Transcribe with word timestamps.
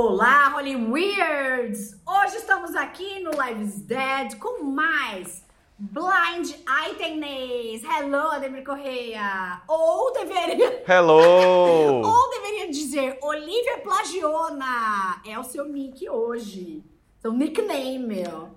Olá, 0.00 0.54
Holy 0.54 0.76
Weirds! 0.76 2.00
Hoje 2.06 2.36
estamos 2.36 2.76
aqui 2.76 3.18
no 3.18 3.32
Lives 3.32 3.80
Dead 3.80 4.38
com 4.38 4.62
mais 4.62 5.44
Blind 5.76 6.54
Items. 6.88 7.82
Hello, 7.82 8.30
Ademir 8.30 8.62
Correia! 8.62 9.60
Ou 9.66 10.12
deveria... 10.12 10.84
Hello! 10.86 11.18
Ou 12.06 12.30
deveria 12.30 12.70
dizer 12.70 13.18
Olivia 13.20 13.78
Plagiona. 13.78 15.20
É 15.26 15.36
o 15.36 15.42
seu 15.42 15.64
nick 15.64 16.08
hoje. 16.08 16.84
Seu 17.20 17.32
nickname, 17.32 17.98
meu. 17.98 18.50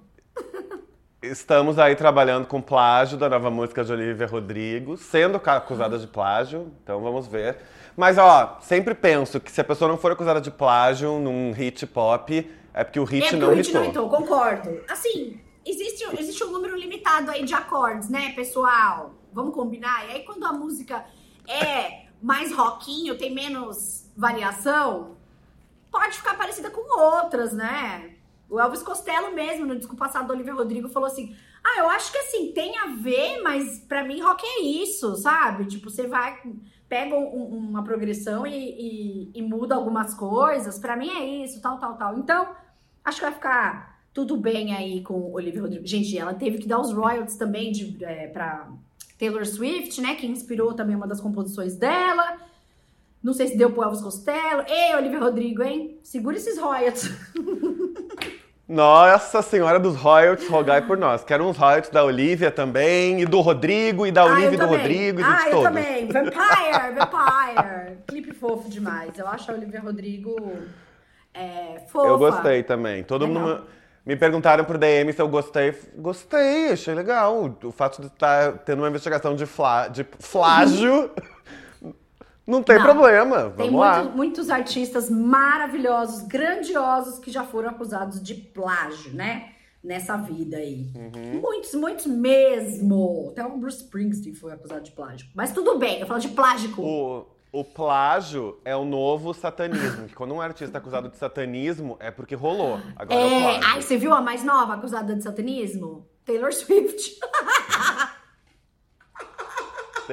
Estamos 1.24 1.80
aí 1.80 1.96
trabalhando 1.96 2.46
com 2.46 2.62
plágio 2.62 3.18
da 3.18 3.28
nova 3.28 3.50
música 3.50 3.84
de 3.84 3.92
Olivia 3.92 4.28
Rodrigo, 4.28 4.96
sendo 4.96 5.38
acusada 5.38 5.98
de 5.98 6.06
plágio, 6.06 6.72
então 6.84 7.02
vamos 7.02 7.26
ver. 7.26 7.58
Mas 7.96 8.18
ó, 8.18 8.58
sempre 8.62 8.96
penso 8.96 9.40
que 9.40 9.52
se 9.52 9.60
a 9.62 9.64
pessoa 9.64 9.90
não 9.90 9.98
for 9.98 10.12
acusada 10.12 10.40
de 10.42 10.52
plágio 10.52 11.20
num 11.20 11.52
hit 11.52 11.86
pop, 11.88 12.50
é 12.74 12.84
porque 12.84 13.00
o 13.00 13.04
hit 13.04 13.24
é 13.24 13.30
porque 13.30 13.46
não 13.46 13.52
o 13.52 13.56
hit 13.56 13.70
hitou. 13.70 13.82
não 13.82 13.90
hitou, 13.90 14.10
concordo. 14.10 14.82
Assim, 14.90 15.40
existe, 15.66 16.06
existe 16.20 16.44
um 16.44 16.52
número 16.52 16.76
limitado 16.76 17.32
aí 17.32 17.44
de 17.44 17.54
acordes, 17.54 18.10
né, 18.10 18.32
pessoal? 18.34 19.14
Vamos 19.34 19.54
combinar? 19.54 20.08
E 20.08 20.12
aí 20.12 20.24
quando 20.24 20.46
a 20.46 20.54
música 20.54 21.06
é 21.48 22.06
mais 22.22 22.54
rockinho, 22.54 23.18
tem 23.18 23.34
menos 23.34 24.10
variação, 24.16 25.18
pode 25.92 26.18
ficar 26.18 26.36
parecida 26.38 26.70
com 26.70 27.00
outras, 27.00 27.52
né? 27.52 28.12
O 28.50 28.60
Elvis 28.60 28.84
Costello 28.84 29.34
mesmo, 29.34 29.66
no 29.66 29.78
disco 29.78 29.96
passado 29.96 30.28
do 30.28 30.34
Olivia 30.34 30.54
Rodrigo, 30.54 30.90
falou 30.90 31.08
assim: 31.08 31.36
Ah, 31.64 31.80
eu 31.80 31.90
acho 31.90 32.12
que 32.12 32.18
assim, 32.18 32.52
tem 32.52 32.78
a 32.78 32.88
ver, 32.88 33.42
mas 33.42 33.80
pra 33.80 34.04
mim 34.04 34.22
rock 34.22 34.46
é 34.46 34.62
isso, 34.62 35.16
sabe? 35.16 35.66
Tipo, 35.66 35.90
você 35.90 36.06
vai, 36.06 36.38
pega 36.92 37.16
um- 37.16 37.46
uma 37.70 37.82
progressão 37.86 38.46
e, 38.46 38.52
e- 38.54 39.32
e 39.34 39.42
muda 39.42 39.76
algumas 39.76 40.14
coisas, 40.14 40.78
pra 40.78 40.98
mim 40.98 41.10
é 41.10 41.26
isso, 41.46 41.62
tal, 41.62 41.80
tal, 41.80 41.96
tal. 41.96 42.18
Então, 42.20 42.50
acho 43.02 43.18
que 43.20 43.24
vai 43.24 43.34
ficar 43.34 44.02
tudo 44.14 44.36
bem 44.36 44.76
aí 44.76 45.02
com 45.02 45.14
o 45.14 45.32
Olivia 45.36 45.62
Rodrigo. 45.62 45.88
Gente, 45.88 46.18
ela 46.18 46.34
teve 46.34 46.58
que 46.58 46.68
dar 46.68 46.82
os 46.82 46.92
royalties 46.92 47.38
também 47.38 47.72
de, 47.72 48.04
é, 48.04 48.28
pra 48.28 48.70
Taylor 49.18 49.46
Swift, 49.46 50.02
né? 50.02 50.16
Que 50.16 50.28
inspirou 50.28 50.74
também 50.74 50.94
uma 50.98 51.08
das 51.08 51.22
composições 51.22 51.78
dela. 51.78 52.38
Não 53.24 53.32
sei 53.32 53.48
se 53.48 53.58
deu 53.58 53.72
pro 53.72 53.84
Elvis 53.84 54.02
Costello. 54.02 54.66
Ei, 54.68 54.94
Olivia 54.94 55.20
Rodrigo, 55.20 55.64
hein? 55.64 55.98
Segura 56.04 56.36
esses 56.36 56.58
royalties. 56.60 57.10
Nossa 58.72 59.42
Senhora 59.42 59.78
dos 59.78 59.98
Royalties, 59.98 60.48
rogai 60.50 60.82
por 60.82 60.98
nós. 60.98 61.26
Quero 61.26 61.46
uns 61.46 61.58
royalties 61.58 61.92
da 61.92 62.06
Olivia 62.06 62.50
também, 62.50 63.20
e 63.20 63.26
do 63.26 63.42
Rodrigo, 63.42 64.08
e 64.08 64.12
da 64.14 64.22
Ah, 64.22 64.28
Olivia 64.28 64.48
eu 64.48 64.54
e 64.54 64.56
do 64.56 64.60
também. 64.60 64.78
Rodrigo, 64.78 65.20
e 65.20 65.24
ah, 65.26 65.28
de 65.34 65.46
eu 65.46 65.52
todos. 65.52 65.64
também. 65.66 66.08
Vampire, 66.08 66.96
Vampire. 66.96 67.98
Clipe 68.08 68.34
fofo 68.34 68.70
demais. 68.70 69.20
Eu 69.20 69.28
acho 69.28 69.52
a 69.52 69.56
Olivia 69.56 69.82
Rodrigo 69.82 70.54
é, 71.34 71.82
fofa. 71.90 72.08
Eu 72.08 72.18
gostei 72.18 72.64
também. 72.64 73.04
Todo 73.04 73.26
Legal. 73.26 73.42
mundo 73.42 73.64
me 74.06 74.16
perguntaram 74.16 74.64
por 74.64 74.78
DM 74.78 75.12
se 75.12 75.22
eu 75.22 75.28
gostei. 75.28 75.78
Gostei, 75.98 76.72
achei 76.72 76.96
legal. 76.96 77.54
O 77.64 77.72
fato 77.74 78.00
de 78.02 78.08
estar 78.08 78.54
tendo 78.60 78.80
uma 78.80 78.88
investigação 78.88 79.36
de, 79.36 79.46
flá, 79.46 79.90
de 79.90 80.06
flágio 80.18 81.12
não 82.52 82.62
tem 82.62 82.78
Não. 82.78 82.84
problema. 82.84 83.50
Tem 83.52 83.66
Vamos 83.68 83.80
lá. 83.82 84.04
muito- 84.04 84.16
muitos 84.18 84.50
artistas 84.50 85.10
maravilhosos, 85.10 86.22
grandiosos, 86.28 87.18
que 87.20 87.32
já 87.32 87.44
foram 87.44 87.70
acusados 87.70 88.22
de 88.22 88.36
plágio, 88.36 89.14
né? 89.14 89.54
Nessa 89.84 90.16
vida 90.18 90.58
aí. 90.58 90.92
Uhum. 90.96 91.40
Muitos, 91.42 91.74
muitos 91.74 92.06
mesmo. 92.06 93.30
Até 93.32 93.44
o 93.44 93.58
Bruce 93.58 93.78
Springsteen 93.84 94.36
foi 94.36 94.52
acusado 94.54 94.82
de 94.84 94.92
plágio. 94.92 95.28
Mas 95.34 95.52
tudo 95.52 95.80
bem, 95.80 96.00
eu 96.00 96.06
falo 96.06 96.20
de 96.20 96.28
plágico. 96.30 96.82
O, 96.84 97.26
o 97.52 97.64
plágio 97.64 98.60
é 98.64 98.76
o 98.76 98.86
novo 98.86 99.34
satanismo. 99.34 100.08
Que 100.08 100.14
quando 100.14 100.36
um 100.36 100.42
artista 100.42 100.78
é 100.78 100.80
acusado 100.80 101.10
de 101.10 101.18
satanismo 101.18 101.98
é 102.00 102.12
porque 102.12 102.36
rolou. 102.36 102.80
Agora 102.96 103.20
é, 103.20 103.26
É, 103.26 103.42
plágio. 103.42 103.62
ai, 103.74 103.82
você 103.82 103.98
viu 103.98 104.14
a 104.14 104.22
mais 104.22 104.44
nova 104.44 104.76
acusada 104.76 105.16
de 105.16 105.24
satanismo? 105.24 106.06
Taylor 106.26 106.54
Swift. 106.54 107.18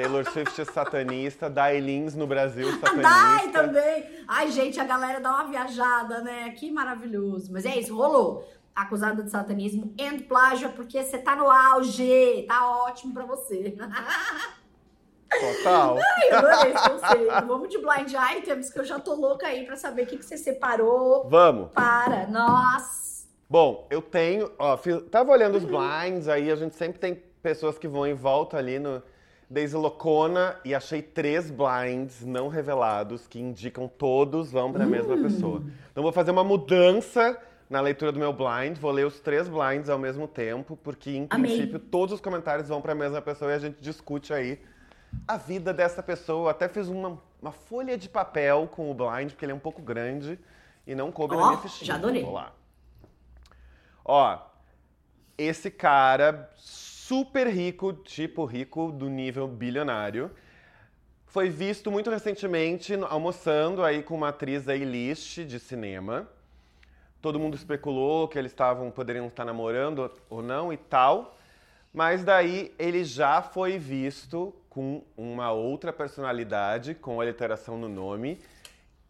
Taylor 0.00 0.25
Swift 0.31 0.60
é 0.60 0.64
satanista, 0.64 1.50
Dailins 1.50 2.14
no 2.14 2.25
Brasil 2.26 2.70
satanista. 2.78 3.03
Dai 3.03 3.50
também. 3.50 4.04
Ai, 4.28 4.50
gente, 4.53 4.78
a 4.78 4.84
galera 4.84 5.20
dá 5.20 5.31
uma 5.31 5.44
viajada, 5.44 6.20
né? 6.20 6.50
Que 6.50 6.70
maravilhoso. 6.70 7.53
Mas 7.53 7.64
é 7.66 7.76
isso, 7.76 7.97
rolou. 7.97 8.48
Acusada 8.76 9.25
de 9.25 9.31
satanismo 9.31 9.92
e 9.98 10.19
plágio 10.22 10.69
é 10.69 10.70
porque 10.70 11.03
você 11.03 11.19
tá 11.19 11.34
no 11.34 11.50
auge. 11.50 12.44
Tá 12.47 12.84
ótimo 12.84 13.12
pra 13.12 13.25
você. 13.26 13.76
Total. 15.28 15.98
Ai, 16.20 16.30
adorei 16.30 16.72
esse 16.72 16.88
conceito. 16.91 17.47
Vamos 17.47 17.69
de 17.70 17.78
blind 17.78 18.12
items, 18.36 18.72
que 18.72 18.78
eu 18.78 18.84
já 18.84 19.00
tô 19.00 19.15
louca 19.16 19.48
aí 19.48 19.66
pra 19.66 19.76
saber 19.76 20.03
o 20.03 20.06
que, 20.06 20.16
que 20.16 20.25
você 20.25 20.36
separou 20.36 21.28
Vamos. 21.28 21.72
para 21.72 22.28
nós. 22.28 23.26
Bom, 23.50 23.86
eu 23.91 24.00
tenho, 24.00 24.53
ó, 24.59 24.76
fiz- 24.76 25.03
tava 25.10 25.32
olhando 25.32 25.56
os 25.56 25.65
blinds, 25.65 26.28
aí 26.28 26.50
a 26.50 26.54
gente 26.56 26.76
sempre 26.76 27.00
tem 27.00 27.15
pessoas 27.42 27.78
que 27.78 27.88
vão 27.88 28.06
em 28.06 28.15
volta 28.15 28.56
ali 28.59 28.78
no 28.78 29.03
Daisy 29.50 29.76
Locona 29.76 30.56
e 30.64 30.75
achei 30.75 31.00
três 31.00 31.50
blinds 31.50 32.25
não 32.25 32.48
revelados 32.48 33.26
que 33.26 33.41
indicam 33.41 33.88
todos 33.88 34.53
vão 34.53 34.72
para 34.72 34.84
a 34.84 34.86
mesma 34.86 35.16
pessoa. 35.16 35.62
Então 35.91 36.03
vou 36.03 36.12
fazer 36.12 36.31
uma 36.31 36.44
mudança 36.44 37.41
na 37.70 37.81
leitura 37.81 38.12
do 38.12 38.19
meu 38.19 38.32
blind, 38.32 38.76
vou 38.78 38.91
ler 38.91 39.06
os 39.06 39.20
três 39.20 39.48
blinds 39.48 39.88
ao 39.88 39.98
mesmo 39.98 40.26
tempo, 40.28 40.76
porque 40.76 41.10
em 41.10 41.26
Amei. 41.31 41.50
princípio 41.50 41.78
todos 41.78 42.14
os 42.14 42.20
comentários 42.20 42.69
vão 42.69 42.81
para 42.82 42.92
a 42.92 42.94
mesma 42.94 43.20
pessoa 43.22 43.50
e 43.50 43.54
a 43.54 43.59
gente 43.59 43.78
discute 43.81 44.32
aí 44.34 44.60
a 45.26 45.36
vida 45.38 45.72
dessa 45.72 46.03
pessoa. 46.03 46.44
Eu 46.47 46.48
até 46.50 46.69
fiz 46.69 46.88
uma, 46.88 47.19
uma 47.41 47.53
folha 47.53 47.97
de 47.97 48.09
papel 48.09 48.69
com 48.70 48.91
o 48.91 48.94
blind, 48.94 49.30
porque 49.30 49.44
ele 49.44 49.53
é 49.53 49.54
um 49.54 49.59
pouco 49.60 49.80
grande 49.80 50.38
e 50.86 50.94
não 50.94 51.10
coube 51.10 51.36
na 51.36 51.42
Ó, 51.42 51.47
minha 51.48 51.59
fichinha. 51.60 51.86
já 51.86 51.94
adorei. 51.94 52.22
Vou 52.22 52.34
lá. 52.34 52.53
Ó, 54.04 54.38
esse 55.36 55.70
cara 55.70 56.50
super 57.09 57.49
rico, 57.49 57.95
tipo 57.95 58.45
rico 58.45 58.93
do 58.93 59.09
nível 59.09 59.49
bilionário, 59.49 60.31
foi 61.25 61.49
visto 61.49 61.91
muito 61.91 62.11
recentemente 62.11 62.95
almoçando 63.09 63.83
aí 63.83 64.03
com 64.03 64.15
uma 64.15 64.29
atriz 64.29 64.69
A-list 64.69 65.39
de 65.39 65.59
cinema. 65.59 66.29
Todo 67.23 67.41
mundo 67.41 67.57
especulou 67.57 68.29
que 68.29 68.39
eles 68.39 68.53
estavam 68.53 68.91
poderiam 68.91 69.27
estar 69.27 69.47
namorando 69.47 70.11
ou 70.29 70.43
não 70.43 70.71
e 70.71 70.77
tal. 70.77 71.35
Mas 71.95 72.23
daí 72.23 72.75
ele 72.79 73.03
já 73.05 73.41
foi 73.41 73.79
visto 73.79 74.55
com 74.69 75.03
uma 75.17 75.51
outra 75.51 75.95
personalidade, 75.95 76.95
com 76.95 77.23
a 77.23 77.25
literação 77.25 77.79
no 77.79 77.89
nome, 77.89 78.39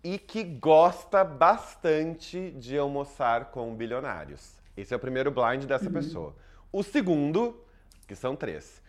e 0.05 0.19
que 0.19 0.45
gosta 0.45 1.25
bastante 1.25 2.53
de 2.53 2.79
almoçar 2.79 3.47
com 3.47 3.75
bilionários. 3.75 4.55
Esse 4.77 4.95
é 4.95 4.97
o 4.97 5.01
primeiro 5.01 5.33
blind 5.33 5.65
dessa 5.65 5.91
pessoa. 5.91 6.37
O 6.73 6.85
segundo, 6.85 7.65
que 8.09 8.17
são 8.17 8.35
três, 8.35 8.83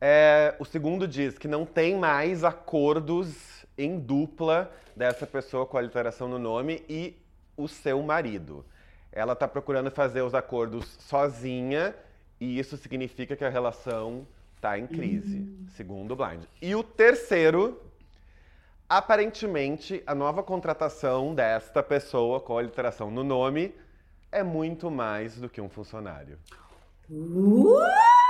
é, 0.00 0.54
o 0.58 0.64
segundo 0.64 1.08
diz 1.08 1.38
que 1.38 1.48
não 1.48 1.64
tem 1.64 1.96
mais 1.96 2.44
acordos 2.44 3.64
em 3.76 3.98
dupla 3.98 4.70
dessa 4.94 5.26
pessoa 5.26 5.64
com 5.64 5.78
a 5.78 5.82
literação 5.82 6.28
no 6.28 6.38
nome 6.38 6.84
e 6.88 7.16
o 7.56 7.66
seu 7.66 8.02
marido. 8.02 8.64
Ela 9.10 9.32
está 9.32 9.48
procurando 9.48 9.90
fazer 9.90 10.22
os 10.22 10.34
acordos 10.34 10.84
sozinha 11.00 11.94
e 12.40 12.58
isso 12.58 12.76
significa 12.76 13.34
que 13.34 13.44
a 13.44 13.48
relação 13.48 14.26
está 14.54 14.78
em 14.78 14.86
crise, 14.86 15.48
segundo 15.76 16.12
o 16.12 16.16
Blind. 16.16 16.44
E 16.60 16.74
o 16.74 16.82
terceiro, 16.82 17.80
aparentemente, 18.88 20.02
a 20.06 20.14
nova 20.14 20.42
contratação 20.42 21.34
desta 21.34 21.82
pessoa 21.82 22.40
com 22.40 22.58
a 22.58 22.62
literação 22.62 23.10
no 23.10 23.24
nome 23.24 23.74
é 24.30 24.42
muito 24.42 24.90
mais 24.90 25.36
do 25.36 25.48
que 25.48 25.60
um 25.60 25.68
funcionário. 25.68 26.38
Uh! 27.10 28.27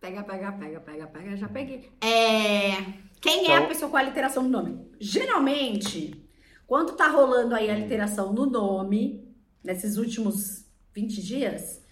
Pega, 0.00 0.22
pega, 0.22 0.52
pega, 0.52 0.80
pega, 0.80 1.06
pega, 1.06 1.36
já 1.36 1.48
peguei. 1.48 1.90
É... 2.00 2.72
Quem 3.20 3.46
é 3.48 3.52
a 3.52 3.56
Então- 3.56 3.68
pessoa 3.68 3.90
com 3.90 3.96
a 3.96 4.02
literação 4.02 4.42
no 4.42 4.48
nome? 4.48 4.86
Geralmente, 5.00 6.28
quando 6.66 6.92
tá 6.92 7.08
rolando 7.08 7.54
aí 7.54 7.70
a 7.70 7.74
literação 7.74 8.32
no 8.32 8.46
nome, 8.46 9.26
nesses 9.64 9.96
últimos 9.96 10.64
20 10.94 11.22
dias, 11.22 11.82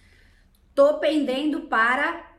tô 0.73 0.99
pendendo 0.99 1.61
para 1.67 2.31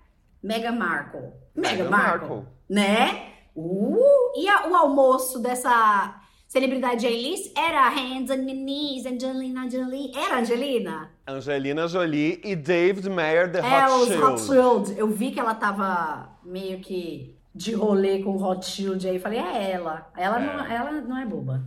Meghan 0.43 0.73
Markle. 0.73 1.33
Meghan 1.55 1.91
Markle, 1.91 2.29
Markle. 2.29 2.49
né? 2.69 3.33
Uh! 3.55 4.33
E 4.37 4.49
a- 4.49 4.69
o 4.69 4.75
almoço 4.75 5.39
dessa 5.41 6.21
celebridade 6.47 7.07
A-list 7.07 7.53
era 7.57 7.89
Hands 7.89 8.31
on 8.31 8.45
Knees, 8.45 9.05
Angelina 9.07 9.69
Jolie. 9.71 10.13
Era 10.15 10.39
Angelina? 10.41 11.11
Angelina 11.27 11.89
Jolie 11.89 12.41
e 12.45 12.55
David 12.57 13.09
Mayer, 13.11 13.51
The 13.51 13.59
É, 13.59 13.87
Hot 13.87 13.93
os 14.03 14.09
Shield. 14.09 14.23
Hot 14.25 14.41
Shield. 14.43 14.99
Eu 14.99 15.09
vi 15.09 15.31
que 15.33 15.41
ela 15.41 15.55
tava 15.55 16.29
meio 16.45 16.81
que 16.81 17.35
de 17.55 17.73
rolê 17.75 18.23
com 18.23 18.31
o 18.37 18.43
Hot 18.43 18.65
Shield 18.65 19.09
aí. 19.09 19.19
Falei, 19.19 19.39
é 19.39 19.73
ela. 19.73 20.11
Ela, 20.17 20.39
Não, 20.39 20.65
É. 20.67 20.75
ela 20.75 20.93
não 20.93 21.19
é 21.19 21.25
boba. 21.27 21.63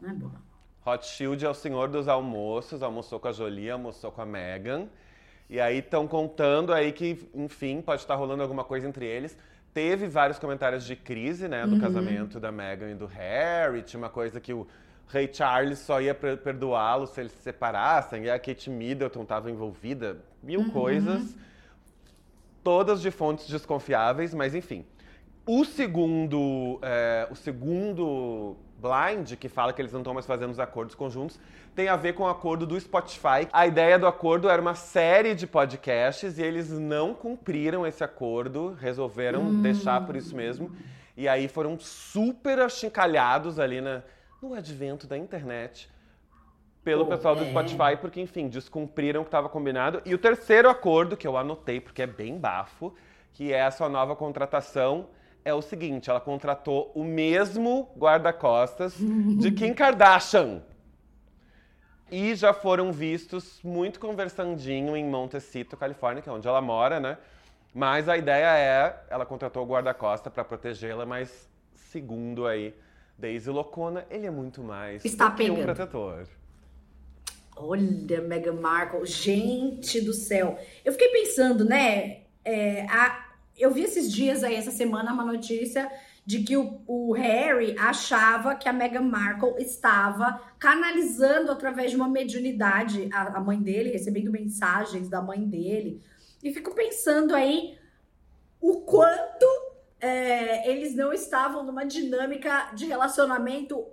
Não 0.00 0.10
é 0.10 0.12
boba. 0.14 0.42
Hot 0.86 1.06
Shield 1.06 1.42
é 1.44 1.48
o 1.48 1.54
senhor 1.54 1.88
dos 1.88 2.08
almoços, 2.08 2.82
almoçou 2.82 3.18
com 3.18 3.28
a 3.28 3.32
Jolie, 3.32 3.70
almoçou 3.70 4.12
com 4.12 4.20
a 4.20 4.26
Meghan. 4.26 4.86
E 5.48 5.58
aí 5.60 5.78
estão 5.78 6.06
contando 6.06 6.72
aí 6.74 6.92
que, 6.92 7.26
enfim, 7.34 7.80
pode 7.80 8.02
estar 8.02 8.14
rolando 8.16 8.42
alguma 8.42 8.64
coisa 8.64 8.86
entre 8.86 9.06
eles. 9.06 9.36
Teve 9.74 10.06
vários 10.06 10.38
comentários 10.38 10.84
de 10.84 10.94
crise, 10.94 11.48
né, 11.48 11.66
do 11.66 11.80
casamento 11.80 12.38
da 12.38 12.52
Meghan 12.52 12.92
e 12.92 12.94
do 12.94 13.06
Harry. 13.06 13.82
Tinha 13.82 13.98
uma 13.98 14.08
coisa 14.08 14.40
que 14.40 14.52
o 14.54 14.68
Ray 15.08 15.28
Charles 15.32 15.80
só 15.80 16.00
ia 16.00 16.14
perdoá-lo 16.14 17.08
se 17.08 17.20
eles 17.20 17.32
se 17.32 17.42
separassem, 17.42 18.24
e 18.24 18.30
a 18.30 18.38
Kate 18.38 18.70
Middleton 18.70 19.24
estava 19.24 19.50
envolvida, 19.50 20.18
mil 20.40 20.60
uhum. 20.60 20.70
coisas, 20.70 21.36
todas 22.62 23.02
de 23.02 23.10
fontes 23.10 23.48
desconfiáveis, 23.48 24.32
mas 24.32 24.54
enfim. 24.54 24.86
O 25.44 25.64
segundo, 25.64 26.78
é, 26.80 27.28
o 27.30 27.34
segundo 27.34 28.56
blind, 28.78 29.34
que 29.36 29.48
fala 29.48 29.72
que 29.72 29.80
eles 29.80 29.92
não 29.92 30.00
estão 30.00 30.14
mais 30.14 30.26
fazendo 30.26 30.50
os 30.50 30.60
acordos 30.60 30.94
conjuntos, 30.94 31.38
tem 31.74 31.88
a 31.88 31.96
ver 31.96 32.14
com 32.14 32.24
o 32.24 32.28
acordo 32.28 32.66
do 32.66 32.78
Spotify. 32.78 33.48
A 33.52 33.66
ideia 33.66 33.98
do 33.98 34.06
acordo 34.06 34.48
era 34.48 34.60
uma 34.60 34.74
série 34.74 35.34
de 35.34 35.46
podcasts 35.46 36.38
e 36.38 36.42
eles 36.42 36.70
não 36.70 37.14
cumpriram 37.14 37.86
esse 37.86 38.04
acordo, 38.04 38.76
resolveram 38.80 39.42
hum. 39.42 39.62
deixar 39.62 40.04
por 40.06 40.16
isso 40.16 40.34
mesmo. 40.34 40.70
E 41.16 41.28
aí 41.28 41.48
foram 41.48 41.78
super 41.78 42.58
achincalhados 42.58 43.58
ali 43.58 43.80
na, 43.80 44.02
no 44.42 44.54
advento 44.54 45.06
da 45.06 45.16
internet 45.16 45.88
pelo 46.84 47.06
pessoal 47.06 47.34
do 47.34 47.42
é. 47.42 47.48
Spotify, 47.48 47.96
porque, 47.98 48.20
enfim, 48.20 48.46
descumpriram 48.46 49.22
o 49.22 49.24
que 49.24 49.28
estava 49.28 49.48
combinado. 49.48 50.02
E 50.04 50.14
o 50.14 50.18
terceiro 50.18 50.68
acordo, 50.68 51.16
que 51.16 51.26
eu 51.26 51.36
anotei 51.36 51.80
porque 51.80 52.02
é 52.02 52.06
bem 52.06 52.38
bafo, 52.38 52.94
que 53.32 53.52
é 53.52 53.64
a 53.64 53.70
sua 53.70 53.88
nova 53.88 54.14
contratação, 54.14 55.06
é 55.44 55.52
o 55.52 55.62
seguinte: 55.62 56.10
ela 56.10 56.20
contratou 56.20 56.90
o 56.94 57.04
mesmo 57.04 57.90
guarda-costas 57.96 58.94
de 58.96 59.50
Kim 59.52 59.74
Kardashian. 59.74 60.62
E 62.10 62.34
já 62.34 62.52
foram 62.52 62.92
vistos 62.92 63.60
muito 63.62 63.98
conversandinho 63.98 64.96
em 64.96 65.04
Montecito, 65.04 65.76
Califórnia, 65.76 66.22
que 66.22 66.28
é 66.28 66.32
onde 66.32 66.46
ela 66.46 66.60
mora, 66.60 67.00
né? 67.00 67.18
Mas 67.74 68.08
a 68.08 68.16
ideia 68.16 68.56
é, 68.56 69.04
ela 69.10 69.26
contratou 69.26 69.64
o 69.64 69.66
guarda-costa 69.66 70.30
para 70.30 70.44
protegê-la, 70.44 71.04
mas 71.04 71.48
segundo 71.74 72.46
aí 72.46 72.74
Daisy 73.18 73.50
Locona, 73.50 74.06
ele 74.10 74.26
é 74.26 74.30
muito 74.30 74.62
mais 74.62 75.04
Está 75.04 75.30
pegando. 75.30 75.56
que 75.56 75.60
um 75.62 75.64
protetor. 75.64 76.28
Olha, 77.56 78.20
Meghan 78.20 78.54
Markle, 78.54 79.06
gente 79.06 80.00
do 80.00 80.12
céu. 80.12 80.58
Eu 80.84 80.92
fiquei 80.92 81.08
pensando, 81.08 81.64
né? 81.64 82.22
É, 82.44 82.84
a, 82.86 83.23
eu 83.58 83.70
vi 83.70 83.82
esses 83.82 84.12
dias 84.12 84.42
aí, 84.42 84.54
essa 84.54 84.70
semana, 84.70 85.12
uma 85.12 85.24
notícia 85.24 85.90
de 86.26 86.42
que 86.42 86.56
o, 86.56 86.80
o, 86.86 87.12
Harry 87.12 87.76
achava 87.78 88.54
que 88.54 88.68
a 88.68 88.72
Meghan 88.72 89.02
Markle 89.02 89.54
estava 89.58 90.40
canalizando 90.58 91.52
através 91.52 91.90
de 91.90 91.96
uma 91.96 92.08
mediunidade 92.08 93.10
a, 93.12 93.36
a 93.36 93.40
mãe 93.40 93.60
dele, 93.60 93.90
recebendo 93.90 94.30
mensagens 94.30 95.08
da 95.08 95.20
mãe 95.20 95.46
dele, 95.46 96.00
e 96.42 96.52
fico 96.52 96.74
pensando 96.74 97.34
aí 97.34 97.76
o 98.60 98.80
quanto 98.80 99.46
é, 100.00 100.70
eles 100.70 100.94
não 100.94 101.12
estavam 101.12 101.62
numa 101.62 101.84
dinâmica 101.84 102.70
de 102.74 102.86
relacionamento 102.86 103.86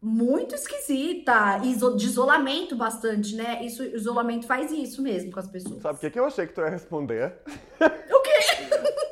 muito 0.00 0.54
esquisita, 0.54 1.58
de 1.58 2.06
isolamento 2.06 2.76
bastante, 2.76 3.34
né? 3.34 3.64
Isso, 3.64 3.82
isolamento 3.82 4.46
faz 4.46 4.70
isso 4.70 5.02
mesmo 5.02 5.32
com 5.32 5.40
as 5.40 5.48
pessoas. 5.48 5.82
Sabe 5.82 5.96
o 5.96 6.00
que, 6.00 6.10
que 6.10 6.20
eu 6.20 6.26
achei 6.26 6.46
que 6.46 6.52
tu 6.52 6.60
ia 6.60 6.68
responder? 6.68 7.34
O 7.80 8.20
quê? 8.20 8.36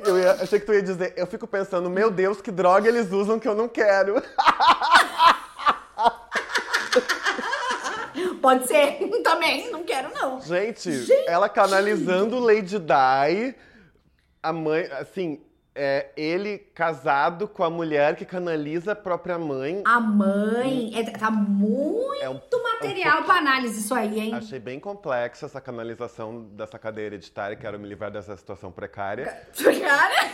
Eu 0.07 0.19
ia, 0.19 0.33
achei 0.33 0.61
que 0.61 0.67
tu 0.67 0.73
ia 0.75 0.83
dizer, 0.83 1.15
eu 1.17 1.27
fico 1.27 1.47
pensando, 1.47 1.89
meu 1.89 2.11
Deus, 2.11 2.41
que 2.41 2.51
droga 2.51 2.89
eles 2.89 3.11
usam 3.11 3.39
que 3.39 3.49
eu 3.49 3.55
não 3.55 3.69
quero. 3.69 4.23
Pode 8.41 8.67
ser 8.67 8.99
também, 9.23 9.71
não 9.71 9.85
quero 9.85 10.13
não. 10.15 10.41
Gente, 10.41 10.93
Gente. 10.93 11.29
ela 11.29 11.49
canalizando 11.49 12.39
Lady 12.39 12.79
Di, 12.79 13.55
a 14.43 14.53
mãe, 14.53 14.87
assim, 14.93 15.41
é 15.75 16.11
ele 16.17 16.59
casado 16.59 17.49
com 17.49 17.65
a 17.65 17.71
mulher 17.71 18.15
que 18.15 18.25
canaliza 18.25 18.93
a 18.93 18.97
própria 18.97 19.37
mãe. 19.39 19.83
A 19.85 20.01
mãe, 20.01 20.93
é, 20.95 21.03
tá 21.11 21.31
muito 21.31 22.15
é 22.23 22.31
um, 22.31 22.41
material 22.63 23.19
é 23.19 23.21
um 23.21 23.25
para 23.25 23.39
análise 23.39 23.81
isso 23.81 23.95
aí, 23.95 24.21
hein? 24.21 24.35
Achei 24.35 24.61
bem 24.61 24.79
complexa 24.79 25.47
essa 25.47 25.61
canalização 25.61 26.43
dessa 26.43 26.79
cadeia 26.79 27.07
hereditária, 27.07 27.57
quero 27.57 27.79
me 27.79 27.89
livrar 27.89 28.11
dessa 28.11 28.37
situação 28.37 28.71
precária. 28.71 29.27
Precária? 29.57 30.31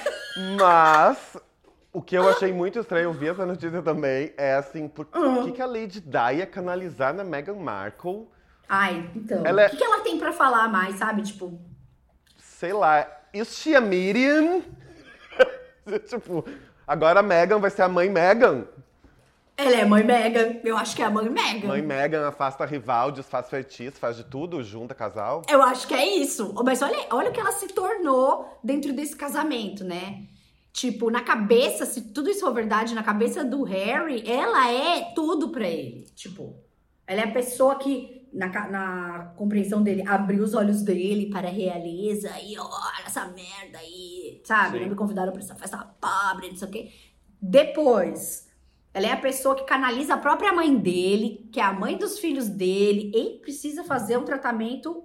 Mas 0.58 1.37
o 1.93 2.02
que 2.02 2.16
eu 2.16 2.28
achei 2.28 2.52
muito 2.52 2.78
estranho, 2.78 3.04
eu 3.04 3.12
vi 3.12 3.28
essa 3.28 3.46
notícia 3.46 3.82
também, 3.82 4.32
é 4.36 4.54
assim, 4.54 4.88
por 4.88 5.08
uhum. 5.14 5.46
que, 5.46 5.52
que 5.52 5.62
a 5.62 5.66
Lady 5.66 6.00
Di 6.00 6.36
ia 6.36 6.46
canalizar 6.46 7.14
na 7.14 7.25
Meghan 7.25 7.54
Markle? 7.54 8.28
Ai, 8.69 9.10
então, 9.16 9.44
é... 9.44 9.66
o 9.66 9.70
que, 9.70 9.76
que 9.76 9.84
ela 9.84 10.00
tem 10.00 10.19
para 10.19 10.32
falar 10.32 10.69
mais, 10.69 10.96
sabe? 10.96 11.22
Tipo... 11.22 11.58
Sei 12.38 12.72
lá, 12.72 13.06
is 13.32 13.56
she 13.56 13.75
a 13.75 13.81
medium? 13.81 14.62
tipo, 16.06 16.44
agora 16.87 17.20
a 17.20 17.22
Meghan 17.22 17.58
vai 17.58 17.70
ser 17.70 17.82
a 17.82 17.88
mãe 17.88 18.08
Meghan. 18.08 18.66
Ela 19.56 19.76
é 19.76 19.84
mãe 19.84 20.02
Megan. 20.02 20.58
Eu 20.64 20.75
acho 20.75 20.96
que 20.96 21.02
é 21.02 21.04
a 21.04 21.10
mãe 21.10 21.28
Megan. 21.28 21.69
Mãe 21.69 21.82
Megan 21.82 22.26
afasta 22.26 22.64
rival, 22.64 23.12
desfaz 23.12 23.50
feitiço, 23.50 23.98
faz 23.98 24.16
de 24.16 24.25
tudo, 24.25 24.62
junta 24.62 24.94
casal. 24.94 25.42
Eu 25.50 25.62
acho 25.62 25.87
que 25.87 25.92
é 25.92 26.16
isso. 26.16 26.54
Mas 26.64 26.81
olha, 26.81 26.96
olha 27.10 27.28
o 27.28 27.32
que 27.32 27.40
ela 27.40 27.52
se 27.52 27.69
tornou 27.69 28.58
dentro 28.64 28.92
desse 28.94 29.14
casamento, 29.14 29.84
né? 29.84 30.22
Tipo, 30.72 31.10
na 31.10 31.20
cabeça, 31.20 31.84
se 31.84 32.00
tudo 32.12 32.31
isso 32.31 32.40
for 32.40 32.54
verdade, 32.54 32.94
na 32.94 33.02
cabeça 33.02 33.44
do 33.44 33.62
Harry, 33.64 34.25
ela 34.26 34.70
é 34.70 35.12
tudo 35.14 35.50
para 35.50 35.69
ele. 35.69 36.06
Tipo, 36.14 36.56
ela 37.06 37.20
é 37.20 37.25
a 37.25 37.32
pessoa 37.32 37.75
que, 37.75 38.19
na, 38.32 38.49
na 38.69 39.32
compreensão 39.37 39.82
dele, 39.82 40.06
abriu 40.06 40.43
os 40.43 40.55
olhos 40.55 40.82
dele 40.82 41.31
para 41.31 41.49
a 41.49 41.53
realeza 41.53 42.31
e 42.43 42.59
olha 42.59 43.06
essa 43.06 43.27
merda 43.27 43.79
aí, 43.79 44.41
sabe? 44.44 44.81
Não 44.81 44.88
me 44.88 44.94
convidaram 44.94 45.32
pra 45.32 45.41
essa 45.41 45.55
festa 45.55 45.79
pobre, 46.00 46.49
não 46.49 46.56
sei 46.56 46.69
o 46.69 46.71
quê. 46.71 46.93
Depois 47.41 48.49
ela 48.93 49.06
é 49.06 49.12
a 49.12 49.17
pessoa 49.17 49.55
que 49.55 49.65
canaliza 49.65 50.15
a 50.15 50.19
própria 50.19 50.53
mãe 50.53 50.77
dele, 50.77 51.49
que 51.53 51.61
é 51.61 51.62
a 51.62 51.73
mãe 51.73 51.97
dos 51.97 52.19
filhos 52.19 52.49
dele. 52.49 53.12
Ele 53.15 53.38
precisa 53.38 53.85
fazer 53.85 54.19
um 54.19 54.25
tratamento 54.25 55.05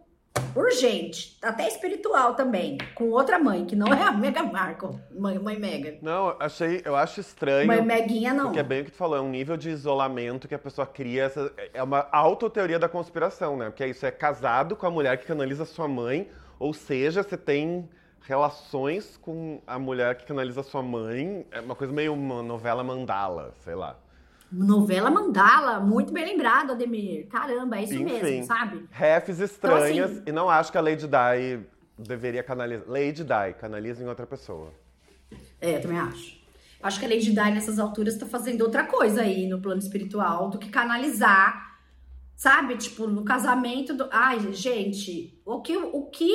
urgente, 0.56 1.38
até 1.42 1.68
espiritual 1.68 2.34
também, 2.36 2.78
com 2.96 3.10
outra 3.10 3.38
mãe, 3.38 3.66
que 3.66 3.76
não 3.76 3.94
é 3.94 4.02
a 4.02 4.12
Mega 4.16 4.44
Marco, 4.44 5.00
mãe, 5.12 5.38
mãe 5.38 5.60
Mega. 5.60 5.98
Não, 6.02 6.36
achei, 6.40 6.82
eu 6.86 6.96
acho 6.96 7.20
estranho. 7.20 7.68
Mãe 7.68 7.82
Meguinha 7.82 8.34
não. 8.34 8.46
Porque 8.46 8.60
é 8.60 8.64
bem 8.64 8.82
o 8.82 8.86
que 8.86 8.92
tu 8.92 8.98
falou, 8.98 9.18
é 9.18 9.22
um 9.22 9.30
nível 9.30 9.58
de 9.58 9.70
isolamento 9.70 10.48
que 10.48 10.56
a 10.56 10.60
pessoa 10.60 10.88
cria, 10.88 11.24
essa, 11.24 11.52
é 11.74 11.84
uma 11.84 12.08
autoteoria 12.12 12.80
da 12.80 12.88
conspiração, 12.88 13.58
né? 13.58 13.66
Porque 13.66 13.84
é 13.84 13.90
isso, 13.90 14.06
é 14.06 14.12
casado 14.12 14.76
com 14.76 14.86
a 14.86 14.92
mulher 14.92 15.18
que 15.18 15.26
canaliza 15.26 15.66
sua 15.66 15.88
mãe, 15.88 16.30
ou 16.58 16.74
seja, 16.74 17.22
você 17.22 17.38
tem 17.38 17.88
relações 18.22 19.18
com 19.18 19.62
a 19.68 19.78
mulher 19.78 20.16
que 20.16 20.26
canaliza 20.26 20.64
sua 20.64 20.82
mãe. 20.82 21.46
É 21.52 21.60
uma 21.60 21.76
coisa 21.76 21.94
meio 21.94 22.14
uma 22.14 22.42
novela 22.42 22.84
mandala, 22.84 23.54
sei 23.64 23.76
lá. 23.76 23.98
Novela 24.52 25.10
mandala, 25.10 25.80
muito 25.80 26.14
bem 26.14 26.26
lembrado, 26.26 26.72
Ademir. 26.72 27.28
Caramba, 27.28 27.78
é 27.78 27.84
isso 27.84 27.94
Enfim, 27.94 28.04
mesmo, 28.06 28.46
sabe? 28.46 28.86
Refs 28.92 29.40
estranhas 29.40 30.12
então, 30.12 30.22
assim, 30.22 30.24
e 30.28 30.32
não 30.32 30.50
acho 30.50 30.72
que 30.72 30.78
a 30.78 30.82
Lady 30.82 31.08
Di 31.08 31.66
deveria 31.98 32.44
canalizar. 32.44 32.88
Lady 32.88 33.24
Di, 33.24 33.54
canaliza 33.60 34.04
em 34.04 34.08
outra 34.08 34.26
pessoa. 34.26 34.72
É, 35.60 35.78
eu 35.78 35.82
também 35.82 36.00
acho. 36.00 36.38
Acho 36.82 37.00
que 37.00 37.06
a 37.06 37.10
Lady 37.10 37.32
Di 37.32 37.36
nessas 37.36 37.80
alturas 37.80 38.18
tá 38.18 38.26
fazendo 38.26 38.62
outra 38.62 38.86
coisa 38.86 39.22
aí 39.22 39.48
no 39.48 39.60
plano 39.60 39.80
espiritual 39.80 40.50
do 40.50 40.60
que 40.60 40.70
canalizar, 40.70 41.80
sabe? 42.36 42.78
Tipo, 42.78 43.08
no 43.08 43.24
casamento 43.24 43.94
do. 43.94 44.08
Ai, 44.12 44.54
gente, 44.54 45.42
o 45.44 45.62
que, 45.62 45.76
o 45.76 46.04
que 46.04 46.34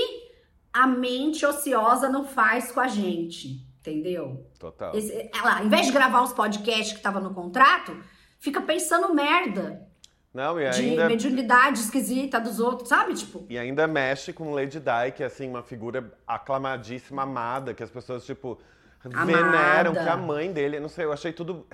a 0.73 0.87
mente 0.87 1.45
ociosa 1.47 2.09
não 2.09 2.25
faz 2.25 2.73
com 2.73 2.81
a 2.81 2.89
gente, 2.89 3.67
entendeu? 3.81 4.47
Total. 4.59 4.95
Esse, 4.95 5.31
ela, 5.35 5.63
em 5.63 5.69
vez 5.69 5.87
de 5.87 5.93
gravar 5.93 6.23
os 6.23 6.33
podcasts 6.33 6.93
que 6.97 7.03
tava 7.03 7.21
no 7.21 7.35
contrato, 7.35 7.97
fica 8.39 8.61
pensando 8.61 9.15
merda. 9.15 9.89
Não, 10.33 10.61
e 10.61 10.67
ainda... 10.67 11.03
De 11.03 11.09
mediunidade 11.09 11.81
esquisita 11.81 12.39
dos 12.39 12.61
outros, 12.61 12.89
sabe? 12.89 13.15
Tipo... 13.15 13.45
E 13.49 13.59
ainda 13.59 13.87
mexe 13.89 14.33
com 14.33 14.53
Lady 14.53 14.79
Di, 14.79 15.13
que 15.17 15.23
é, 15.23 15.27
assim, 15.27 15.49
uma 15.49 15.63
figura 15.63 16.13
aclamadíssima, 16.27 17.23
amada, 17.23 17.75
que 17.75 17.83
as 17.83 17.91
pessoas, 17.91 18.25
tipo, 18.25 18.57
amada. 19.05 19.27
veneram, 19.27 19.93
que 19.93 19.99
a 19.99 20.17
mãe 20.17 20.53
dele... 20.53 20.79
Não 20.79 20.89
sei, 20.89 21.05
eu 21.05 21.13
achei 21.13 21.33
tudo... 21.33 21.67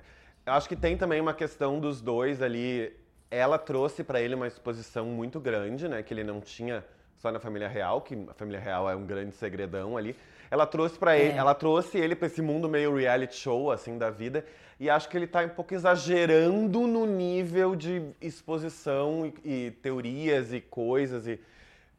Eu 0.47 0.53
acho 0.55 0.69
que 0.69 0.77
tem 0.77 0.97
também 0.97 1.21
uma 1.21 1.35
questão 1.35 1.79
dos 1.79 2.01
dois 2.01 2.41
ali. 2.41 2.97
Ela 3.31 3.59
trouxe 3.59 4.05
para 4.05 4.21
ele 4.21 4.35
uma 4.35 4.47
exposição 4.47 5.05
muito 5.05 5.41
grande, 5.41 5.89
né? 5.89 6.03
Que 6.03 6.15
ele 6.15 6.23
não 6.25 6.41
tinha 6.41 6.85
só 7.17 7.33
na 7.33 7.41
família 7.41 7.69
real, 7.69 8.01
que 8.01 8.15
a 8.31 8.33
família 8.33 8.61
real 8.61 8.89
é 8.89 8.95
um 8.95 9.05
grande 9.05 9.35
segredão 9.35 9.97
ali. 9.97 10.17
Ela 10.57 10.67
trouxe 10.67 10.99
para 10.99 11.17
ele, 11.19 11.33
é. 11.33 11.37
ela 11.37 11.55
trouxe 11.55 11.99
ele 11.99 12.17
para 12.17 12.27
esse 12.27 12.41
mundo 12.41 12.69
meio 12.69 12.95
reality 12.95 13.37
show 13.37 13.71
assim 13.71 13.99
da 13.99 14.11
vida, 14.11 14.45
e 14.81 14.89
acho 14.89 15.09
que 15.09 15.17
ele 15.17 15.27
tá 15.27 15.43
um 15.43 15.49
pouco 15.51 15.75
exagerando 15.75 16.87
no 16.87 17.07
nível 17.07 17.77
de 17.77 18.03
exposição 18.21 19.33
e, 19.45 19.67
e 19.67 19.71
teorias 19.83 20.53
e 20.53 20.61
coisas 20.61 21.27
e 21.27 21.39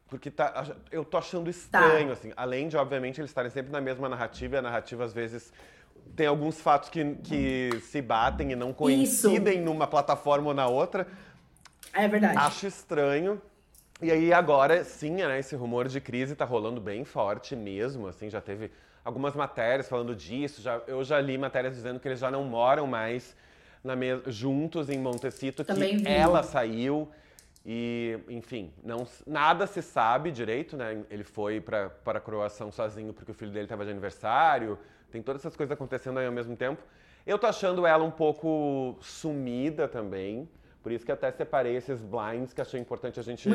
porque 0.08 0.30
tá, 0.30 0.74
eu 0.90 1.04
tô 1.04 1.18
achando 1.18 1.50
estranho 1.50 2.08
tá. 2.08 2.12
assim, 2.14 2.32
além 2.36 2.66
de 2.68 2.76
obviamente 2.76 3.20
eles 3.20 3.30
estarem 3.30 3.50
sempre 3.50 3.70
na 3.70 3.80
mesma 3.80 4.08
narrativa, 4.08 4.56
e 4.56 4.58
a 4.58 4.62
narrativa 4.62 5.04
às 5.04 5.12
vezes 5.12 5.52
tem 6.16 6.26
alguns 6.26 6.60
fatos 6.60 6.88
que, 6.88 7.14
que 7.16 7.78
se 7.82 8.00
batem 8.00 8.52
e 8.52 8.56
não 8.56 8.72
coincidem 8.72 9.56
Isso. 9.56 9.64
numa 9.64 9.86
plataforma 9.86 10.48
ou 10.48 10.54
na 10.54 10.66
outra. 10.66 11.06
É 11.92 12.08
verdade. 12.08 12.38
Acho 12.38 12.66
estranho. 12.66 13.40
E 14.00 14.12
aí 14.12 14.32
agora, 14.32 14.84
sim, 14.84 15.10
né, 15.16 15.38
esse 15.40 15.56
rumor 15.56 15.88
de 15.88 16.00
crise 16.00 16.36
tá 16.36 16.44
rolando 16.44 16.80
bem 16.80 17.04
forte 17.04 17.56
mesmo, 17.56 18.06
assim, 18.06 18.30
já 18.30 18.40
teve 18.40 18.70
algumas 19.04 19.34
matérias 19.34 19.88
falando 19.88 20.14
disso, 20.14 20.62
já, 20.62 20.80
eu 20.86 21.02
já 21.02 21.20
li 21.20 21.36
matérias 21.36 21.74
dizendo 21.74 21.98
que 21.98 22.06
eles 22.06 22.20
já 22.20 22.30
não 22.30 22.44
moram 22.44 22.86
mais 22.86 23.36
na 23.82 23.96
me- 23.96 24.20
juntos 24.26 24.88
em 24.88 24.98
Montecito, 24.98 25.64
que 25.64 25.72
Também 25.72 25.96
vi. 25.96 26.06
ela 26.06 26.42
saiu. 26.42 27.10
E, 27.66 28.18
enfim, 28.28 28.72
não, 28.82 29.06
nada 29.26 29.66
se 29.66 29.82
sabe 29.82 30.30
direito, 30.30 30.76
né? 30.76 31.02
Ele 31.10 31.24
foi 31.24 31.60
para 31.60 31.90
a 32.06 32.20
Croação 32.20 32.70
sozinho 32.72 33.12
porque 33.12 33.30
o 33.30 33.34
filho 33.34 33.50
dele 33.50 33.64
estava 33.66 33.84
de 33.84 33.90
aniversário. 33.90 34.78
Tem 35.10 35.20
todas 35.22 35.42
essas 35.42 35.56
coisas 35.56 35.72
acontecendo 35.72 36.18
aí 36.18 36.26
ao 36.26 36.32
mesmo 36.32 36.56
tempo. 36.56 36.82
Eu 37.26 37.38
tô 37.38 37.46
achando 37.46 37.86
ela 37.86 38.04
um 38.04 38.10
pouco 38.10 38.96
sumida 39.02 39.86
também. 39.86 40.48
Por 40.82 40.92
isso 40.92 41.04
que 41.04 41.12
até 41.12 41.30
separei 41.30 41.76
esses 41.76 42.00
blinds 42.00 42.52
que 42.52 42.60
achei 42.60 42.80
importante 42.80 43.18
a 43.18 43.22
gente 43.22 43.48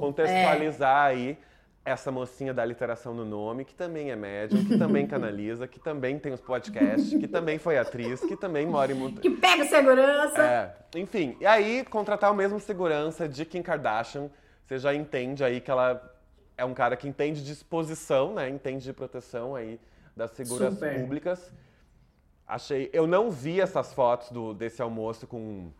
contextualizar 0.00 1.06
aí 1.06 1.38
essa 1.84 2.10
mocinha 2.10 2.52
da 2.52 2.64
literação 2.64 3.14
no 3.14 3.24
nome, 3.24 3.64
que 3.64 3.74
também 3.74 4.10
é 4.10 4.16
médium, 4.16 4.64
que 4.64 4.76
também 4.76 5.06
canaliza, 5.08 5.66
que 5.66 5.80
também 5.80 6.18
tem 6.18 6.32
os 6.32 6.40
podcasts, 6.40 7.08
que 7.10 7.26
também 7.26 7.58
foi 7.58 7.78
atriz, 7.78 8.20
que 8.20 8.36
também 8.36 8.66
mora 8.66 8.92
em 8.92 8.94
Monte... 8.94 9.20
Que 9.20 9.30
pega 9.30 9.64
segurança. 9.64 10.42
É, 10.42 10.98
enfim, 10.98 11.36
e 11.40 11.46
aí 11.46 11.84
contratar 11.84 12.30
o 12.30 12.34
mesmo 12.34 12.60
segurança 12.60 13.26
de 13.26 13.44
Kim 13.46 13.62
Kardashian, 13.62 14.28
você 14.66 14.78
já 14.78 14.94
entende 14.94 15.42
aí 15.42 15.60
que 15.60 15.70
ela 15.70 16.14
é 16.58 16.64
um 16.64 16.74
cara 16.74 16.96
que 16.96 17.08
entende 17.08 17.42
de 17.42 17.52
exposição, 17.52 18.34
né? 18.34 18.50
Entende 18.50 18.84
de 18.84 18.92
proteção 18.92 19.54
aí 19.54 19.80
das 20.14 20.32
seguras 20.32 20.74
Super. 20.74 21.00
públicas. 21.00 21.50
Achei, 22.46 22.90
eu 22.92 23.06
não 23.06 23.30
vi 23.30 23.60
essas 23.60 23.94
fotos 23.94 24.30
do, 24.30 24.52
desse 24.52 24.82
almoço 24.82 25.26
com 25.26 25.70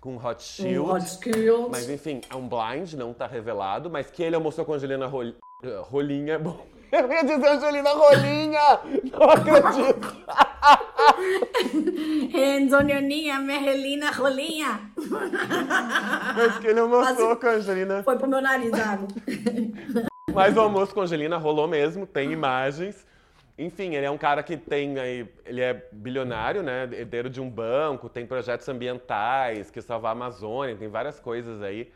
com 0.00 0.16
Hot 0.16 0.42
Shield. 0.42 0.78
Um 0.78 0.92
hot 0.92 1.04
skills. 1.04 1.68
Mas 1.70 1.88
enfim, 1.88 2.20
é 2.30 2.36
um 2.36 2.48
blind, 2.48 2.94
não 2.94 3.12
tá 3.12 3.26
revelado, 3.26 3.90
mas 3.90 4.10
que 4.10 4.22
ele 4.22 4.36
almoçou 4.36 4.64
com 4.64 4.72
a 4.72 4.76
Angelina 4.76 5.06
Rol... 5.06 5.32
eh, 5.62 5.80
Rolinha 5.82 6.34
é 6.34 6.38
bom. 6.38 6.64
Eu 6.90 7.10
ia 7.10 7.22
dizer 7.22 7.46
Angelina 7.46 7.90
Rolinha! 7.90 8.80
Não 9.12 9.30
acredito! 9.30 10.16
Renzonioninha, 12.32 13.40
merrelina, 13.40 14.10
rolinha. 14.10 14.80
Mas 16.34 16.58
que 16.58 16.66
ele 16.66 16.80
almoçou 16.80 17.36
com 17.36 17.46
a 17.46 17.50
Angelina. 17.50 18.02
Foi 18.02 18.16
pro 18.16 18.26
meu 18.26 18.40
nariz, 18.40 18.72
água. 18.72 19.06
Mas 20.32 20.56
o 20.56 20.60
almoço 20.60 20.94
com 20.94 21.00
a 21.00 21.04
Angelina 21.04 21.36
rolou 21.36 21.68
mesmo, 21.68 22.06
tem 22.06 22.32
imagens. 22.32 23.06
Enfim, 23.58 23.96
ele 23.96 24.06
é 24.06 24.10
um 24.10 24.16
cara 24.16 24.40
que 24.40 24.56
tem 24.56 24.96
aí, 25.00 25.28
ele 25.44 25.60
é 25.60 25.74
bilionário, 25.90 26.62
né? 26.62 26.84
Herdeiro 26.92 27.28
de 27.28 27.40
um 27.40 27.50
banco, 27.50 28.08
tem 28.08 28.24
projetos 28.24 28.68
ambientais, 28.68 29.68
que 29.68 29.82
salvar 29.82 30.10
a 30.10 30.12
Amazônia, 30.12 30.76
tem 30.76 30.86
várias 30.86 31.18
coisas 31.18 31.60
aí, 31.60 31.90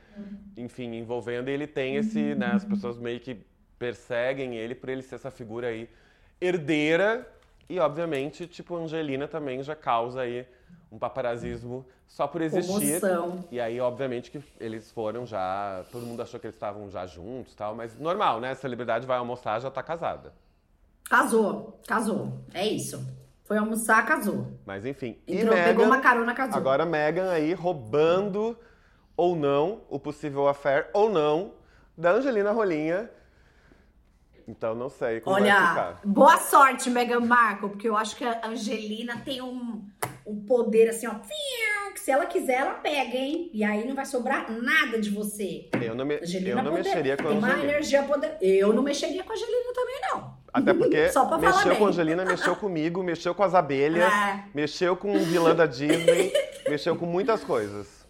enfim, 0.56 0.96
envolvendo. 0.96 1.48
E 1.48 1.52
ele 1.52 1.68
tem 1.68 1.94
esse, 1.94 2.34
né? 2.34 2.50
As 2.54 2.64
pessoas 2.64 2.98
meio 2.98 3.20
que 3.20 3.46
perseguem 3.78 4.56
ele 4.56 4.74
por 4.74 4.88
ele 4.88 5.02
ser 5.02 5.14
essa 5.14 5.30
figura 5.30 5.68
aí 5.68 5.88
herdeira. 6.40 7.26
E, 7.68 7.78
obviamente, 7.78 8.46
tipo, 8.48 8.76
Angelina 8.76 9.28
também 9.28 9.62
já 9.62 9.76
causa 9.76 10.22
aí 10.22 10.44
um 10.90 10.98
paparazismo 10.98 11.86
só 12.08 12.26
por 12.26 12.42
existir. 12.42 13.00
Comoção. 13.00 13.44
E 13.50 13.60
aí, 13.60 13.80
obviamente, 13.80 14.32
que 14.32 14.42
eles 14.58 14.90
foram 14.90 15.24
já. 15.24 15.84
Todo 15.92 16.04
mundo 16.04 16.20
achou 16.22 16.40
que 16.40 16.46
eles 16.46 16.56
estavam 16.56 16.90
já 16.90 17.06
juntos 17.06 17.54
tal, 17.54 17.74
mas 17.74 17.96
normal, 17.98 18.40
né? 18.40 18.50
A 18.50 18.54
celebridade 18.56 19.06
vai 19.06 19.16
almoçar 19.16 19.60
já 19.60 19.70
tá 19.70 19.82
casada. 19.82 20.32
Casou, 21.12 21.78
casou. 21.86 22.42
É 22.54 22.66
isso. 22.66 23.06
Foi 23.44 23.58
almoçar, 23.58 24.02
casou. 24.06 24.58
Mas 24.64 24.86
enfim. 24.86 25.18
Entrou, 25.28 25.52
e 25.52 25.62
pegou 25.62 25.84
Meghan, 25.84 25.86
uma 25.94 26.00
carona, 26.00 26.32
casou. 26.32 26.56
Agora 26.56 26.86
Megan 26.86 27.30
aí 27.30 27.52
roubando 27.52 28.58
ou 29.14 29.36
não 29.36 29.82
o 29.90 29.98
possível 29.98 30.48
affair 30.48 30.88
ou 30.94 31.10
não 31.10 31.52
da 31.98 32.12
Angelina 32.12 32.50
Rolinha. 32.50 33.10
Então 34.48 34.74
não 34.74 34.88
sei 34.88 35.20
como 35.20 35.36
vai 35.36 35.42
Olha, 35.42 35.68
ficar. 35.68 36.00
boa 36.02 36.38
sorte, 36.38 36.88
Meghan 36.88 37.20
Markle, 37.20 37.68
porque 37.68 37.90
eu 37.90 37.96
acho 37.96 38.16
que 38.16 38.24
a 38.24 38.46
Angelina 38.46 39.18
tem 39.22 39.42
um, 39.42 39.86
um 40.26 40.46
poder 40.46 40.88
assim, 40.88 41.06
ó, 41.06 41.16
que 41.92 42.00
se 42.00 42.10
ela 42.10 42.26
quiser, 42.26 42.54
ela 42.60 42.74
pega, 42.74 43.16
hein? 43.16 43.50
E 43.52 43.62
aí 43.62 43.86
não 43.86 43.94
vai 43.94 44.04
sobrar 44.04 44.50
nada 44.50 45.00
de 45.00 45.10
você. 45.10 45.68
Eu 45.80 45.94
não, 45.94 46.04
me, 46.04 46.16
Angelina 46.16 46.50
eu 46.60 46.64
não 46.64 46.70
poder- 46.72 46.84
mexeria 46.84 47.16
com 47.16 47.22
a 47.22 47.28
tem 47.30 47.38
uma 47.38 47.48
Angelina. 47.48 47.68
energia 47.72 48.02
poder. 48.02 48.36
Eu 48.40 48.72
não 48.72 48.82
mexeria 48.82 49.22
com 49.22 49.32
a 49.32 49.34
Angelina 49.36 49.72
também, 49.74 50.00
não. 50.10 50.42
Até 50.52 50.74
porque 50.74 51.08
Só 51.12 51.24
pra 51.26 51.38
falar 51.38 51.52
mexeu 51.52 51.70
bem. 51.70 51.78
com 51.78 51.86
a 51.86 51.88
Angelina, 51.88 52.24
mexeu 52.24 52.56
comigo, 52.56 53.02
mexeu 53.02 53.34
com 53.34 53.42
as 53.42 53.54
abelhas, 53.54 54.12
É. 54.12 54.44
mexeu 54.54 54.96
com 54.96 55.14
o 55.14 55.18
vilã 55.20 55.54
da 55.54 55.66
Disney, 55.66 56.32
mexeu 56.68 56.96
com 56.96 57.06
muitas 57.06 57.42
coisas. 57.44 58.02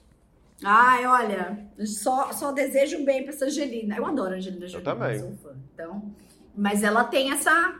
Ai, 0.64 1.04
olha, 1.06 1.58
só, 1.84 2.32
só 2.32 2.52
desejo 2.52 3.04
bem 3.04 3.24
pra 3.24 3.32
essa 3.32 3.46
Angelina. 3.46 3.96
Eu 3.96 4.06
adoro 4.06 4.34
a 4.34 4.36
Angelina 4.36 4.66
Jolie. 4.68 4.84
também. 4.84 5.18
Sou 5.18 5.32
fã. 5.42 5.50
Então, 5.74 6.12
mas 6.56 6.82
ela 6.84 7.02
tem 7.04 7.32
essa. 7.32 7.74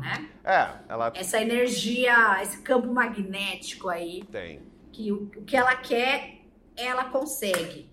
Né? 0.00 0.28
É, 0.44 0.68
ela 0.88 1.12
Essa 1.14 1.40
energia, 1.40 2.42
esse 2.42 2.62
campo 2.62 2.92
magnético 2.92 3.88
aí. 3.88 4.22
tem. 4.30 4.60
que 4.92 5.12
o, 5.12 5.30
o 5.36 5.42
que 5.44 5.56
ela 5.56 5.76
quer, 5.76 6.40
ela 6.76 7.04
consegue. 7.04 7.88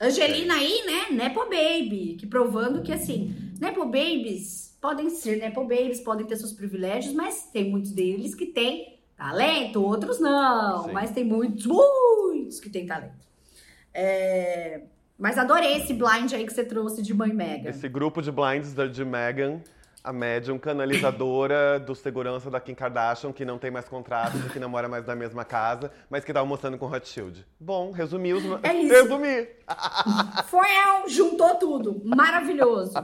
Angelina 0.00 0.54
aí, 0.54 0.82
né? 0.86 1.10
Nepo 1.16 1.40
Baby, 1.44 2.16
que 2.18 2.26
provando 2.26 2.82
que 2.82 2.92
assim, 2.92 3.52
Nepo 3.60 3.84
Babies 3.84 4.76
podem 4.80 5.10
ser 5.10 5.36
Nepo 5.38 5.60
Babies, 5.62 6.00
podem 6.00 6.26
ter 6.26 6.36
seus 6.36 6.52
privilégios, 6.52 7.14
mas 7.14 7.44
tem 7.52 7.70
muitos 7.70 7.92
deles 7.92 8.34
que 8.34 8.46
têm 8.46 8.98
talento, 9.16 9.80
outros 9.82 10.18
não, 10.18 10.84
Sim. 10.86 10.92
mas 10.92 11.10
tem 11.12 11.22
muitos, 11.24 11.66
muitos 11.66 12.58
que 12.58 12.68
têm 12.70 12.86
talento. 12.86 13.24
É, 13.94 14.82
Mas 15.18 15.38
adorei 15.38 15.74
esse 15.76 15.92
blind 15.94 16.32
aí 16.32 16.44
que 16.46 16.52
você 16.52 16.64
trouxe 16.64 17.00
de 17.02 17.14
Mãe 17.14 17.32
Mega. 17.32 17.68
Esse 17.70 17.88
grupo 17.88 18.20
de 18.22 18.32
blinds 18.32 18.72
da- 18.72 18.86
de 18.86 19.04
Megan, 19.04 19.60
a 20.02 20.12
médium 20.12 20.58
canalizadora 20.58 21.78
do 21.80 21.94
segurança 21.94 22.50
da 22.50 22.60
Kim 22.60 22.74
Kardashian, 22.74 23.32
que 23.32 23.44
não 23.44 23.58
tem 23.58 23.70
mais 23.70 23.88
contrato, 23.88 24.36
que 24.52 24.58
não 24.58 24.68
mora 24.68 24.88
mais 24.88 25.06
na 25.06 25.14
mesma 25.14 25.44
casa, 25.44 25.90
mas 26.10 26.24
que 26.24 26.32
tá 26.32 26.40
almoçando 26.40 26.78
com 26.78 26.86
Hot 26.86 27.08
Shield. 27.08 27.46
Bom, 27.58 27.92
resumi 27.92 28.32
os... 28.32 28.44
É 28.62 28.74
isso. 28.74 28.94
Resumi! 28.94 29.48
Foi, 30.46 30.68
juntou 31.08 31.54
tudo. 31.56 32.02
Maravilhoso. 32.04 32.94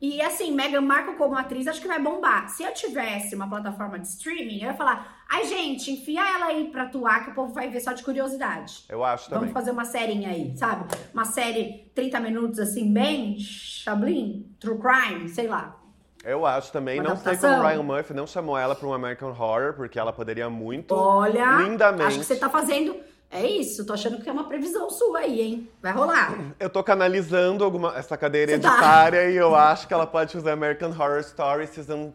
E 0.00 0.22
assim, 0.22 0.50
Meghan 0.50 0.80
Markle 0.80 1.14
como 1.16 1.36
atriz, 1.36 1.66
acho 1.66 1.80
que 1.80 1.86
vai 1.86 2.00
bombar. 2.00 2.48
Se 2.48 2.62
eu 2.62 2.72
tivesse 2.72 3.34
uma 3.34 3.46
plataforma 3.48 3.98
de 3.98 4.08
streaming, 4.08 4.62
eu 4.62 4.68
ia 4.68 4.74
falar: 4.74 5.22
ai, 5.28 5.44
gente, 5.44 5.90
enfia 5.90 6.26
ela 6.26 6.46
aí 6.46 6.70
pra 6.70 6.84
atuar, 6.84 7.24
que 7.24 7.32
o 7.32 7.34
povo 7.34 7.52
vai 7.52 7.68
ver 7.68 7.80
só 7.80 7.92
de 7.92 8.02
curiosidade. 8.02 8.84
Eu 8.88 9.04
acho 9.04 9.26
também. 9.28 9.40
Vamos 9.40 9.52
fazer 9.52 9.72
uma 9.72 9.84
serinha 9.84 10.30
aí, 10.30 10.56
sabe? 10.56 10.86
Uma 11.12 11.26
série 11.26 11.90
30 11.94 12.18
minutos 12.18 12.58
assim, 12.58 12.90
bem 12.90 13.38
chablin, 13.38 14.50
true 14.58 14.78
crime, 14.78 15.28
sei 15.28 15.46
lá. 15.46 15.79
Eu 16.24 16.44
acho 16.44 16.70
também. 16.72 17.00
Uma 17.00 17.10
não 17.10 17.16
sei 17.16 17.32
adaptação. 17.32 17.56
como 17.56 17.64
o 17.64 17.68
Ryan 17.68 17.82
Murphy 17.82 18.14
não 18.14 18.26
chamou 18.26 18.58
ela 18.58 18.74
pra 18.74 18.86
um 18.86 18.92
American 18.92 19.30
Horror, 19.30 19.72
porque 19.74 19.98
ela 19.98 20.12
poderia 20.12 20.50
muito 20.50 20.94
Olha, 20.94 21.56
lindamente. 21.62 22.02
acho 22.04 22.18
que 22.18 22.24
você 22.24 22.36
tá 22.36 22.48
fazendo. 22.48 22.96
É 23.32 23.46
isso, 23.46 23.86
tô 23.86 23.92
achando 23.92 24.20
que 24.20 24.28
é 24.28 24.32
uma 24.32 24.44
previsão 24.48 24.90
sua 24.90 25.20
aí, 25.20 25.40
hein? 25.40 25.70
Vai 25.80 25.92
rolar. 25.92 26.36
Eu 26.58 26.68
tô 26.68 26.82
canalizando 26.82 27.62
alguma, 27.64 27.96
essa 27.96 28.16
cadeira 28.16 28.50
Você 28.52 28.58
tá. 28.58 28.68
editária 28.70 29.30
e 29.30 29.36
eu 29.36 29.54
acho 29.54 29.86
que 29.86 29.94
ela 29.94 30.04
pode 30.06 30.32
fazer 30.32 30.50
American 30.50 30.90
Horror 30.90 31.20
Story 31.20 31.68
Season 31.68 32.12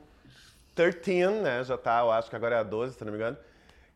13, 0.75 1.27
né? 1.41 1.63
Já 1.63 1.77
tá, 1.77 1.99
eu 2.01 2.11
acho 2.11 2.29
que 2.29 2.35
agora 2.35 2.55
é 2.55 2.59
a 2.59 2.63
12, 2.63 2.95
se 2.97 3.05
não 3.05 3.13
me 3.13 3.17
engano. 3.17 3.37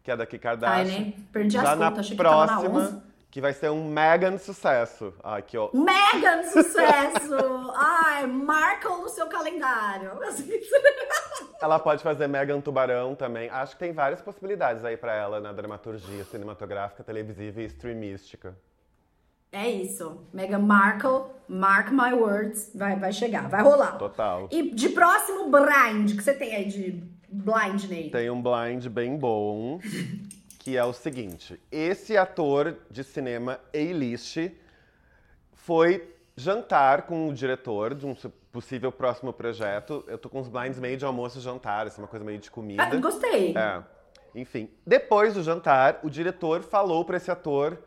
Que 0.01 0.11
é 0.11 0.15
da 0.15 0.25
Kim 0.25 0.37
Ai, 0.37 0.39
Kardashian. 0.39 0.85
né? 0.99 1.13
Perdi 1.33 1.57
as 1.57 1.63
Já 1.63 1.69
contas, 1.75 1.91
na 1.93 1.99
achei 1.99 2.17
que 2.17 2.23
tava 2.23 2.45
na 2.45 2.59
11. 2.61 2.97
Que 3.31 3.39
vai 3.39 3.53
ser 3.53 3.69
um 3.69 3.87
mega 3.87 4.35
sucesso. 4.37 5.13
Ai, 5.23 5.41
que 5.41 5.57
ó. 5.57 5.69
Mega 5.73 6.43
sucesso! 6.43 7.35
Ai, 7.75 8.25
marca 8.25 8.89
no 8.89 9.07
seu 9.09 9.27
calendário. 9.27 10.11
Ela 11.61 11.77
pode 11.77 12.01
fazer 12.01 12.27
Megan 12.27 12.61
Tubarão 12.61 13.15
também. 13.15 13.49
Acho 13.49 13.73
que 13.73 13.79
tem 13.79 13.91
várias 13.91 14.21
possibilidades 14.21 14.83
aí 14.85 14.95
pra 14.95 15.13
ela 15.13 15.41
na 15.41 15.51
dramaturgia 15.51 16.23
cinematográfica, 16.23 17.03
televisiva 17.03 17.61
e 17.61 17.65
streamística. 17.65 18.57
É 19.51 19.67
isso. 19.67 20.21
Meghan 20.31 20.59
Markle, 20.59 21.25
mark 21.47 21.91
my 21.91 22.13
words, 22.13 22.71
vai, 22.73 22.95
vai 22.97 23.11
chegar, 23.11 23.49
vai 23.49 23.61
rolar. 23.61 23.97
Total. 23.97 24.47
E 24.51 24.73
de 24.73 24.89
próximo 24.89 25.49
blind, 25.49 26.15
que 26.15 26.23
você 26.23 26.33
tem 26.33 26.55
aí 26.55 26.65
de 26.65 27.03
blind, 27.27 27.85
Ney? 27.85 28.09
Tem 28.09 28.29
um 28.29 28.41
blind 28.41 28.87
bem 28.87 29.17
bom, 29.17 29.79
que 30.69 30.77
é 30.77 30.83
o 30.83 30.93
seguinte: 30.93 31.59
esse 31.71 32.15
ator 32.15 32.77
de 32.91 33.03
cinema 33.03 33.59
A-list 33.73 34.37
foi 35.53 36.15
jantar 36.35 37.03
com 37.07 37.27
o 37.27 37.33
diretor 37.33 37.95
de 37.95 38.05
um 38.05 38.15
possível 38.51 38.91
próximo 38.91 39.33
projeto. 39.33 40.03
Eu 40.07 40.19
tô 40.19 40.29
com 40.29 40.39
uns 40.39 40.47
blinds 40.47 40.79
meio 40.79 40.95
de 40.95 41.03
almoço 41.03 41.39
e 41.39 41.41
jantar, 41.41 41.87
assim, 41.87 41.99
uma 41.99 42.07
coisa 42.07 42.23
meio 42.23 42.37
de 42.37 42.51
comida. 42.51 42.83
Ah, 42.83 42.95
gostei. 42.97 43.57
É. 43.57 43.83
Enfim, 44.35 44.69
depois 44.85 45.33
do 45.33 45.41
jantar, 45.41 46.01
o 46.03 46.09
diretor 46.09 46.61
falou 46.61 47.03
pra 47.03 47.17
esse 47.17 47.31
ator: 47.31 47.79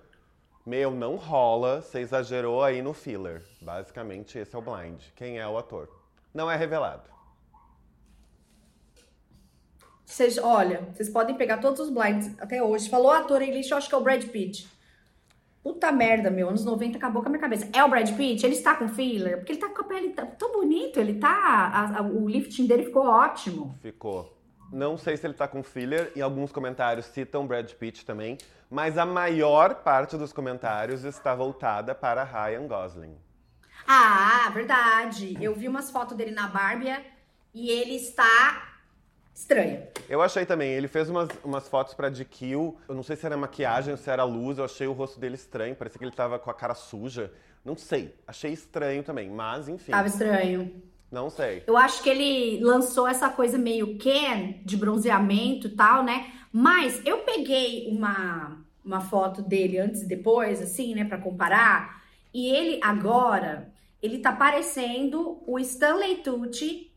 Meu, 0.67 0.91
não 0.91 1.15
rola, 1.15 1.83
você 1.83 2.01
exagerou 2.01 2.65
aí 2.65 2.83
no 2.83 2.93
filler. 2.93 3.43
Basicamente, 3.61 4.39
esse 4.39 4.57
é 4.57 4.59
o 4.59 4.63
blind. 4.63 5.01
Quem 5.15 5.39
é 5.39 5.47
o 5.47 5.57
ator? 5.57 5.89
Não 6.35 6.51
é 6.51 6.57
revelado. 6.57 7.12
Vocês, 10.05 10.37
olha, 10.39 10.89
vocês 10.93 11.09
podem 11.09 11.37
pegar 11.37 11.59
todos 11.59 11.81
os 11.81 11.91
blinds 11.91 12.31
até 12.41 12.63
hoje. 12.63 12.89
Falou 12.91 13.11
ator 13.13 13.41
English, 13.43 13.71
eu 13.71 13.77
acho 13.79 13.89
que 13.89 13.95
é 13.95 13.99
o 13.99 14.03
Brad 14.03 14.25
Pitt. 14.27 14.69
Puta 15.63 15.93
merda, 15.93 16.29
meu. 16.31 16.49
Anos 16.49 16.65
90 16.65 16.99
acabou 16.99 17.23
com 17.23 17.29
a 17.29 17.31
minha 17.31 17.41
cabeça. 17.41 17.69
É 17.73 17.83
o 17.85 17.89
Brad 17.89 18.11
Pitt? 18.17 18.45
Ele 18.45 18.55
está 18.57 18.75
com 18.75 18.89
filler? 18.89 19.39
Porque 19.39 19.53
ele 19.53 19.61
tá 19.61 19.69
com 19.69 19.81
a 19.81 19.85
pele 19.85 20.11
tá- 20.11 20.27
tão 20.27 20.53
bonito. 20.53 20.99
Ele 20.99 21.15
tá. 21.21 21.29
a- 21.29 21.99
a- 21.99 22.03
o 22.03 22.29
lifting 22.29 22.67
dele 22.67 22.85
ficou 22.85 23.07
ótimo. 23.07 23.75
Ficou. 23.81 24.37
Não 24.73 24.99
sei 24.99 25.17
se 25.17 25.25
ele 25.27 25.35
tá 25.35 25.47
com 25.47 25.63
filler. 25.63 26.11
Em 26.17 26.21
alguns 26.21 26.51
comentários 26.51 27.07
citam 27.07 27.47
Brad 27.47 27.71
Pitt 27.75 28.05
também. 28.05 28.39
Mas 28.69 28.99
a 28.99 29.07
maior 29.07 29.77
parte 29.77 30.17
dos 30.17 30.33
comentários 30.33 31.05
está 31.05 31.33
voltada 31.35 31.95
para 31.95 32.25
Ryan 32.25 32.67
Gosling. 32.67 33.17
Ah, 33.87 34.51
verdade. 34.53 35.37
Eu 35.41 35.55
vi 35.55 35.69
umas 35.69 35.91
fotos 35.91 36.17
dele 36.17 36.31
na 36.33 36.49
Barbie 36.49 36.97
e 37.55 37.71
ele 37.71 37.95
está 37.97 38.72
estranho. 39.35 39.83
Eu 40.09 40.21
achei 40.21 40.45
também. 40.45 40.71
Ele 40.73 40.89
fez 40.89 41.09
umas, 41.09 41.29
umas 41.45 41.69
fotos 41.69 41.95
pra 41.95 42.11
GQ. 42.11 42.53
Eu 42.89 42.95
não 42.95 43.03
sei 43.03 43.17
se 43.17 43.27
era 43.27 43.37
maquiagem 43.37 43.93
ou 43.93 43.99
se 43.99 44.11
era 44.11 44.25
luz. 44.25 44.59
Eu 44.59 44.65
achei 44.65 44.87
o 44.87 44.93
rosto 44.93 45.19
dele 45.19 45.35
estranho. 45.35 45.75
Parecia 45.75 45.99
que 45.99 46.05
ele 46.05 46.13
tava 46.13 46.39
com 46.39 46.51
a 46.51 46.55
cara 46.55 46.75
suja. 46.75 47.33
Não 47.65 47.77
sei. 47.77 48.15
Achei 48.27 48.53
estranho 48.53 49.03
também. 49.03 49.31
Mas, 49.31 49.69
enfim. 49.69 49.93
Tava 49.93 50.09
estranho. 50.09 50.83
Não 51.11 51.29
sei. 51.29 51.63
Eu 51.67 51.77
acho 51.77 52.03
que 52.03 52.09
ele 52.09 52.65
lançou 52.65 53.07
essa 53.07 53.29
coisa 53.29 53.59
meio 53.59 53.99
Ken, 53.99 54.61
de 54.65 54.77
bronzeamento 54.77 55.67
e 55.67 55.71
tal, 55.71 56.03
né? 56.03 56.33
Mas 56.51 57.03
eu 57.05 57.19
peguei 57.19 57.87
uma, 57.89 58.59
uma 58.85 59.01
foto 59.01 59.43
dele 59.43 59.79
antes 59.79 60.03
e 60.03 60.09
depois, 60.09 60.63
assim, 60.63 60.95
né, 60.95 61.05
pra 61.05 61.19
comparar. 61.19 62.03
E 62.33 62.49
ele 62.49 62.81
agora, 62.83 63.71
ele 64.03 64.19
tá 64.19 64.33
parecendo 64.33 65.43
o 65.47 65.59
Stanley 65.59 66.17
Tucci 66.17 66.92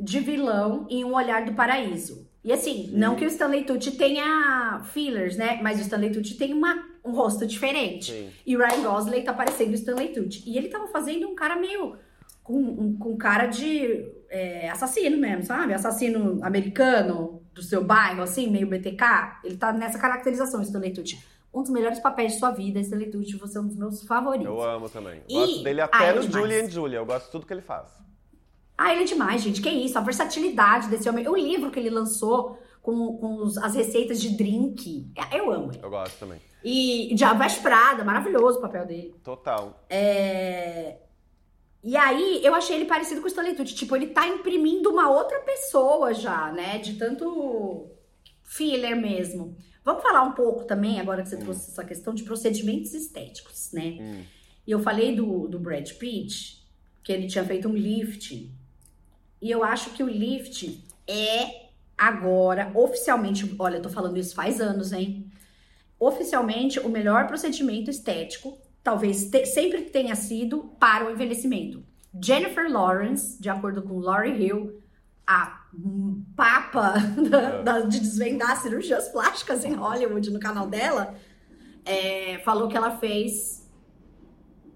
de 0.00 0.20
vilão 0.20 0.86
em 0.88 1.04
Um 1.04 1.14
Olhar 1.14 1.44
do 1.44 1.52
Paraíso. 1.52 2.26
E 2.42 2.52
assim, 2.52 2.90
não 2.92 3.16
que 3.16 3.24
o 3.24 3.28
Stanley 3.28 3.64
Tucci 3.64 3.92
tenha 3.92 4.80
fillers, 4.92 5.36
né? 5.36 5.58
Mas 5.62 5.78
o 5.78 5.82
Stanley 5.82 6.10
Tucci 6.12 6.34
tem 6.36 6.52
uma, 6.54 6.84
um 7.04 7.10
rosto 7.10 7.44
diferente. 7.46 8.12
Sim. 8.12 8.30
E 8.46 8.56
o 8.56 8.60
Ryan 8.60 8.82
Gosling 8.82 9.22
tá 9.22 9.32
parecendo 9.34 9.72
o 9.72 9.74
Stanley 9.74 10.08
Tucci. 10.10 10.44
E 10.46 10.56
ele 10.56 10.68
tava 10.68 10.86
fazendo 10.88 11.28
um 11.28 11.34
cara 11.34 11.56
meio... 11.56 11.96
Com, 12.44 12.60
um, 12.60 12.96
com 12.96 13.16
cara 13.16 13.46
de 13.46 14.06
é, 14.30 14.70
assassino 14.70 15.16
mesmo, 15.18 15.42
sabe? 15.42 15.74
Assassino 15.74 16.38
americano 16.44 17.42
do 17.52 17.60
seu 17.60 17.82
bairro, 17.82 18.22
assim, 18.22 18.48
meio 18.48 18.68
BTK. 18.68 19.40
Ele 19.42 19.56
tá 19.56 19.72
nessa 19.72 19.98
caracterização, 19.98 20.62
Stanley 20.62 20.92
Tucci. 20.92 21.18
Um 21.52 21.62
dos 21.62 21.70
melhores 21.72 21.98
papéis 21.98 22.34
de 22.34 22.38
sua 22.38 22.52
vida, 22.52 22.78
Stanley 22.78 23.10
Tucci. 23.10 23.36
Você 23.38 23.58
é 23.58 23.60
um 23.60 23.66
dos 23.66 23.76
meus 23.76 24.04
favoritos. 24.04 24.46
Eu 24.46 24.62
amo 24.62 24.88
também. 24.88 25.20
E- 25.28 25.34
Gosto 25.34 25.62
dele 25.64 25.80
Ah, 25.80 25.86
até 25.86 26.10
ele 26.10 26.18
é 26.18 26.22
no 26.22 26.28
demais. 26.28 26.34
Julie 26.48 26.60
and 26.60 26.70
Julia. 26.70 26.98
Eu 26.98 27.06
gosto 27.06 27.26
de 27.26 27.32
tudo 27.32 27.46
que 27.46 27.52
ele 27.52 27.62
faz. 27.62 27.88
Ah, 28.78 28.92
ele 28.92 29.02
é 29.02 29.06
demais, 29.06 29.42
gente. 29.42 29.60
Que 29.62 29.70
isso, 29.70 29.96
a 29.98 30.02
versatilidade 30.02 30.88
desse 30.88 31.08
homem. 31.08 31.26
O 31.28 31.36
livro 31.36 31.70
que 31.70 31.78
ele 31.78 31.90
lançou 31.90 32.58
com, 32.82 33.16
com 33.16 33.36
os- 33.42 33.56
as 33.58 33.74
receitas 33.74 34.20
de 34.20 34.36
drink. 34.36 35.10
Eu 35.32 35.50
amo 35.50 35.72
ele. 35.72 35.80
Eu 35.82 35.90
gosto 35.90 36.18
também. 36.18 36.40
E 36.62 37.14
Diabo 37.14 37.38
Veste 37.42 37.60
Prada, 37.60 38.04
maravilhoso 38.04 38.58
o 38.58 38.60
papel 38.60 38.86
dele. 38.86 39.14
Total. 39.24 39.84
É... 39.88 40.96
E 41.82 41.96
aí, 41.96 42.40
eu 42.44 42.54
achei 42.54 42.76
ele 42.76 42.84
parecido 42.86 43.20
com 43.20 43.26
o 43.26 43.28
Stanley 43.28 43.54
Tucci. 43.54 43.74
Tipo, 43.74 43.94
ele 43.94 44.08
tá 44.08 44.26
imprimindo 44.26 44.90
uma 44.90 45.08
outra 45.08 45.38
pessoa 45.40 46.12
já, 46.12 46.50
né? 46.52 46.78
De 46.78 46.94
tanto 46.94 47.88
filler 48.42 48.96
mesmo. 49.00 49.56
Vamos 49.84 50.02
falar 50.02 50.22
um 50.22 50.32
pouco 50.32 50.64
também, 50.64 50.98
agora 51.00 51.22
que 51.22 51.28
você 51.28 51.36
trouxe 51.36 51.70
essa 51.70 51.84
questão 51.84 52.12
de 52.12 52.24
procedimentos 52.24 52.92
estéticos, 52.92 53.70
né? 53.72 53.98
Hum. 54.00 54.22
E 54.66 54.70
eu 54.72 54.80
falei 54.80 55.14
do, 55.14 55.46
do 55.46 55.60
Brad 55.60 55.88
Pitt, 55.92 56.60
que 57.04 57.12
ele 57.12 57.28
tinha 57.28 57.44
feito 57.44 57.68
um 57.68 57.72
lift. 57.76 58.50
E 59.46 59.50
eu 59.52 59.62
acho 59.62 59.90
que 59.90 60.02
o 60.02 60.08
lift 60.08 60.84
é 61.06 61.68
agora, 61.96 62.72
oficialmente, 62.74 63.54
olha, 63.60 63.76
eu 63.76 63.82
tô 63.82 63.88
falando 63.88 64.16
isso 64.16 64.34
faz 64.34 64.60
anos, 64.60 64.92
hein? 64.92 65.30
Oficialmente, 66.00 66.80
o 66.80 66.88
melhor 66.88 67.28
procedimento 67.28 67.88
estético, 67.88 68.58
talvez 68.82 69.30
te- 69.30 69.46
sempre 69.46 69.82
tenha 69.82 70.16
sido 70.16 70.64
para 70.80 71.06
o 71.06 71.12
envelhecimento. 71.12 71.84
Jennifer 72.20 72.68
Lawrence, 72.68 73.40
de 73.40 73.48
acordo 73.48 73.82
com 73.82 74.00
Laurie 74.00 74.34
Hill, 74.36 74.82
a 75.24 75.64
papa 76.34 76.94
da- 77.30 77.62
da- 77.62 77.80
de 77.82 78.00
desvendar 78.00 78.60
cirurgias 78.60 79.08
plásticas 79.10 79.64
em 79.64 79.74
Hollywood 79.74 80.28
no 80.32 80.40
canal 80.40 80.66
dela, 80.66 81.14
é, 81.84 82.40
falou 82.44 82.66
que 82.66 82.76
ela 82.76 82.98
fez 82.98 83.64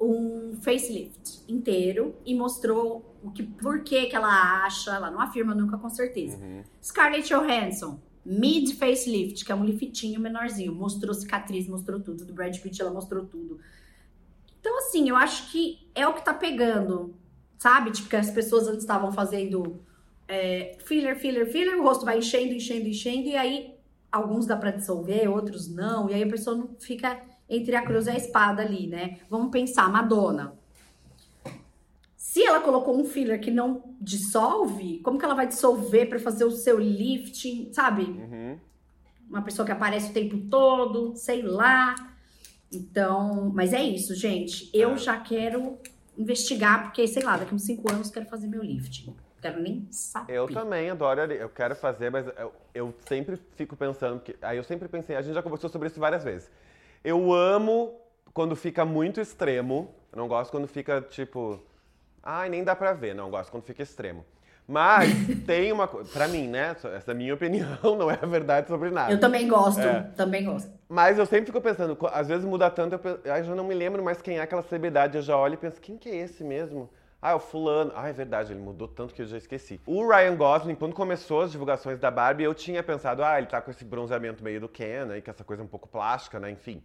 um 0.01 0.57
facelift 0.62 1.40
inteiro 1.49 2.14
e 2.25 2.37
mostrou 2.37 3.10
o 3.23 3.31
que, 3.31 3.43
por 3.43 3.83
que 3.83 4.07
que 4.07 4.17
ela 4.17 4.65
acha, 4.65 4.95
ela 4.95 5.11
não 5.11 5.21
afirma 5.21 5.55
nunca 5.55 5.77
com 5.77 5.89
certeza. 5.89 6.37
Uhum. 6.37 6.63
Scarlett 6.83 7.29
Johansson, 7.29 8.01
mid 8.25 8.73
facelift, 8.75 9.45
que 9.45 9.53
é 9.53 9.55
um 9.55 9.65
liftinho 9.65 10.21
menorzinho, 10.21 10.75
mostrou 10.75 11.15
cicatriz, 11.15 11.69
mostrou 11.69 12.01
tudo. 12.01 12.25
Do 12.25 12.33
Brad 12.33 12.57
Pitt 12.59 12.81
ela 12.81 12.91
mostrou 12.91 13.25
tudo. 13.27 13.59
Então 14.61 14.79
assim, 14.79 15.09
eu 15.09 15.17
acho 15.17 15.51
que 15.51 15.89
é 15.95 16.07
o 16.07 16.15
que 16.15 16.25
tá 16.25 16.35
pegando, 16.35 17.15
sabe? 17.59 17.91
Tipo 17.91 18.09
que 18.09 18.17
as 18.17 18.31
pessoas 18.31 18.67
antes 18.67 18.81
estavam 18.81 19.13
fazendo 19.13 19.83
é, 20.29 20.77
filler, 20.85 21.19
filler, 21.19 21.51
filler, 21.51 21.79
o 21.79 21.83
rosto 21.83 22.05
vai 22.05 22.19
enchendo, 22.19 22.55
enchendo, 22.55 22.87
enchendo 22.87 23.29
e 23.29 23.37
aí 23.37 23.75
alguns 24.13 24.47
dá 24.47 24.57
pra 24.57 24.71
dissolver, 24.71 25.29
outros 25.31 25.69
não, 25.69 26.11
e 26.11 26.15
aí 26.15 26.23
a 26.23 26.29
pessoa 26.29 26.57
não 26.57 26.77
fica 26.79 27.21
entre 27.49 27.75
a 27.75 27.83
cruz 27.83 28.07
e 28.07 28.11
a 28.11 28.17
espada 28.17 28.63
ali, 28.63 28.87
né? 28.87 29.19
Vamos 29.29 29.51
pensar, 29.51 29.91
Madonna. 29.91 30.60
Se 32.31 32.45
ela 32.45 32.61
colocou 32.61 32.97
um 32.97 33.05
filler 33.05 33.40
que 33.40 33.51
não 33.51 33.83
dissolve, 34.01 35.01
como 35.01 35.19
que 35.19 35.25
ela 35.25 35.35
vai 35.35 35.49
dissolver 35.49 36.09
pra 36.09 36.16
fazer 36.21 36.45
o 36.45 36.51
seu 36.53 36.79
lifting, 36.79 37.73
sabe? 37.73 38.03
Uhum. 38.05 38.57
Uma 39.29 39.43
pessoa 39.43 39.66
que 39.66 39.73
aparece 39.73 40.11
o 40.11 40.12
tempo 40.12 40.38
todo, 40.49 41.16
sei 41.16 41.43
lá. 41.43 41.93
Então, 42.73 43.51
mas 43.53 43.73
é 43.73 43.83
isso, 43.83 44.14
gente. 44.14 44.71
Eu 44.73 44.93
É. 44.93 44.97
já 44.97 45.19
quero 45.19 45.77
investigar, 46.16 46.85
porque, 46.85 47.05
sei 47.09 47.21
lá, 47.25 47.37
daqui 47.37 47.53
uns 47.53 47.64
cinco 47.64 47.90
anos 47.93 48.07
eu 48.07 48.14
quero 48.14 48.27
fazer 48.27 48.47
meu 48.47 48.62
lifting. 48.62 49.12
Quero 49.43 49.61
nem 49.61 49.88
saber. 49.90 50.33
Eu 50.33 50.47
também 50.47 50.88
adoro, 50.88 51.21
eu 51.33 51.49
quero 51.49 51.75
fazer, 51.75 52.11
mas 52.12 52.29
eu, 52.38 52.53
eu 52.73 52.95
sempre 53.09 53.40
fico 53.57 53.75
pensando, 53.75 54.21
que, 54.21 54.37
aí 54.40 54.57
eu 54.57 54.62
sempre 54.62 54.87
pensei, 54.87 55.16
a 55.16 55.23
gente 55.23 55.35
já 55.35 55.43
conversou 55.43 55.69
sobre 55.69 55.88
isso 55.88 55.99
várias 55.99 56.23
vezes. 56.23 56.49
Eu 57.03 57.33
amo 57.33 57.93
quando 58.33 58.55
fica 58.55 58.85
muito 58.85 59.21
extremo, 59.21 59.93
eu 60.12 60.19
não 60.19 60.29
gosto 60.29 60.53
quando 60.53 60.69
fica 60.69 61.03
tipo, 61.03 61.59
ai, 62.23 62.49
nem 62.49 62.63
dá 62.65 62.75
pra 62.77 62.93
ver, 62.93 63.15
não 63.15 63.31
gosto 63.31 63.51
quando 63.51 63.65
fica 63.65 63.83
extremo. 63.83 64.25
Mas 64.69 65.11
tem 65.47 65.73
uma 65.73 65.89
coisa, 65.89 66.09
pra 66.13 66.29
mim, 66.29 66.47
né, 66.47 66.71
essa 66.71 66.89
é 66.89 67.11
a 67.11 67.15
minha 67.15 67.35
opinião, 67.35 67.67
não 67.99 68.11
é 68.11 68.19
a 68.21 68.27
verdade 68.27 68.69
sobre 68.69 68.91
nada. 68.91 69.13
Eu 69.13 69.19
também 69.19 69.49
gosto, 69.49 69.81
É. 69.81 70.03
também 70.17 70.45
gosto. 70.45 70.71
Mas 70.89 71.19
eu 71.19 71.27
sempre 71.27 71.47
fico 71.47 71.61
pensando, 71.61 71.97
às 72.13 72.29
vezes 72.29 72.45
muda 72.45 72.71
tanto, 72.71 72.95
eu, 72.95 72.99
pe- 72.99 73.29
aí 73.31 73.41
eu 73.41 73.45
já 73.45 73.55
não 73.55 73.65
me 73.65 73.75
lembro 73.75 74.03
mais 74.03 74.23
quem 74.23 74.39
é 74.39 74.43
aquela 74.43 74.63
celebridade. 74.63 75.17
Eu 75.17 75.23
já 75.23 75.37
olho 75.37 75.55
e 75.55 75.57
penso, 75.57 75.81
quem 75.81 75.97
que 75.97 76.09
é 76.09 76.17
esse 76.17 76.45
mesmo? 76.45 76.89
Ah, 77.23 77.33
é 77.33 77.35
o 77.35 77.41
fulano. 77.41 77.93
Ah, 77.95 78.09
é 78.09 78.13
verdade, 78.13 78.53
ele 78.53 78.61
mudou 78.61 78.89
tanto 78.89 79.13
que 79.13 79.21
eu 79.23 79.27
já 79.27 79.37
esqueci. 79.37 79.79
O 79.87 80.09
Ryan 80.09 80.37
Gosling, 80.37 80.75
quando 80.75 80.95
começou 80.95 81.43
as 81.43 81.53
divulgações 81.53 81.99
da 81.99 82.11
Barbie, 82.11 82.45
eu 82.45 82.55
tinha 82.55 82.83
pensado, 82.83 83.23
ah, 83.23 83.37
ele 83.39 83.47
tá 83.47 83.61
com 83.61 83.71
esse 83.71 83.85
bronzeamento 83.85 84.43
meio 84.43 84.61
do 84.61 84.69
Ken, 84.69 85.05
né? 85.05 85.21
Que 85.21 85.29
essa 85.31 85.45
coisa 85.45 85.63
um 85.63 85.67
pouco 85.67 85.87
plástica, 85.89 86.41
né? 86.41 86.51
Enfim. 86.51 86.83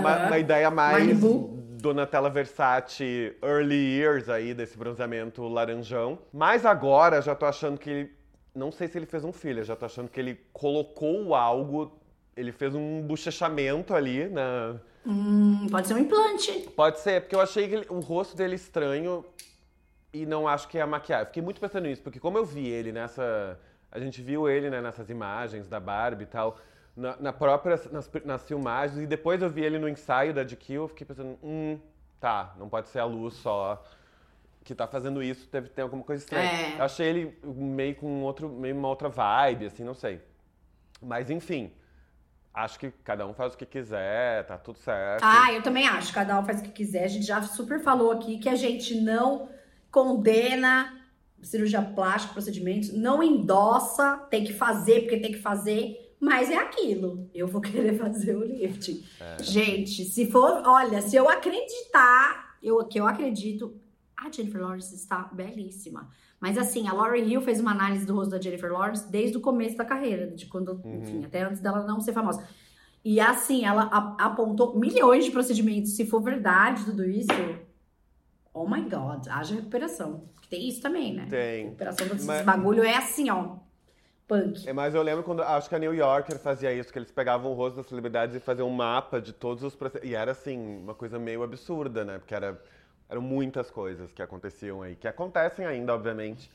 Uma, 0.00 0.26
uma 0.26 0.38
ideia 0.38 0.70
mais 0.70 1.06
Malibu. 1.06 1.58
Donatella 1.80 2.28
Versace 2.28 3.34
early 3.42 3.74
years 3.98 4.28
aí, 4.28 4.52
desse 4.52 4.76
bronzeamento 4.76 5.42
laranjão. 5.48 6.18
Mas 6.32 6.66
agora 6.66 7.20
já 7.22 7.34
tô 7.34 7.46
achando 7.46 7.78
que 7.78 7.88
ele. 7.90 8.12
Não 8.54 8.70
sei 8.72 8.88
se 8.88 8.98
ele 8.98 9.06
fez 9.06 9.24
um 9.24 9.32
filho, 9.32 9.62
já 9.64 9.76
tô 9.76 9.86
achando 9.86 10.08
que 10.10 10.18
ele 10.20 10.40
colocou 10.52 11.34
algo. 11.34 11.98
Ele 12.36 12.52
fez 12.52 12.74
um 12.74 13.02
bochechamento 13.02 13.94
ali 13.94 14.28
na. 14.28 14.76
Hum, 15.06 15.66
pode 15.70 15.88
ser 15.88 15.94
um 15.94 15.98
implante. 15.98 16.52
Pode 16.76 17.00
ser, 17.00 17.22
porque 17.22 17.34
eu 17.34 17.40
achei 17.40 17.66
que 17.68 17.74
ele- 17.76 17.86
o 17.88 18.00
rosto 18.00 18.36
dele 18.36 18.54
estranho 18.56 19.24
e 20.12 20.26
não 20.26 20.46
acho 20.46 20.68
que 20.68 20.76
é 20.76 20.82
a 20.82 20.86
maquiagem. 20.86 21.26
Fiquei 21.26 21.42
muito 21.42 21.60
pensando 21.60 21.84
nisso, 21.86 22.02
porque 22.02 22.20
como 22.20 22.36
eu 22.36 22.44
vi 22.44 22.68
ele 22.68 22.92
nessa. 22.92 23.58
A 23.90 23.98
gente 23.98 24.20
viu 24.22 24.48
ele 24.48 24.68
né, 24.70 24.80
nessas 24.80 25.08
imagens 25.10 25.66
da 25.66 25.80
Barbie 25.80 26.24
e 26.24 26.26
tal, 26.26 26.58
na, 26.96 27.16
na 27.16 27.32
própria, 27.32 27.80
nas, 27.90 28.10
nas 28.24 28.46
filmagens, 28.46 29.02
e 29.02 29.06
depois 29.06 29.40
eu 29.42 29.50
vi 29.50 29.62
ele 29.62 29.78
no 29.78 29.88
ensaio 29.88 30.34
da 30.34 30.42
GQ, 30.42 30.72
eu 30.72 30.88
fiquei 30.88 31.06
pensando, 31.06 31.38
hum, 31.42 31.78
tá, 32.18 32.54
não 32.58 32.68
pode 32.68 32.88
ser 32.88 32.98
a 32.98 33.04
luz 33.04 33.34
só 33.34 33.82
que 34.62 34.74
tá 34.74 34.86
fazendo 34.86 35.22
isso, 35.22 35.48
deve 35.50 35.68
ter 35.68 35.82
alguma 35.82 36.04
coisa 36.04 36.22
estranha. 36.22 36.50
É. 36.50 36.78
Eu 36.78 36.84
achei 36.84 37.06
ele 37.06 37.38
meio 37.44 37.94
com 37.94 38.22
outro, 38.22 38.48
meio 38.48 38.76
uma 38.76 38.88
outra 38.88 39.08
vibe, 39.08 39.66
assim, 39.66 39.82
não 39.82 39.94
sei. 39.94 40.20
Mas 41.00 41.30
enfim, 41.30 41.72
acho 42.52 42.78
que 42.78 42.90
cada 43.02 43.26
um 43.26 43.32
faz 43.32 43.54
o 43.54 43.56
que 43.56 43.64
quiser, 43.64 44.44
tá 44.46 44.58
tudo 44.58 44.78
certo. 44.78 45.22
Ah, 45.24 45.52
eu 45.52 45.62
também 45.62 45.88
acho. 45.88 46.12
Cada 46.12 46.38
um 46.38 46.44
faz 46.44 46.60
o 46.60 46.62
que 46.62 46.70
quiser. 46.70 47.04
A 47.04 47.08
gente 47.08 47.24
já 47.24 47.42
super 47.42 47.80
falou 47.80 48.12
aqui 48.12 48.38
que 48.38 48.48
a 48.48 48.54
gente 48.54 49.00
não 49.00 49.48
condena 49.90 51.00
cirurgia 51.42 51.80
plástica, 51.80 52.34
procedimentos, 52.34 52.92
não 52.92 53.22
endossa, 53.22 54.18
tem 54.30 54.44
que 54.44 54.52
fazer 54.52 55.00
porque 55.00 55.16
tem 55.16 55.32
que 55.32 55.38
fazer, 55.38 56.09
mas 56.20 56.50
é 56.50 56.56
aquilo. 56.58 57.28
Eu 57.34 57.46
vou 57.48 57.60
querer 57.62 57.96
fazer 57.98 58.36
o 58.36 58.44
lifting. 58.44 59.02
É. 59.20 59.42
Gente, 59.42 60.04
se 60.04 60.30
for, 60.30 60.62
olha, 60.66 61.00
se 61.02 61.16
eu 61.16 61.28
acreditar, 61.28 62.56
eu 62.62 62.84
que 62.84 63.00
eu 63.00 63.06
acredito, 63.06 63.74
a 64.16 64.30
Jennifer 64.30 64.60
Lawrence 64.60 64.94
está 64.94 65.30
belíssima. 65.32 66.10
Mas 66.38 66.56
assim, 66.56 66.88
a 66.88 66.92
Lauren 66.92 67.24
Hill 67.24 67.40
fez 67.42 67.60
uma 67.60 67.70
análise 67.70 68.06
do 68.06 68.14
rosto 68.14 68.30
da 68.30 68.40
Jennifer 68.40 68.72
Lawrence 68.72 69.10
desde 69.10 69.36
o 69.36 69.40
começo 69.40 69.76
da 69.76 69.84
carreira, 69.84 70.26
de 70.28 70.46
quando, 70.46 70.80
enfim, 70.84 71.24
até 71.24 71.42
antes 71.42 71.60
dela 71.60 71.84
não 71.86 72.00
ser 72.00 72.12
famosa. 72.12 72.46
E 73.04 73.18
assim, 73.20 73.64
ela 73.64 73.84
a- 73.84 74.16
apontou 74.26 74.78
milhões 74.78 75.24
de 75.24 75.30
procedimentos. 75.30 75.92
Se 75.96 76.06
for 76.06 76.20
verdade 76.22 76.84
tudo 76.84 77.04
isso, 77.04 77.28
oh 78.52 78.66
my 78.68 78.82
god, 78.82 79.26
haja 79.28 79.54
recuperação. 79.54 80.24
Que 80.40 80.48
tem 80.48 80.68
isso 80.68 80.80
também, 80.82 81.14
né? 81.14 81.26
Tem. 81.28 81.64
Recuperação 81.64 82.06
desses 82.08 82.26
Mas- 82.26 82.44
bagulho 82.44 82.82
é 82.82 82.96
assim, 82.96 83.30
ó. 83.30 83.56
Punk. 84.30 84.68
É, 84.68 84.72
mas 84.72 84.94
eu 84.94 85.02
lembro 85.02 85.24
quando, 85.24 85.42
acho 85.42 85.68
que 85.68 85.74
a 85.74 85.78
New 85.78 85.92
Yorker 85.92 86.38
fazia 86.38 86.72
isso, 86.72 86.92
que 86.92 86.98
eles 86.98 87.10
pegavam 87.10 87.50
o 87.50 87.54
rosto 87.54 87.76
das 87.76 87.86
celebridades 87.86 88.36
e 88.36 88.40
faziam 88.40 88.68
um 88.68 88.72
mapa 88.72 89.20
de 89.20 89.32
todos 89.32 89.64
os 89.64 89.74
processos. 89.74 90.08
E 90.08 90.14
era, 90.14 90.30
assim, 90.30 90.78
uma 90.82 90.94
coisa 90.94 91.18
meio 91.18 91.42
absurda, 91.42 92.04
né? 92.04 92.18
Porque 92.18 92.34
era, 92.34 92.60
eram 93.08 93.20
muitas 93.20 93.70
coisas 93.70 94.12
que 94.12 94.22
aconteciam 94.22 94.82
aí, 94.82 94.94
que 94.94 95.08
acontecem 95.08 95.66
ainda, 95.66 95.92
obviamente. 95.94 96.50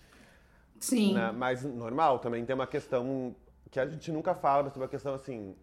Sim. 0.80 1.14
né? 1.14 1.32
Mas 1.36 1.64
normal, 1.64 2.20
também 2.20 2.46
tem 2.46 2.54
uma 2.56 2.68
questão 2.68 3.36
que 3.70 3.80
a 3.80 3.86
gente 3.86 4.12
nunca 4.12 4.34
fala, 4.34 4.64
mas 4.64 4.74
tem 4.74 4.82
uma 4.82 4.88
questão 4.90 5.14
assim. 5.14 5.56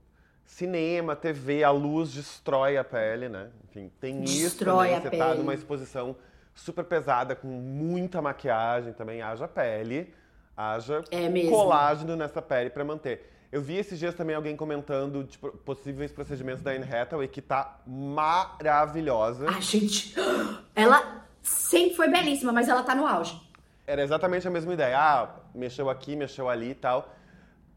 Cinema, 0.45 1.15
TV, 1.15 1.63
a 1.65 1.71
luz 1.71 2.13
destrói 2.13 2.77
a 2.77 2.85
pele, 2.85 3.29
né? 3.29 3.49
Enfim, 3.65 3.91
tem 4.01 4.23
isso 4.25 4.43
Destrói 4.43 4.89
também. 4.89 4.95
a 4.97 5.01
Você 5.01 5.17
tá 5.17 5.27
pele. 5.29 5.39
numa 5.39 5.55
exposição 5.55 6.17
super 6.55 6.85
pesada, 6.85 7.35
com 7.35 7.47
muita 7.47 8.21
maquiagem 8.21 8.93
também, 8.93 9.23
haja 9.23 9.47
pele, 9.49 10.13
haja 10.57 11.03
É 11.11 11.29
colágeno 11.49 12.17
nessa 12.17 12.43
pele 12.43 12.71
pra 12.71 12.85
manter. 12.85 13.31
Eu 13.51 13.61
vi 13.61 13.77
esses 13.77 13.99
dias 13.99 14.15
também 14.15 14.35
alguém 14.35 14.57
comentando 14.57 15.25
de 15.25 15.37
possíveis 15.39 16.11
procedimentos 16.11 16.63
da 16.63 16.71
Anne 16.71 16.91
Hathaway, 16.91 17.29
que 17.29 17.43
tá 17.43 17.81
maravilhosa. 17.87 19.47
Ah, 19.47 19.61
gente, 19.61 20.15
ela 20.75 21.27
sempre 21.43 21.95
foi 21.95 22.09
belíssima, 22.09 22.51
mas 22.51 22.69
ela 22.69 22.83
tá 22.83 22.95
no 22.95 23.07
auge. 23.07 23.39
Era 23.87 24.03
exatamente 24.03 24.49
a 24.49 24.51
mesma 24.51 24.73
ideia. 24.73 24.99
Ah, 24.99 25.37
mexeu 25.55 25.91
aqui, 25.91 26.17
mexeu 26.17 26.49
ali 26.49 26.71
e 26.71 26.75
tal. 26.75 27.15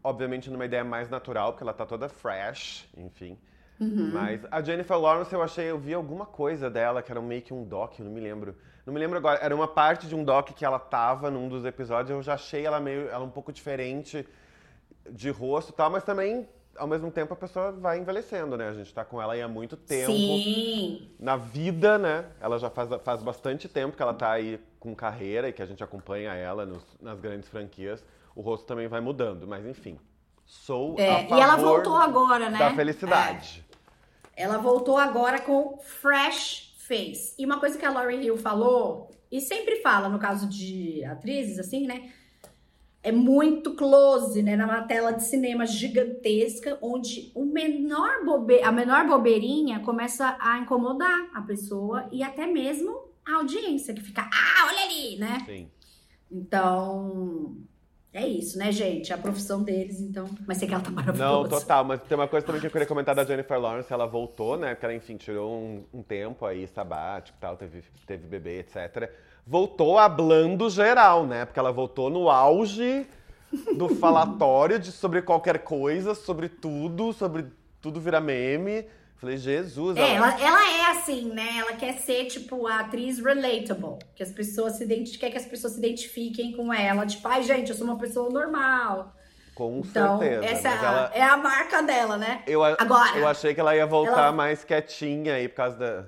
Obviamente 0.02 0.50
numa 0.50 0.66
ideia 0.66 0.84
mais 0.84 1.10
natural, 1.10 1.52
porque 1.52 1.64
ela 1.64 1.74
tá 1.74 1.86
toda 1.86 2.08
fresh, 2.08 2.88
enfim. 2.96 3.38
Uhum. 3.78 4.12
Mas 4.14 4.46
a 4.50 4.62
Jennifer 4.62 4.98
Lawrence, 4.98 5.34
eu 5.34 5.42
achei, 5.42 5.66
eu 5.66 5.78
vi 5.78 5.94
alguma 5.94 6.26
coisa 6.26 6.70
dela, 6.70 7.02
que 7.02 7.12
era 7.12 7.22
meio 7.22 7.42
que 7.42 7.54
um 7.54 7.66
doc, 7.66 8.00
eu 8.00 8.06
não 8.06 8.14
me 8.14 8.22
lembro. 8.22 8.56
Não 8.86 8.94
me 8.94 9.00
lembro 9.00 9.18
agora. 9.18 9.40
Era 9.42 9.56
uma 9.56 9.68
parte 9.68 10.08
de 10.08 10.16
um 10.16 10.24
doc 10.24 10.50
que 10.52 10.64
ela 10.64 10.78
tava 10.80 11.32
num 11.32 11.48
dos 11.50 11.66
episódios, 11.66 12.10
eu 12.12 12.22
já 12.22 12.36
achei 12.36 12.66
ela 12.66 12.80
meio, 12.80 13.08
ela 13.10 13.24
um 13.26 13.30
pouco 13.30 13.52
diferente 13.52 14.28
de 15.10 15.30
rosto 15.30 15.72
e 15.72 15.74
tal, 15.74 15.90
mas 15.90 16.04
também, 16.04 16.48
ao 16.78 16.88
mesmo 16.88 17.10
tempo, 17.12 17.34
a 17.34 17.38
pessoa 17.38 17.72
vai 17.72 17.98
envelhecendo, 18.00 18.56
né? 18.58 18.70
A 18.70 18.74
gente 18.74 18.94
tá 18.94 19.04
com 19.06 19.22
ela 19.22 19.34
aí 19.34 19.42
há 19.42 19.48
muito 19.48 19.76
tempo 19.78 20.12
Sim. 20.12 21.10
na 21.20 21.36
vida, 21.36 21.98
né? 21.98 22.26
Ela 22.40 22.58
já 22.60 22.70
faz, 22.70 22.90
faz 23.04 23.24
bastante 23.24 23.68
tempo 23.68 23.96
que 23.96 24.02
ela 24.04 24.14
tá 24.14 24.32
aí 24.32 24.60
com 24.80 24.96
carreira 24.96 25.50
e 25.50 25.54
que 25.54 25.62
a 25.62 25.66
gente 25.66 25.84
acompanha 25.84 26.34
ela 26.34 26.66
nos- 26.66 26.86
nas 27.02 27.20
grandes 27.20 27.50
franquias. 27.50 28.04
O 28.36 28.42
rosto 28.42 28.66
também 28.66 28.88
vai 28.88 29.00
mudando, 29.02 29.48
mas 29.48 29.66
enfim. 29.66 29.98
Sou 30.46 30.96
É, 31.00 31.10
a 31.10 31.22
e 31.22 31.28
favor 31.30 31.42
ela 31.42 31.56
voltou 31.56 31.96
agora, 31.98 32.50
né? 32.52 32.60
da 32.60 32.72
felicidade. 32.76 33.66
Ela 34.36 34.58
voltou 34.58 34.98
agora 34.98 35.40
com 35.40 35.78
fresh 35.80 36.75
face. 36.88 37.34
E 37.38 37.46
uma 37.46 37.60
coisa 37.60 37.78
que 37.78 37.86
a 37.86 37.92
Lauren 37.92 38.22
Hill 38.22 38.38
falou, 38.38 39.10
e 39.32 39.42
sempre 39.42 39.82
fala 39.82 40.10
no 40.10 40.20
caso 40.20 40.48
de 40.48 41.04
atrizes, 41.06 41.60
assim, 41.60 41.86
né? 41.86 42.12
É 43.04 43.12
muito 43.12 43.76
close, 43.76 44.42
né? 44.42 44.56
Numa 44.56 44.82
tela 44.82 45.12
de 45.12 45.24
cinema 45.24 45.66
gigantesca, 45.66 46.78
onde 46.82 47.32
o 47.36 47.46
menor 47.46 48.26
bobe... 48.26 48.62
a 48.64 48.72
menor 48.72 49.08
bobeirinha 49.08 49.80
começa 49.82 50.36
a 50.40 50.58
incomodar 50.58 51.30
a 51.34 51.42
pessoa 51.42 52.10
e 52.12 52.24
até 52.24 52.48
mesmo 52.48 53.06
a 53.24 53.36
audiência, 53.36 53.94
que 53.94 54.02
fica, 54.02 54.22
ah, 54.22 54.68
olha 54.68 54.84
ali, 54.86 55.18
né? 55.18 55.44
Sim. 55.46 55.70
Então, 56.32 57.58
é 58.16 58.26
isso, 58.26 58.58
né, 58.58 58.72
gente? 58.72 59.12
A 59.12 59.18
profissão 59.18 59.62
deles, 59.62 60.00
então. 60.00 60.26
Mas 60.48 60.58
sei 60.58 60.70
que 60.70 60.74
ela 60.74 60.82
tá 60.82 60.90
maravilhosa. 60.90 61.34
Não, 61.34 61.50
total. 61.50 61.84
Mas 61.84 62.02
tem 62.02 62.18
uma 62.18 62.30
coisa 62.30 62.46
também 62.46 62.62
que 62.62 62.68
eu 62.68 62.72
queria 62.72 62.88
comentar 62.88 63.14
da 63.14 63.26
Jennifer 63.26 63.60
Lawrence. 63.60 63.92
Ela 63.92 64.06
voltou, 64.06 64.58
né? 64.58 64.74
Porque 64.74 64.86
ela, 64.86 64.96
enfim, 64.96 65.18
tirou 65.18 65.54
um, 65.54 65.84
um 65.94 66.02
tempo 66.02 66.46
aí 66.46 66.66
sabático 66.66 67.38
e 67.38 67.42
tal, 67.42 67.58
teve, 67.58 67.84
teve 68.08 68.26
bebê, 68.26 68.60
etc. 68.60 69.12
Voltou 69.46 70.00
hablando 70.00 70.70
geral, 70.70 71.26
né? 71.26 71.44
Porque 71.44 71.60
ela 71.60 71.74
voltou 71.74 72.10
no 72.10 72.30
auge 72.30 73.06
do 73.76 73.90
falatório 73.90 74.80
de, 74.80 74.94
sobre 74.94 75.22
qualquer 75.22 75.60
coisa, 75.60 76.16
sobre 76.16 76.48
tudo, 76.48 77.12
sobre 77.12 77.46
tudo 77.82 78.00
vira 78.00 78.22
meme. 78.22 78.86
Falei, 79.26 79.38
Jesus, 79.40 79.98
É, 79.98 80.14
ela, 80.14 80.40
ela 80.40 80.72
é 80.72 80.92
assim, 80.92 81.30
né? 81.34 81.58
Ela 81.58 81.74
quer 81.74 81.94
ser, 81.94 82.26
tipo, 82.26 82.68
a 82.68 82.82
atriz 82.82 83.18
relatable. 83.18 83.98
Que 84.16 84.22
as 84.22 84.32
pessoas 84.32 84.74
se 84.74 84.84
identi- 84.84 85.18
quer 85.18 85.32
que 85.32 85.38
as 85.38 85.46
pessoas 85.46 85.74
se 85.74 85.80
identifiquem 85.80 86.52
com 86.52 86.72
ela. 86.72 87.08
Tipo, 87.08 87.28
ai, 87.28 87.42
gente, 87.42 87.72
eu 87.72 87.76
sou 87.76 87.88
uma 87.88 87.98
pessoa 87.98 88.30
normal. 88.30 89.12
com 89.56 89.82
Então, 89.86 90.20
certeza. 90.20 90.46
essa 90.46 90.68
ela- 90.68 91.12
é 91.14 91.22
a 91.24 91.38
marca 91.38 91.82
dela, 91.82 92.18
né? 92.18 92.44
Eu, 92.46 92.62
Agora, 92.62 93.18
eu 93.18 93.26
achei 93.26 93.54
que 93.54 93.60
ela 93.62 93.74
ia 93.74 93.86
voltar 93.88 94.12
ela- 94.26 94.32
mais 94.34 94.64
quietinha 94.66 95.34
aí 95.36 95.48
por 95.48 95.56
causa 95.56 95.78
da. 95.78 96.06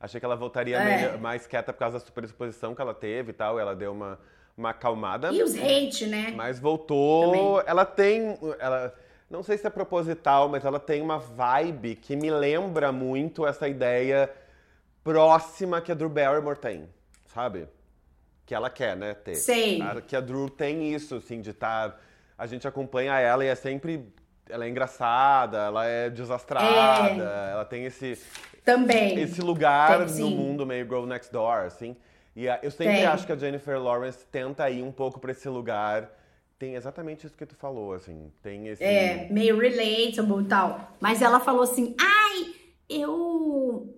Achei 0.00 0.18
que 0.20 0.26
ela 0.26 0.34
voltaria 0.36 0.76
É. 0.76 1.16
mais 1.16 1.46
quieta 1.46 1.72
por 1.72 1.78
causa 1.78 1.98
da 2.00 2.04
superexposição 2.04 2.74
que 2.74 2.82
ela 2.82 2.92
teve 2.92 3.30
e 3.30 3.32
tal. 3.32 3.56
Ela 3.58 3.74
deu 3.76 3.92
uma, 3.92 4.18
uma 4.56 4.70
acalmada. 4.70 5.30
E 5.32 5.42
os 5.44 5.54
hate, 5.56 6.06
né? 6.06 6.32
Mas 6.36 6.58
voltou. 6.58 7.26
Também. 7.26 7.62
Ela 7.68 7.84
tem. 7.86 8.36
Ela, 8.58 8.92
não 9.30 9.42
sei 9.42 9.58
se 9.58 9.66
é 9.66 9.70
proposital, 9.70 10.48
mas 10.48 10.64
ela 10.64 10.80
tem 10.80 11.02
uma 11.02 11.18
vibe 11.18 11.96
que 11.96 12.16
me 12.16 12.30
lembra 12.30 12.90
muito 12.92 13.46
essa 13.46 13.68
ideia 13.68 14.30
próxima 15.04 15.80
que 15.80 15.92
a 15.92 15.94
Drew 15.94 16.08
Barrymore 16.08 16.58
tem, 16.58 16.88
sabe? 17.26 17.68
Que 18.46 18.54
ela 18.54 18.70
quer, 18.70 18.96
né? 18.96 19.14
Ter. 19.14 19.34
Sei. 19.34 19.80
A- 19.82 20.00
que 20.00 20.16
a 20.16 20.20
Drew 20.20 20.48
tem 20.48 20.92
isso, 20.94 21.16
assim, 21.16 21.40
de 21.40 21.50
estar. 21.50 22.00
a 22.36 22.46
gente 22.46 22.68
acompanha 22.68 23.18
ela 23.18 23.44
e 23.44 23.48
é 23.48 23.54
sempre. 23.54 24.12
Ela 24.48 24.64
é 24.64 24.68
engraçada, 24.68 25.58
ela 25.58 25.84
é 25.84 26.08
desastrada, 26.08 27.22
ela 27.52 27.64
tem 27.66 27.84
esse, 27.84 28.18
Também. 28.64 29.18
esse 29.20 29.42
lugar 29.42 29.88
Tem, 29.90 30.00
no 30.00 30.08
sim. 30.08 30.34
mundo 30.34 30.64
meio 30.64 30.86
Girl 30.86 31.04
Next 31.04 31.30
Door, 31.30 31.66
assim. 31.66 31.94
E 32.34 32.48
a- 32.48 32.58
eu 32.62 32.70
sempre 32.70 32.94
Tem. 32.94 33.04
acho 33.06 33.26
que 33.26 33.32
a 33.32 33.36
Jennifer 33.36 33.78
Lawrence 33.78 34.24
tenta 34.30 34.70
ir 34.70 34.82
um 34.82 34.92
pouco 34.92 35.20
pra 35.20 35.32
esse 35.32 35.46
lugar. 35.50 36.08
Tem 36.58 36.74
exatamente 36.74 37.24
isso 37.24 37.36
que 37.36 37.46
tu 37.46 37.54
falou, 37.54 37.92
assim. 37.92 38.32
Tem 38.42 38.66
esse. 38.66 38.82
É, 38.82 39.28
meio 39.30 39.56
relatable 39.58 40.44
e 40.44 40.48
tal. 40.48 40.92
Mas 41.00 41.22
ela 41.22 41.38
falou 41.38 41.62
assim: 41.62 41.94
ai, 42.00 42.54
eu. 42.88 43.94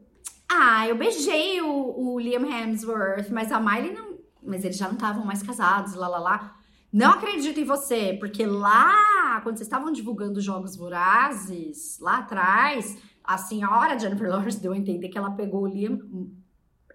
Ah, 0.49 0.87
eu 0.87 0.97
beijei 0.97 1.61
o, 1.63 1.95
o 1.97 2.21
Liam 2.21 2.45
Hemsworth, 2.45 3.31
mas 3.31 3.51
a 3.51 3.59
Miley 3.59 3.93
não. 3.93 4.19
Mas 4.43 4.65
eles 4.65 4.77
já 4.77 4.87
não 4.87 4.95
estavam 4.95 5.25
mais 5.25 5.43
casados, 5.43 5.95
lá 5.95 6.09
lá 6.09 6.19
lá. 6.19 6.57
Não 6.93 7.13
acredito 7.13 7.61
em 7.61 7.65
você, 7.65 8.17
porque 8.19 8.45
lá, 8.45 9.41
quando 9.43 9.57
vocês 9.57 9.67
estavam 9.67 9.93
divulgando 9.93 10.41
Jogos 10.41 10.75
Vorazes, 10.75 11.99
lá 12.01 12.19
atrás, 12.19 12.99
a 13.23 13.39
senhora 13.39 13.97
Jennifer 13.97 14.29
Lawrence 14.29 14.61
deu 14.61 14.73
a 14.73 14.77
entender 14.77 15.09
que 15.09 15.17
ela 15.17 15.31
pegou 15.31 15.63
o 15.63 15.69
Liam 15.69 16.01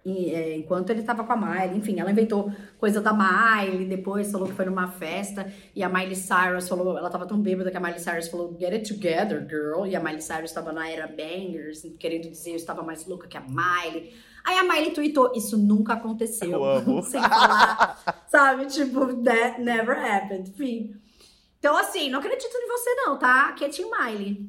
e, 0.06 0.32
é, 0.32 0.56
enquanto 0.56 0.90
ele 0.90 1.02
tava 1.02 1.24
com 1.24 1.32
a 1.32 1.36
Miley. 1.36 1.78
Enfim, 1.78 1.98
ela 1.98 2.12
inventou 2.12 2.52
coisa 2.78 3.00
da 3.00 3.12
Miley, 3.12 3.86
depois 3.86 4.30
falou 4.30 4.46
que 4.46 4.54
foi 4.54 4.64
numa 4.64 4.86
festa, 4.86 5.52
e 5.74 5.82
a 5.82 5.88
Miley 5.88 6.14
Cyrus 6.14 6.68
falou, 6.68 6.96
ela 6.96 7.10
tava 7.10 7.26
tão 7.26 7.40
bêbada 7.40 7.72
que 7.72 7.76
a 7.76 7.80
Miley 7.80 7.98
Cyrus 7.98 8.28
falou, 8.28 8.56
get 8.56 8.72
it 8.72 8.88
together, 8.88 9.44
girl. 9.44 9.84
E 9.84 9.96
a 9.96 10.00
Miley 10.00 10.22
Cyrus 10.22 10.52
tava 10.52 10.72
na 10.72 10.88
era 10.88 11.08
bangers, 11.08 11.82
querendo 11.98 12.30
dizer, 12.30 12.50
eu 12.50 12.56
estava 12.56 12.84
mais 12.84 13.04
louca 13.04 13.26
que 13.26 13.36
a 13.36 13.40
Miley. 13.40 14.14
Aí 14.44 14.56
a 14.56 14.62
Miley 14.62 14.92
tweetou, 14.92 15.32
isso 15.34 15.58
nunca 15.58 15.94
aconteceu. 15.94 16.52
Eu 16.52 16.64
amo. 16.64 17.02
Sem 17.10 17.20
falar, 17.20 18.24
sabe? 18.28 18.66
Tipo, 18.66 19.12
that 19.24 19.60
never 19.60 19.98
happened. 19.98 20.50
Enfim. 20.50 20.94
Então, 21.58 21.76
assim, 21.76 22.08
não 22.10 22.20
acredito 22.20 22.54
em 22.54 22.68
você 22.68 22.94
não, 22.94 23.18
tá? 23.18 23.52
Quietinho 23.54 23.90
Miley. 23.90 24.48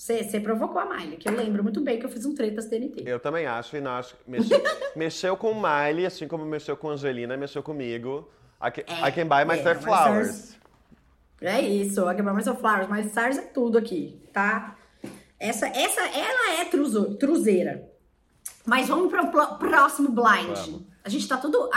Você, 0.00 0.24
você 0.24 0.40
provocou 0.40 0.80
a 0.80 0.86
Miley, 0.86 1.18
que 1.18 1.28
eu 1.28 1.34
lembro 1.36 1.62
muito 1.62 1.78
bem 1.82 1.98
que 1.98 2.06
eu 2.06 2.08
fiz 2.08 2.24
um 2.24 2.34
tretas 2.34 2.64
TNT. 2.64 3.02
Eu 3.04 3.20
também 3.20 3.44
acho, 3.44 3.76
e 3.76 3.82
não 3.82 3.90
acho. 3.90 4.16
Mexeu, 4.26 4.58
mexeu 4.96 5.36
com 5.36 5.52
Miley, 5.52 6.06
assim 6.06 6.26
como 6.26 6.42
mexeu 6.46 6.74
com 6.74 6.88
Angelina, 6.88 7.36
mexeu 7.36 7.62
comigo. 7.62 8.26
I 8.66 8.70
can, 8.70 8.82
É, 8.86 9.08
I 9.08 9.12
can 9.12 9.26
buy 9.26 9.44
myself 9.44 9.78
é, 9.78 9.82
flowers. 9.82 10.56
É 11.42 11.60
isso, 11.60 12.00
a 12.08 12.14
Gabriel 12.14 12.32
Marcel 12.32 12.56
Flowers, 12.56 12.88
mas 12.88 13.08
Stars 13.08 13.36
é 13.36 13.42
tudo 13.42 13.76
aqui, 13.76 14.18
tá? 14.32 14.74
Essa, 15.38 15.66
essa, 15.68 16.00
ela 16.00 16.62
é 16.62 16.64
truzo, 16.64 17.16
truzeira. 17.16 17.86
Mas 18.64 18.88
vamos 18.88 19.10
pro 19.10 19.30
pl- 19.30 19.58
próximo 19.58 20.10
blind. 20.12 20.56
Vamos. 20.56 20.82
A 21.04 21.10
gente 21.10 21.28
tá 21.28 21.36
tudo, 21.36 21.68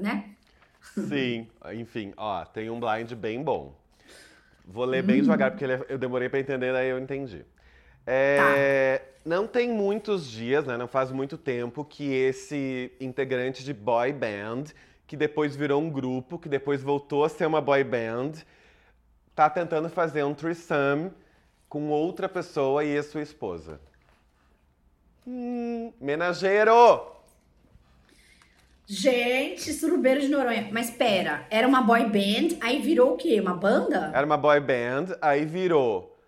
né? 0.00 0.30
Sim, 0.94 1.46
enfim, 1.74 2.14
ó, 2.16 2.46
tem 2.46 2.70
um 2.70 2.80
blind 2.80 3.12
bem 3.12 3.42
bom. 3.42 3.78
Vou 4.72 4.84
ler 4.84 5.02
Hum. 5.02 5.06
bem 5.06 5.20
devagar, 5.22 5.50
porque 5.50 5.64
é- 5.64 5.84
eu 5.88 5.98
demorei 5.98 6.28
pra 6.28 6.38
entender, 6.38 6.72
daí 6.72 6.88
eu 6.88 6.98
entendi. 6.98 7.44
É, 8.06 9.02
Tá. 9.04 9.10
Não 9.22 9.46
tem 9.46 9.68
muitos 9.70 10.30
dias, 10.30 10.64
né? 10.64 10.78
Não 10.78 10.88
faz 10.88 11.10
muito 11.12 11.36
tempo 11.36 11.84
que 11.84 12.10
esse 12.10 12.90
integrante 12.98 13.62
de 13.62 13.74
boy 13.74 14.12
band, 14.14 14.64
que 15.06 15.14
depois 15.14 15.54
virou 15.54 15.78
um 15.82 15.90
grupo, 15.90 16.38
que 16.38 16.48
depois 16.48 16.82
voltou 16.82 17.22
a 17.22 17.28
ser 17.28 17.44
uma 17.44 17.60
boy 17.60 17.84
band, 17.84 18.32
tá 19.34 19.50
tentando 19.50 19.90
fazer 19.90 20.24
um 20.24 20.32
threesome 20.32 21.10
com 21.68 21.90
outra 21.90 22.30
pessoa 22.30 22.82
e 22.82 22.96
a 22.96 23.02
sua 23.02 23.20
esposa. 23.20 23.78
Hum, 25.26 25.92
menageiro! 26.00 26.72
Gente, 28.92 29.72
surubeiro 29.72 30.20
de 30.20 30.26
Noronha. 30.26 30.68
Mas 30.72 30.90
pera, 30.90 31.46
era 31.48 31.68
uma 31.68 31.80
boy 31.80 32.06
band, 32.06 32.58
aí 32.60 32.82
virou 32.82 33.14
o 33.14 33.16
quê? 33.16 33.40
Uma 33.40 33.54
banda? 33.54 34.10
Era 34.12 34.26
uma 34.26 34.36
boy 34.36 34.58
band, 34.58 35.16
aí 35.22 35.44
virou 35.44 36.18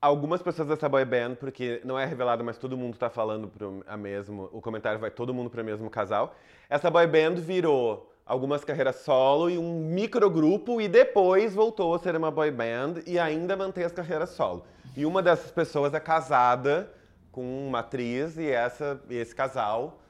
algumas 0.00 0.40
pessoas 0.40 0.66
dessa 0.66 0.88
boy 0.88 1.04
band, 1.04 1.34
porque 1.34 1.82
não 1.84 1.98
é 1.98 2.06
revelado, 2.06 2.42
mas 2.42 2.56
todo 2.56 2.74
mundo 2.74 2.96
tá 2.96 3.10
falando 3.10 3.48
pro 3.48 3.84
a 3.86 3.98
mesmo, 3.98 4.48
o 4.50 4.62
comentário 4.62 4.98
vai 4.98 5.10
todo 5.10 5.34
mundo 5.34 5.50
pro 5.50 5.62
mesmo 5.62 5.90
casal. 5.90 6.34
Essa 6.70 6.90
boy 6.90 7.06
band 7.06 7.34
virou 7.34 8.10
algumas 8.24 8.64
carreiras 8.64 8.96
solo 8.96 9.50
e 9.50 9.58
um 9.58 9.80
microgrupo 9.90 10.80
e 10.80 10.88
depois 10.88 11.54
voltou 11.54 11.94
a 11.94 11.98
ser 11.98 12.16
uma 12.16 12.30
boy 12.30 12.50
band 12.50 13.02
e 13.06 13.18
ainda 13.18 13.54
mantém 13.54 13.84
as 13.84 13.92
carreiras 13.92 14.30
solo. 14.30 14.64
E 14.96 15.04
uma 15.04 15.20
dessas 15.20 15.50
pessoas 15.50 15.92
é 15.92 16.00
casada 16.00 16.90
com 17.30 17.68
uma 17.68 17.80
atriz 17.80 18.38
e 18.38 18.50
essa, 18.50 18.98
esse 19.10 19.34
casal 19.34 20.00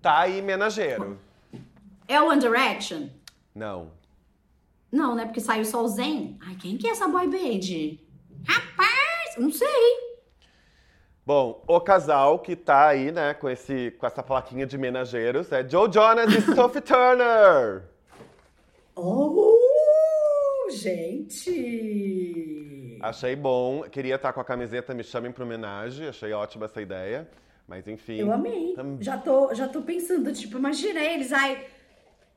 tá 0.00 0.20
aí 0.20 0.42
menageiro. 0.42 1.18
É 2.06 2.20
o 2.20 2.28
One 2.28 2.40
Direction? 2.40 3.08
Não. 3.54 3.92
Não, 4.90 5.14
né? 5.14 5.24
Porque 5.24 5.40
saiu 5.40 5.64
só 5.64 5.84
o 5.84 5.88
Zen. 5.88 6.36
Ai, 6.44 6.56
quem 6.56 6.76
que 6.76 6.88
é 6.88 6.90
essa 6.90 7.06
boy 7.06 7.28
band? 7.28 7.96
Rapaz, 8.46 9.36
não 9.38 9.52
sei. 9.52 10.10
Bom, 11.24 11.62
o 11.68 11.80
casal 11.80 12.40
que 12.40 12.56
tá 12.56 12.88
aí, 12.88 13.12
né, 13.12 13.34
com, 13.34 13.48
esse, 13.48 13.92
com 13.92 14.06
essa 14.06 14.22
plaquinha 14.22 14.66
de 14.66 14.76
menageiros 14.76 15.52
é 15.52 15.66
Joe 15.68 15.88
Jonas 15.92 16.34
e 16.34 16.40
Sophie 16.54 16.80
Turner. 16.80 17.84
Oh, 18.96 20.66
gente! 20.72 22.18
Achei 23.00 23.36
bom. 23.36 23.82
Queria 23.82 24.16
estar 24.16 24.32
com 24.32 24.40
a 24.40 24.44
camiseta 24.44 24.92
Me 24.92 25.04
Chamem 25.04 25.30
Pro 25.30 25.44
Homenagem. 25.44 26.08
Achei 26.08 26.32
ótima 26.32 26.64
essa 26.64 26.82
ideia. 26.82 27.28
Mas 27.70 27.86
enfim. 27.86 28.16
Eu 28.16 28.32
amei. 28.32 28.72
Tam... 28.74 28.98
Já, 29.00 29.16
tô, 29.16 29.54
já 29.54 29.68
tô 29.68 29.80
pensando, 29.82 30.32
tipo, 30.32 30.58
imagina 30.58 30.98
eles, 30.98 31.32
ai. 31.32 31.66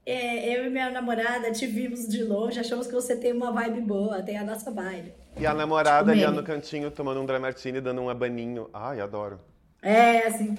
É, 0.06 0.56
eu 0.56 0.66
e 0.66 0.70
minha 0.70 0.92
namorada 0.92 1.52
te 1.52 1.66
vimos 1.66 2.08
de 2.08 2.24
longe, 2.24 2.60
achamos 2.60 2.86
que 2.86 2.94
você 2.94 3.16
tem 3.16 3.32
uma 3.32 3.52
vibe 3.52 3.82
boa, 3.82 4.22
tem 4.22 4.38
a 4.38 4.44
nossa 4.44 4.70
vibe. 4.70 5.12
E 5.40 5.46
a 5.48 5.54
namorada 5.56 6.14
tipo, 6.14 6.28
ali 6.28 6.36
no 6.36 6.44
cantinho 6.44 6.92
tomando 6.92 7.20
um 7.20 7.26
dramartine 7.26 7.82
dando 7.82 8.02
um 8.02 8.10
abaninho. 8.10 8.70
Ai, 8.72 9.00
adoro. 9.00 9.40
É, 9.82 10.28
assim. 10.28 10.56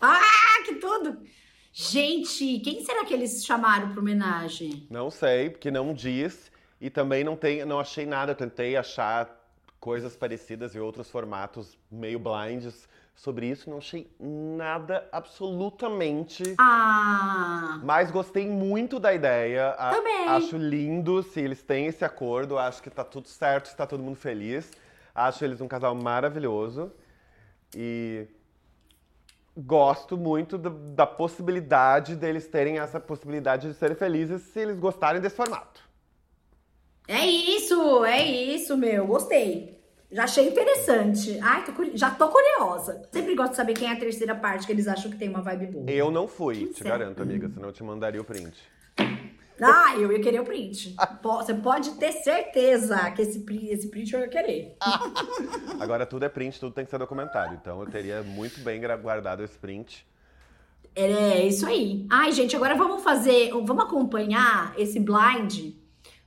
Ah, 0.00 0.62
que 0.64 0.76
tudo! 0.76 1.18
Gente, 1.72 2.60
quem 2.60 2.82
será 2.86 3.04
que 3.04 3.12
eles 3.12 3.44
chamaram 3.44 3.90
para 3.90 4.00
homenagem? 4.00 4.86
Não 4.88 5.10
sei, 5.10 5.50
porque 5.50 5.70
não 5.70 5.92
diz. 5.92 6.50
E 6.80 6.88
também 6.88 7.22
não 7.22 7.36
tem, 7.36 7.66
não 7.66 7.80
achei 7.80 8.06
nada. 8.06 8.32
Eu 8.32 8.36
tentei 8.36 8.76
achar 8.76 9.28
coisas 9.78 10.16
parecidas 10.16 10.74
em 10.74 10.78
outros 10.78 11.10
formatos 11.10 11.76
meio 11.90 12.18
blinds 12.18 12.88
sobre 13.16 13.46
isso, 13.46 13.70
não 13.70 13.78
achei 13.78 14.08
nada 14.20 15.08
absolutamente. 15.10 16.54
Ah! 16.58 17.80
Mas 17.82 18.10
gostei 18.10 18.46
muito 18.46 19.00
da 19.00 19.14
ideia. 19.14 19.74
Também. 19.90 20.28
Acho 20.28 20.58
lindo 20.58 21.22
se 21.22 21.40
eles 21.40 21.62
têm 21.62 21.86
esse 21.86 22.04
acordo, 22.04 22.58
acho 22.58 22.82
que 22.82 22.90
tá 22.90 23.02
tudo 23.02 23.26
certo, 23.26 23.66
está 23.66 23.86
todo 23.86 24.02
mundo 24.02 24.16
feliz. 24.16 24.70
Acho 25.14 25.44
eles 25.44 25.62
um 25.62 25.66
casal 25.66 25.94
maravilhoso. 25.94 26.92
E 27.74 28.26
gosto 29.56 30.18
muito 30.18 30.58
da, 30.58 30.70
da 30.70 31.06
possibilidade 31.06 32.14
deles 32.14 32.46
terem 32.46 32.78
essa 32.78 33.00
possibilidade 33.00 33.68
de 33.68 33.74
serem 33.74 33.96
felizes 33.96 34.42
se 34.42 34.60
eles 34.60 34.78
gostarem 34.78 35.22
desse 35.22 35.36
formato. 35.36 35.80
É 37.08 37.24
isso, 37.24 38.04
é 38.04 38.22
isso, 38.22 38.76
meu. 38.76 39.06
Gostei. 39.06 39.75
Já 40.10 40.24
achei 40.24 40.48
interessante. 40.48 41.38
Ai, 41.42 41.64
tô, 41.64 41.72
já 41.94 42.10
tô 42.10 42.28
curiosa. 42.28 43.02
Sempre 43.12 43.34
gosto 43.34 43.50
de 43.50 43.56
saber 43.56 43.74
quem 43.74 43.88
é 43.88 43.92
a 43.92 43.98
terceira 43.98 44.34
parte 44.34 44.66
que 44.66 44.72
eles 44.72 44.86
acham 44.86 45.10
que 45.10 45.16
tem 45.16 45.28
uma 45.28 45.42
vibe 45.42 45.66
boa. 45.66 45.90
Eu 45.90 46.10
não 46.10 46.28
fui, 46.28 46.66
te 46.66 46.84
garanto, 46.84 47.22
amiga, 47.22 47.48
senão 47.48 47.68
eu 47.68 47.72
te 47.72 47.82
mandaria 47.82 48.20
o 48.20 48.24
print. 48.24 48.56
Ah, 49.60 49.94
eu 49.96 50.12
ia 50.12 50.20
querer 50.20 50.40
o 50.40 50.44
print. 50.44 50.94
Você 51.22 51.54
pode 51.54 51.92
ter 51.92 52.12
certeza 52.12 53.10
que 53.10 53.22
esse, 53.22 53.44
esse 53.70 53.88
print 53.88 54.12
eu 54.12 54.20
ia 54.20 54.28
querer. 54.28 54.76
Agora 55.80 56.04
tudo 56.04 56.24
é 56.24 56.28
print, 56.28 56.60
tudo 56.60 56.74
tem 56.74 56.84
que 56.84 56.90
ser 56.90 56.98
documentário. 56.98 57.58
Então 57.60 57.80
eu 57.80 57.90
teria 57.90 58.22
muito 58.22 58.60
bem 58.60 58.80
guardado 59.00 59.42
esse 59.42 59.56
print. 59.58 60.06
É 60.94 61.44
isso 61.44 61.66
aí. 61.66 62.06
Ai, 62.10 62.32
gente, 62.32 62.56
agora 62.56 62.74
vamos 62.74 63.02
fazer, 63.02 63.50
vamos 63.50 63.84
acompanhar 63.84 64.72
esse 64.78 64.98
blind 64.98 65.74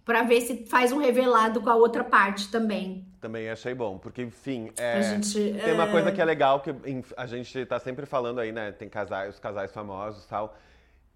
para 0.05 0.21
ver 0.21 0.41
se 0.41 0.67
faz 0.67 0.91
um 0.91 0.99
revelado 0.99 1.59
com 1.59 1.71
a 1.71 1.75
outra 1.75 2.03
parte 2.03 2.51
também. 2.51 3.08
Também 3.19 3.49
achei 3.49 3.73
bom, 3.73 3.97
porque, 3.97 4.21
enfim, 4.21 4.71
é, 4.77 5.01
gente, 5.01 5.34
tem 5.34 5.73
uma 5.73 5.88
é... 5.88 5.91
coisa 5.91 6.12
que 6.12 6.21
é 6.21 6.25
legal, 6.25 6.62
que 6.62 6.73
a 7.17 7.25
gente 7.25 7.65
tá 7.65 7.77
sempre 7.77 8.05
falando 8.05 8.39
aí, 8.39 8.51
né? 8.51 8.71
Tem 8.71 8.88
casais, 8.88 9.34
os 9.34 9.39
casais 9.39 9.73
famosos 9.73 10.23
e 10.23 10.27
tal. 10.27 10.58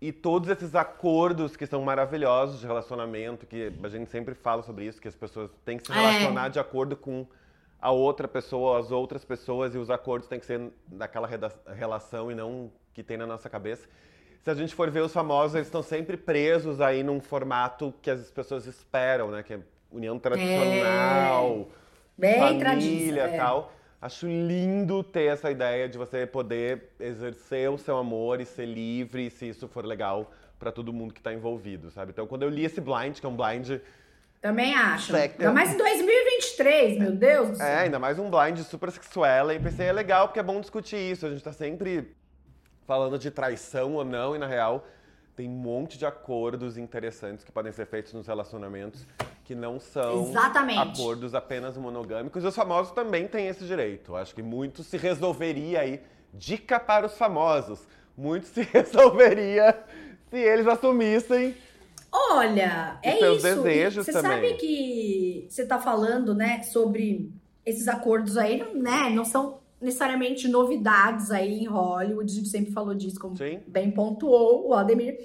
E 0.01 0.11
todos 0.11 0.49
esses 0.49 0.75
acordos 0.75 1.55
que 1.55 1.65
são 1.65 1.81
maravilhosos 1.81 2.59
de 2.59 2.67
relacionamento, 2.67 3.45
que 3.45 3.71
a 3.81 3.87
gente 3.87 4.11
sempre 4.11 4.35
fala 4.35 4.61
sobre 4.61 4.83
isso, 4.85 5.01
que 5.01 5.07
as 5.07 5.15
pessoas 5.15 5.49
têm 5.63 5.77
que 5.77 5.85
se 5.85 5.93
é. 5.93 5.95
relacionar 5.95 6.47
é. 6.47 6.49
de 6.49 6.59
acordo 6.59 6.97
com 6.97 7.25
a 7.79 7.89
outra 7.89 8.27
pessoa, 8.27 8.79
as 8.79 8.91
outras 8.91 9.23
pessoas, 9.23 9.73
e 9.73 9.77
os 9.77 9.89
acordos 9.89 10.27
têm 10.27 10.41
que 10.41 10.45
ser 10.45 10.73
daquela 10.87 11.29
relação 11.73 12.29
e 12.29 12.35
não 12.35 12.69
que 12.93 13.01
tem 13.01 13.15
na 13.15 13.25
nossa 13.25 13.49
cabeça. 13.49 13.87
Se 14.41 14.49
a 14.49 14.53
gente 14.53 14.75
for 14.75 14.91
ver 14.91 15.03
os 15.03 15.13
famosos, 15.13 15.55
eles 15.55 15.67
estão 15.67 15.81
sempre 15.81 16.17
presos 16.17 16.81
aí 16.81 17.01
num 17.01 17.21
formato 17.21 17.93
que 18.01 18.11
as 18.11 18.29
pessoas 18.29 18.67
esperam, 18.67 19.31
né? 19.31 19.41
Que 19.41 19.53
é 19.53 19.59
união 19.89 20.19
tradicional. 20.19 21.69
É 21.79 21.82
Bem 22.17 22.59
família 22.59 23.27
e 23.27 23.33
é. 23.33 23.37
tal. 23.37 23.73
Acho 24.01 24.27
lindo 24.27 25.01
ter 25.01 25.31
essa 25.31 25.49
ideia 25.49 25.87
de 25.87 25.97
você 25.97 26.25
poder 26.25 26.89
exercer 26.99 27.69
o 27.69 27.77
seu 27.77 27.97
amor 27.97 28.41
e 28.41 28.45
ser 28.45 28.65
livre, 28.65 29.29
se 29.29 29.47
isso 29.47 29.67
for 29.67 29.85
legal 29.85 30.29
para 30.59 30.71
todo 30.71 30.91
mundo 30.91 31.13
que 31.13 31.19
está 31.19 31.33
envolvido, 31.33 31.89
sabe? 31.89 32.11
Então, 32.11 32.27
quando 32.27 32.43
eu 32.43 32.49
li 32.49 32.65
esse 32.65 32.81
blind, 32.81 33.19
que 33.19 33.25
é 33.25 33.29
um 33.29 33.35
blind 33.35 33.79
também 34.41 34.75
acho. 34.75 35.15
Ainda 35.15 35.53
mais 35.53 35.73
em 35.73 35.77
2023, 35.77 36.99
meu 36.99 37.11
Deus. 37.13 37.61
É, 37.61 37.77
ainda 37.77 37.97
mais 37.97 38.19
um 38.19 38.29
blind 38.29 38.59
super 38.59 38.91
sexual. 38.91 39.49
E 39.53 39.57
pensei, 39.57 39.87
é 39.87 39.93
legal 39.93 40.27
porque 40.27 40.39
é 40.41 40.43
bom 40.43 40.59
discutir 40.59 40.97
isso. 40.97 41.25
A 41.25 41.29
gente 41.29 41.41
tá 41.41 41.53
sempre 41.53 42.13
falando 42.85 43.17
de 43.17 43.31
traição 43.31 43.93
ou 43.93 44.03
não, 44.03 44.35
e 44.35 44.37
na 44.37 44.45
real 44.45 44.85
tem 45.33 45.47
um 45.47 45.53
monte 45.53 45.97
de 45.97 46.05
acordos 46.05 46.77
interessantes 46.77 47.45
que 47.45 47.53
podem 47.53 47.71
ser 47.71 47.85
feitos 47.85 48.11
nos 48.11 48.27
relacionamentos 48.27 49.07
que 49.43 49.53
não 49.53 49.79
são 49.79 50.23
Exatamente. 50.29 51.01
acordos 51.01 51.35
apenas 51.35 51.77
monogâmicos. 51.77 52.43
E 52.43 52.47
os 52.47 52.55
famosos 52.55 52.93
também 52.93 53.27
têm 53.27 53.47
esse 53.47 53.65
direito. 53.65 54.15
Acho 54.15 54.33
que 54.33 54.41
muito 54.41 54.83
se 54.83 54.97
resolveria 54.97 55.81
aí. 55.81 56.01
Dica 56.33 56.79
para 56.79 57.05
os 57.05 57.17
famosos. 57.17 57.81
Muito 58.17 58.47
se 58.47 58.61
resolveria 58.71 59.83
se 60.29 60.37
eles 60.37 60.67
assumissem. 60.67 61.55
Olha, 62.11 62.99
é 63.01 63.17
seus 63.17 63.43
isso. 63.43 63.55
desejos 63.55 64.05
você 64.05 64.13
também. 64.13 64.31
sabe 64.31 64.53
que 64.53 65.47
você 65.49 65.63
está 65.63 65.79
falando, 65.79 66.35
né, 66.35 66.61
sobre 66.61 67.31
esses 67.65 67.87
acordos 67.87 68.37
aí, 68.37 68.63
né, 68.75 69.09
não 69.09 69.25
são 69.25 69.59
necessariamente 69.81 70.47
novidades 70.47 71.31
aí 71.31 71.63
em 71.63 71.65
Hollywood, 71.65 72.31
a 72.31 72.35
gente 72.35 72.49
sempre 72.49 72.71
falou 72.71 72.93
disso, 72.93 73.19
como 73.19 73.35
Sim. 73.35 73.59
bem 73.67 73.89
pontuou 73.89 74.67
o 74.69 74.73
Ademir. 74.75 75.17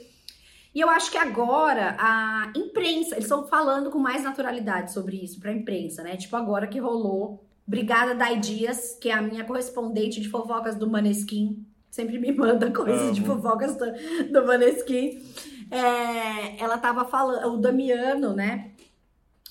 E 0.74 0.80
eu 0.80 0.90
acho 0.90 1.10
que 1.10 1.18
agora 1.18 1.96
a 1.98 2.52
imprensa, 2.54 3.14
eles 3.14 3.24
estão 3.24 3.46
falando 3.46 3.90
com 3.90 3.98
mais 3.98 4.22
naturalidade 4.22 4.92
sobre 4.92 5.16
isso 5.16 5.40
pra 5.40 5.52
imprensa, 5.52 6.02
né? 6.02 6.16
Tipo 6.16 6.36
agora 6.36 6.66
que 6.66 6.78
rolou. 6.78 7.44
Obrigada, 7.66 8.14
Dai 8.14 8.38
Dias, 8.38 8.96
que 9.00 9.10
é 9.10 9.14
a 9.14 9.22
minha 9.22 9.44
correspondente 9.44 10.20
de 10.20 10.28
fofocas 10.28 10.74
do 10.74 10.88
Maneskin. 10.88 11.66
Sempre 11.90 12.18
me 12.18 12.32
manda 12.32 12.70
coisas 12.72 13.14
de 13.14 13.22
fofocas 13.22 13.76
do, 13.76 13.86
do 14.32 14.46
Maneskin. 14.46 15.22
É, 15.70 16.62
ela 16.62 16.78
tava 16.78 17.04
falando, 17.04 17.54
o 17.54 17.58
Damiano, 17.58 18.34
né? 18.34 18.72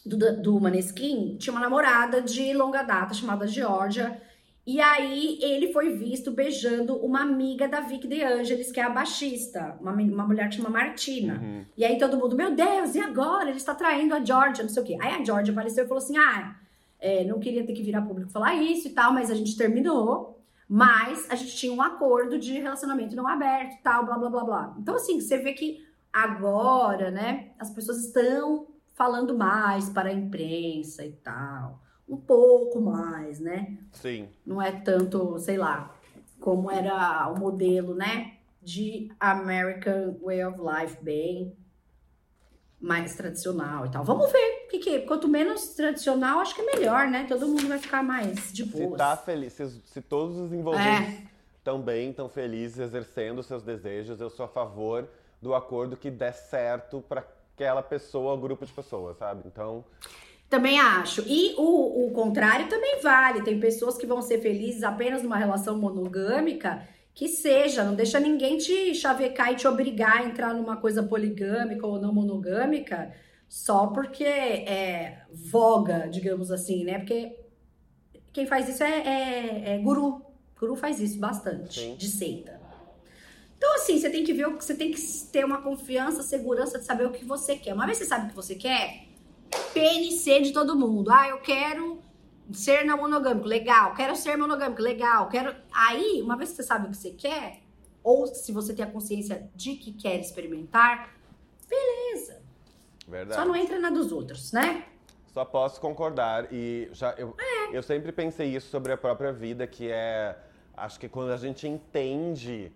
Do, 0.06 0.42
do 0.42 0.60
Maneskin, 0.60 1.36
tinha 1.38 1.52
uma 1.52 1.60
namorada 1.60 2.22
de 2.22 2.54
longa 2.54 2.82
data 2.82 3.14
chamada 3.14 3.46
Georgia 3.46 4.22
e 4.68 4.82
aí 4.82 5.40
ele 5.42 5.72
foi 5.72 5.96
visto 5.96 6.30
beijando 6.30 6.98
uma 6.98 7.22
amiga 7.22 7.70
da 7.70 7.80
Vic 7.80 8.06
De 8.06 8.22
Angelis, 8.22 8.70
que 8.70 8.82
é 8.82 8.84
a 8.84 8.90
baixista, 8.90 9.78
uma, 9.80 9.94
uma 9.94 10.28
mulher 10.28 10.50
que 10.50 10.58
chama 10.58 10.70
Martina. 10.70 11.40
Uhum. 11.42 11.66
E 11.78 11.86
aí 11.86 11.98
todo 11.98 12.18
mundo, 12.18 12.36
meu 12.36 12.54
Deus, 12.54 12.94
e 12.94 13.00
agora? 13.00 13.48
Ele 13.48 13.56
está 13.56 13.74
traindo 13.74 14.14
a 14.14 14.22
Georgia, 14.22 14.66
não 14.66 14.70
sei 14.70 14.84
o 14.84 14.86
quê. 14.86 14.98
Aí 15.00 15.14
a 15.14 15.24
Georgia 15.24 15.54
apareceu 15.54 15.86
e 15.86 15.88
falou 15.88 16.04
assim: 16.04 16.18
ah, 16.18 16.54
é, 17.00 17.24
não 17.24 17.40
queria 17.40 17.66
ter 17.66 17.72
que 17.72 17.82
virar 17.82 18.02
público 18.02 18.30
falar 18.30 18.56
isso 18.56 18.90
e 18.90 18.92
tal, 18.92 19.14
mas 19.14 19.32
a 19.32 19.36
gente 19.36 19.56
terminou. 19.56 20.38
Mas 20.68 21.32
a 21.32 21.36
gente 21.36 21.56
tinha 21.56 21.72
um 21.72 21.82
acordo 21.82 22.38
de 22.38 22.60
relacionamento 22.60 23.16
não 23.16 23.26
aberto 23.26 23.76
e 23.76 23.82
tal, 23.82 24.06
blá 24.06 24.18
blá 24.18 24.30
blá 24.30 24.44
blá. 24.44 24.76
Então, 24.78 24.96
assim, 24.96 25.22
você 25.22 25.38
vê 25.38 25.54
que 25.54 25.82
agora, 26.12 27.10
né, 27.10 27.52
as 27.58 27.70
pessoas 27.70 28.06
estão 28.06 28.68
falando 28.94 29.38
mais 29.38 29.88
para 29.88 30.10
a 30.10 30.14
imprensa 30.14 31.06
e 31.06 31.14
tal 31.14 31.87
um 32.08 32.18
pouco 32.18 32.80
mais, 32.80 33.40
né? 33.40 33.78
Sim. 33.92 34.30
Não 34.46 34.62
é 34.62 34.72
tanto, 34.72 35.38
sei 35.40 35.58
lá, 35.58 35.96
como 36.40 36.72
era 36.72 37.28
o 37.30 37.40
modelo, 37.40 37.94
né? 37.94 38.38
De 38.62 39.12
American 39.20 40.16
Way 40.22 40.46
of 40.46 40.60
Life 40.60 41.04
bem 41.04 41.56
mais 42.80 43.16
tradicional 43.16 43.86
e 43.86 43.90
tal. 43.90 44.04
Vamos 44.04 44.32
ver. 44.32 44.68
Que, 44.70 44.80
que 44.80 45.00
quanto 45.02 45.28
menos 45.28 45.70
tradicional, 45.70 46.40
acho 46.40 46.54
que 46.54 46.62
é 46.62 46.76
melhor, 46.76 47.08
né? 47.08 47.26
Todo 47.28 47.48
mundo 47.48 47.68
vai 47.68 47.80
ficar 47.80 48.04
mais 48.04 48.52
de 48.54 48.64
boa. 48.66 48.92
Se 48.92 48.98
tá 48.98 49.18
feliz, 49.18 49.54
se, 49.54 49.70
se 49.86 50.02
todos 50.02 50.38
os 50.38 50.54
envolvidos 50.54 51.24
estão 51.58 51.80
é. 51.80 51.82
bem, 51.82 52.10
estão 52.10 52.30
felizes, 52.30 52.80
exercendo 52.80 53.42
seus 53.42 53.64
desejos, 53.64 54.22
eu 54.22 54.30
sou 54.30 54.46
a 54.46 54.50
favor 54.50 55.08
do 55.42 55.56
acordo 55.56 55.98
que 55.98 56.12
der 56.12 56.34
certo 56.34 57.02
para 57.08 57.24
aquela 57.56 57.82
pessoa, 57.82 58.38
grupo 58.38 58.66
de 58.66 58.72
pessoas, 58.72 59.18
sabe? 59.18 59.44
Então, 59.46 59.84
também 60.50 60.80
acho. 60.80 61.24
E 61.28 61.56
o, 61.58 62.08
o 62.08 62.12
contrário 62.12 62.70
também 62.70 63.02
vale. 63.02 63.42
Tem 63.42 63.60
pessoas 63.60 63.98
que 63.98 64.06
vão 64.06 64.22
ser 64.22 64.40
felizes 64.40 64.84
apenas 64.84 65.24
numa 65.24 65.38
relação 65.38 65.78
monogâmica 65.78 66.88
que 67.14 67.28
seja, 67.28 67.84
não 67.84 67.96
deixa 67.96 68.20
ninguém 68.20 68.58
te 68.58 68.94
chavecar 68.94 69.52
e 69.52 69.56
te 69.56 69.68
obrigar 69.68 70.20
a 70.20 70.26
entrar 70.26 70.54
numa 70.54 70.78
coisa 70.78 71.02
poligâmica 71.02 71.86
ou 71.88 72.00
não 72.00 72.14
monogâmica 72.14 73.12
só 73.50 73.88
porque 73.88 74.24
é 74.24 75.24
voga, 75.32 76.08
digamos 76.08 76.52
assim, 76.52 76.84
né? 76.84 77.00
Porque 77.00 77.36
quem 78.32 78.46
faz 78.46 78.70
isso 78.70 78.84
é, 78.84 79.00
é, 79.00 79.74
é 79.74 79.78
guru. 79.80 80.22
Guru 80.60 80.76
faz 80.76 81.00
isso 81.00 81.18
bastante, 81.18 81.80
Sim. 81.80 81.96
de 81.96 82.08
seita. 82.08 82.62
Então, 83.58 83.74
assim, 83.74 84.00
você 84.00 84.12
tem 84.12 84.24
que 84.24 84.34
ver, 84.34 84.48
você 84.50 84.76
tem 84.76 84.92
que 84.92 85.02
ter 85.32 85.44
uma 85.44 85.64
confiança, 85.64 86.22
segurança 86.22 86.78
de 86.78 86.86
saber 86.86 87.08
o 87.08 87.12
que 87.12 87.26
você 87.26 87.56
quer. 87.56 87.74
Uma 87.74 87.88
vez 87.88 87.98
você 87.98 88.06
sabe 88.06 88.28
o 88.28 88.30
que 88.30 88.36
você 88.36 88.54
quer, 88.54 89.07
PNC 89.74 90.42
de 90.42 90.52
todo 90.52 90.76
mundo. 90.76 91.12
Ah, 91.12 91.28
eu 91.30 91.40
quero 91.40 92.02
ser 92.52 92.86
não 92.86 92.98
monogâmico, 92.98 93.48
legal. 93.48 93.94
Quero 93.94 94.16
ser 94.16 94.38
monogâmico, 94.38 94.82
legal. 94.82 95.30
Quero. 95.30 95.56
Aí, 95.72 96.22
uma 96.22 96.38
vez 96.38 96.52
que 96.52 96.58
você 96.58 96.64
sabe 96.64 96.88
o 96.88 96.92
que 96.92 96.98
você 96.98 97.12
quer, 97.12 97.62
ou 98.04 98.28
se 98.28 98.52
você 98.52 98.74
tem 98.74 98.86
a 98.86 98.90
consciência 98.90 99.50
de 99.56 99.76
que 99.76 99.92
quer 99.92 100.20
experimentar, 100.20 101.14
beleza. 101.70 102.42
Verdade. 103.08 103.40
Só 103.40 103.46
não 103.46 103.56
entra 103.56 103.80
na 103.80 103.90
dos 103.90 104.12
outros, 104.12 104.52
né? 104.52 104.86
Só 105.34 105.46
posso 105.46 105.80
concordar 105.80 106.52
e 106.52 106.90
já 106.94 107.14
eu, 107.18 107.36
é. 107.40 107.78
eu 107.78 107.84
sempre 107.84 108.12
pensei 108.12 108.56
isso 108.56 108.70
sobre 108.70 108.92
a 108.92 108.98
própria 108.98 109.32
vida, 109.32 109.68
que 109.68 109.90
é 109.92 110.36
acho 110.76 111.00
que 111.00 111.08
quando 111.08 111.32
a 111.32 111.38
gente 111.38 111.68
entende 111.68 112.72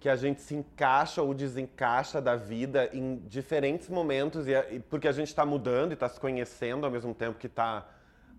que 0.00 0.08
a 0.08 0.16
gente 0.16 0.40
se 0.40 0.54
encaixa 0.54 1.22
ou 1.22 1.34
desencaixa 1.34 2.20
da 2.20 2.36
vida 2.36 2.88
em 2.92 3.16
diferentes 3.26 3.88
momentos, 3.88 4.46
e, 4.46 4.52
e 4.70 4.80
porque 4.80 5.08
a 5.08 5.12
gente 5.12 5.28
está 5.28 5.44
mudando 5.44 5.90
e 5.90 5.94
está 5.94 6.08
se 6.08 6.20
conhecendo 6.20 6.86
ao 6.86 6.92
mesmo 6.92 7.14
tempo 7.14 7.38
que 7.38 7.48
está 7.48 7.86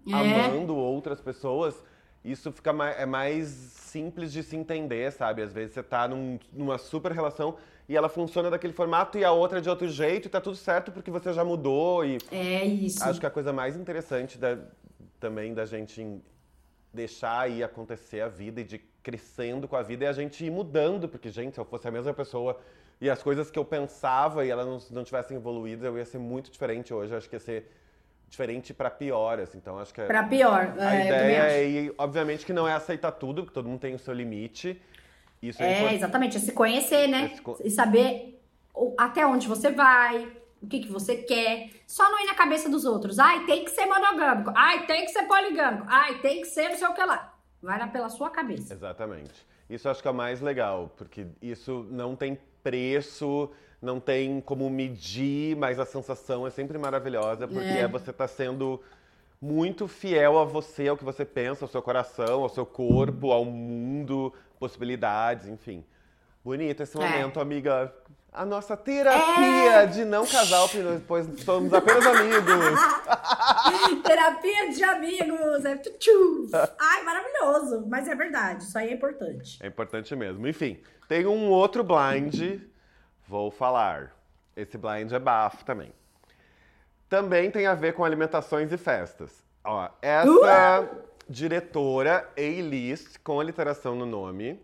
é. 0.08 0.14
amando 0.14 0.76
outras 0.76 1.20
pessoas, 1.20 1.84
isso 2.24 2.52
fica 2.52 2.72
mais, 2.74 3.00
é 3.00 3.06
mais 3.06 3.48
simples 3.48 4.32
de 4.32 4.44
se 4.44 4.56
entender, 4.56 5.12
sabe? 5.12 5.42
Às 5.42 5.54
vezes 5.54 5.74
você 5.74 5.80
está 5.80 6.08
num, 6.08 6.40
numa 6.52 6.78
super 6.78 7.12
relação 7.12 7.56
e 7.88 7.96
ela 7.96 8.08
funciona 8.08 8.50
daquele 8.50 8.74
formato 8.74 9.18
e 9.18 9.26
a 9.26 9.32
outra 9.32 9.58
é 9.58 9.62
de 9.62 9.70
outro 9.70 9.88
jeito 9.88 10.28
e 10.28 10.30
tá 10.30 10.40
tudo 10.40 10.56
certo 10.56 10.92
porque 10.92 11.10
você 11.10 11.34
já 11.34 11.44
mudou 11.44 12.06
e 12.06 12.20
é 12.32 12.64
isso 12.64 13.04
acho 13.04 13.20
que 13.20 13.26
a 13.26 13.32
coisa 13.32 13.52
mais 13.52 13.76
interessante 13.76 14.38
da, 14.38 14.60
também 15.20 15.56
da 15.56 15.66
gente 15.66 16.22
deixar 16.94 17.40
aí 17.40 17.64
acontecer 17.64 18.22
a 18.22 18.28
vida 18.28 18.62
e 18.62 18.64
de 18.64 18.78
crescendo 19.02 19.68
com 19.68 19.76
a 19.76 19.82
vida 19.82 20.06
é 20.06 20.08
a 20.08 20.14
gente 20.14 20.44
ir 20.46 20.52
mudando 20.52 21.08
porque 21.08 21.30
gente 21.30 21.54
se 21.54 21.60
eu 21.60 21.66
fosse 21.66 21.88
a 21.88 21.92
mesma 21.92 22.14
pessoa 22.14 22.60
e 23.00 23.10
as 23.10 23.24
coisas 23.24 23.50
que 23.50 23.58
eu 23.58 23.64
pensava 23.64 24.46
e 24.46 24.50
elas 24.50 24.66
não, 24.66 24.98
não 24.98 25.04
tivessem 25.04 25.38
evoluído 25.38 25.86
eu 25.86 25.98
ia 25.98 26.06
ser 26.06 26.18
muito 26.18 26.52
diferente 26.52 26.94
hoje 26.94 27.12
eu 27.12 27.18
acho 27.18 27.30
que 27.30 27.36
ia 27.36 27.40
ser 27.40 27.72
diferente 28.30 28.74
para 28.74 28.90
pior, 28.90 29.40
assim. 29.40 29.58
Então 29.58 29.80
acho 29.80 29.94
que 29.94 30.02
é 30.02 30.06
para 30.06 30.24
pior. 30.24 30.74
A 30.78 30.96
é, 30.96 31.06
ideia 31.06 31.52
é, 31.52 31.70
e 31.70 31.94
obviamente 31.98 32.46
que 32.46 32.54
não 32.54 32.68
é 32.68 32.74
aceitar 32.74 33.12
tudo, 33.12 33.44
porque 33.44 33.54
todo 33.54 33.68
mundo 33.68 33.80
tem 33.80 33.96
o 33.96 34.00
seu 34.00 34.14
limite, 34.14 34.80
isso 35.42 35.62
é, 35.62 35.86
é 35.86 35.94
exatamente, 35.96 36.38
é 36.38 36.40
se 36.40 36.52
conhecer, 36.52 37.08
né? 37.08 37.34
É 37.34 37.54
se... 37.54 37.68
E 37.68 37.72
saber 37.72 38.40
até 38.98 39.26
onde 39.26 39.48
você 39.48 39.72
vai, 39.72 40.32
o 40.62 40.68
que, 40.68 40.80
que 40.82 40.92
você 40.92 41.18
quer. 41.18 41.70
Só 41.88 42.10
não 42.10 42.20
ir 42.22 42.26
na 42.26 42.36
cabeça 42.36 42.70
dos 42.70 42.86
outros. 42.86 43.20
Ai, 43.20 43.46
tem 43.46 43.64
que 43.64 43.72
ser 43.72 43.86
monogâmico. 43.86 44.52
Ai, 44.56 44.86
tem 44.86 45.06
que 45.06 45.12
ser 45.12 45.24
poligâmico. 45.24 45.86
Ai, 45.88 46.20
tem 46.20 46.42
que 46.42 46.48
ser 46.48 46.70
não 46.70 46.78
sei 46.78 46.88
o 46.88 46.94
que 46.94 47.04
lá. 47.04 47.29
Vai 47.62 47.78
lá 47.78 47.88
pela 47.88 48.10
sua 48.10 48.30
cabeça. 48.30 48.74
Exatamente. 48.74 49.46
Isso 49.70 49.88
acho 49.88 50.02
que 50.02 50.08
é 50.08 50.12
o 50.12 50.14
mais 50.14 50.42
legal, 50.42 50.92
porque 50.98 51.28
isso 51.42 51.86
não 51.92 52.16
tem 52.16 52.40
preço, 52.64 53.52
não 53.82 54.00
tem 54.00 54.42
como 54.42 54.70
medir, 54.70 55.56
mas 55.56 55.80
a 55.80 55.86
sensação 55.86 56.48
é 56.48 56.50
sempre 56.50 56.78
maravilhosa, 56.78 57.48
porque 57.48 57.68
é, 57.68 57.82
é 57.82 57.88
você 57.88 58.12
tá 58.12 58.28
sendo 58.28 58.82
muito 59.42 59.88
fiel 59.88 60.38
a 60.38 60.44
você, 60.44 60.88
ao 60.88 60.98
que 60.98 61.04
você 61.04 61.24
pensa, 61.24 61.64
ao 61.64 61.70
seu 61.70 61.82
coração, 61.82 62.42
ao 62.42 62.50
seu 62.50 62.66
corpo, 62.66 63.32
ao 63.32 63.46
mundo, 63.46 64.34
possibilidades, 64.60 65.48
enfim. 65.48 65.84
Bonito 66.44 66.84
esse 66.84 66.98
é. 66.98 67.00
momento, 67.00 67.40
é. 67.40 67.42
amiga. 67.42 67.94
A 68.32 68.46
nossa 68.46 68.78
terapia 68.78 69.82
é. 69.82 69.86
de 69.88 70.06
não 70.06 70.26
casal, 70.26 70.70
pois 71.08 71.28
somos 71.44 71.74
apenas 71.74 72.06
amigos. 72.06 72.80
terapia 74.04 74.70
de 74.70 74.84
amigos. 74.84 75.66
É 75.66 75.82
Ai, 76.80 77.04
maravilhoso. 77.04 77.88
Mas 77.88 78.08
é 78.08 78.16
verdade, 78.16 78.64
isso 78.64 78.78
aí 78.78 78.90
é 78.90 78.94
importante. 78.94 79.58
É 79.62 79.68
importante 79.68 80.16
mesmo. 80.16 80.48
Enfim, 80.48 80.80
tem 81.08 81.26
um 81.26 81.50
outro 81.50 81.84
blind, 81.84 82.62
vou 83.28 83.50
falar. 83.50 84.16
Esse 84.56 84.78
blind 84.78 85.12
é 85.12 85.20
bafo 85.20 85.66
também. 85.66 85.92
Também 87.10 87.50
tem 87.50 87.66
a 87.66 87.74
ver 87.74 87.94
com 87.94 88.06
alimentações 88.06 88.72
e 88.72 88.78
festas. 88.78 89.44
Ó, 89.64 89.90
essa 90.02 90.82
uh! 90.82 91.10
diretora 91.28 92.30
A-list, 92.38 93.18
com 93.24 93.40
a 93.40 93.44
literação 93.44 93.96
no 93.96 94.06
nome, 94.06 94.60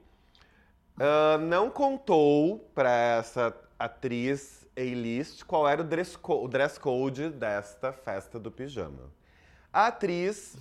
uh, 0.98 1.38
não 1.40 1.70
contou 1.70 2.60
para 2.74 2.90
essa 2.90 3.56
atriz 3.78 4.66
A-list 4.76 5.44
qual 5.44 5.68
era 5.68 5.82
o 5.82 5.84
dress, 5.84 6.18
o 6.22 6.48
dress 6.48 6.80
code 6.80 7.30
desta 7.30 7.92
festa 7.92 8.40
do 8.40 8.52
pijama. 8.52 9.12
A 9.72 9.88
atriz 9.88 10.58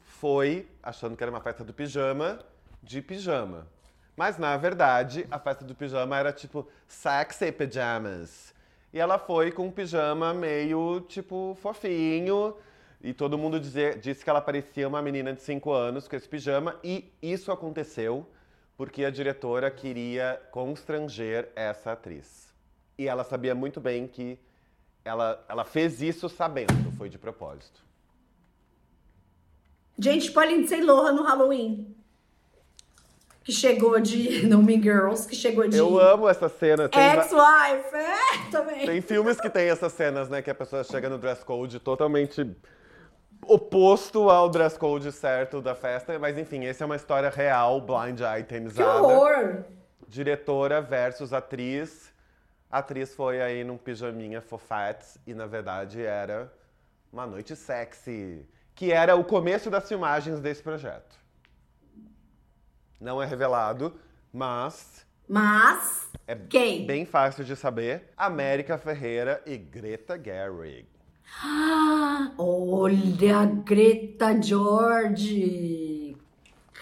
foi, 0.00 0.68
achando 0.82 1.16
que 1.16 1.22
era 1.22 1.30
uma 1.30 1.40
festa 1.40 1.64
do 1.64 1.72
pijama, 1.72 2.38
de 2.82 3.00
pijama. 3.00 3.66
Mas 4.16 4.36
na 4.38 4.56
verdade, 4.56 5.26
a 5.30 5.38
festa 5.38 5.64
do 5.64 5.74
pijama 5.74 6.16
era 6.16 6.32
tipo 6.32 6.68
sexy 6.86 7.50
pajamas. 7.50 8.52
E 8.92 8.98
ela 8.98 9.18
foi 9.18 9.50
com 9.50 9.66
um 9.66 9.70
pijama 9.70 10.34
meio 10.34 11.00
tipo 11.08 11.56
fofinho. 11.60 12.54
E 13.00 13.12
todo 13.12 13.38
mundo 13.38 13.58
disse 13.58 14.22
que 14.22 14.30
ela 14.30 14.40
parecia 14.40 14.86
uma 14.86 15.02
menina 15.02 15.32
de 15.32 15.42
5 15.42 15.72
anos 15.72 16.06
com 16.06 16.14
esse 16.14 16.28
pijama. 16.28 16.76
E 16.84 17.10
isso 17.20 17.50
aconteceu 17.50 18.26
porque 18.76 19.04
a 19.04 19.10
diretora 19.10 19.70
queria 19.70 20.40
constranger 20.50 21.50
essa 21.54 21.92
atriz. 21.92 22.52
E 22.98 23.08
ela 23.08 23.24
sabia 23.24 23.54
muito 23.54 23.80
bem 23.80 24.06
que 24.06 24.38
ela, 25.04 25.44
ela 25.48 25.64
fez 25.64 26.00
isso 26.00 26.28
sabendo, 26.28 26.92
foi 26.96 27.08
de 27.08 27.18
propósito. 27.18 27.82
Gente, 29.98 30.26
tipo 30.26 30.40
a 30.40 30.46
Lindsay 30.46 30.80
Lohan 30.80 31.12
no 31.12 31.22
Halloween. 31.22 31.94
Que 33.44 33.52
chegou 33.52 33.98
de. 34.00 34.46
No 34.46 34.62
Mean 34.62 34.80
Girls, 34.80 35.26
que 35.26 35.34
chegou 35.34 35.66
de. 35.66 35.76
Eu 35.76 35.98
amo 35.98 36.28
essa 36.28 36.48
cena. 36.48 36.84
Ex-wife, 36.84 37.94
é, 37.96 38.50
também. 38.50 38.86
Tem 38.86 39.00
filmes 39.00 39.40
que 39.40 39.50
tem 39.50 39.68
essas 39.68 39.92
cenas, 39.92 40.28
né? 40.28 40.40
Que 40.40 40.50
a 40.50 40.54
pessoa 40.54 40.84
chega 40.84 41.08
no 41.08 41.18
dress 41.18 41.44
code 41.44 41.78
totalmente 41.80 42.48
oposto 43.46 44.30
ao 44.30 44.48
dress 44.48 44.78
code 44.78 45.10
certo 45.12 45.60
da 45.60 45.74
festa, 45.74 46.18
mas 46.18 46.38
enfim, 46.38 46.64
essa 46.64 46.84
é 46.84 46.86
uma 46.86 46.96
história 46.96 47.28
real, 47.28 47.80
blind 47.80 48.20
itemizada. 48.38 49.00
Que 49.00 49.04
horror! 49.04 49.64
Diretora 50.08 50.80
versus 50.80 51.32
atriz. 51.32 52.12
A 52.70 52.78
atriz 52.78 53.14
foi 53.14 53.42
aí 53.42 53.64
num 53.64 53.76
pijaminha 53.76 54.40
fofats 54.40 55.18
e 55.26 55.34
na 55.34 55.46
verdade 55.46 56.02
era 56.02 56.52
uma 57.12 57.26
noite 57.26 57.54
sexy, 57.54 58.48
que 58.74 58.90
era 58.92 59.14
o 59.14 59.24
começo 59.24 59.68
das 59.68 59.86
filmagens 59.86 60.40
desse 60.40 60.62
projeto. 60.62 61.20
Não 62.98 63.22
é 63.22 63.26
revelado, 63.26 63.98
mas 64.32 65.04
mas 65.28 66.10
é 66.26 66.34
quem? 66.34 66.84
bem 66.84 67.06
fácil 67.06 67.44
de 67.44 67.56
saber. 67.56 68.10
América 68.16 68.76
Ferreira 68.76 69.42
e 69.46 69.56
Greta 69.56 70.20
Gerwig. 70.22 70.91
olha, 72.36 73.46
Greta 73.64 74.40
George! 74.40 76.16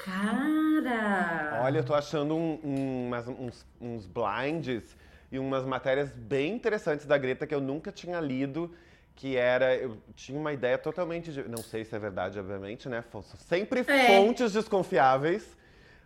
Cara! 0.05 1.61
Olha, 1.63 1.79
eu 1.79 1.85
tô 1.85 1.95
achando 1.95 2.35
um, 2.35 2.59
um, 2.65 3.07
umas, 3.07 3.29
uns, 3.29 3.67
uns 3.81 4.07
blinds 4.07 4.97
e 5.31 5.39
umas 5.39 5.65
matérias 5.65 6.11
bem 6.11 6.55
interessantes 6.55 7.07
da 7.07 7.19
Greta 7.19 7.47
que 7.47 7.55
eu 7.55 7.61
nunca 7.61 7.93
tinha 7.93 8.19
lido 8.21 8.75
que 9.15 9.37
era. 9.37 9.77
Eu 9.77 9.99
tinha 10.15 10.39
uma 10.39 10.53
ideia 10.53 10.79
totalmente. 10.79 11.31
De, 11.31 11.47
não 11.49 11.63
sei 11.63 11.85
se 11.85 11.95
é 11.95 11.99
verdade, 11.99 12.39
obviamente, 12.39 12.89
né? 12.89 13.05
Sempre 13.37 13.81
é. 13.87 14.07
fontes 14.07 14.53
desconfiáveis, 14.53 15.57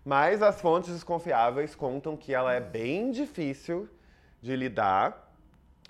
mas 0.05 0.43
as 0.43 0.61
fontes 0.61 0.93
desconfiáveis 0.93 1.75
contam 1.75 2.17
que 2.17 2.35
ela 2.35 2.53
é 2.53 2.61
bem 2.61 3.13
difícil 3.13 3.89
de 4.43 4.57
lidar 4.57 5.24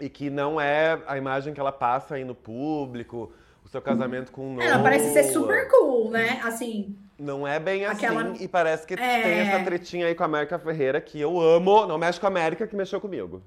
e 0.01 0.09
que 0.09 0.31
não 0.31 0.61
é 0.61 1.01
a 1.07 1.17
imagem 1.17 1.55
que 1.55 1.61
ela 1.61 1.73
passa 1.73 2.17
aí 2.17 2.25
no 2.25 2.35
público, 2.35 3.33
o 3.65 3.69
seu 3.69 3.81
casamento 3.81 4.33
com 4.33 4.51
o 4.51 4.53
Noah. 4.55 4.65
Ela 4.65 4.83
parece 4.83 5.13
ser 5.13 5.25
super 5.25 5.69
cool, 5.71 6.11
né? 6.11 6.41
Assim. 6.43 6.97
Não 7.19 7.47
é 7.47 7.61
bem 7.61 7.87
Aquela... 7.87 8.23
assim, 8.23 8.45
e 8.45 8.49
parece 8.49 8.87
que 8.87 8.95
é... 8.95 8.97
tem 8.97 9.39
essa 9.39 9.65
tretinha 9.65 10.07
aí 10.07 10.15
com 10.15 10.23
a 10.23 10.27
América 10.27 10.59
Ferreira, 10.59 11.01
que 11.01 11.21
eu 11.21 11.41
amo. 11.41 11.87
Não 11.87 11.97
mexe 11.97 12.19
com 12.19 12.27
a 12.27 12.29
América, 12.29 12.67
que 12.67 12.75
mexeu 12.75 13.01
comigo. 13.01 13.43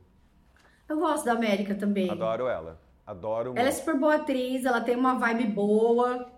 Eu 0.88 0.98
gosto 1.00 1.26
da 1.26 1.34
América 1.34 1.76
também. 1.76 2.10
Adoro 2.10 2.48
ela. 2.48 2.80
Adoro 3.06 3.54
Ela 3.56 3.70
é 3.70 3.72
super 3.72 3.98
boa 3.98 4.16
atriz, 4.16 4.66
ela 4.66 4.82
tem 4.82 4.96
uma 4.96 5.18
vibe 5.18 5.46
boa. 5.48 6.30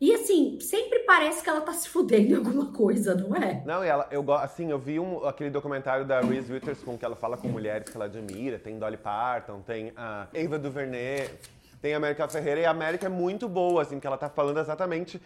E 0.00 0.14
assim, 0.14 0.60
sempre 0.60 1.00
parece 1.00 1.42
que 1.42 1.50
ela 1.50 1.60
tá 1.60 1.72
se 1.72 1.88
fudendo 1.88 2.32
em 2.32 2.36
alguma 2.36 2.66
coisa, 2.72 3.16
não 3.16 3.34
é? 3.34 3.62
Não, 3.66 3.84
e 3.84 3.88
ela, 3.88 4.06
eu 4.12 4.32
assim, 4.34 4.70
eu 4.70 4.78
vi 4.78 5.00
um, 5.00 5.26
aquele 5.26 5.50
documentário 5.50 6.04
da 6.04 6.20
Reese 6.20 6.52
Witherspoon 6.52 6.96
que 6.96 7.04
ela 7.04 7.16
fala 7.16 7.36
com 7.36 7.48
mulheres 7.48 7.88
que 7.88 7.96
ela 7.96 8.04
admira, 8.04 8.60
tem 8.60 8.78
Dolly 8.78 8.96
Parton, 8.96 9.60
tem 9.60 9.92
a 9.96 10.28
Eva 10.32 10.56
DuVernay, 10.56 11.28
tem 11.82 11.94
a 11.94 11.96
América 11.96 12.28
Ferreira, 12.28 12.60
e 12.60 12.64
a 12.64 12.70
América 12.70 13.06
é 13.06 13.08
muito 13.08 13.48
boa, 13.48 13.82
assim, 13.82 13.98
que 13.98 14.06
ela 14.06 14.16
tá 14.16 14.28
falando 14.28 14.60
exatamente 14.60 15.20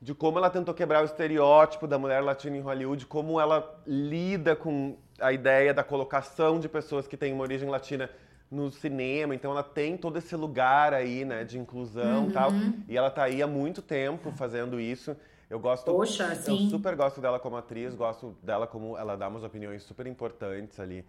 de 0.00 0.14
como 0.14 0.38
ela 0.38 0.48
tentou 0.48 0.74
quebrar 0.74 1.02
o 1.02 1.04
estereótipo 1.04 1.86
da 1.86 1.98
mulher 1.98 2.22
latina 2.22 2.56
em 2.56 2.60
Hollywood, 2.60 3.06
como 3.06 3.38
ela 3.38 3.78
lida 3.86 4.56
com 4.56 4.96
a 5.20 5.32
ideia 5.32 5.74
da 5.74 5.82
colocação 5.82 6.58
de 6.58 6.68
pessoas 6.68 7.06
que 7.06 7.16
têm 7.16 7.32
uma 7.32 7.42
origem 7.42 7.68
latina 7.68 8.08
no 8.50 8.70
cinema, 8.70 9.34
então 9.34 9.50
ela 9.50 9.62
tem 9.62 9.96
todo 9.96 10.16
esse 10.18 10.36
lugar 10.36 10.94
aí, 10.94 11.24
né, 11.24 11.44
de 11.44 11.58
inclusão 11.58 12.26
e 12.26 12.26
Uhum. 12.26 12.30
tal, 12.30 12.54
e 12.88 12.96
ela 12.96 13.10
tá 13.10 13.24
aí 13.24 13.42
há 13.42 13.46
muito 13.46 13.82
tempo 13.82 14.30
fazendo 14.32 14.80
isso. 14.80 15.16
Eu 15.50 15.58
gosto, 15.58 15.90
Poxa, 15.92 16.34
eu 16.44 16.58
sim. 16.58 16.68
super 16.70 16.94
gosto 16.96 17.20
dela 17.20 17.38
como 17.40 17.56
atriz, 17.56 17.94
gosto 17.94 18.36
dela 18.42 18.66
como 18.66 18.96
ela 18.96 19.16
dá 19.16 19.28
umas 19.28 19.42
opiniões 19.44 19.82
super 19.82 20.06
importantes 20.06 20.78
ali, 20.80 21.04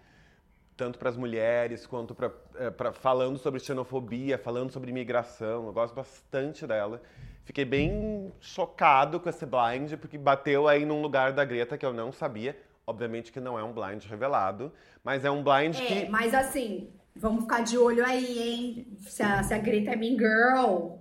tanto 0.76 1.00
para 1.00 1.10
as 1.10 1.18
mulheres 1.18 1.86
quanto 1.88 2.14
para 2.16 2.94
falando 2.94 3.38
sobre 3.40 3.60
xenofobia, 3.60 4.38
falando 4.38 4.72
sobre 4.72 4.92
imigração. 4.92 5.66
Eu 5.68 5.74
gosto 5.74 5.96
bastante 5.96 6.68
dela. 6.68 7.02
Fiquei 7.44 7.66
bem 7.66 8.32
chocado 8.40 9.20
com 9.20 9.30
esse 9.30 9.46
blind 9.46 9.94
porque 10.00 10.18
bateu 10.18 10.68
aí 10.68 10.86
num 10.86 11.02
lugar 11.02 11.34
da 11.34 11.44
Greta 11.46 11.78
que 11.78 11.86
eu 11.86 11.94
não 11.94 12.12
sabia. 12.12 12.58
Obviamente 12.86 13.32
que 13.32 13.40
não 13.40 13.58
é 13.60 13.64
um 13.64 13.74
blind 13.74 14.04
revelado, 14.06 14.72
mas 15.04 15.26
é 15.26 15.32
um 15.32 15.44
blind 15.44 15.76
É, 15.76 16.06
que 16.06 16.10
mas 16.10 16.34
assim, 16.34 16.90
vamos 17.20 17.44
ficar 17.44 17.62
de 17.62 17.78
olho 17.78 18.06
aí, 18.06 18.40
hein? 18.40 18.98
Se 19.02 19.24
a, 19.24 19.44
se 19.44 19.54
a 19.54 19.58
Greta 19.58 19.92
é 19.92 19.96
Mean 19.96 20.18
Girl. 20.18 20.98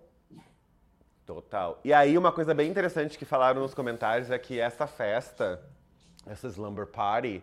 Total. 1.24 1.80
E 1.84 1.92
aí, 1.92 2.16
uma 2.16 2.32
coisa 2.32 2.54
bem 2.54 2.70
interessante 2.70 3.18
que 3.18 3.24
falaram 3.24 3.60
nos 3.60 3.74
comentários 3.74 4.30
é 4.30 4.38
que 4.38 4.60
essa 4.60 4.86
festa, 4.86 5.60
essa 6.26 6.46
Slumber 6.48 6.86
Party, 6.86 7.42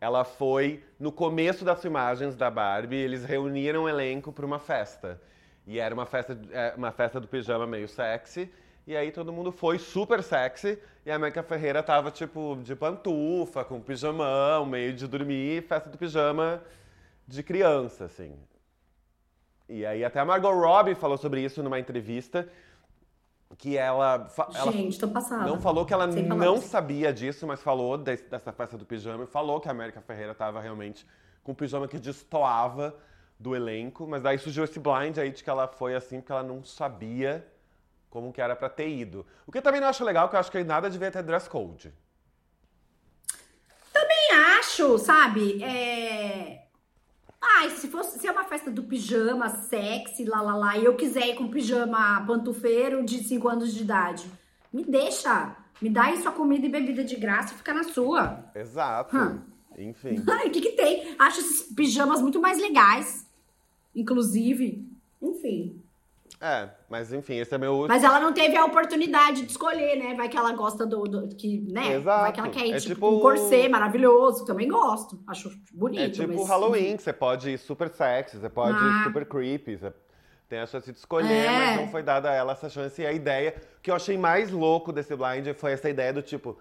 ela 0.00 0.24
foi 0.24 0.84
no 0.98 1.10
começo 1.10 1.64
das 1.64 1.80
filmagens 1.80 2.36
da 2.36 2.50
Barbie, 2.50 2.96
eles 2.96 3.24
reuniram 3.24 3.84
o 3.84 3.88
elenco 3.88 4.32
para 4.32 4.46
uma 4.46 4.58
festa. 4.58 5.20
E 5.66 5.78
era 5.78 5.94
uma 5.94 6.06
festa, 6.06 6.38
é, 6.52 6.74
uma 6.76 6.92
festa 6.92 7.18
do 7.18 7.26
pijama 7.26 7.66
meio 7.66 7.88
sexy. 7.88 8.50
E 8.86 8.94
aí 8.94 9.10
todo 9.10 9.32
mundo 9.32 9.50
foi 9.50 9.78
super 9.78 10.22
sexy. 10.22 10.78
E 11.04 11.10
a 11.10 11.16
América 11.16 11.42
Ferreira 11.42 11.82
tava, 11.82 12.10
tipo, 12.10 12.58
de 12.62 12.76
pantufa, 12.76 13.64
com 13.64 13.80
pijamão, 13.80 14.64
meio 14.66 14.92
de 14.92 15.06
dormir, 15.06 15.62
festa 15.62 15.88
do 15.88 15.98
pijama 15.98 16.62
de 17.26 17.42
criança, 17.42 18.04
assim. 18.06 18.34
E 19.68 19.84
aí 19.86 20.04
até 20.04 20.20
a 20.20 20.24
Margot 20.24 20.52
Robbie 20.52 20.94
falou 20.94 21.16
sobre 21.16 21.40
isso 21.42 21.62
numa 21.62 21.78
entrevista, 21.78 22.48
que 23.56 23.76
ela, 23.76 24.28
ela 24.54 24.72
Gente, 24.72 24.98
tô 24.98 25.08
passada. 25.08 25.44
não 25.46 25.60
falou 25.60 25.86
que 25.86 25.94
ela 25.94 26.06
não 26.06 26.28
palavras. 26.28 26.64
sabia 26.64 27.12
disso, 27.12 27.46
mas 27.46 27.62
falou 27.62 27.96
des- 27.96 28.22
dessa 28.22 28.52
festa 28.52 28.76
do 28.76 28.84
pijama 28.84 29.24
e 29.24 29.26
falou 29.26 29.60
que 29.60 29.68
a 29.68 29.70
América 29.70 30.00
Ferreira 30.00 30.32
estava 30.32 30.60
realmente 30.60 31.06
com 31.42 31.52
um 31.52 31.54
pijama 31.54 31.86
que 31.86 31.98
destoava 31.98 32.94
do 33.38 33.54
elenco, 33.54 34.06
mas 34.06 34.22
daí 34.22 34.38
surgiu 34.38 34.64
esse 34.64 34.78
blind 34.80 35.18
aí 35.18 35.30
de 35.30 35.42
que 35.42 35.48
ela 35.50 35.68
foi 35.68 35.94
assim 35.94 36.20
porque 36.20 36.32
ela 36.32 36.42
não 36.42 36.62
sabia 36.64 37.46
como 38.10 38.32
que 38.32 38.40
era 38.40 38.54
pra 38.56 38.68
ter 38.68 38.88
ido. 38.88 39.24
O 39.46 39.52
que 39.52 39.58
eu 39.58 39.62
também 39.62 39.80
não 39.80 39.88
acho 39.88 40.04
legal, 40.04 40.28
que 40.28 40.36
eu 40.36 40.40
acho 40.40 40.50
que 40.50 40.62
nada 40.64 40.90
devia 40.90 41.10
ter 41.10 41.22
dress 41.22 41.48
code. 41.48 41.92
Nem 43.94 44.40
acho, 44.58 44.98
sabe? 44.98 45.62
É. 45.62 46.63
Ai, 47.46 47.70
se 47.70 47.88
fosse 47.88 48.18
se 48.18 48.26
é 48.26 48.32
uma 48.32 48.44
festa 48.44 48.70
do 48.70 48.84
pijama 48.84 49.50
sexy, 49.50 50.24
lá 50.24 50.40
lá 50.40 50.56
lá, 50.56 50.78
e 50.78 50.84
eu 50.84 50.96
quiser 50.96 51.28
ir 51.28 51.34
com 51.34 51.48
pijama 51.48 52.24
pantufeiro 52.26 53.04
de 53.04 53.22
5 53.22 53.46
anos 53.48 53.74
de 53.74 53.82
idade, 53.82 54.30
me 54.72 54.82
deixa. 54.82 55.54
Me 55.82 55.90
dá 55.90 56.04
aí 56.04 56.22
sua 56.22 56.32
comida 56.32 56.64
e 56.64 56.70
bebida 56.70 57.04
de 57.04 57.16
graça 57.16 57.52
e 57.52 57.56
fica 57.58 57.74
na 57.74 57.82
sua. 57.82 58.50
Exato. 58.54 59.14
Hum. 59.16 59.40
Enfim. 59.76 60.22
Ai, 60.30 60.48
o 60.48 60.50
que 60.50 60.60
que 60.60 60.72
tem? 60.72 61.14
Acho 61.18 61.40
esses 61.40 61.72
pijamas 61.74 62.22
muito 62.22 62.40
mais 62.40 62.58
legais. 62.58 63.26
Inclusive. 63.94 64.88
Enfim. 65.20 65.82
É, 66.40 66.68
mas 66.90 67.12
enfim, 67.12 67.36
esse 67.36 67.54
é 67.54 67.58
meu 67.58 67.86
Mas 67.88 68.02
ela 68.04 68.20
não 68.20 68.32
teve 68.32 68.56
a 68.56 68.64
oportunidade 68.64 69.42
de 69.42 69.50
escolher, 69.50 69.96
né? 69.96 70.14
Vai 70.14 70.28
que 70.28 70.36
ela 70.36 70.52
gosta 70.52 70.84
do. 70.84 71.04
do- 71.04 71.28
que, 71.34 71.60
né? 71.72 71.94
Exato. 71.94 72.20
Vai 72.22 72.32
que 72.32 72.40
ela 72.40 72.48
quer 72.50 72.66
ir, 72.66 72.72
É 72.74 72.78
tipo, 72.80 72.94
tipo- 72.94 73.08
um 73.08 73.20
corset 73.20 73.68
maravilhoso. 73.68 74.44
Também 74.44 74.68
gosto. 74.68 75.18
Acho 75.26 75.50
bonito. 75.72 76.02
É 76.02 76.08
tipo 76.10 76.34
mas- 76.40 76.48
Halloween, 76.48 76.96
que 76.96 77.02
você 77.02 77.12
pode 77.12 77.50
ir 77.50 77.58
super 77.58 77.88
sexy, 77.88 78.36
você 78.38 78.48
pode 78.50 78.76
Ah. 78.76 79.00
ir 79.00 79.04
super 79.04 79.24
creepy, 79.24 79.76
você 79.76 79.92
tem 80.48 80.58
a 80.58 80.66
chance 80.66 80.90
de 80.92 80.98
escolher, 80.98 81.32
É. 81.32 81.48
mas 81.70 81.80
não 81.80 81.88
foi 81.88 82.02
dada 82.02 82.30
a 82.30 82.34
ela 82.34 82.52
essa 82.52 82.68
chance. 82.68 83.00
E 83.00 83.06
a 83.06 83.12
ideia, 83.12 83.54
que 83.82 83.90
eu 83.90 83.94
achei 83.94 84.18
mais 84.18 84.50
louco 84.50 84.92
desse 84.92 85.14
blind 85.16 85.48
foi 85.56 85.72
essa 85.72 85.88
ideia 85.88 86.12
do 86.12 86.20
tipo, 86.20 86.58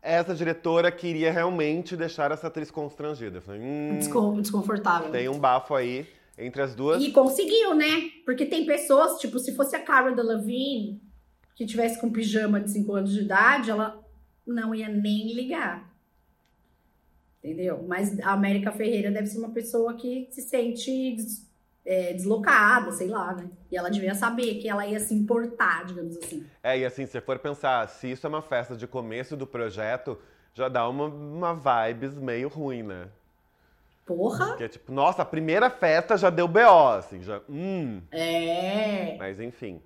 essa 0.00 0.34
diretora 0.34 0.90
queria 0.90 1.30
realmente 1.32 1.94
deixar 1.96 2.30
essa 2.30 2.46
atriz 2.46 2.70
constrangida. 2.70 3.38
Eu 3.38 3.42
falei, 3.42 3.60
hum, 3.60 3.96
Descon- 3.98 4.40
desconfortável. 4.40 5.10
tem 5.10 5.28
um 5.28 5.38
bafo 5.38 5.74
aí 5.74 6.08
entre 6.38 6.62
as 6.62 6.74
duas. 6.74 7.02
E 7.02 7.10
conseguiu, 7.10 7.74
né? 7.74 8.10
Porque 8.24 8.44
tem 8.46 8.66
pessoas, 8.66 9.18
tipo, 9.20 9.38
se 9.38 9.54
fosse 9.54 9.74
a 9.74 9.82
Cara 9.82 10.14
Delevingne, 10.14 11.00
que 11.54 11.64
tivesse 11.64 12.00
com 12.00 12.10
pijama 12.10 12.60
de 12.60 12.70
5 12.70 12.92
anos 12.92 13.12
de 13.12 13.20
idade, 13.20 13.70
ela 13.70 14.04
não 14.46 14.74
ia 14.74 14.88
nem 14.88 15.32
ligar. 15.32 15.90
Entendeu? 17.42 17.84
Mas 17.86 18.18
a 18.20 18.32
América 18.32 18.72
Ferreira 18.72 19.10
deve 19.10 19.26
ser 19.26 19.38
uma 19.38 19.50
pessoa 19.50 19.94
que 19.94 20.28
se 20.30 20.42
sente 20.42 21.16
é, 21.84 22.12
deslocada, 22.12 22.90
sei 22.92 23.08
lá, 23.08 23.32
né? 23.34 23.48
E 23.70 23.76
ela 23.76 23.88
devia 23.88 24.14
saber 24.14 24.56
que 24.56 24.68
ela 24.68 24.86
ia 24.86 24.98
se 25.00 25.14
importar, 25.14 25.86
digamos 25.86 26.16
assim. 26.16 26.44
É, 26.62 26.78
e 26.78 26.84
assim, 26.84 27.06
se 27.06 27.12
você 27.12 27.20
for 27.20 27.38
pensar, 27.38 27.88
se 27.88 28.10
isso 28.10 28.26
é 28.26 28.28
uma 28.28 28.42
festa 28.42 28.76
de 28.76 28.86
começo 28.86 29.36
do 29.36 29.46
projeto, 29.46 30.18
já 30.52 30.68
dá 30.68 30.88
uma, 30.88 31.06
uma 31.06 31.54
vibes 31.54 32.18
meio 32.18 32.48
ruim, 32.48 32.82
né? 32.82 33.08
Porra! 34.06 34.46
Porque, 34.48 34.68
tipo, 34.68 34.92
nossa, 34.92 35.22
a 35.22 35.24
primeira 35.24 35.68
festa 35.68 36.16
já 36.16 36.30
deu 36.30 36.46
BO, 36.46 36.60
assim, 36.96 37.22
já. 37.22 37.40
Hum. 37.48 38.00
É! 38.12 39.16
Mas 39.18 39.40
enfim. 39.40 39.80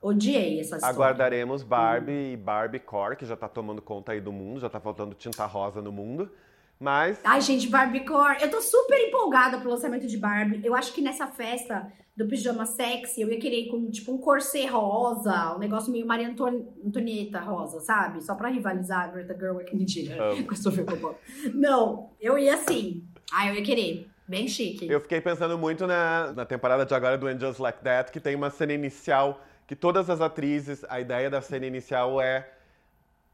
Odiei 0.00 0.60
essa 0.60 0.76
história. 0.76 0.94
Aguardaremos 0.94 1.62
Barbie 1.62 2.32
e 2.32 2.36
Barbie 2.36 2.78
Core, 2.80 3.16
que 3.16 3.26
já 3.26 3.36
tá 3.36 3.48
tomando 3.48 3.82
conta 3.82 4.12
aí 4.12 4.20
do 4.20 4.32
mundo, 4.32 4.60
já 4.60 4.68
tá 4.68 4.78
faltando 4.80 5.14
tinta 5.14 5.44
rosa 5.46 5.82
no 5.82 5.90
mundo. 5.92 6.30
Mas 6.78 7.18
Ai, 7.24 7.40
gente, 7.40 7.68
Barbiecore. 7.68 8.36
Eu 8.42 8.50
tô 8.50 8.60
super 8.60 8.98
empolgada 9.08 9.58
pro 9.58 9.70
lançamento 9.70 10.06
de 10.06 10.16
Barbie. 10.18 10.60
Eu 10.64 10.74
acho 10.74 10.92
que 10.92 11.00
nessa 11.00 11.26
festa 11.26 11.90
do 12.14 12.26
pijama 12.28 12.66
sexy, 12.66 13.22
eu 13.22 13.30
ia 13.30 13.38
querer 13.40 13.62
ir 13.62 13.68
com, 13.68 13.90
tipo, 13.90 14.12
um 14.12 14.18
corset 14.18 14.66
rosa, 14.66 15.54
um 15.54 15.58
negócio 15.58 15.90
meio 15.90 16.06
Maria 16.06 16.28
Anton- 16.28 16.66
Antonieta 16.84 17.40
rosa, 17.40 17.80
sabe? 17.80 18.22
Só 18.22 18.34
pra 18.34 18.48
rivalizar 18.48 19.10
Greta 19.12 19.34
Gerwig, 19.38 19.74
mentira, 19.74 20.32
Amo. 20.32 20.44
com 20.46 20.52
a 20.52 20.56
Sofia 20.56 20.84
Coppola. 20.84 21.16
Não, 21.54 22.10
eu 22.20 22.38
ia 22.38 22.54
assim. 22.54 23.02
Ai, 23.32 23.50
eu 23.50 23.54
ia 23.54 23.62
querer. 23.62 24.10
Bem 24.28 24.48
chique. 24.48 24.88
eu 24.90 25.00
fiquei 25.00 25.20
pensando 25.20 25.56
muito 25.56 25.86
na, 25.86 26.32
na 26.32 26.44
temporada 26.44 26.84
de 26.84 26.92
agora 26.92 27.16
do 27.16 27.30
Just 27.38 27.60
Like 27.60 27.80
That, 27.82 28.10
que 28.10 28.18
tem 28.18 28.34
uma 28.34 28.50
cena 28.50 28.72
inicial 28.72 29.40
que 29.68 29.76
todas 29.76 30.10
as 30.10 30.20
atrizes, 30.20 30.84
a 30.88 31.00
ideia 31.00 31.30
da 31.30 31.40
cena 31.40 31.66
inicial 31.66 32.20
é 32.20 32.48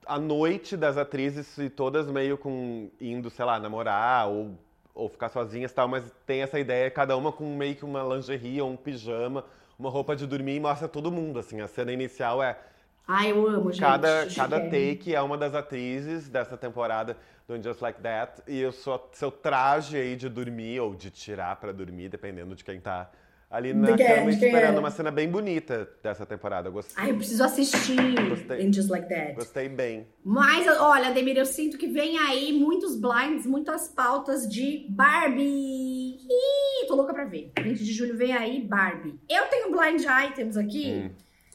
a 0.06 0.18
noite 0.18 0.76
das 0.76 0.96
atrizes 0.96 1.56
e 1.58 1.70
todas 1.70 2.06
meio 2.08 2.36
com 2.36 2.90
indo, 3.00 3.30
sei 3.30 3.44
lá, 3.44 3.58
namorar 3.58 4.28
ou, 4.28 4.58
ou 4.94 5.08
ficar 5.08 5.28
sozinhas 5.28 5.72
tal, 5.72 5.88
mas 5.88 6.04
tem 6.26 6.42
essa 6.42 6.58
ideia, 6.58 6.90
cada 6.90 7.16
uma 7.16 7.32
com 7.32 7.56
meio 7.56 7.76
que 7.76 7.84
uma 7.84 8.02
lingerie 8.02 8.60
ou 8.60 8.70
um 8.70 8.76
pijama, 8.76 9.44
uma 9.78 9.88
roupa 9.88 10.14
de 10.16 10.26
dormir 10.26 10.56
e 10.56 10.60
mostra 10.60 10.88
todo 10.88 11.10
mundo, 11.10 11.38
assim. 11.38 11.60
A 11.60 11.68
cena 11.68 11.92
inicial 11.92 12.42
é 12.42 12.58
Ai, 13.06 13.32
eu 13.32 13.46
amo, 13.48 13.72
gente. 13.72 13.80
Cada, 13.80 14.26
cada 14.34 14.60
take 14.60 15.14
é 15.14 15.20
uma 15.20 15.36
das 15.36 15.54
atrizes 15.54 16.28
dessa 16.28 16.56
temporada 16.56 17.16
do 17.48 17.60
Just 17.62 17.80
Like 17.80 18.00
That. 18.00 18.42
E 18.46 18.64
o 18.64 18.72
seu, 18.72 19.00
seu 19.12 19.30
traje 19.30 19.96
aí 19.96 20.16
de 20.16 20.28
dormir 20.28 20.80
ou 20.80 20.94
de 20.94 21.10
tirar 21.10 21.56
pra 21.56 21.72
dormir, 21.72 22.08
dependendo 22.08 22.54
de 22.54 22.62
quem 22.64 22.80
tá 22.80 23.10
ali 23.50 23.74
na 23.74 23.90
De 23.90 24.02
é, 24.02 24.14
cama 24.16 24.30
quem 24.30 24.34
esperando 24.34 24.76
é. 24.76 24.78
uma 24.78 24.90
cena 24.90 25.10
bem 25.10 25.28
bonita 25.28 25.86
dessa 26.02 26.24
temporada. 26.24 26.68
Eu 26.68 26.72
gostei, 26.72 26.94
Ai, 27.04 27.10
eu 27.10 27.16
preciso 27.16 27.44
assistir 27.44 27.96
Gostei. 28.30 28.62
In 28.64 28.72
Just 28.72 28.88
Like 28.88 29.08
That. 29.08 29.34
gostei 29.34 29.68
bem. 29.68 30.06
Mas, 30.24 30.66
olha, 30.80 31.08
Ademir, 31.08 31.36
eu 31.36 31.44
sinto 31.44 31.76
que 31.76 31.88
vem 31.88 32.16
aí 32.18 32.52
muitos 32.52 32.96
blinds, 32.96 33.44
muitas 33.46 33.88
pautas 33.88 34.48
de 34.48 34.86
Barbie. 34.88 36.16
Ih, 36.16 36.86
tô 36.86 36.94
louca 36.94 37.12
pra 37.12 37.24
ver. 37.24 37.52
20 37.60 37.84
de 37.84 37.92
julho 37.92 38.16
vem 38.16 38.32
aí 38.32 38.62
Barbie. 38.62 39.18
Eu 39.28 39.44
tenho 39.48 39.70
blind 39.70 40.02
items 40.30 40.56
aqui 40.56 40.92
Hum. 40.92 41.10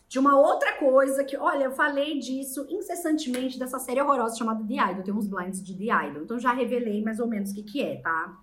De 0.10 0.20
uma 0.20 0.39
outra 0.39 0.74
coisa 0.74 1.24
que, 1.24 1.36
olha, 1.36 1.66
eu 1.66 1.72
falei 1.72 2.20
disso 2.20 2.66
incessantemente 2.70 3.60
dessa 3.60 3.78
série 3.78 4.01
horrorosa 4.01 4.38
chamada 4.38 4.64
The 4.64 4.91
Idol. 4.91 5.03
Tem 5.03 5.14
uns 5.14 5.28
blinds 5.28 5.64
de 5.64 5.74
The 5.76 6.08
Idol. 6.08 6.24
Então 6.24 6.39
já 6.39 6.53
revelei 6.53 7.01
mais 7.01 7.20
ou 7.20 7.28
menos 7.28 7.51
o 7.51 7.55
que 7.55 7.64
que 7.64 7.82
é, 7.82 7.97
tá? 7.97 8.38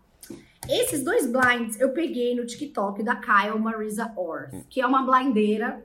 Esses 0.68 1.02
dois 1.04 1.26
blinds 1.26 1.78
eu 1.80 1.92
peguei 1.92 2.34
no 2.34 2.46
TikTok 2.46 3.02
da 3.02 3.16
Kyle 3.16 3.58
Marisa 3.58 4.12
Orth, 4.16 4.54
que 4.68 4.80
é 4.80 4.86
uma 4.86 5.02
blindeira 5.02 5.84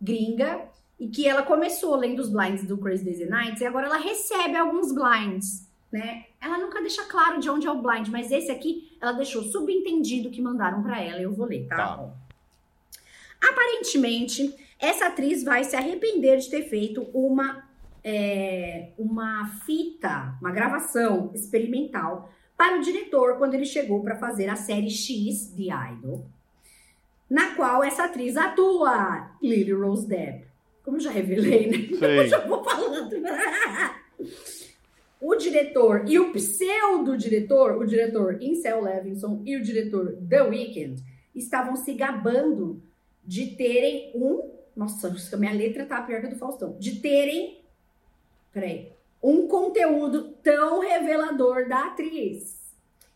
gringa 0.00 0.62
e 0.98 1.08
que 1.08 1.28
ela 1.28 1.42
começou 1.42 1.94
lendo 1.96 2.20
os 2.20 2.28
blinds 2.28 2.66
do 2.66 2.78
Crazy 2.78 3.24
and 3.24 3.28
Nights 3.28 3.60
e 3.60 3.66
agora 3.66 3.86
ela 3.86 3.98
recebe 3.98 4.56
alguns 4.56 4.92
blinds, 4.92 5.68
né? 5.92 6.26
Ela 6.40 6.58
nunca 6.58 6.80
deixa 6.80 7.04
claro 7.04 7.38
de 7.38 7.48
onde 7.48 7.66
é 7.66 7.70
o 7.70 7.80
blind, 7.80 8.08
mas 8.08 8.32
esse 8.32 8.50
aqui 8.50 8.96
ela 9.00 9.12
deixou 9.12 9.42
subentendido 9.42 10.30
que 10.30 10.40
mandaram 10.40 10.82
pra 10.82 11.00
ela 11.00 11.18
e 11.18 11.24
eu 11.24 11.32
vou 11.32 11.46
ler, 11.46 11.66
tá? 11.68 11.76
Tá. 11.76 12.10
Aparentemente, 13.48 14.54
essa 14.78 15.06
atriz 15.06 15.42
vai 15.42 15.64
se 15.64 15.74
arrepender 15.76 16.38
de 16.38 16.50
ter 16.50 16.62
feito 16.68 17.02
uma, 17.14 17.68
é, 18.04 18.90
uma 18.98 19.46
fita, 19.64 20.36
uma 20.40 20.50
gravação 20.50 21.30
experimental 21.34 22.30
para 22.56 22.78
o 22.78 22.80
diretor 22.80 23.36
quando 23.38 23.54
ele 23.54 23.66
chegou 23.66 24.02
para 24.02 24.16
fazer 24.16 24.48
a 24.48 24.56
série 24.56 24.90
X 24.90 25.52
The 25.56 25.92
Idol, 25.92 26.26
na 27.28 27.54
qual 27.54 27.82
essa 27.82 28.04
atriz 28.04 28.36
atua, 28.36 29.30
Lily 29.42 29.72
Rose 29.72 30.06
Depp. 30.06 30.46
como 30.82 30.96
eu 30.96 31.00
já 31.00 31.10
revelei, 31.10 31.66
né? 31.68 32.18
Eu 32.20 32.28
já 32.28 32.46
vou 32.46 32.64
falando. 32.64 33.10
o 35.20 35.34
diretor 35.34 36.04
e 36.06 36.18
o 36.18 36.32
pseudo-diretor, 36.32 37.76
o 37.78 37.86
diretor 37.86 38.40
Incel 38.40 38.82
Levinson 38.82 39.42
e 39.44 39.56
o 39.56 39.62
diretor 39.62 40.16
The 40.28 40.42
Weeknd, 40.42 41.02
estavam 41.34 41.76
se 41.76 41.92
gabando 41.94 42.82
de 43.24 43.46
terem 43.56 44.12
um. 44.14 44.55
Nossa, 44.76 45.10
minha 45.38 45.52
letra 45.52 45.86
tá 45.86 46.02
pior 46.02 46.20
que 46.20 46.26
a 46.26 46.30
do 46.30 46.36
Faustão. 46.36 46.76
De 46.78 47.00
terem. 47.00 47.62
Peraí. 48.52 48.92
Um 49.22 49.48
conteúdo 49.48 50.34
tão 50.42 50.80
revelador 50.80 51.66
da 51.66 51.86
atriz. 51.86 52.74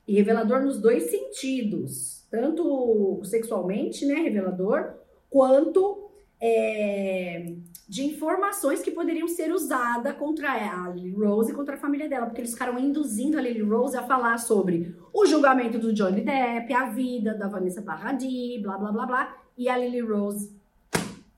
E 0.09 0.15
revelador 0.15 0.63
nos 0.63 0.81
dois 0.81 1.11
sentidos. 1.11 2.25
Tanto 2.31 3.21
sexualmente, 3.25 4.07
né? 4.07 4.15
Revelador, 4.15 4.95
quanto 5.29 6.11
é, 6.41 7.53
de 7.87 8.05
informações 8.05 8.81
que 8.81 8.91
poderiam 8.91 9.29
ser 9.29 9.53
usadas 9.53 10.17
contra 10.17 10.51
a 10.53 10.89
Lily 10.89 11.11
Rose 11.11 11.53
e 11.53 11.55
contra 11.55 11.75
a 11.75 11.79
família 11.79 12.09
dela, 12.09 12.27
porque 12.27 12.41
eles 12.41 12.53
ficaram 12.53 12.79
induzindo 12.79 13.37
a 13.37 13.43
Lily 13.43 13.63
Rose 13.63 13.97
a 13.97 14.03
falar 14.03 14.39
sobre 14.39 14.97
o 15.13 15.27
julgamento 15.27 15.79
do 15.79 15.93
Johnny 15.93 16.23
Depp, 16.23 16.73
a 16.73 16.87
vida 16.87 17.35
da 17.35 17.49
Vanessa 17.49 17.83
Paradis, 17.83 18.63
blá 18.63 18.79
blá 18.79 18.93
blá 18.93 19.07
blá, 19.07 19.37
e 19.59 19.69
a 19.69 19.77
Lily 19.77 20.01
Rose 20.01 20.60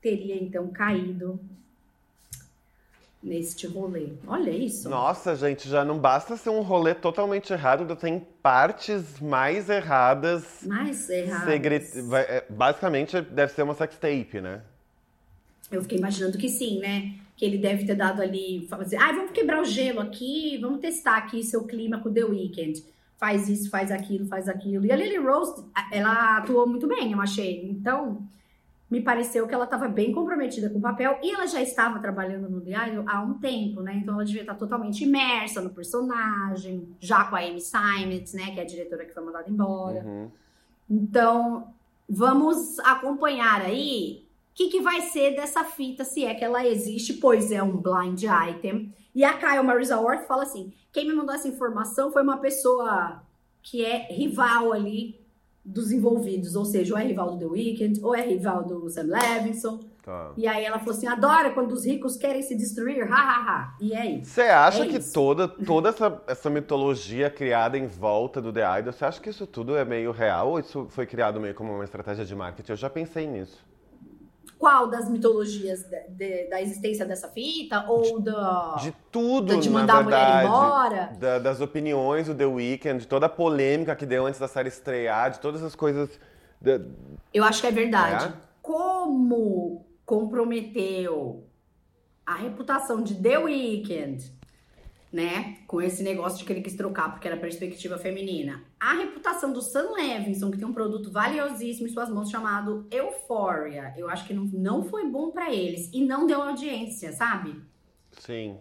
teria 0.03 0.35
então 0.35 0.67
caído 0.67 1.39
neste 3.23 3.65
rolê. 3.65 4.09
Olha 4.27 4.51
isso. 4.51 4.89
Nossa, 4.89 5.33
gente, 5.33 5.69
já 5.69 5.85
não 5.85 5.97
basta 5.97 6.35
ser 6.35 6.49
um 6.49 6.61
rolê 6.61 6.93
totalmente 6.93 7.53
errado, 7.53 7.95
tem 7.95 8.19
partes 8.41 9.21
mais 9.21 9.69
erradas. 9.69 10.59
Mais 10.63 11.09
erradas. 11.09 11.45
Segre... 11.45 11.75
É, 12.27 12.43
basicamente, 12.49 13.21
deve 13.21 13.53
ser 13.53 13.63
uma 13.63 13.73
sextape, 13.73 14.41
né? 14.41 14.61
Eu 15.71 15.81
fiquei 15.81 15.97
imaginando 15.97 16.37
que 16.37 16.49
sim, 16.49 16.79
né? 16.79 17.13
Que 17.37 17.45
ele 17.45 17.57
deve 17.57 17.85
ter 17.85 17.95
dado 17.95 18.21
ali, 18.21 18.67
fazer, 18.69 18.97
ah, 18.97 19.13
vamos 19.13 19.31
quebrar 19.31 19.61
o 19.61 19.65
gelo 19.65 20.01
aqui, 20.01 20.57
vamos 20.57 20.81
testar 20.81 21.15
aqui 21.15 21.41
seu 21.43 21.63
clima 21.63 21.99
com 21.99 22.13
The 22.13 22.25
Weeknd. 22.25 22.83
Faz 23.17 23.47
isso, 23.47 23.69
faz 23.69 23.89
aquilo, 23.89 24.27
faz 24.27 24.49
aquilo. 24.49 24.85
E 24.85 24.91
a 24.91 24.97
Lily 24.97 25.17
Rose, 25.17 25.63
ela 25.93 26.39
atuou 26.39 26.67
muito 26.67 26.87
bem, 26.87 27.13
eu 27.13 27.21
achei. 27.21 27.65
Então, 27.69 28.21
me 28.93 29.01
pareceu 29.01 29.47
que 29.47 29.55
ela 29.55 29.63
estava 29.63 29.87
bem 29.87 30.11
comprometida 30.11 30.69
com 30.69 30.77
o 30.77 30.81
papel 30.81 31.17
e 31.23 31.31
ela 31.31 31.47
já 31.47 31.59
estava 31.59 31.97
trabalhando 31.97 32.47
no 32.47 32.61
Idol 32.61 33.03
há 33.07 33.23
um 33.23 33.39
tempo, 33.39 33.81
né? 33.81 33.95
Então 33.95 34.13
ela 34.13 34.23
devia 34.23 34.41
estar 34.41 34.53
totalmente 34.53 35.03
imersa 35.03 35.61
no 35.61 35.71
personagem, 35.71 36.95
já 36.99 37.23
com 37.23 37.35
a 37.35 37.39
Amy 37.39 37.59
Simons, 37.59 38.33
né? 38.33 38.51
Que 38.53 38.59
é 38.59 38.61
a 38.61 38.67
diretora 38.67 39.03
que 39.03 39.11
foi 39.11 39.23
mandada 39.23 39.49
embora. 39.49 40.03
Uhum. 40.05 40.29
Então, 40.87 41.73
vamos 42.07 42.77
acompanhar 42.81 43.61
aí 43.61 44.27
o 44.51 44.53
que, 44.53 44.67
que 44.67 44.79
vai 44.79 45.01
ser 45.01 45.35
dessa 45.35 45.63
fita, 45.63 46.05
se 46.05 46.23
é 46.23 46.35
que 46.35 46.45
ela 46.45 46.63
existe, 46.63 47.13
pois 47.13 47.51
é 47.51 47.63
um 47.63 47.77
blind 47.77 48.21
item. 48.21 48.93
E 49.15 49.23
a 49.23 49.33
Kyle 49.33 49.63
Marisa 49.63 49.99
Worth 49.99 50.27
fala 50.27 50.43
assim: 50.43 50.71
quem 50.91 51.07
me 51.07 51.15
mandou 51.15 51.33
essa 51.33 51.47
informação 51.47 52.11
foi 52.11 52.21
uma 52.21 52.37
pessoa 52.37 53.23
que 53.63 53.83
é 53.83 54.05
rival 54.11 54.71
ali 54.71 55.19
dos 55.65 55.91
envolvidos, 55.91 56.55
ou 56.55 56.65
seja, 56.65 56.93
ou 56.93 56.99
é 56.99 57.03
rival 57.03 57.31
do 57.31 57.39
The 57.39 57.45
Weeknd, 57.45 57.99
ou 58.03 58.13
é 58.15 58.21
rival 58.21 58.63
do 58.63 58.89
Sam 58.89 59.03
Levinson. 59.03 59.79
Tá. 60.03 60.33
E 60.35 60.45
aí 60.45 60.65
ela 60.65 60.79
falou 60.79 60.93
assim: 60.93 61.07
adora 61.07 61.51
quando 61.51 61.71
os 61.71 61.85
ricos 61.85 62.17
querem 62.17 62.41
se 62.41 62.55
destruir, 62.57 63.07
hahaha. 63.07 63.73
E 63.79 63.93
é 63.93 64.05
isso. 64.05 64.31
Você 64.31 64.41
acha 64.41 64.83
É 64.83 64.87
que 64.87 64.97
isso. 64.97 65.13
toda, 65.13 65.47
toda 65.65 65.89
essa, 65.89 66.21
essa 66.27 66.49
mitologia 66.49 67.29
criada 67.29 67.77
em 67.77 67.87
volta 67.87 68.41
do 68.41 68.51
The 68.51 68.79
Idol, 68.79 68.91
você 68.91 69.05
acha 69.05 69.21
que 69.21 69.29
isso 69.29 69.47
tudo 69.47 69.77
é 69.77 69.85
meio 69.85 70.11
real 70.11 70.49
ou 70.49 70.59
isso 70.59 70.87
foi 70.89 71.05
criado 71.05 71.39
meio 71.39 71.55
como 71.55 71.73
uma 71.73 71.85
estratégia 71.85 72.25
de 72.25 72.35
marketing? 72.35 72.71
Eu 72.73 72.77
já 72.77 72.89
pensei 72.89 73.25
nisso. 73.25 73.63
Qual 74.63 74.87
das 74.87 75.09
mitologias 75.09 75.83
de- 75.83 76.07
de- 76.11 76.47
da 76.49 76.61
existência 76.61 77.05
dessa 77.05 77.27
fita? 77.27 77.83
Ou 77.85 78.21
da. 78.21 78.75
De 78.79 78.95
tudo, 79.11 79.59
de 79.59 79.69
mandar 79.69 79.97
a 79.97 80.03
mulher 80.03 80.17
verdade. 80.25 80.45
embora? 80.47 81.11
Da- 81.19 81.39
das 81.39 81.59
opiniões 81.59 82.27
do 82.27 82.33
The 82.33 82.45
Weeknd, 82.45 82.99
de 83.01 83.05
toda 83.07 83.25
a 83.25 83.29
polêmica 83.29 83.93
que 83.93 84.05
deu 84.05 84.25
antes 84.25 84.39
da 84.39 84.47
série 84.47 84.69
estrear, 84.69 85.31
de 85.31 85.39
todas 85.41 85.61
as 85.61 85.75
coisas. 85.75 86.09
da- 86.61 86.79
Eu 87.33 87.43
acho 87.43 87.59
que 87.59 87.67
é 87.67 87.71
verdade. 87.71 88.27
É? 88.27 88.33
Como 88.61 89.85
comprometeu 90.05 91.43
a 92.25 92.35
reputação 92.35 93.03
de 93.03 93.15
The 93.15 93.39
Weeknd, 93.39 94.32
né? 95.13 95.59
Com 95.67 95.79
esse 95.81 96.01
negócio 96.01 96.39
de 96.39 96.43
que 96.45 96.51
ele 96.51 96.61
quis 96.61 96.75
trocar 96.75 97.11
porque 97.11 97.27
era 97.27 97.37
perspectiva 97.37 97.97
feminina. 97.99 98.63
A 98.79 98.93
reputação 98.95 99.53
do 99.53 99.61
Sam 99.61 99.91
Levinson, 99.93 100.49
que 100.49 100.57
tem 100.57 100.67
um 100.67 100.73
produto 100.73 101.11
valiosíssimo 101.11 101.87
em 101.87 101.91
suas 101.91 102.09
mãos 102.09 102.29
chamado 102.31 102.87
Euphoria. 102.91 103.93
Eu 103.95 104.09
acho 104.09 104.25
que 104.25 104.33
não, 104.33 104.45
não 104.45 104.83
foi 104.83 105.05
bom 105.07 105.29
pra 105.29 105.53
eles 105.53 105.89
e 105.93 106.03
não 106.03 106.25
deu 106.25 106.41
audiência, 106.41 107.13
sabe? 107.13 107.61
Sim. 108.13 108.57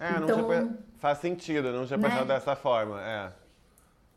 É, 0.00 0.12
não 0.18 0.24
Então- 0.24 0.46
tinha, 0.48 0.78
faz 0.98 1.18
sentido, 1.18 1.70
não 1.72 1.86
tinha 1.86 1.98
Né? 1.98 2.08
pensado 2.08 2.26
dessa 2.26 2.56
forma. 2.56 3.00
É. 3.02 3.32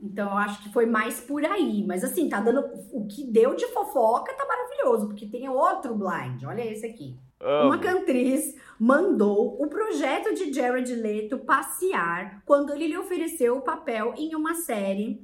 Então 0.02 0.30
eu 0.32 0.38
acho 0.38 0.64
que 0.64 0.72
foi 0.72 0.86
mais 0.86 1.20
por 1.20 1.44
aí. 1.44 1.84
Mas 1.86 2.04
assim, 2.06 2.30
tá 2.30 2.40
dando. 2.40 2.64
O 2.94 3.06
que 3.06 3.26
deu 3.26 3.54
de 3.56 3.68
fofoca 3.68 4.34
tá 4.34 4.46
maravilhoso, 4.46 5.08
porque 5.08 5.26
tem 5.26 5.50
outro 5.50 5.94
blind. 5.94 6.42
Olha 6.46 6.62
esse 6.66 6.86
aqui. 6.86 7.18
Uma 7.42 7.76
Amo. 7.76 7.80
cantriz 7.82 8.56
mandou 8.80 9.62
o 9.62 9.68
projeto 9.68 10.34
de 10.34 10.54
Jared 10.54 10.96
Leto 10.96 11.38
passear 11.40 12.42
quando 12.46 12.72
ele 12.72 12.88
lhe 12.88 12.98
ofereceu 12.98 13.58
o 13.58 13.62
papel 13.62 14.14
em 14.18 14.34
uma 14.36 14.56
série 14.56 15.22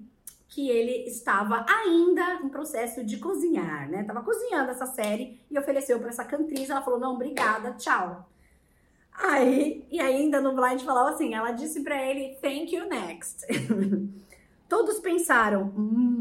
que 0.49 0.69
ele 0.69 1.07
estava 1.07 1.65
ainda 1.67 2.41
em 2.43 2.49
processo 2.49 3.03
de 3.03 3.17
cozinhar, 3.17 3.89
né? 3.89 4.03
Tava 4.03 4.21
cozinhando 4.21 4.71
essa 4.71 4.85
série 4.85 5.39
e 5.49 5.57
ofereceu 5.57 5.99
para 5.99 6.09
essa 6.09 6.23
cantriz. 6.23 6.69
Ela 6.69 6.81
falou: 6.81 6.99
"Não, 6.99 7.15
obrigada, 7.15 7.73
tchau". 7.73 8.29
Aí, 9.13 9.85
e 9.89 9.99
ainda 9.99 10.41
no 10.41 10.53
blind 10.53 10.81
falava 10.81 11.11
assim, 11.11 11.33
ela 11.33 11.51
disse 11.51 11.81
para 11.81 12.01
ele: 12.01 12.37
"Thank 12.41 12.75
you 12.75 12.87
next". 12.87 13.45
Todos 14.67 14.99
pensaram: 14.99 15.73
"Hum, 15.77 16.14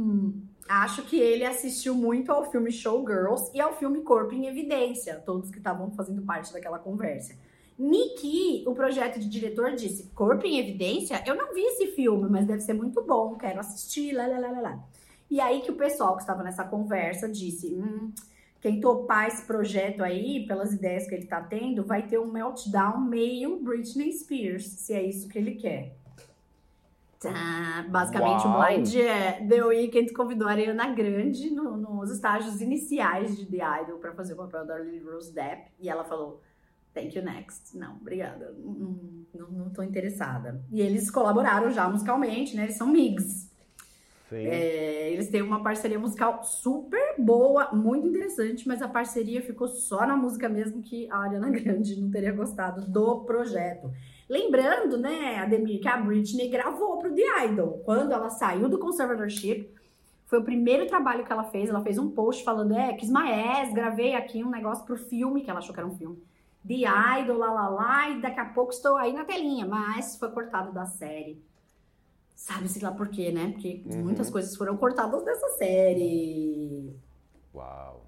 Acho 0.68 1.02
que 1.02 1.18
ele 1.18 1.44
assistiu 1.44 1.94
muito 1.94 2.32
ao 2.32 2.50
filme 2.50 2.70
Showgirls 2.70 3.50
e 3.54 3.60
ao 3.60 3.76
filme 3.76 4.02
Corpo 4.02 4.34
em 4.34 4.46
Evidência, 4.46 5.22
todos 5.24 5.50
que 5.50 5.58
estavam 5.58 5.90
fazendo 5.90 6.22
parte 6.22 6.52
daquela 6.52 6.78
conversa. 6.78 7.34
Niki, 7.78 8.64
o 8.66 8.74
projeto 8.74 9.18
de 9.18 9.28
diretor, 9.28 9.72
disse: 9.72 10.10
Corpo 10.14 10.46
em 10.46 10.58
Evidência? 10.58 11.22
Eu 11.26 11.34
não 11.34 11.52
vi 11.52 11.60
esse 11.60 11.88
filme, 11.88 12.28
mas 12.30 12.46
deve 12.46 12.60
ser 12.60 12.72
muito 12.72 13.02
bom, 13.02 13.36
quero 13.36 13.60
assistir, 13.60 14.12
lá, 14.12 14.26
lá, 14.26 14.38
lá, 14.38 14.60
lá. 14.60 14.84
E 15.30 15.40
aí 15.40 15.60
que 15.60 15.70
o 15.70 15.76
pessoal 15.76 16.14
que 16.16 16.22
estava 16.22 16.42
nessa 16.42 16.64
conversa 16.64 17.28
disse: 17.28 17.74
hum, 17.74 18.12
quem 18.60 18.80
topar 18.80 19.28
esse 19.28 19.44
projeto 19.44 20.02
aí, 20.02 20.46
pelas 20.46 20.72
ideias 20.72 21.06
que 21.06 21.14
ele 21.14 21.26
tá 21.26 21.42
tendo, 21.42 21.84
vai 21.84 22.06
ter 22.06 22.18
um 22.18 22.30
meltdown 22.30 23.00
meio 23.00 23.58
Britney 23.58 24.12
Spears, 24.12 24.64
se 24.64 24.94
é 24.94 25.02
isso 25.02 25.28
que 25.28 25.36
ele 25.36 25.56
quer. 25.56 25.96
Tá, 27.32 27.86
basicamente 27.88 28.46
Uau. 28.46 28.60
o 28.60 28.64
blind 28.66 28.94
é 28.96 29.32
The 29.48 29.64
Weeknd 29.64 30.12
convidou 30.12 30.46
a 30.48 30.50
Ariana 30.52 30.88
Grande 30.94 31.50
no- 31.50 31.76
nos 31.76 32.10
estágios 32.10 32.60
iniciais 32.60 33.36
de 33.36 33.46
The 33.46 33.82
Idol 33.82 33.98
para 33.98 34.12
fazer 34.12 34.34
o 34.34 34.36
papel 34.36 34.66
da 34.66 34.78
Lily 34.78 35.00
Rose 35.00 35.32
Depp 35.32 35.70
e 35.80 35.88
ela 35.88 36.04
falou 36.04 36.40
Thank 36.92 37.16
you 37.18 37.24
next. 37.24 37.76
Não, 37.76 37.96
obrigada. 37.96 38.54
Não, 38.56 39.48
não, 39.50 39.70
tô 39.70 39.82
interessada. 39.82 40.62
E 40.70 40.80
eles 40.80 41.10
colaboraram 41.10 41.68
já 41.68 41.88
musicalmente, 41.88 42.54
né? 42.54 42.62
Eles 42.64 42.76
são 42.76 42.86
migs. 42.86 43.50
É, 44.32 45.12
eles 45.12 45.28
têm 45.28 45.42
uma 45.42 45.62
parceria 45.62 45.98
musical 45.98 46.42
super 46.44 47.14
boa, 47.18 47.70
muito 47.72 48.06
interessante, 48.06 48.66
mas 48.66 48.80
a 48.80 48.88
parceria 48.88 49.42
ficou 49.42 49.66
só 49.68 50.06
na 50.06 50.16
música 50.16 50.48
mesmo 50.48 50.82
que 50.82 51.08
a 51.10 51.18
Ariana 51.18 51.50
Grande 51.50 52.00
não 52.00 52.10
teria 52.10 52.32
gostado 52.32 52.82
do 52.90 53.20
projeto. 53.24 53.90
Lembrando, 54.28 54.96
né, 54.96 55.38
Ademir, 55.38 55.80
que 55.80 55.88
a 55.88 55.96
Britney 55.98 56.48
gravou 56.48 56.98
pro 56.98 57.14
The 57.14 57.44
Idol. 57.46 57.82
Quando 57.84 58.12
ela 58.12 58.30
saiu 58.30 58.68
do 58.68 58.78
conservatorship, 58.78 59.68
foi 60.26 60.38
o 60.38 60.44
primeiro 60.44 60.86
trabalho 60.86 61.24
que 61.24 61.32
ela 61.32 61.44
fez. 61.44 61.68
Ela 61.68 61.82
fez 61.82 61.98
um 61.98 62.10
post 62.10 62.42
falando, 62.42 62.74
é, 62.74 62.94
Kiss 62.94 63.12
My 63.12 63.72
gravei 63.74 64.14
aqui 64.14 64.42
um 64.42 64.50
negócio 64.50 64.84
pro 64.84 64.96
filme, 64.96 65.42
que 65.42 65.50
ela 65.50 65.58
achou 65.58 65.74
que 65.74 65.80
era 65.80 65.88
um 65.88 65.96
filme. 65.96 66.22
The 66.66 67.20
Idol, 67.20 67.36
lá, 67.36 67.52
lá, 67.52 67.68
lá, 67.68 68.10
e 68.10 68.20
daqui 68.22 68.40
a 68.40 68.46
pouco 68.46 68.72
estou 68.72 68.96
aí 68.96 69.12
na 69.12 69.24
telinha. 69.24 69.66
Mas 69.66 70.16
foi 70.16 70.30
cortado 70.30 70.72
da 70.72 70.86
série. 70.86 71.42
Sabe-se 72.34 72.82
lá 72.82 72.90
por 72.90 73.08
quê, 73.08 73.30
né? 73.30 73.50
Porque 73.52 73.82
Uhum. 73.86 74.02
muitas 74.04 74.30
coisas 74.30 74.56
foram 74.56 74.76
cortadas 74.76 75.22
dessa 75.22 75.48
série. 75.50 76.96
Uau. 77.54 78.06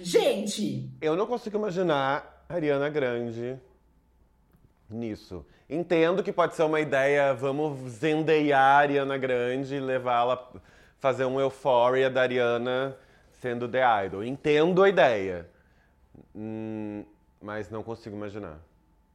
Gente, 0.00 0.90
Eu 1.00 1.14
não 1.14 1.26
consigo 1.26 1.58
imaginar 1.58 2.44
a 2.48 2.54
Ariana 2.54 2.88
Grande 2.88 3.58
nisso. 4.90 5.44
Entendo 5.68 6.22
que 6.22 6.32
pode 6.32 6.54
ser 6.54 6.62
uma 6.62 6.80
ideia, 6.80 7.34
vamos 7.34 7.78
zendeiar 7.92 8.60
a 8.60 8.76
Ariana 8.78 9.18
Grande 9.18 9.74
e 9.74 9.80
levá-la 9.80 10.50
fazer 10.98 11.24
um 11.24 11.38
Euphoria 11.38 12.08
da 12.10 12.22
Ariana 12.22 12.96
sendo 13.32 13.68
The 13.68 14.06
Idol. 14.06 14.24
Entendo 14.24 14.82
a 14.82 14.88
ideia. 14.88 15.48
Hum, 16.34 17.04
mas 17.40 17.70
não 17.70 17.82
consigo 17.82 18.16
imaginar. 18.16 18.58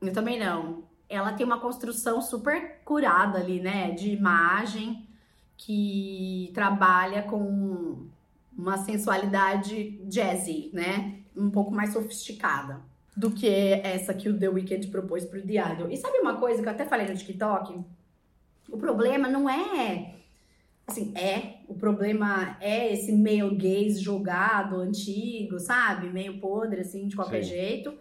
eu 0.01 0.13
também 0.13 0.39
não. 0.39 0.83
Ela 1.09 1.33
tem 1.33 1.45
uma 1.45 1.59
construção 1.59 2.21
super 2.21 2.79
curada 2.85 3.39
ali, 3.39 3.59
né? 3.59 3.91
De 3.91 4.11
imagem 4.11 5.07
que 5.57 6.51
trabalha 6.53 7.23
com 7.23 8.07
uma 8.57 8.77
sensualidade 8.77 9.99
jazzy, 10.07 10.71
né? 10.73 11.19
Um 11.35 11.49
pouco 11.49 11.71
mais 11.71 11.93
sofisticada. 11.93 12.81
Do 13.15 13.31
que 13.31 13.47
essa 13.47 14.13
que 14.13 14.27
o 14.27 14.37
The 14.37 14.49
Weeknd 14.49 14.87
propôs 14.87 15.25
pro 15.25 15.39
Idol. 15.39 15.89
E 15.89 15.97
sabe 15.97 16.17
uma 16.19 16.37
coisa 16.37 16.61
que 16.61 16.67
eu 16.67 16.73
até 16.73 16.85
falei 16.85 17.07
no 17.07 17.15
TikTok? 17.15 17.79
O 18.69 18.77
problema 18.77 19.27
não 19.27 19.49
é 19.49 20.15
assim, 20.85 21.13
é, 21.15 21.59
o 21.67 21.73
problema 21.73 22.57
é 22.59 22.93
esse 22.93 23.11
meio 23.11 23.55
gays 23.55 23.99
jogado, 23.99 24.75
antigo, 24.77 25.59
sabe? 25.59 26.09
Meio 26.09 26.39
podre, 26.39 26.81
assim, 26.81 27.07
de 27.07 27.15
qualquer 27.15 27.43
Sim. 27.43 27.49
jeito. 27.49 27.93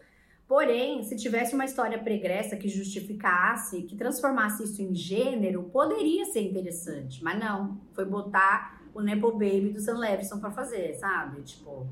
Porém, 0.49 1.03
se 1.03 1.17
tivesse 1.17 1.55
uma 1.55 1.65
história 1.65 1.99
pregressa 1.99 2.57
que 2.57 2.69
justificasse, 2.69 3.83
que 3.83 3.97
transformasse 3.97 4.65
isso 4.65 4.83
em 4.83 4.95
gênero, 4.95 5.63
poderia 5.65 6.27
ser 6.27 6.43
interessante. 6.43 7.23
Mas 7.25 7.39
não, 7.39 7.81
foi 7.93 8.05
botar 8.05 8.83
o 8.93 9.01
Nepo 9.01 9.33
Baby 9.33 9.71
do 9.71 9.81
Sam 9.81 9.99
Levinson 9.99 10.39
pra 10.39 10.51
fazer, 10.51 10.95
sabe? 10.95 11.41
Tipo, 11.43 11.87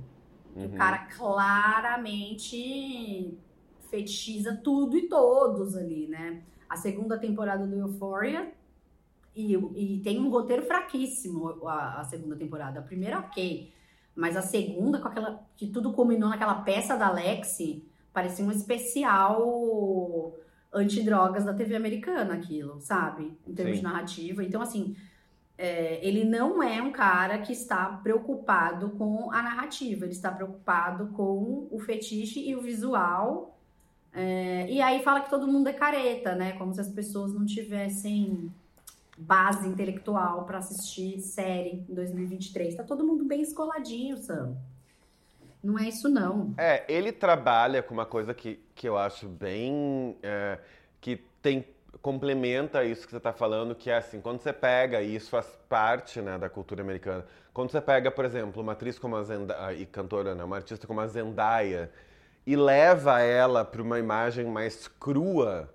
uhum. 0.55 0.67
o 0.67 0.71
cara 0.77 0.99
claramente 1.17 2.59
fetichiza 3.91 4.57
tudo 4.57 4.97
e 4.97 5.09
todos 5.09 5.77
ali, 5.77 6.07
né? 6.07 6.43
A 6.69 6.77
segunda 6.77 7.19
temporada 7.19 7.67
do 7.67 7.77
Euphoria 7.77 8.53
e, 9.35 9.55
e 9.55 10.01
tem 10.01 10.19
um 10.21 10.29
roteiro 10.29 10.63
fraquíssimo 10.63 11.67
a, 11.67 12.01
a, 12.01 12.05
segunda 12.05 12.37
temporada. 12.37 12.81
A 12.81 12.83
primeira, 12.83 13.19
ok. 13.19 13.73
Mas 14.15 14.37
a 14.37 14.43
segunda, 14.43 14.99
com 14.99 15.09
aquela. 15.09 15.41
que 15.57 15.69
tudo 15.69 15.93
culminou 15.93 16.29
naquela 16.29 16.63
peça 16.63 16.97
da 16.97 17.11
Lexi, 17.11 17.85
parecia 18.13 18.45
um 18.45 18.51
especial 18.51 20.35
antidrogas 20.73 21.45
da 21.45 21.55
TV 21.55 21.75
americana, 21.77 22.35
aquilo, 22.35 22.81
sabe? 22.81 23.37
Em 23.47 23.55
termos 23.55 23.77
Sim. 23.77 23.83
de 23.83 23.85
narrativa. 23.85 24.45
Então, 24.45 24.61
assim. 24.61 24.97
É, 25.63 25.99
ele 26.01 26.25
não 26.25 26.63
é 26.63 26.81
um 26.81 26.91
cara 26.91 27.37
que 27.37 27.53
está 27.53 27.85
preocupado 28.03 28.89
com 28.93 29.31
a 29.31 29.43
narrativa, 29.43 30.07
ele 30.07 30.13
está 30.13 30.33
preocupado 30.33 31.09
com 31.09 31.69
o 31.71 31.79
fetiche 31.79 32.49
e 32.49 32.57
o 32.57 32.63
visual. 32.63 33.59
É, 34.15 34.67
e 34.71 34.81
aí 34.81 35.03
fala 35.03 35.21
que 35.21 35.29
todo 35.29 35.47
mundo 35.47 35.69
é 35.69 35.75
careta, 35.75 36.35
né? 36.35 36.53
Como 36.53 36.73
se 36.73 36.81
as 36.81 36.89
pessoas 36.89 37.35
não 37.35 37.45
tivessem 37.45 38.51
base 39.19 39.69
intelectual 39.69 40.47
para 40.47 40.57
assistir 40.57 41.21
série 41.21 41.85
em 41.87 41.95
2023. 41.95 42.77
Tá 42.77 42.83
todo 42.83 43.05
mundo 43.05 43.23
bem 43.27 43.43
escoladinho, 43.43 44.17
Sam. 44.17 44.57
Não 45.63 45.79
é 45.79 45.89
isso, 45.91 46.09
não. 46.09 46.55
É, 46.57 46.87
ele 46.89 47.13
trabalha 47.13 47.83
com 47.83 47.93
uma 47.93 48.07
coisa 48.07 48.33
que, 48.33 48.59
que 48.75 48.89
eu 48.89 48.97
acho 48.97 49.29
bem. 49.29 50.17
É, 50.23 50.59
que 51.03 51.21
tem 51.43 51.67
complementa 52.03 52.85
isso 52.85 53.05
que 53.05 53.11
você 53.11 53.17
está 53.17 53.33
falando, 53.33 53.75
que 53.75 53.91
é 53.91 53.97
assim, 53.97 54.21
quando 54.21 54.41
você 54.41 54.53
pega, 54.53 55.03
e 55.03 55.15
isso 55.15 55.31
faz 55.31 55.47
parte 55.69 56.21
né, 56.21 56.39
da 56.39 56.49
cultura 56.49 56.83
americana, 56.83 57.25
quando 57.53 57.71
você 57.71 57.81
pega, 57.81 58.11
por 58.11 58.25
exemplo, 58.25 58.63
uma 58.63 58.73
atriz 58.73 58.99
como 58.99 59.17
a 59.17 59.23
Zendaya, 59.23 59.77
e 59.77 59.87
cantora, 59.87 60.35
né, 60.35 60.45
uma 60.45 60.57
artista 60.57 60.87
como 60.87 61.01
a 61.01 61.07
Zendaya, 61.07 61.91
e 62.47 62.57
leva 62.57 63.21
ela 63.21 63.65
para 63.65 63.83
uma 63.83 63.99
imagem 63.99 64.47
mais 64.47 64.89
crua, 64.89 65.69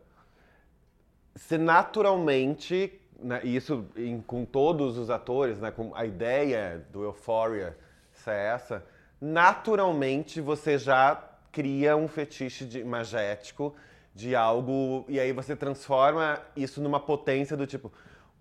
você 1.35 1.57
naturalmente 1.57 2.99
né, 3.19 3.41
isso 3.43 3.85
em, 3.95 4.21
com 4.21 4.45
todos 4.45 4.97
os 4.97 5.09
atores, 5.09 5.59
né, 5.59 5.71
com 5.71 5.93
a 5.95 6.05
ideia 6.05 6.85
do 6.91 7.03
Euphoria 7.03 7.77
ser 8.11 8.31
essa, 8.31 8.85
naturalmente 9.19 10.41
você 10.41 10.77
já 10.77 11.21
cria 11.51 11.95
um 11.95 12.07
fetiche 12.07 12.65
de, 12.65 12.83
magético 12.83 13.75
de 14.15 14.33
algo 14.33 15.03
e 15.09 15.19
aí 15.19 15.33
você 15.33 15.55
transforma 15.57 16.39
isso 16.55 16.81
numa 16.81 17.01
potência 17.01 17.57
do 17.57 17.67
tipo 17.67 17.91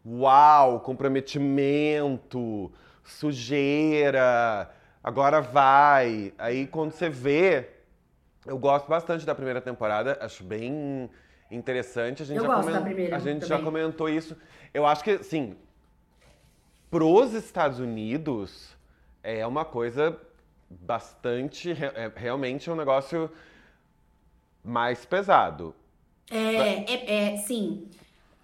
uau, 0.07 0.79
comprometimento, 0.81 2.73
sujeira, 3.03 4.71
agora 5.03 5.41
vai. 5.41 6.33
Aí 6.39 6.69
quando 6.69 6.93
você 6.93 7.09
vê, 7.09 7.71
eu 8.47 8.57
gosto 8.57 8.89
bastante 8.89 9.27
da 9.27 9.35
primeira 9.35 9.61
temporada, 9.61 10.17
acho 10.21 10.45
bem 10.45 11.11
interessante. 11.51 12.23
A 12.23 12.27
gente, 12.27 12.39
eu 12.39 12.45
já, 12.45 12.81
primeira 12.81 13.17
a 13.17 13.19
gente 13.19 13.47
já 13.47 13.59
comentou 13.59 14.09
isso. 14.09 14.37
Eu 14.73 14.87
acho 14.87 15.03
que, 15.03 15.13
assim, 15.13 15.57
pros 16.91 17.33
Estados 17.33 17.81
Unidos 17.81 18.77
é 19.23 19.45
uma 19.47 19.65
coisa 19.65 20.17
bastante. 20.71 21.73
É, 21.73 22.13
realmente 22.15 22.71
um 22.71 22.77
negócio 22.77 23.31
mais 24.65 25.05
pesado. 25.05 25.75
É, 26.31 26.93
é, 26.93 27.35
é 27.35 27.37
sim. 27.37 27.89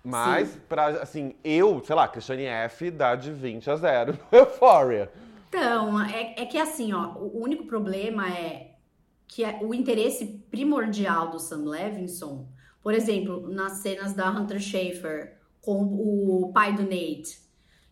Mas, 0.04 0.48
sim. 0.48 0.60
pra, 0.68 0.86
assim, 1.02 1.34
eu, 1.42 1.82
sei 1.84 1.94
lá, 1.94 2.08
Christiane 2.08 2.44
F 2.44 2.90
dá 2.90 3.14
de 3.16 3.32
20 3.32 3.70
a 3.70 3.76
0 3.76 4.18
no 4.30 4.38
Euphoria. 4.38 5.10
Então, 5.48 6.00
é, 6.02 6.42
é 6.42 6.46
que 6.46 6.58
assim, 6.58 6.92
ó, 6.92 7.14
o 7.16 7.42
único 7.42 7.64
problema 7.66 8.28
é 8.28 8.72
que 9.26 9.44
é 9.44 9.58
o 9.62 9.74
interesse 9.74 10.26
primordial 10.50 11.30
do 11.30 11.38
Sam 11.38 11.68
Levinson 11.68 12.48
por 12.82 12.94
exemplo, 12.94 13.48
nas 13.48 13.78
cenas 13.78 14.14
da 14.14 14.30
Hunter 14.30 14.58
Schafer 14.58 15.36
com 15.60 15.82
o 15.82 16.50
pai 16.52 16.74
do 16.74 16.82
Nate. 16.82 17.38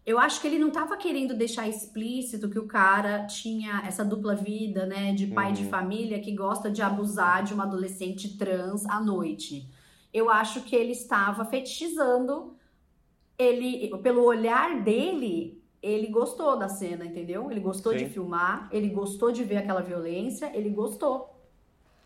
Eu 0.08 0.18
acho 0.18 0.40
que 0.40 0.46
ele 0.46 0.58
não 0.58 0.68
estava 0.68 0.96
querendo 0.96 1.34
deixar 1.34 1.68
explícito 1.68 2.48
que 2.48 2.58
o 2.58 2.66
cara 2.66 3.26
tinha 3.26 3.82
essa 3.86 4.02
dupla 4.02 4.34
vida, 4.34 4.86
né, 4.86 5.12
de 5.12 5.26
pai 5.26 5.48
uhum. 5.48 5.52
de 5.52 5.64
família 5.66 6.18
que 6.18 6.34
gosta 6.34 6.70
de 6.70 6.80
abusar 6.80 7.44
de 7.44 7.52
uma 7.52 7.64
adolescente 7.64 8.38
trans 8.38 8.86
à 8.86 8.98
noite. 9.00 9.68
Eu 10.10 10.30
acho 10.30 10.62
que 10.62 10.74
ele 10.74 10.92
estava 10.92 11.44
fetichizando 11.44 12.56
ele 13.38 13.94
pelo 13.98 14.24
olhar 14.24 14.80
dele, 14.80 15.62
ele 15.82 16.06
gostou 16.06 16.58
da 16.58 16.70
cena, 16.70 17.04
entendeu? 17.04 17.50
Ele 17.50 17.60
gostou 17.60 17.92
Sim. 17.92 17.98
de 17.98 18.06
filmar, 18.06 18.66
ele 18.72 18.88
gostou 18.88 19.30
de 19.30 19.44
ver 19.44 19.58
aquela 19.58 19.82
violência, 19.82 20.50
ele 20.54 20.70
gostou. 20.70 21.38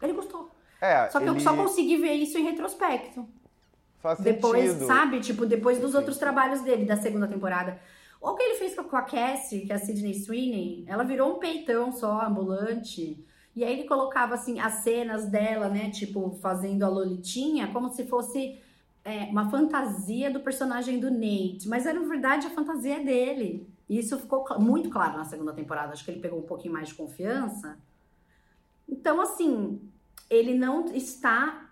Ele 0.02 0.12
gostou. 0.12 0.50
É, 0.80 1.08
só 1.08 1.20
que 1.20 1.28
ele... 1.28 1.36
eu 1.36 1.40
só 1.40 1.54
consegui 1.54 1.98
ver 1.98 2.14
isso 2.14 2.36
em 2.36 2.42
retrospecto. 2.42 3.28
Faz 4.00 4.18
depois, 4.18 4.72
sentido. 4.72 4.86
sabe? 4.88 5.20
Tipo, 5.20 5.46
depois 5.46 5.78
dos 5.78 5.94
outros 5.94 6.18
trabalhos 6.18 6.62
dele, 6.62 6.84
da 6.84 6.96
segunda 6.96 7.28
temporada. 7.28 7.80
O 8.22 8.36
que 8.36 8.42
ele 8.44 8.58
fez 8.58 8.76
com 8.76 8.96
a 8.96 9.02
Cassie, 9.02 9.66
que 9.66 9.72
é 9.72 9.74
a 9.74 9.78
Sidney 9.80 10.14
Sweeney, 10.14 10.84
ela 10.86 11.02
virou 11.02 11.34
um 11.34 11.38
peitão 11.40 11.90
só, 11.90 12.24
ambulante. 12.24 13.18
E 13.56 13.64
aí 13.64 13.72
ele 13.72 13.88
colocava, 13.88 14.36
assim, 14.36 14.60
as 14.60 14.74
cenas 14.84 15.26
dela, 15.26 15.68
né? 15.68 15.90
Tipo, 15.90 16.30
fazendo 16.40 16.84
a 16.84 16.88
Lolitinha, 16.88 17.72
como 17.72 17.90
se 17.92 18.06
fosse 18.06 18.60
é, 19.04 19.24
uma 19.24 19.50
fantasia 19.50 20.30
do 20.30 20.38
personagem 20.38 21.00
do 21.00 21.10
Nate. 21.10 21.68
Mas 21.68 21.84
era, 21.84 21.98
na 21.98 22.08
verdade, 22.08 22.46
a 22.46 22.50
fantasia 22.50 23.02
dele. 23.04 23.66
E 23.88 23.98
isso 23.98 24.16
ficou 24.16 24.46
muito 24.60 24.88
claro 24.88 25.18
na 25.18 25.24
segunda 25.24 25.52
temporada. 25.52 25.92
Acho 25.92 26.04
que 26.04 26.12
ele 26.12 26.20
pegou 26.20 26.38
um 26.38 26.46
pouquinho 26.46 26.74
mais 26.74 26.88
de 26.88 26.94
confiança. 26.94 27.76
Então, 28.88 29.20
assim, 29.20 29.80
ele 30.30 30.54
não 30.54 30.84
está 30.94 31.70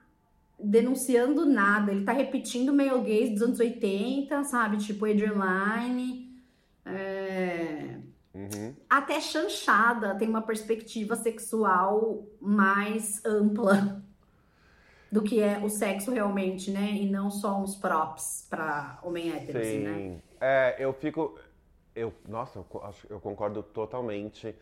denunciando 0.59 1.47
nada, 1.47 1.93
ele 1.93 2.01
está 2.01 2.13
repetindo 2.13 2.73
meio 2.73 3.01
gays 3.03 3.31
dos 3.31 3.43
anos 3.43 3.61
80, 3.61 4.43
sabe? 4.45 4.79
Tipo 4.79 5.07
Adrian 5.07 5.35
Lyne. 5.35 6.30
É... 6.85 7.97
Uhum. 8.33 8.75
Até 8.89 9.21
chanchada 9.21 10.15
tem 10.15 10.29
uma 10.29 10.43
perspectiva 10.43 11.17
sexual 11.17 12.27
mais 12.41 13.25
ampla 13.25 14.03
do 15.11 15.23
que 15.23 15.43
é 15.43 15.59
o 15.59 15.69
sexo 15.69 16.13
realmente, 16.13 16.71
né? 16.71 16.93
E 16.93 17.11
não 17.11 17.31
só 17.31 17.61
uns 17.61 17.75
props 17.75 18.47
para 18.49 18.99
homem 19.03 19.33
hétero, 19.33 19.59
assim, 19.59 19.71
Sim. 19.71 19.85
né? 19.85 20.23
É, 20.41 20.77
eu 20.79 20.93
fico. 20.93 21.39
Eu, 21.95 22.13
nossa, 22.29 22.61
eu, 22.61 22.67
eu 23.11 23.21
concordo 23.21 23.63
totalmente 23.63 24.55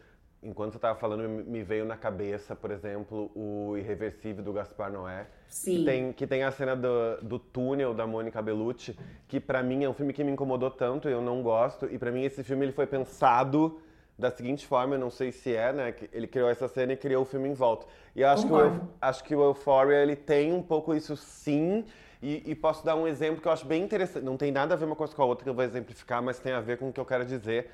enquanto 0.43 0.73
você 0.73 0.79
estava 0.79 0.99
falando, 0.99 1.29
me 1.29 1.63
veio 1.63 1.85
na 1.85 1.97
cabeça, 1.97 2.55
por 2.55 2.71
exemplo, 2.71 3.31
o 3.35 3.77
Irreversível 3.77 4.43
do 4.43 4.53
Gaspar 4.53 4.93
Noé. 4.93 5.27
Sim. 5.49 5.79
Que 5.79 5.85
tem, 5.85 6.13
que 6.13 6.27
tem 6.27 6.43
a 6.45 6.51
cena 6.51 6.77
do, 6.77 7.21
do 7.23 7.39
túnel 7.39 7.95
da 7.95 8.07
Mônica 8.07 8.41
Bellucci, 8.41 8.97
que 9.27 9.41
para 9.41 9.63
mim 9.63 9.85
é 9.85 9.89
um 9.89 9.95
filme 9.95 10.13
que 10.13 10.23
me 10.23 10.31
incomodou 10.31 10.71
tanto, 10.71 11.09
eu 11.09 11.21
não 11.21 11.43
gosto. 11.43 11.87
E 11.87 11.99
para 11.99 12.13
mim 12.13 12.25
esse 12.25 12.45
filme 12.45 12.65
ele 12.65 12.73
foi 12.73 12.87
pensado 12.87 13.81
da 14.19 14.31
seguinte 14.31 14.67
forma, 14.67 14.97
eu 14.97 14.99
não 14.99 15.11
sei 15.11 15.31
se 15.31 15.55
é, 15.55 15.73
né? 15.73 15.93
Que 15.93 16.11
ele 16.13 16.27
criou 16.27 16.51
essa 16.51 16.67
cena 16.67 16.93
e 16.93 16.97
criou 16.97 17.23
o 17.23 17.27
filme 17.27 17.49
em 17.49 17.55
volta. 17.55 17.87
E 18.15 18.21
eu 18.21 18.29
acho, 18.29 18.47
que 18.47 18.53
o, 18.53 18.81
acho 19.01 19.25
que 19.25 19.35
o 19.35 19.43
Euphoria, 19.43 20.03
ele 20.03 20.17
tem 20.17 20.53
um 20.53 20.63
pouco 20.63 20.95
isso 20.95 21.17
sim. 21.17 21.85
E, 22.21 22.51
e, 22.51 22.55
posso 22.57 22.85
dar 22.85 22.97
um 22.97 23.07
exemplo 23.07 23.41
que 23.41 23.47
eu 23.47 23.53
acho 23.53 23.65
bem 23.65 23.85
interessante. 23.85 24.25
Não 24.25 24.37
tem 24.37 24.51
nada 24.51 24.75
a 24.75 24.77
ver 24.77 24.87
uma 24.87 24.97
coisa 24.97 25.15
com 25.15 25.23
a 25.23 25.25
outra 25.25 25.45
que 25.45 25.51
eu 25.51 25.55
vou 25.55 25.63
exemplificar, 25.63 26.21
mas 26.21 26.41
tem 26.41 26.53
a 26.53 26.61
ver 26.61 26.77
com 26.77 26.89
o 26.89 26.93
que 26.93 26.99
eu 26.99 27.05
quero 27.05 27.25
dizer 27.25 27.71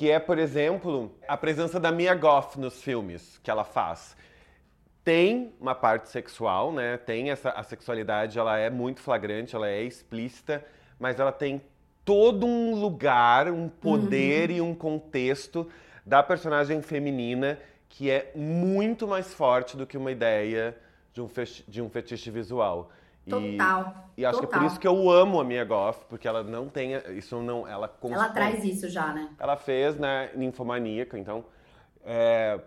que 0.00 0.10
é, 0.10 0.18
por 0.18 0.38
exemplo, 0.38 1.14
a 1.28 1.36
presença 1.36 1.78
da 1.78 1.92
Mia 1.92 2.14
Goth 2.14 2.56
nos 2.56 2.82
filmes 2.82 3.38
que 3.42 3.50
ela 3.50 3.64
faz. 3.64 4.16
Tem 5.04 5.52
uma 5.60 5.74
parte 5.74 6.08
sexual, 6.08 6.72
né? 6.72 6.96
Tem 6.96 7.30
essa 7.30 7.50
a 7.50 7.62
sexualidade, 7.62 8.38
ela 8.38 8.56
é 8.56 8.70
muito 8.70 9.02
flagrante, 9.02 9.54
ela 9.54 9.68
é 9.68 9.82
explícita, 9.82 10.64
mas 10.98 11.20
ela 11.20 11.30
tem 11.30 11.60
todo 12.02 12.46
um 12.46 12.76
lugar, 12.76 13.48
um 13.48 13.68
poder 13.68 14.48
uhum. 14.48 14.56
e 14.56 14.60
um 14.62 14.74
contexto 14.74 15.68
da 16.06 16.22
personagem 16.22 16.80
feminina 16.80 17.58
que 17.86 18.10
é 18.10 18.32
muito 18.34 19.06
mais 19.06 19.34
forte 19.34 19.76
do 19.76 19.86
que 19.86 19.98
uma 19.98 20.10
ideia 20.10 20.78
de 21.12 21.20
um, 21.20 21.28
de 21.68 21.82
um 21.82 21.90
fetiche 21.90 22.30
visual. 22.30 22.90
Total. 23.30 24.10
E, 24.16 24.22
e 24.22 24.26
acho 24.26 24.40
total. 24.40 24.50
que 24.50 24.56
é 24.56 24.58
por 24.58 24.66
isso 24.66 24.80
que 24.80 24.88
eu 24.88 25.10
amo 25.10 25.40
a 25.40 25.44
Mia 25.44 25.64
Goff, 25.64 26.04
porque 26.08 26.26
ela 26.26 26.42
não 26.42 26.68
tem 26.68 26.92
isso 27.16 27.40
não 27.40 27.66
ela 27.66 27.90
ela 28.02 28.28
traz 28.28 28.64
isso 28.64 28.88
já, 28.88 29.12
né? 29.12 29.30
Ela 29.38 29.56
fez, 29.56 29.96
né, 29.96 30.30
Ninfomaníaca, 30.34 31.18
então 31.18 31.44
é, 32.04 32.60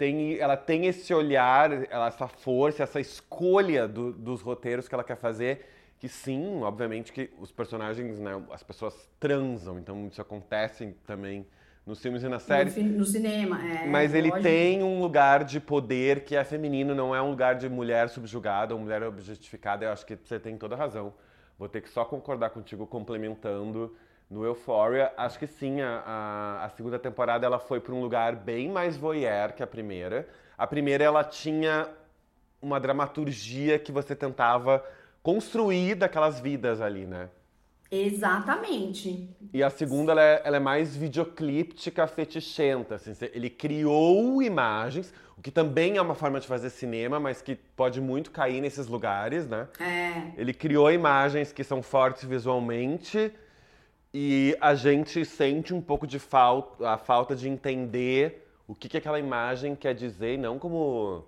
tem, 0.00 0.38
ela 0.38 0.56
tem 0.56 0.86
esse 0.86 1.12
olhar, 1.12 1.70
ela, 1.90 2.06
essa 2.06 2.26
força, 2.26 2.82
essa 2.82 2.98
escolha 2.98 3.86
do, 3.86 4.12
dos 4.12 4.40
roteiros 4.40 4.88
que 4.88 4.94
ela 4.94 5.04
quer 5.04 5.16
fazer. 5.16 5.66
Que 5.98 6.08
sim, 6.08 6.62
obviamente 6.62 7.12
que 7.12 7.30
os 7.38 7.52
personagens, 7.52 8.18
né, 8.18 8.42
as 8.50 8.62
pessoas 8.62 9.06
transam, 9.20 9.78
então 9.78 10.06
isso 10.06 10.22
acontece 10.22 10.96
também 11.06 11.46
nos 11.86 12.00
filmes 12.00 12.22
e 12.22 12.28
nas 12.28 12.42
séries. 12.42 12.76
No, 12.76 12.98
no 12.98 13.04
cinema, 13.04 13.60
é. 13.64 13.86
Mas 13.86 14.14
ele 14.14 14.28
lógico. 14.28 14.42
tem 14.48 14.82
um 14.82 15.00
lugar 15.00 15.44
de 15.44 15.58
poder 15.58 16.24
que 16.24 16.36
é 16.36 16.44
feminino, 16.44 16.94
não 16.94 17.14
é 17.14 17.20
um 17.20 17.30
lugar 17.30 17.56
de 17.56 17.68
mulher 17.68 18.08
subjugada 18.08 18.74
ou 18.74 18.80
mulher 18.80 19.02
objetificada. 19.02 19.84
Eu 19.84 19.92
acho 19.92 20.06
que 20.06 20.16
você 20.16 20.38
tem 20.38 20.56
toda 20.56 20.76
razão. 20.76 21.12
Vou 21.58 21.68
ter 21.68 21.80
que 21.80 21.88
só 21.88 22.04
concordar 22.04 22.50
contigo 22.50 22.86
complementando 22.86 23.94
no 24.30 24.44
Euphoria. 24.44 25.12
Acho 25.16 25.38
que 25.38 25.46
sim, 25.46 25.80
a, 25.80 26.02
a, 26.06 26.64
a 26.64 26.68
segunda 26.70 26.98
temporada 26.98 27.44
ela 27.44 27.58
foi 27.58 27.80
para 27.80 27.94
um 27.94 28.00
lugar 28.00 28.36
bem 28.36 28.70
mais 28.70 28.96
voyeur 28.96 29.52
que 29.52 29.62
a 29.62 29.66
primeira. 29.66 30.28
A 30.56 30.66
primeira 30.66 31.02
ela 31.02 31.24
tinha 31.24 31.88
uma 32.62 32.78
dramaturgia 32.78 33.78
que 33.78 33.90
você 33.90 34.14
tentava 34.14 34.84
construir 35.22 35.94
daquelas 35.94 36.38
vidas 36.40 36.80
ali, 36.80 37.06
né? 37.06 37.28
Exatamente. 37.90 39.28
E 39.52 39.62
a 39.62 39.70
segunda, 39.70 40.12
ela 40.12 40.22
é, 40.22 40.42
ela 40.44 40.56
é, 40.58 40.60
mais 40.60 40.96
videoclíptica, 40.96 42.06
fetichenta. 42.06 42.94
Assim, 42.94 43.12
ele 43.32 43.50
criou 43.50 44.40
imagens, 44.42 45.12
o 45.36 45.42
que 45.42 45.50
também 45.50 45.96
é 45.96 46.02
uma 46.02 46.14
forma 46.14 46.38
de 46.38 46.46
fazer 46.46 46.70
cinema, 46.70 47.18
mas 47.18 47.42
que 47.42 47.56
pode 47.56 48.00
muito 48.00 48.30
cair 48.30 48.60
nesses 48.60 48.86
lugares, 48.86 49.48
né? 49.48 49.66
É. 49.80 50.40
Ele 50.40 50.54
criou 50.54 50.90
imagens 50.92 51.52
que 51.52 51.64
são 51.64 51.82
fortes 51.82 52.24
visualmente 52.24 53.32
e 54.14 54.56
a 54.60 54.74
gente 54.74 55.24
sente 55.24 55.74
um 55.74 55.80
pouco 55.80 56.06
de 56.06 56.18
falta, 56.18 56.88
a 56.88 56.96
falta 56.96 57.34
de 57.34 57.48
entender 57.48 58.46
o 58.68 58.74
que, 58.74 58.88
que 58.88 58.98
aquela 58.98 59.18
imagem 59.18 59.74
quer 59.74 59.94
dizer, 59.94 60.38
não 60.38 60.60
como 60.60 61.24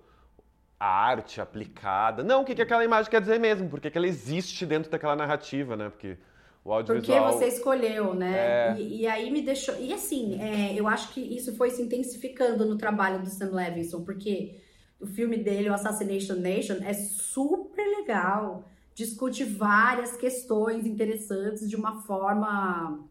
arte 0.79 1.41
aplicada. 1.41 2.23
Não, 2.23 2.43
o 2.43 2.45
que, 2.45 2.55
que 2.55 2.63
aquela 2.63 2.85
imagem 2.85 3.11
quer 3.11 3.21
dizer 3.21 3.41
mesmo, 3.41 3.69
porque 3.69 3.91
que 3.91 3.99
ela 3.99 4.07
existe 4.07 4.65
dentro 4.65 4.91
daquela 4.91 5.17
narrativa, 5.17 5.77
né? 5.77 5.89
Porque 5.89 6.17
o 6.65 6.73
audiovisual... 6.73 7.31
Porque 7.33 7.39
você 7.39 7.57
escolheu, 7.57 8.15
né? 8.15 8.37
É... 8.37 8.77
E, 8.79 9.01
e, 9.03 9.07
aí 9.07 9.31
me 9.31 9.43
deixou... 9.43 9.75
E 9.81 9.93
assim, 9.93 10.41
é, 10.41 10.79
eu 10.79 10.87
acho 10.87 11.13
que 11.13 11.21
isso 11.21 11.55
foi 11.57 11.71
se 11.71 11.83
intensificando 11.83 12.65
no 12.65 12.77
trabalho 12.77 13.21
do 13.21 13.29
Sam 13.29 13.51
Levinson, 13.53 14.05
porque 14.05 14.61
o 15.01 15.07
filme 15.07 15.37
dele, 15.37 15.69
o 15.69 15.75
Assassination 15.75 16.37
Nation, 16.37 16.77
é 16.83 16.93
super 16.93 17.85
legal. 17.85 18.65
Discute 18.95 19.43
várias 19.43 20.17
questões 20.17 20.87
interessantes 20.87 21.69
de 21.69 21.75
uma 21.75 22.03
forma 22.03 23.09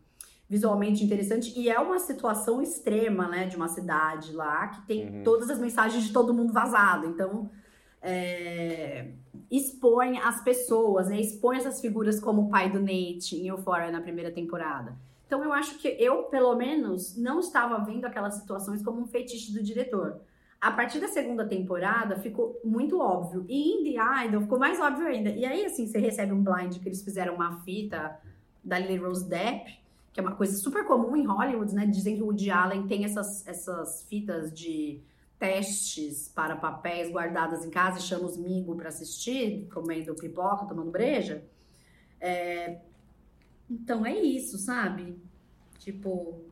visualmente 0.51 1.01
interessante 1.01 1.57
e 1.57 1.69
é 1.69 1.79
uma 1.79 1.97
situação 1.97 2.61
extrema, 2.61 3.25
né, 3.29 3.45
de 3.45 3.55
uma 3.55 3.69
cidade 3.69 4.33
lá 4.33 4.67
que 4.67 4.85
tem 4.85 5.07
uhum. 5.07 5.23
todas 5.23 5.49
as 5.49 5.57
mensagens 5.57 6.03
de 6.03 6.11
todo 6.11 6.33
mundo 6.33 6.51
vazado. 6.51 7.07
Então, 7.07 7.49
é, 8.01 9.11
expõe 9.49 10.17
as 10.17 10.43
pessoas, 10.43 11.09
né? 11.09 11.19
Expõe 11.19 11.57
essas 11.57 11.79
figuras 11.79 12.19
como 12.19 12.43
o 12.43 12.49
pai 12.49 12.71
do 12.71 12.79
Nate 12.79 13.35
em 13.35 13.47
Euphoria 13.47 13.91
na 13.91 14.01
primeira 14.01 14.31
temporada. 14.31 14.95
Então 15.27 15.43
eu 15.43 15.53
acho 15.53 15.77
que 15.77 15.87
eu, 15.87 16.23
pelo 16.23 16.55
menos, 16.55 17.15
não 17.15 17.39
estava 17.39 17.77
vendo 17.83 18.05
aquelas 18.05 18.35
situações 18.35 18.83
como 18.83 19.01
um 19.01 19.07
fetiche 19.07 19.53
do 19.53 19.63
diretor. 19.63 20.19
A 20.59 20.71
partir 20.71 20.99
da 20.99 21.07
segunda 21.07 21.45
temporada 21.47 22.17
ficou 22.17 22.59
muito 22.63 22.99
óbvio. 22.99 23.45
E 23.47 23.71
em 23.71 23.83
The 23.83 24.25
Idol 24.25 24.41
ficou 24.41 24.59
mais 24.59 24.79
óbvio 24.79 25.07
ainda. 25.07 25.29
E 25.29 25.45
aí, 25.45 25.65
assim, 25.65 25.87
você 25.87 25.97
recebe 25.99 26.33
um 26.33 26.43
blind 26.43 26.77
que 26.79 26.87
eles 26.87 27.03
fizeram 27.03 27.35
uma 27.35 27.61
fita 27.61 28.19
da 28.63 28.77
Lily 28.77 28.97
Rose 28.97 29.27
Depp, 29.27 29.79
que 30.13 30.19
é 30.19 30.23
uma 30.23 30.35
coisa 30.35 30.55
super 30.57 30.85
comum 30.85 31.15
em 31.15 31.25
Hollywood, 31.25 31.73
né? 31.73 31.85
Dizem 31.85 32.17
que 32.17 32.21
o 32.21 32.25
Woody 32.25 32.51
Allen 32.51 32.85
tem 32.87 33.05
essas, 33.05 33.47
essas 33.47 34.03
fitas 34.07 34.53
de 34.53 35.01
testes 35.41 36.27
para 36.27 36.55
papéis 36.55 37.11
guardadas 37.11 37.65
em 37.65 37.71
casa 37.71 37.97
e 37.97 38.01
chama 38.03 38.25
os 38.25 38.37
mingos 38.37 38.77
para 38.77 38.89
assistir, 38.89 39.67
comendo 39.73 40.13
pipoca, 40.13 40.67
tomando 40.67 40.91
breja. 40.91 41.43
É... 42.19 42.79
Então 43.67 44.05
é 44.05 44.15
isso, 44.15 44.59
sabe? 44.59 45.19
Tipo, 45.79 46.43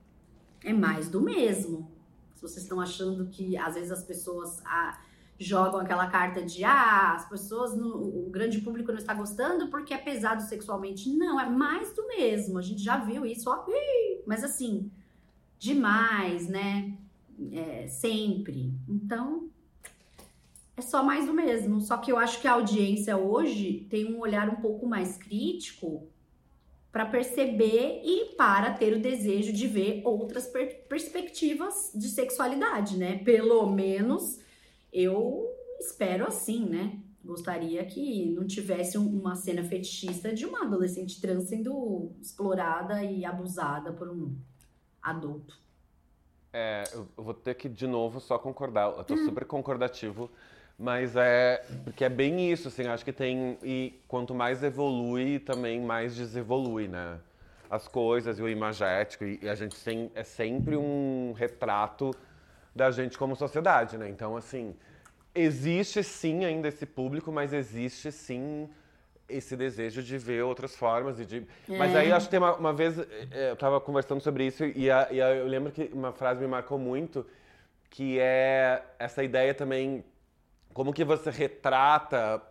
é 0.64 0.74
mais 0.74 1.08
do 1.08 1.22
mesmo. 1.22 1.92
Se 2.34 2.42
vocês 2.42 2.64
estão 2.64 2.82
achando 2.82 3.28
que 3.28 3.56
às 3.56 3.76
vezes 3.76 3.92
as 3.92 4.04
pessoas 4.04 4.60
ah, 4.66 5.00
jogam 5.38 5.80
aquela 5.80 6.08
carta 6.08 6.42
de 6.42 6.64
ah, 6.64 7.14
as 7.14 7.30
pessoas, 7.30 7.78
no, 7.78 8.26
o 8.26 8.30
grande 8.32 8.60
público 8.60 8.92
não 8.92 8.98
está 8.98 9.14
gostando 9.14 9.68
porque 9.68 9.94
é 9.94 10.00
pesado 10.00 10.42
sexualmente. 10.42 11.16
Não, 11.16 11.40
é 11.40 11.48
mais 11.48 11.94
do 11.94 12.08
mesmo. 12.08 12.58
A 12.58 12.64
gente 12.64 12.82
já 12.82 12.98
viu 12.98 13.24
isso, 13.24 13.52
ó. 13.52 13.68
Mas 14.26 14.44
assim, 14.44 14.92
demais, 15.60 16.48
né? 16.48 16.98
É, 17.52 17.88
sempre. 17.88 18.74
Então, 18.88 19.50
é 20.76 20.82
só 20.82 21.04
mais 21.04 21.26
do 21.26 21.34
mesmo. 21.34 21.82
Só 21.82 21.98
que 21.98 22.12
eu 22.12 22.18
acho 22.18 22.42
que 22.42 22.48
a 22.48 22.54
audiência 22.54 23.18
hoje 23.18 23.88
tem 23.90 24.14
um 24.14 24.20
olhar 24.20 24.50
um 24.50 24.62
pouco 24.62 24.86
mais 24.86 25.18
crítico 25.18 26.08
para 26.92 27.06
perceber 27.06 28.02
e 28.04 28.36
para 28.36 28.74
ter 28.74 28.94
o 28.94 29.02
desejo 29.02 29.54
de 29.54 29.68
ver 29.68 30.02
outras 30.04 30.48
per 30.48 30.88
perspectivas 30.88 31.92
de 31.94 32.10
sexualidade, 32.10 32.98
né? 32.98 33.20
Pelo 33.20 33.70
menos 33.70 34.40
eu 34.92 35.48
espero 35.80 36.26
assim, 36.26 36.66
né? 36.66 37.00
Gostaria 37.24 37.86
que 37.86 38.32
não 38.32 38.48
tivesse 38.48 38.98
uma 38.98 39.36
cena 39.36 39.64
fetichista 39.64 40.34
de 40.34 40.46
uma 40.46 40.64
adolescente 40.64 41.22
trans 41.22 41.44
sendo 41.44 42.12
explorada 42.22 43.04
e 43.04 43.24
abusada 43.24 43.94
por 43.94 44.10
um 44.10 44.36
adulto. 45.02 45.60
É, 46.52 46.84
eu 46.94 47.08
vou 47.16 47.34
ter 47.34 47.54
que 47.56 47.70
de 47.70 47.86
novo 47.86 48.20
só 48.20 48.38
concordar. 48.38 48.92
Eu 48.98 49.04
tô 49.04 49.14
hum. 49.14 49.26
super 49.26 49.46
concordativo, 49.46 50.30
mas 50.78 51.16
é 51.16 51.64
porque 51.84 52.04
é 52.04 52.10
bem 52.10 52.52
isso, 52.52 52.70
assim, 52.70 52.88
acho 52.88 53.06
que 53.06 53.14
tem 53.14 53.58
e 53.62 54.00
quanto 54.08 54.34
mais 54.34 54.64
evolui, 54.64 55.40
também 55.40 55.80
mais 55.82 56.16
desevolui, 56.16 56.88
né? 56.88 57.20
As 57.70 57.88
coisas 57.88 58.40
e 58.40 58.42
o 58.42 58.50
imagético 58.50 59.24
e, 59.26 59.40
e 59.44 59.50
a 59.50 59.54
gente 59.54 59.76
tem 59.84 60.12
é 60.16 60.24
sempre 60.24 60.76
um 60.76 61.34
retrato 61.34 62.12
da 62.76 62.90
gente 62.90 63.18
como 63.18 63.36
sociedade, 63.36 63.98
né? 63.98 64.10
Então, 64.10 64.36
assim, 64.36 64.76
existe 65.36 66.04
sim 66.04 66.46
ainda 66.46 66.68
esse 66.68 66.86
público, 66.86 67.32
mas 67.32 67.54
existe 67.54 68.12
sim 68.12 68.68
esse 69.30 69.56
desejo 69.56 70.02
de 70.02 70.18
ver 70.18 70.44
outras 70.44 70.76
formas 70.76 71.20
e 71.20 71.26
de... 71.26 71.38
É. 71.70 71.78
Mas 71.78 71.96
aí 71.96 72.12
acho 72.12 72.26
que 72.26 72.32
tem 72.32 72.40
uma, 72.40 72.56
uma 72.56 72.74
vez 72.74 72.98
é, 72.98 73.50
eu 73.50 73.54
estava 73.54 73.80
conversando 73.80 74.22
sobre 74.22 74.46
isso 74.48 74.66
e, 74.66 74.90
a, 74.90 75.08
e 75.12 75.22
a, 75.22 75.30
eu 75.36 75.48
lembro 75.48 75.72
que 75.72 75.90
uma 75.94 76.12
frase 76.12 76.42
me 76.42 76.48
marcou 76.48 76.78
muito 76.78 77.26
que 77.90 78.20
é 78.20 78.84
essa 78.98 79.24
ideia 79.24 79.54
também 79.54 80.04
como 80.74 80.94
que 80.94 81.04
você 81.04 81.30
retrata 81.30 82.42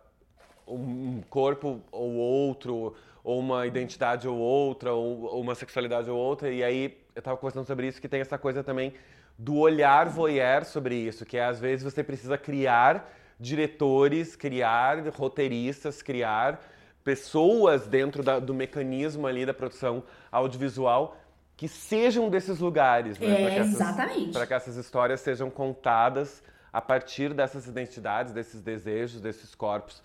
um 0.67 1.21
corpo 1.29 1.81
ou 1.91 2.15
outro 2.15 2.95
ou 3.23 3.39
uma 3.39 3.65
identidade 3.65 4.27
ou 4.27 4.37
outra 4.37 4.93
ou, 4.93 5.23
ou 5.23 5.41
uma 5.41 5.55
sexualidade 5.55 6.09
ou 6.09 6.17
outra 6.17 6.49
e 6.49 6.63
aí 6.63 6.97
eu 7.15 7.19
estava 7.19 7.37
conversando 7.37 7.65
sobre 7.65 7.87
isso 7.87 7.99
que 7.99 8.07
tem 8.07 8.21
essa 8.21 8.37
coisa 8.37 8.63
também 8.63 8.93
do 9.37 9.57
olhar 9.57 10.07
voyeur 10.07 10.65
sobre 10.65 10.95
isso 10.95 11.25
que 11.25 11.37
é 11.37 11.45
às 11.45 11.59
vezes 11.59 11.83
você 11.83 12.03
precisa 12.03 12.37
criar 12.37 13.18
diretores, 13.39 14.35
criar 14.35 15.07
roteiristas, 15.09 16.01
criar 16.01 16.61
pessoas 17.03 17.87
dentro 17.87 18.21
da, 18.21 18.39
do 18.39 18.53
mecanismo 18.53 19.25
ali 19.25 19.45
da 19.45 19.53
produção 19.53 20.03
audiovisual 20.31 21.17
que 21.55 21.67
sejam 21.67 22.29
desses 22.29 22.59
lugares, 22.59 23.19
né? 23.19 23.41
É, 23.41 23.49
para 23.55 23.65
exatamente. 23.65 24.31
Para 24.31 24.47
que 24.47 24.53
essas 24.53 24.77
histórias 24.77 25.19
sejam 25.19 25.49
contadas 25.49 26.41
a 26.71 26.79
partir 26.79 27.33
dessas 27.33 27.67
identidades, 27.67 28.31
desses 28.31 28.61
desejos, 28.61 29.19
desses 29.19 29.53
corpos. 29.55 30.01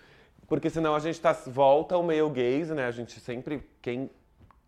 Porque 0.48 0.68
senão 0.68 0.94
a 0.94 0.98
gente 0.98 1.20
tá, 1.20 1.32
volta 1.46 1.94
ao 1.94 2.02
meio 2.02 2.28
gaze, 2.28 2.74
né? 2.74 2.86
A 2.86 2.90
gente 2.90 3.20
sempre, 3.20 3.62
quem 3.80 4.10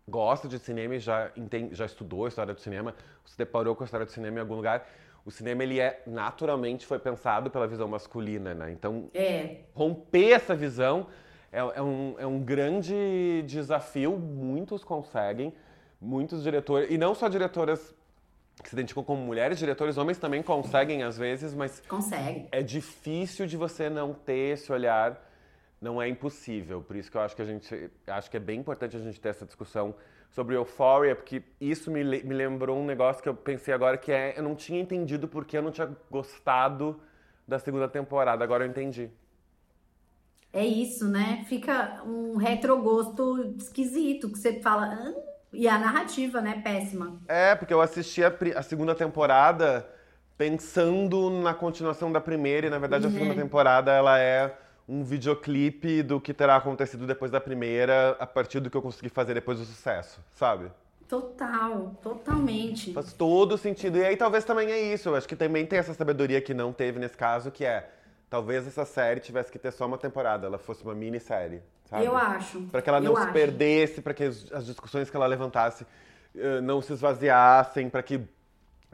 gosta 0.07 0.47
de 0.47 0.57
cinema 0.59 0.95
e 0.95 0.99
já, 0.99 1.29
entende, 1.35 1.75
já 1.75 1.85
estudou 1.85 2.25
a 2.25 2.29
história 2.29 2.53
do 2.53 2.61
cinema, 2.61 2.95
se 3.25 3.37
deparou 3.37 3.75
com 3.75 3.83
a 3.83 3.85
história 3.85 4.05
do 4.05 4.11
cinema 4.11 4.37
em 4.37 4.41
algum 4.41 4.55
lugar, 4.55 4.87
o 5.27 5.31
cinema 5.31 5.61
ele 5.61 5.77
é 5.77 6.01
naturalmente 6.07 6.85
foi 6.85 6.97
pensado 6.97 7.51
pela 7.51 7.67
visão 7.67 7.85
masculina, 7.85 8.53
né? 8.53 8.71
Então 8.71 9.09
é. 9.13 9.57
romper 9.73 10.31
essa 10.31 10.55
visão 10.55 11.07
é, 11.51 11.59
é, 11.59 11.81
um, 11.81 12.15
é 12.17 12.25
um 12.25 12.39
grande 12.39 13.43
desafio. 13.45 14.17
Muitos 14.17 14.85
conseguem, 14.85 15.53
muitos 15.99 16.43
diretores 16.43 16.89
e 16.89 16.97
não 16.97 17.13
só 17.13 17.27
diretoras 17.27 17.93
que 18.63 18.69
se 18.69 18.75
identificam 18.75 19.03
como 19.03 19.21
mulheres, 19.21 19.59
diretores 19.59 19.97
homens 19.97 20.17
também 20.17 20.41
conseguem 20.41 21.03
às 21.03 21.17
vezes, 21.17 21.53
mas 21.53 21.83
consegue. 21.89 22.47
É 22.49 22.63
difícil 22.63 23.45
de 23.45 23.57
você 23.57 23.89
não 23.89 24.13
ter 24.13 24.53
esse 24.53 24.71
olhar. 24.71 25.25
Não 25.81 26.01
é 26.01 26.07
impossível. 26.07 26.81
Por 26.81 26.95
isso 26.95 27.11
que 27.11 27.17
eu 27.17 27.21
acho 27.21 27.35
que 27.35 27.41
a 27.41 27.45
gente 27.45 27.91
acho 28.07 28.31
que 28.31 28.37
é 28.37 28.39
bem 28.39 28.61
importante 28.61 28.95
a 28.95 28.99
gente 28.99 29.19
ter 29.19 29.27
essa 29.27 29.45
discussão 29.45 29.93
sobre 30.29 30.55
Euphoria, 30.55 31.15
porque 31.15 31.43
isso 31.59 31.89
me, 31.91 32.03
me 32.03 32.33
lembrou 32.35 32.77
um 32.79 32.85
negócio 32.85 33.21
que 33.23 33.29
eu 33.29 33.35
pensei 33.35 33.73
agora 33.73 33.97
que 33.97 34.11
é 34.11 34.37
eu 34.37 34.43
não 34.43 34.55
tinha 34.55 34.79
entendido 34.79 35.27
porque 35.27 35.57
eu 35.57 35.61
não 35.61 35.71
tinha 35.71 35.89
gostado 36.11 36.99
da 37.47 37.59
segunda 37.59 37.87
temporada. 37.87 38.43
Agora 38.43 38.63
eu 38.65 38.69
entendi. 38.69 39.09
É 40.51 40.65
isso, 40.65 41.07
né? 41.07 41.45
Fica 41.47 42.03
um 42.05 42.35
retrogosto 42.37 43.55
esquisito 43.57 44.31
que 44.31 44.37
você 44.39 44.61
fala. 44.61 45.13
e 45.53 45.67
a 45.67 45.77
narrativa, 45.79 46.41
né? 46.41 46.61
Péssima. 46.61 47.21
É, 47.27 47.55
porque 47.55 47.73
eu 47.73 47.81
assisti 47.81 48.23
a, 48.23 48.31
a 48.55 48.61
segunda 48.63 48.95
temporada 48.95 49.87
pensando 50.37 51.29
na 51.29 51.53
continuação 51.53 52.11
da 52.11 52.21
primeira 52.21 52.67
e 52.67 52.69
na 52.69 52.79
verdade 52.79 53.07
a 53.07 53.09
segunda 53.09 53.33
Uhum. 53.33 53.35
temporada 53.35 53.91
ela 53.91 54.17
é 54.19 54.55
um 54.87 55.03
videoclipe 55.03 56.01
do 56.01 56.19
que 56.21 56.33
terá 56.33 56.55
acontecido 56.55 57.05
depois 57.05 57.29
da 57.29 57.41
primeira, 57.41 58.15
a 58.19 58.25
partir 58.25 58.59
do 58.59 58.69
que 58.69 58.77
eu 58.77 58.81
consegui 58.81 59.09
fazer 59.09 59.33
depois 59.33 59.59
do 59.59 59.65
sucesso, 59.65 60.19
sabe? 60.33 60.71
Total, 61.07 61.95
totalmente. 62.01 62.93
Faz 62.93 63.13
todo 63.13 63.57
sentido. 63.57 63.97
E 63.97 64.05
aí 64.05 64.17
talvez 64.17 64.43
também 64.43 64.71
é 64.71 64.93
isso. 64.93 65.09
Eu 65.09 65.15
acho 65.15 65.27
que 65.27 65.35
também 65.35 65.65
tem 65.65 65.79
essa 65.79 65.93
sabedoria 65.93 66.41
que 66.41 66.53
não 66.53 66.73
teve 66.73 66.99
nesse 66.99 67.15
caso, 67.15 67.49
que 67.49 67.63
é 67.65 67.89
talvez 68.29 68.67
essa 68.67 68.85
série 68.85 69.19
tivesse 69.19 69.51
que 69.51 69.59
ter 69.59 69.71
só 69.71 69.85
uma 69.85 69.97
temporada, 69.97 70.47
ela 70.47 70.57
fosse 70.57 70.83
uma 70.83 70.93
minissérie, 70.93 71.61
sabe? 71.85 72.05
Eu 72.05 72.15
acho. 72.15 72.61
Para 72.63 72.81
que 72.81 72.89
ela 72.89 72.99
não 72.99 73.11
eu 73.11 73.15
se 73.15 73.23
acho. 73.23 73.33
perdesse, 73.33 74.01
para 74.01 74.13
que 74.13 74.23
as, 74.23 74.65
discussões 74.65 75.09
que 75.09 75.15
ela 75.15 75.25
levantasse 75.25 75.85
eh, 76.35 76.59
não 76.61 76.81
se 76.81 76.91
esvaziassem, 76.91 77.89
para 77.89 78.03
que 78.03 78.21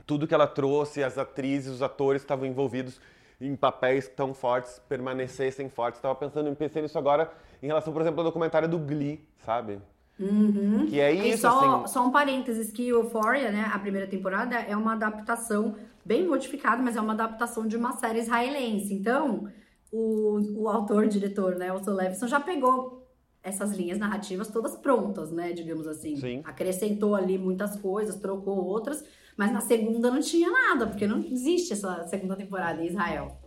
tudo 0.06 0.28
que 0.28 0.34
ela 0.34 0.48
trouxe, 0.48 1.04
as 1.04 1.18
atrizes, 1.18 1.72
os 1.74 1.82
atores 1.82 2.22
estavam 2.22 2.46
envolvidos 2.46 3.00
em 3.48 3.56
papéis 3.56 4.08
tão 4.08 4.34
fortes 4.34 4.82
permanecessem 4.88 5.70
fortes. 5.70 6.00
Estava 6.00 6.16
pensando 6.16 6.50
em 6.50 6.56
pensei 6.56 6.82
nisso 6.82 6.98
agora 6.98 7.32
em 7.62 7.68
relação, 7.68 7.92
por 7.92 8.02
exemplo, 8.02 8.22
ao 8.22 8.26
documentário 8.26 8.68
do 8.68 8.80
Glee, 8.80 9.26
sabe? 9.46 9.80
Uhum. 10.20 10.86
Que 10.88 11.00
é 11.00 11.14
E 11.14 11.32
isso, 11.32 11.42
só, 11.42 11.82
assim. 11.82 11.94
só 11.94 12.06
um 12.06 12.12
parênteses, 12.12 12.72
que 12.72 12.88
Euphoria, 12.88 13.52
né, 13.52 13.70
a 13.74 13.80
primeira 13.80 14.08
temporada, 14.08 14.56
é 14.56 14.76
uma 14.76 14.94
adaptação 14.94 15.76
bem 16.06 16.28
modificada, 16.28 16.82
mas 16.82 16.96
é 16.96 17.02
uma 17.02 17.14
adaptação 17.14 17.68
de 17.68 17.76
uma 17.76 17.94
série 17.94 18.20
israelense. 18.20 18.94
Então, 18.94 19.50
o, 19.92 20.64
o 20.64 20.70
autor, 20.70 21.08
diretor, 21.08 21.56
né, 21.56 21.72
o 21.74 21.84
Sam 21.84 21.96
Levinson, 21.96 22.28
já 22.28 22.40
pegou 22.40 23.08
essas 23.42 23.72
linhas 23.72 23.98
narrativas 23.98 24.48
todas 24.48 24.76
prontas, 24.76 25.32
né, 25.32 25.52
digamos 25.52 25.88
assim. 25.88 26.16
Sim. 26.16 26.42
Acrescentou 26.46 27.16
ali 27.16 27.38
muitas 27.38 27.76
coisas, 27.76 28.16
trocou 28.16 28.66
outras, 28.66 29.04
mas 29.38 29.52
na 29.52 29.62
segunda 29.62 30.10
não 30.12 30.22
tinha 30.22 30.50
nada, 30.50 30.88
porque 30.88 31.08
não 31.08 31.20
existe 31.20 31.74
essa 31.74 32.04
segunda 32.08 32.36
temporada 32.36 32.82
em 32.82 32.88
Israel. 32.88 33.38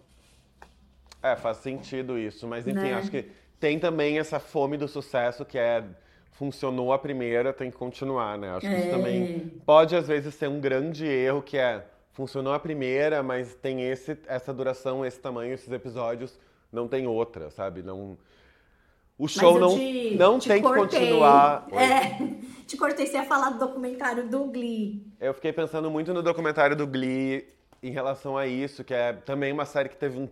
É, 1.22 1.34
faz 1.36 1.58
sentido 1.58 2.18
isso, 2.18 2.46
mas 2.46 2.66
enfim, 2.66 2.78
Né? 2.78 2.94
acho 2.94 3.10
que 3.10 3.24
tem 3.58 3.78
também 3.78 4.18
essa 4.18 4.38
fome 4.38 4.76
do 4.76 4.86
sucesso 4.86 5.44
que 5.44 5.58
é 5.58 5.82
funcionou 6.32 6.92
a 6.92 6.98
primeira, 6.98 7.52
tem 7.52 7.70
que 7.70 7.76
continuar, 7.76 8.36
né? 8.36 8.50
Acho 8.50 8.68
que 8.68 8.74
isso 8.74 8.88
É. 8.88 8.90
também 8.90 9.48
pode 9.64 9.96
às 9.96 10.06
vezes 10.06 10.34
ser 10.34 10.48
um 10.48 10.60
grande 10.60 11.06
erro 11.06 11.40
que 11.42 11.56
é 11.56 11.84
funcionou 12.12 12.52
a 12.52 12.58
primeira, 12.58 13.22
mas 13.22 13.54
tem 13.54 13.82
esse 13.82 14.16
essa 14.26 14.52
duração, 14.52 15.04
esse 15.04 15.18
tamanho, 15.18 15.52
esses 15.54 15.70
episódios, 15.72 16.38
não 16.70 16.86
tem 16.86 17.06
outra, 17.06 17.50
sabe? 17.50 17.82
Não 17.82 18.16
o 19.18 19.26
show 19.28 19.58
não 19.58 19.76
te- 19.76 20.14
não 20.16 20.38
te 20.38 20.48
tem 20.48 20.62
que 20.62 20.68
cortei. 20.68 21.00
continuar. 21.00 21.66
Oi. 21.72 21.82
É, 21.82 22.18
te 22.66 22.76
cortei, 22.76 23.06
você 23.06 23.16
ia 23.16 23.24
falar 23.24 23.50
do 23.50 23.58
documentário 23.58 24.28
do 24.28 24.44
Glee. 24.44 25.06
Eu 25.20 25.32
fiquei 25.34 25.52
pensando 25.52 25.90
muito 25.90 26.12
no 26.12 26.22
documentário 26.22 26.76
do 26.76 26.86
Glee 26.86 27.46
em 27.82 27.90
relação 27.90 28.36
a 28.36 28.46
isso, 28.46 28.84
que 28.84 28.92
é 28.94 29.12
também 29.12 29.52
uma 29.52 29.64
série 29.64 29.88
que 29.88 29.96
teve 29.96 30.18
um 30.18 30.28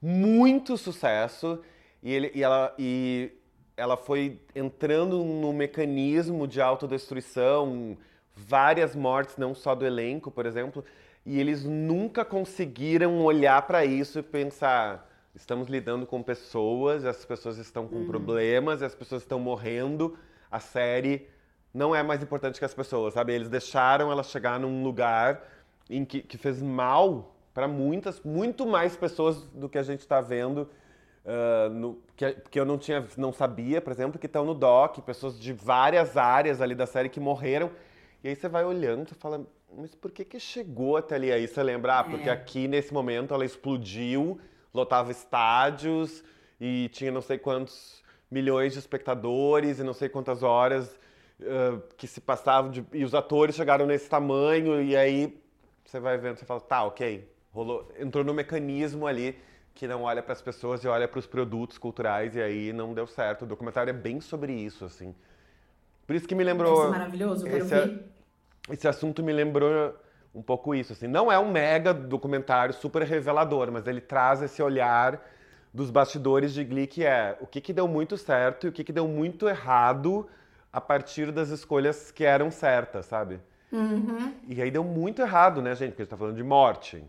muito 0.00 0.76
sucesso 0.76 1.60
e, 2.02 2.12
ele, 2.12 2.30
e, 2.34 2.42
ela, 2.42 2.74
e 2.78 3.32
ela 3.76 3.96
foi 3.96 4.38
entrando 4.54 5.24
no 5.24 5.52
mecanismo 5.52 6.46
de 6.46 6.60
autodestruição, 6.60 7.96
várias 8.34 8.94
mortes, 8.94 9.36
não 9.36 9.54
só 9.54 9.74
do 9.74 9.84
elenco, 9.86 10.30
por 10.30 10.46
exemplo, 10.46 10.84
e 11.24 11.40
eles 11.40 11.64
nunca 11.64 12.24
conseguiram 12.24 13.24
olhar 13.24 13.60
para 13.66 13.84
isso 13.84 14.18
e 14.18 14.22
pensar. 14.22 15.10
Estamos 15.36 15.68
lidando 15.68 16.06
com 16.06 16.22
pessoas, 16.22 17.04
as 17.04 17.24
pessoas 17.24 17.58
estão 17.58 17.86
com 17.86 18.06
problemas, 18.06 18.82
as 18.82 18.94
pessoas 18.94 19.20
estão 19.22 19.38
morrendo. 19.38 20.16
A 20.50 20.58
série 20.58 21.28
não 21.74 21.94
é 21.94 22.02
mais 22.02 22.22
importante 22.22 22.58
que 22.58 22.64
as 22.64 22.72
pessoas, 22.72 23.12
sabe? 23.14 23.34
Eles 23.34 23.48
deixaram 23.50 24.10
ela 24.10 24.22
chegar 24.22 24.58
num 24.58 24.82
lugar 24.82 25.42
em 25.90 26.04
que, 26.06 26.22
que 26.22 26.38
fez 26.38 26.62
mal 26.62 27.36
para 27.52 27.68
muitas, 27.68 28.20
muito 28.22 28.66
mais 28.66 28.96
pessoas 28.96 29.42
do 29.48 29.68
que 29.68 29.76
a 29.76 29.82
gente 29.82 30.00
está 30.00 30.20
vendo, 30.22 30.68
ah, 31.24 31.68
no- 31.70 31.98
que, 32.16 32.32
que 32.50 32.58
eu 32.58 32.64
não 32.64 32.78
tinha, 32.78 33.06
não 33.18 33.32
sabia, 33.32 33.80
por 33.82 33.92
exemplo, 33.92 34.18
que 34.18 34.26
estão 34.26 34.44
no 34.44 34.54
doc, 34.54 34.98
pessoas 35.00 35.38
de 35.38 35.52
várias 35.52 36.16
áreas 36.16 36.62
ali 36.62 36.74
da 36.74 36.86
série 36.86 37.10
que 37.10 37.20
morreram. 37.20 37.70
E 38.24 38.28
aí 38.28 38.34
você 38.34 38.48
vai 38.48 38.64
olhando 38.64 39.10
e 39.12 39.14
fala, 39.14 39.46
mas 39.76 39.94
por 39.94 40.10
que 40.10 40.24
que 40.24 40.40
chegou 40.40 40.96
até 40.96 41.14
ali? 41.14 41.30
Aí 41.30 41.46
você 41.46 41.62
lembra, 41.62 41.98
ah, 41.98 42.04
porque 42.04 42.28
É. 42.30 42.32
aqui 42.32 42.66
nesse 42.66 42.92
momento 42.94 43.34
ela 43.34 43.44
explodiu, 43.44 44.40
lotava 44.76 45.10
estádios 45.10 46.22
e 46.60 46.88
tinha 46.92 47.10
não 47.10 47.20
sei 47.22 47.38
quantos 47.38 48.02
milhões 48.30 48.72
de 48.74 48.78
espectadores 48.78 49.78
e 49.78 49.82
não 49.82 49.92
sei 49.94 50.08
quantas 50.08 50.42
horas 50.42 50.98
ah, 51.42 51.80
que 51.96 52.06
se 52.06 52.20
passavam 52.20 52.70
de- 52.70 52.84
e 52.92 53.04
os 53.04 53.14
atores 53.14 53.54
chegaram 53.56 53.86
nesse 53.86 54.08
tamanho 54.08 54.80
e 54.82 54.96
aí 54.96 55.36
você 55.84 55.98
vai 56.00 56.18
vendo, 56.18 56.36
você 56.36 56.44
fala, 56.44 56.60
tá, 56.60 56.84
ok, 56.84 57.28
rolou, 57.52 57.90
entrou 57.98 58.22
no 58.24 58.34
mecanismo 58.34 59.06
ali 59.06 59.38
que 59.74 59.86
não 59.86 60.02
olha 60.02 60.22
para 60.22 60.32
as 60.32 60.40
pessoas 60.42 60.82
e 60.82 60.88
olha 60.88 61.06
para 61.06 61.18
os 61.18 61.26
produtos 61.26 61.76
culturais 61.78 62.34
e 62.34 62.40
aí 62.40 62.72
não 62.72 62.94
deu 62.94 63.06
certo. 63.06 63.42
O 63.42 63.46
documentário 63.46 63.90
é 63.90 63.92
bem 63.92 64.20
sobre 64.20 64.52
isso, 64.52 64.84
assim. 64.86 65.14
Por 66.06 66.16
isso 66.16 66.26
que 66.26 66.34
me 66.34 66.42
lembrou 66.42 66.82
ser 66.84 66.88
maravilhoso, 66.90 67.46
eu 67.46 67.50
quero 67.50 67.64
esse 67.64 67.74
é- 67.74 67.84
ver. 67.86 68.04
esse 68.70 68.88
assunto 68.88 69.22
me 69.22 69.32
lembrou 69.32 69.94
um 70.36 70.42
pouco 70.42 70.74
isso, 70.74 70.92
assim. 70.92 71.06
Não 71.06 71.32
é 71.32 71.38
um 71.38 71.50
mega 71.50 71.94
documentário 71.94 72.74
super 72.74 73.02
revelador, 73.02 73.72
mas 73.72 73.86
ele 73.86 74.02
traz 74.02 74.42
esse 74.42 74.62
olhar 74.62 75.24
dos 75.72 75.90
bastidores 75.90 76.52
de 76.52 76.62
Glee, 76.62 76.86
que 76.86 77.04
é 77.04 77.36
o 77.40 77.46
que, 77.46 77.60
que 77.60 77.72
deu 77.72 77.88
muito 77.88 78.18
certo 78.18 78.66
e 78.66 78.68
o 78.68 78.72
que, 78.72 78.84
que 78.84 78.92
deu 78.92 79.08
muito 79.08 79.48
errado 79.48 80.28
a 80.70 80.80
partir 80.80 81.32
das 81.32 81.48
escolhas 81.48 82.10
que 82.10 82.24
eram 82.24 82.50
certas, 82.50 83.06
sabe? 83.06 83.40
Uhum. 83.72 84.34
E 84.46 84.60
aí 84.60 84.70
deu 84.70 84.84
muito 84.84 85.22
errado, 85.22 85.62
né, 85.62 85.74
gente? 85.74 85.90
Porque 85.90 86.02
a 86.02 86.04
gente 86.04 86.10
tá 86.10 86.16
falando 86.16 86.36
de 86.36 86.42
morte. 86.42 87.02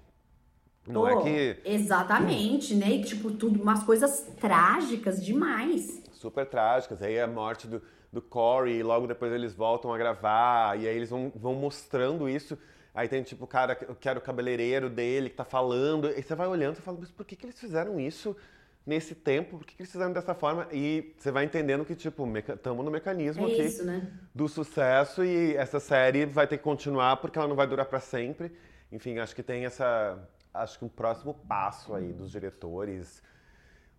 Não 0.88 1.06
é 1.06 1.14
Pô, 1.14 1.22
que 1.22 1.58
Exatamente, 1.66 2.74
né? 2.76 2.92
E, 2.92 3.04
tipo, 3.04 3.32
tudo, 3.32 3.62
umas 3.62 3.84
coisas 3.84 4.22
trágicas 4.40 5.24
demais. 5.24 6.02
super 6.14 6.46
trágicas. 6.46 7.02
Aí 7.02 7.20
a 7.20 7.28
morte 7.28 7.68
do, 7.68 7.82
do 8.12 8.22
Corey, 8.22 8.78
e 8.78 8.84
logo 8.84 9.06
depois 9.06 9.34
eles 9.34 9.54
voltam 9.54 9.94
a 9.94 9.98
gravar, 9.98 10.80
e 10.80 10.88
aí 10.88 10.96
eles 10.96 11.10
vão, 11.10 11.30
vão 11.36 11.56
mostrando 11.56 12.30
isso. 12.30 12.58
Aí 12.98 13.08
tem 13.08 13.22
tipo 13.22 13.44
o 13.44 13.48
cara 13.48 13.76
que 13.76 14.10
era 14.10 14.18
o 14.18 14.22
cabeleireiro 14.24 14.90
dele 14.90 15.30
que 15.30 15.36
tá 15.36 15.46
falando, 15.46 16.10
e 16.10 16.20
você 16.20 16.34
vai 16.34 16.48
olhando 16.48 16.80
e 16.80 16.82
fala, 16.82 16.98
mas 17.00 17.12
por 17.12 17.28
que, 17.28 17.36
que 17.36 17.46
eles 17.46 17.60
fizeram 17.60 18.00
isso 18.00 18.36
nesse 18.84 19.14
tempo? 19.14 19.60
Por 19.60 19.68
que, 19.68 19.76
que 19.76 19.84
eles 19.84 19.92
fizeram 19.92 20.12
dessa 20.12 20.34
forma? 20.34 20.68
E 20.72 21.14
você 21.16 21.30
vai 21.30 21.46
entendendo 21.46 21.86
que, 21.86 21.94
tipo, 21.94 22.28
estamos 22.36 22.84
no 22.84 22.90
mecanismo 22.90 23.48
É 23.48 23.52
aqui 23.52 23.62
isso, 23.62 23.86
né? 23.86 24.12
do 24.34 24.50
sucesso 24.50 25.24
e 25.24 25.56
essa 25.56 25.80
série 25.80 26.26
vai 26.26 26.48
ter 26.48 26.58
que 26.58 26.64
continuar 26.64 27.18
porque 27.18 27.38
ela 27.38 27.48
não 27.48 27.56
vai 27.56 27.68
durar 27.68 27.86
para 27.86 28.00
sempre. 28.00 28.52
Enfim, 28.92 29.20
acho 29.20 29.36
que 29.36 29.44
tem 29.44 29.64
essa. 29.64 30.18
Acho 30.52 30.80
que 30.80 30.86
um 30.86 30.90
próximo 30.90 31.36
passo 31.48 31.94
aí 31.94 32.12
dos 32.12 32.32
diretores, 32.32 33.22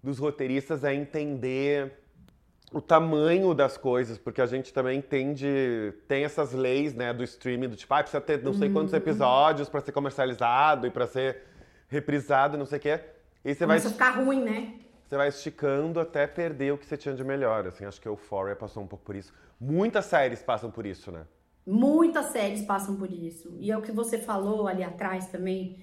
dos 0.02 0.18
roteiristas 0.18 0.82
é 0.82 0.92
entender 0.92 2.02
o 2.72 2.80
tamanho 2.80 3.54
das 3.54 3.76
coisas, 3.76 4.18
porque 4.18 4.40
a 4.40 4.46
gente 4.46 4.72
também 4.72 4.98
entende. 4.98 5.94
Tem 6.06 6.24
essas 6.24 6.52
leis, 6.52 6.94
né, 6.94 7.12
do 7.12 7.24
streaming, 7.24 7.68
do 7.68 7.76
tipo, 7.76 7.92
ah, 7.94 8.02
precisa 8.02 8.20
ter 8.20 8.42
não 8.42 8.52
sei 8.52 8.70
quantos 8.70 8.92
episódios 8.92 9.68
para 9.68 9.80
ser 9.80 9.92
comercializado 9.92 10.86
e 10.86 10.90
para 10.90 11.06
ser 11.06 11.42
reprisado, 11.88 12.58
não 12.58 12.66
sei 12.66 12.78
o 12.78 12.82
quê. 12.82 13.00
E 13.44 13.54
você 13.54 13.64
vai 13.64 13.78
a 13.78 13.80
ficar 13.80 14.10
ruim, 14.10 14.42
né? 14.42 14.74
você 15.08 15.16
vai 15.16 15.28
esticando 15.28 15.98
até 15.98 16.26
perder 16.26 16.72
o 16.72 16.78
que 16.78 16.84
você 16.84 16.96
tinha 16.96 17.14
de 17.14 17.24
melhor. 17.24 17.66
Assim, 17.66 17.86
acho 17.86 18.00
que 18.00 18.06
Euphoria 18.06 18.54
passou 18.54 18.82
um 18.82 18.86
pouco 18.86 19.04
por 19.04 19.16
isso. 19.16 19.32
Muitas 19.58 20.04
séries 20.04 20.42
passam 20.42 20.70
por 20.70 20.84
isso, 20.84 21.10
né? 21.10 21.24
Muitas 21.66 22.26
séries 22.26 22.62
passam 22.62 22.96
por 22.96 23.10
isso. 23.10 23.56
E 23.58 23.70
é 23.70 23.76
o 23.76 23.80
que 23.80 23.90
você 23.90 24.18
falou 24.18 24.68
ali 24.68 24.84
atrás 24.84 25.26
também, 25.26 25.78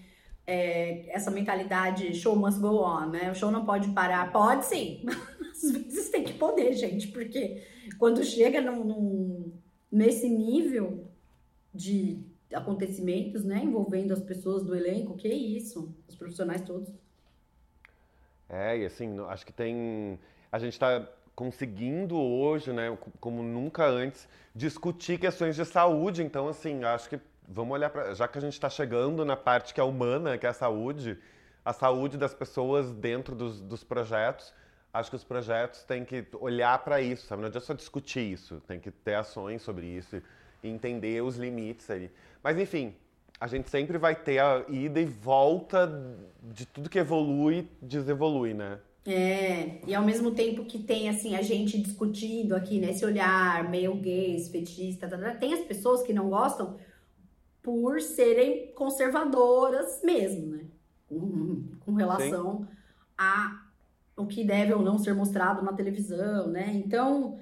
é, 0.48 1.10
essa 1.10 1.32
mentalidade 1.32 2.14
show 2.16 2.36
must 2.36 2.60
go 2.60 2.84
on, 2.84 3.10
né? 3.10 3.32
O 3.32 3.36
show 3.36 3.52
não 3.52 3.66
pode 3.66 3.90
parar. 3.90 4.32
Pode 4.32 4.66
sim. 4.66 5.04
Às 5.52 5.72
vezes 5.72 6.10
tem 6.10 6.24
que 6.24 6.34
poder, 6.34 6.74
gente, 6.74 7.08
porque 7.10 7.64
quando 7.98 8.24
chega 8.24 8.62
num, 8.62 8.84
num- 8.84 9.54
nesse 9.92 10.30
nível 10.30 11.08
de 11.74 12.24
acontecimentos, 12.54 13.44
né, 13.44 13.62
envolvendo 13.64 14.14
as 14.14 14.22
pessoas 14.22 14.64
do 14.64 14.76
elenco, 14.76 15.16
que 15.18 15.28
isso, 15.28 15.96
os 16.08 16.16
profissionais 16.16 16.62
todos. 16.62 16.90
É, 18.50 18.78
e 18.78 18.86
assim, 18.86 19.20
acho 19.28 19.46
que 19.46 19.54
tem. 19.54 20.20
A 20.52 20.60
gente 20.60 20.74
está 20.74 21.08
conseguindo 21.36 22.16
hoje, 22.18 22.72
né, 22.72 22.96
co- 23.00 23.12
como 23.20 23.42
nunca 23.44 23.86
antes, 23.88 24.28
discutir 24.54 25.20
questões 25.20 25.56
de 25.56 25.66
saúde. 25.66 26.24
Então, 26.24 26.48
assim, 26.48 26.84
acho 26.84 27.10
que 27.10 27.20
vamos 27.48 27.74
olhar 27.74 27.90
para. 27.90 28.14
Já 28.14 28.28
que 28.28 28.38
a 28.38 28.42
gente 28.42 28.54
está 28.54 28.70
chegando 28.70 29.24
na 29.26 29.36
parte 29.36 29.74
que 29.74 29.80
é 29.80 29.84
humana, 29.84 30.38
que 30.38 30.46
é 30.46 30.50
a 30.50 30.54
saúde, 30.54 31.18
a 31.64 31.74
saúde 31.74 32.18
das 32.18 32.34
pessoas 32.34 32.94
dentro 32.94 33.36
dos, 33.36 33.62
dos 33.62 33.84
projetos, 33.84 34.54
acho 34.94 35.10
que 35.10 35.16
os 35.16 35.24
projetos 35.24 35.84
têm 35.84 36.06
que 36.06 36.26
olhar 36.40 36.84
para 36.84 37.02
isso, 37.02 37.28
sabe? 37.28 37.42
Não 37.42 37.48
adianta 37.48 37.66
só 37.66 37.74
discutir 37.74 38.32
isso, 38.32 38.62
tem 38.68 38.80
que 38.80 38.92
ter 38.92 39.16
ações 39.16 39.62
sobre 39.62 39.86
isso 39.86 40.22
e 40.64 40.70
entender 40.70 41.22
os 41.24 41.38
limites 41.38 41.90
aí. 41.90 42.12
Mas, 42.44 42.58
enfim. 42.58 42.96
A 43.38 43.48
gente 43.48 43.70
sempre 43.70 43.98
vai 43.98 44.16
ter 44.16 44.40
a 44.40 44.64
ida 44.70 44.98
e 44.98 45.04
volta 45.04 45.92
de 46.42 46.66
tudo 46.66 46.90
que 46.90 46.98
evolui, 46.98 47.68
desevolui, 47.82 48.54
né? 48.54 48.80
É, 49.08 49.82
e 49.86 49.94
ao 49.94 50.04
mesmo 50.04 50.32
tempo 50.32 50.66
que 50.66 50.80
tem 50.80 51.10
assim 51.10 51.36
a 51.36 51.42
gente 51.44 51.78
discutindo 51.78 52.56
aqui 52.56 52.80
nesse 52.80 53.06
olhar 53.06 53.70
meio 53.70 53.94
gays, 53.96 54.50
fetichista, 54.50 55.08
tá, 55.08 55.16
tá, 55.16 55.32
tá, 55.32 55.36
tem 55.36 55.54
as 55.54 55.60
pessoas 55.60 56.02
que 56.02 56.12
não 56.12 56.28
gostam 56.28 56.76
por 57.66 58.00
serem 58.00 58.72
conservadoras 58.74 60.04
mesmo, 60.04 60.56
né? 60.56 60.66
Com, 61.10 61.64
com 61.80 61.94
relação 61.96 62.60
Sim. 62.60 62.68
a 63.18 63.62
o 64.16 64.28
que 64.28 64.46
deve 64.46 64.72
ou 64.72 64.82
não 64.82 65.00
ser 65.00 65.14
mostrado 65.14 65.64
na 65.64 65.74
televisão, 65.74 66.48
né? 66.48 66.72
Então, 66.76 67.40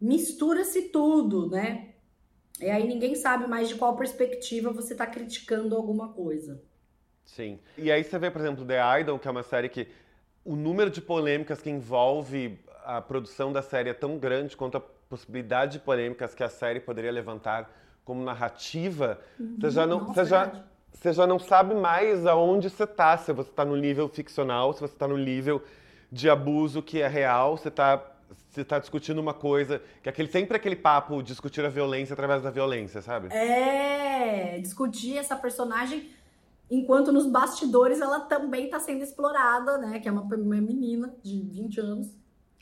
mistura-se 0.00 0.82
tudo, 0.82 1.50
né? 1.50 1.88
E 2.60 2.70
aí 2.70 2.86
ninguém 2.86 3.16
sabe 3.16 3.48
mais 3.48 3.68
de 3.68 3.74
qual 3.74 3.96
perspectiva 3.96 4.72
você 4.72 4.94
está 4.94 5.06
criticando 5.06 5.74
alguma 5.74 6.12
coisa. 6.12 6.62
Sim. 7.24 7.58
E 7.76 7.90
aí 7.90 8.04
você 8.04 8.16
vê, 8.16 8.30
por 8.30 8.40
exemplo, 8.40 8.64
The 8.64 9.00
Idol, 9.00 9.18
que 9.18 9.26
é 9.26 9.30
uma 9.30 9.42
série 9.42 9.68
que 9.68 9.88
o 10.44 10.54
número 10.54 10.88
de 10.88 11.00
polêmicas 11.00 11.60
que 11.60 11.68
envolve 11.68 12.60
a 12.84 13.00
produção 13.00 13.52
da 13.52 13.60
série 13.60 13.90
é 13.90 13.94
tão 13.94 14.18
grande 14.18 14.56
quanto 14.56 14.76
a 14.76 14.80
possibilidade 14.80 15.72
de 15.72 15.78
polêmicas 15.80 16.32
que 16.32 16.44
a 16.44 16.48
série 16.48 16.78
poderia 16.78 17.10
levantar 17.10 17.68
como 18.04 18.22
narrativa, 18.22 19.18
uhum. 19.38 19.56
você, 19.60 19.70
já 19.70 19.86
não, 19.86 20.00
Nossa, 20.00 20.12
você, 20.12 20.24
já, 20.24 20.64
você 20.92 21.12
já 21.12 21.26
não 21.26 21.38
sabe 21.38 21.74
mais 21.74 22.26
aonde 22.26 22.68
você 22.68 22.84
está. 22.84 23.16
Se 23.16 23.32
você 23.32 23.50
está 23.50 23.64
no 23.64 23.76
nível 23.76 24.08
ficcional, 24.08 24.72
se 24.72 24.80
você 24.80 24.94
está 24.94 25.08
no 25.08 25.16
nível 25.16 25.62
de 26.12 26.28
abuso 26.28 26.82
que 26.82 27.00
é 27.00 27.08
real, 27.08 27.56
você 27.56 27.68
está 27.68 28.10
você 28.54 28.60
está 28.60 28.78
discutindo 28.78 29.18
uma 29.18 29.34
coisa, 29.34 29.82
que 30.00 30.08
é 30.08 30.10
aquele, 30.10 30.28
sempre 30.30 30.56
aquele 30.56 30.76
papo 30.76 31.20
discutir 31.22 31.64
a 31.64 31.68
violência 31.68 32.12
através 32.12 32.40
da 32.40 32.50
violência, 32.50 33.02
sabe? 33.02 33.34
É, 33.34 34.60
discutir 34.60 35.18
essa 35.18 35.34
personagem 35.34 36.08
enquanto 36.70 37.12
nos 37.12 37.26
bastidores 37.26 38.00
ela 38.00 38.20
também 38.20 38.66
está 38.66 38.78
sendo 38.78 39.02
explorada, 39.02 39.76
né? 39.78 39.98
Que 39.98 40.08
é 40.08 40.12
uma, 40.12 40.22
uma 40.22 40.60
menina 40.60 41.14
de 41.22 41.40
20 41.40 41.80
anos. 41.80 42.16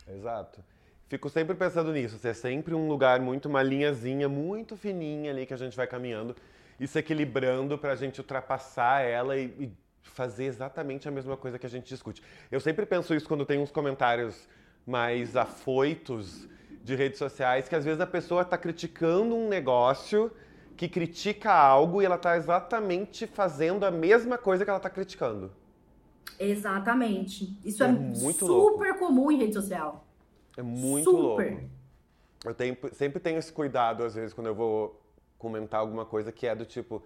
Exato. 0.08 0.64
Fico 1.12 1.28
sempre 1.28 1.54
pensando 1.54 1.92
nisso, 1.92 2.18
é 2.26 2.32
sempre 2.32 2.74
um 2.74 2.88
lugar 2.88 3.20
muito, 3.20 3.46
uma 3.46 3.62
linhazinha 3.62 4.30
muito 4.30 4.78
fininha 4.78 5.30
ali 5.30 5.44
que 5.44 5.52
a 5.52 5.58
gente 5.58 5.76
vai 5.76 5.86
caminhando 5.86 6.34
e 6.80 6.86
se 6.86 6.98
equilibrando 6.98 7.76
para 7.76 7.92
a 7.92 7.94
gente 7.94 8.18
ultrapassar 8.18 9.02
ela 9.02 9.36
e, 9.36 9.44
e 9.60 9.72
fazer 10.00 10.46
exatamente 10.46 11.06
a 11.06 11.10
mesma 11.10 11.36
coisa 11.36 11.58
que 11.58 11.66
a 11.66 11.68
gente 11.68 11.86
discute. 11.86 12.22
Eu 12.50 12.60
sempre 12.60 12.86
penso 12.86 13.14
isso 13.14 13.28
quando 13.28 13.44
tem 13.44 13.58
uns 13.58 13.70
comentários 13.70 14.48
mais 14.86 15.36
afoitos 15.36 16.48
de 16.82 16.94
redes 16.94 17.18
sociais, 17.18 17.68
que 17.68 17.76
às 17.76 17.84
vezes 17.84 18.00
a 18.00 18.06
pessoa 18.06 18.40
está 18.40 18.56
criticando 18.56 19.36
um 19.36 19.50
negócio 19.50 20.32
que 20.78 20.88
critica 20.88 21.52
algo 21.52 22.00
e 22.00 22.06
ela 22.06 22.16
está 22.16 22.38
exatamente 22.38 23.26
fazendo 23.26 23.84
a 23.84 23.90
mesma 23.90 24.38
coisa 24.38 24.64
que 24.64 24.70
ela 24.70 24.78
está 24.78 24.88
criticando. 24.88 25.52
Exatamente. 26.40 27.54
Isso 27.62 27.84
é, 27.84 27.88
é 27.88 27.92
muito 27.92 28.46
super 28.46 28.48
louco. 28.48 28.98
comum 28.98 29.30
em 29.30 29.36
rede 29.36 29.52
social. 29.52 30.06
É 30.56 30.62
muito 30.62 31.10
super. 31.10 31.52
louco. 31.52 31.70
Eu 32.44 32.54
tenho, 32.54 32.76
sempre 32.92 33.20
tenho 33.20 33.38
esse 33.38 33.52
cuidado, 33.52 34.04
às 34.04 34.14
vezes, 34.14 34.34
quando 34.34 34.48
eu 34.48 34.54
vou 34.54 35.00
comentar 35.38 35.80
alguma 35.80 36.04
coisa 36.04 36.30
que 36.32 36.46
é 36.46 36.54
do 36.54 36.64
tipo. 36.64 37.02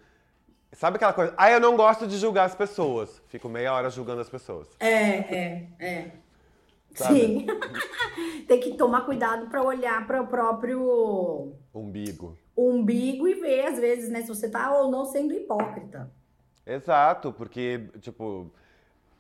Sabe 0.73 0.97
aquela 0.97 1.13
coisa? 1.13 1.35
Ah, 1.37 1.51
eu 1.51 1.61
não 1.61 1.77
gosto 1.77 2.07
de 2.07 2.17
julgar 2.19 2.45
as 2.45 2.55
pessoas. 2.55 3.23
Fico 3.29 3.49
meia 3.49 3.73
hora 3.73 3.89
julgando 3.89 4.21
as 4.21 4.29
pessoas. 4.29 4.69
É, 4.81 4.89
é, 4.91 5.69
é. 5.79 6.11
Sabe? 6.95 7.21
Sim. 7.21 7.47
Tem 8.49 8.61
que 8.61 8.77
tomar 8.77 9.03
cuidado 9.03 9.49
para 9.49 9.63
olhar 9.63 10.07
para 10.07 10.23
o 10.23 10.27
próprio 10.27 11.53
umbigo. 11.75 12.37
Umbigo 12.57 13.29
e 13.29 13.35
ver, 13.35 13.67
às 13.67 13.79
vezes, 13.79 14.11
né, 14.11 14.23
se 14.23 14.29
você 14.29 14.49
tá 14.49 14.73
ou 14.75 14.91
não 14.91 15.05
sendo 15.05 15.35
hipócrita. 15.35 16.11
Exato, 16.65 17.33
porque, 17.33 17.89
tipo, 18.01 18.51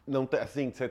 não 0.06 0.28
assim, 0.40 0.70
você 0.70 0.90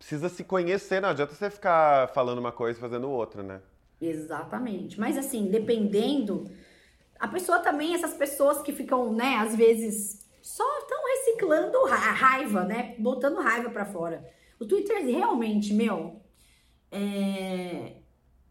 precisa 0.00 0.30
se 0.30 0.42
conhecer, 0.42 1.02
não 1.02 1.10
adianta 1.10 1.34
você 1.34 1.50
ficar 1.50 2.08
falando 2.08 2.38
uma 2.38 2.50
coisa 2.50 2.78
e 2.78 2.80
fazendo 2.80 3.10
outra, 3.10 3.42
né? 3.42 3.60
Exatamente. 4.00 4.98
Mas 4.98 5.18
assim, 5.18 5.50
dependendo, 5.50 6.50
a 7.18 7.28
pessoa 7.28 7.58
também, 7.58 7.94
essas 7.94 8.14
pessoas 8.14 8.62
que 8.62 8.72
ficam, 8.72 9.12
né, 9.12 9.36
às 9.36 9.54
vezes 9.54 10.26
só 10.40 10.64
estão 10.78 10.98
reciclando 11.04 11.84
raiva, 11.84 12.64
né? 12.64 12.94
Botando 12.98 13.40
raiva 13.40 13.68
para 13.68 13.84
fora. 13.84 14.26
O 14.58 14.64
Twitter 14.64 15.04
realmente, 15.04 15.74
meu, 15.74 16.22
é... 16.90 17.96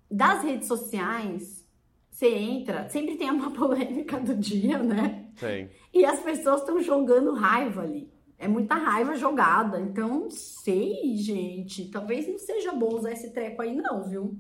das 0.09 0.43
redes 0.43 0.67
sociais, 0.67 1.67
você 2.11 2.27
entra, 2.27 2.87
sempre 2.89 3.17
tem 3.17 3.31
uma 3.31 3.49
polêmica 3.57 4.19
do 4.19 4.35
dia, 4.35 4.77
né? 4.77 5.25
Sim. 5.35 5.67
E 5.91 6.05
as 6.05 6.19
pessoas 6.19 6.61
estão 6.61 6.79
jogando 6.79 7.33
raiva 7.33 7.81
ali. 7.81 8.13
É 8.39 8.47
muita 8.47 8.75
raiva 8.75 9.15
jogada. 9.15 9.79
Então, 9.79 10.21
não 10.21 10.31
sei, 10.31 11.15
gente. 11.17 11.89
Talvez 11.89 12.27
não 12.27 12.39
seja 12.39 12.71
bom 12.71 12.95
usar 12.95 13.11
esse 13.11 13.31
treco 13.31 13.61
aí, 13.61 13.75
não, 13.75 14.03
viu? 14.07 14.39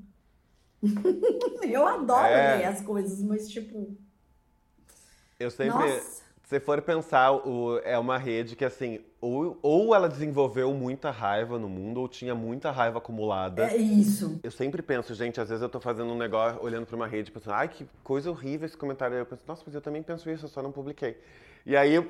eu 1.69 1.85
adoro 1.85 2.25
é... 2.25 2.57
ler 2.57 2.65
as 2.65 2.81
coisas, 2.81 3.21
mas 3.21 3.49
tipo. 3.49 3.95
Eu 5.37 5.51
sempre. 5.51 5.77
Nossa 5.77 6.29
se 6.49 6.59
for 6.59 6.81
pensar, 6.81 7.31
o, 7.31 7.77
é 7.83 7.95
uma 7.99 8.17
rede 8.17 8.55
que, 8.55 8.65
assim, 8.65 8.99
ou, 9.21 9.59
ou 9.61 9.93
ela 9.93 10.09
desenvolveu 10.09 10.73
muita 10.73 11.11
raiva 11.11 11.59
no 11.59 11.69
mundo, 11.69 12.01
ou 12.01 12.07
tinha 12.07 12.33
muita 12.33 12.71
raiva 12.71 12.97
acumulada. 12.97 13.69
É 13.69 13.77
isso. 13.77 14.39
Eu 14.41 14.49
sempre 14.49 14.81
penso, 14.81 15.13
gente, 15.13 15.39
às 15.39 15.47
vezes 15.47 15.61
eu 15.61 15.69
tô 15.69 15.79
fazendo 15.79 16.11
um 16.11 16.17
negócio, 16.17 16.59
olhando 16.63 16.87
pra 16.87 16.95
uma 16.95 17.05
rede, 17.05 17.29
pensando, 17.29 17.53
ai, 17.53 17.67
que 17.67 17.85
coisa 18.03 18.31
horrível 18.31 18.65
esse 18.65 18.75
comentário. 18.75 19.13
Aí 19.15 19.21
eu 19.21 19.27
penso, 19.27 19.43
nossa, 19.47 19.61
mas 19.63 19.75
eu 19.75 19.81
também 19.81 20.01
penso 20.01 20.27
isso, 20.27 20.45
eu 20.45 20.49
só 20.49 20.63
não 20.63 20.71
publiquei. 20.71 21.21
E 21.67 21.77
aí 21.77 22.03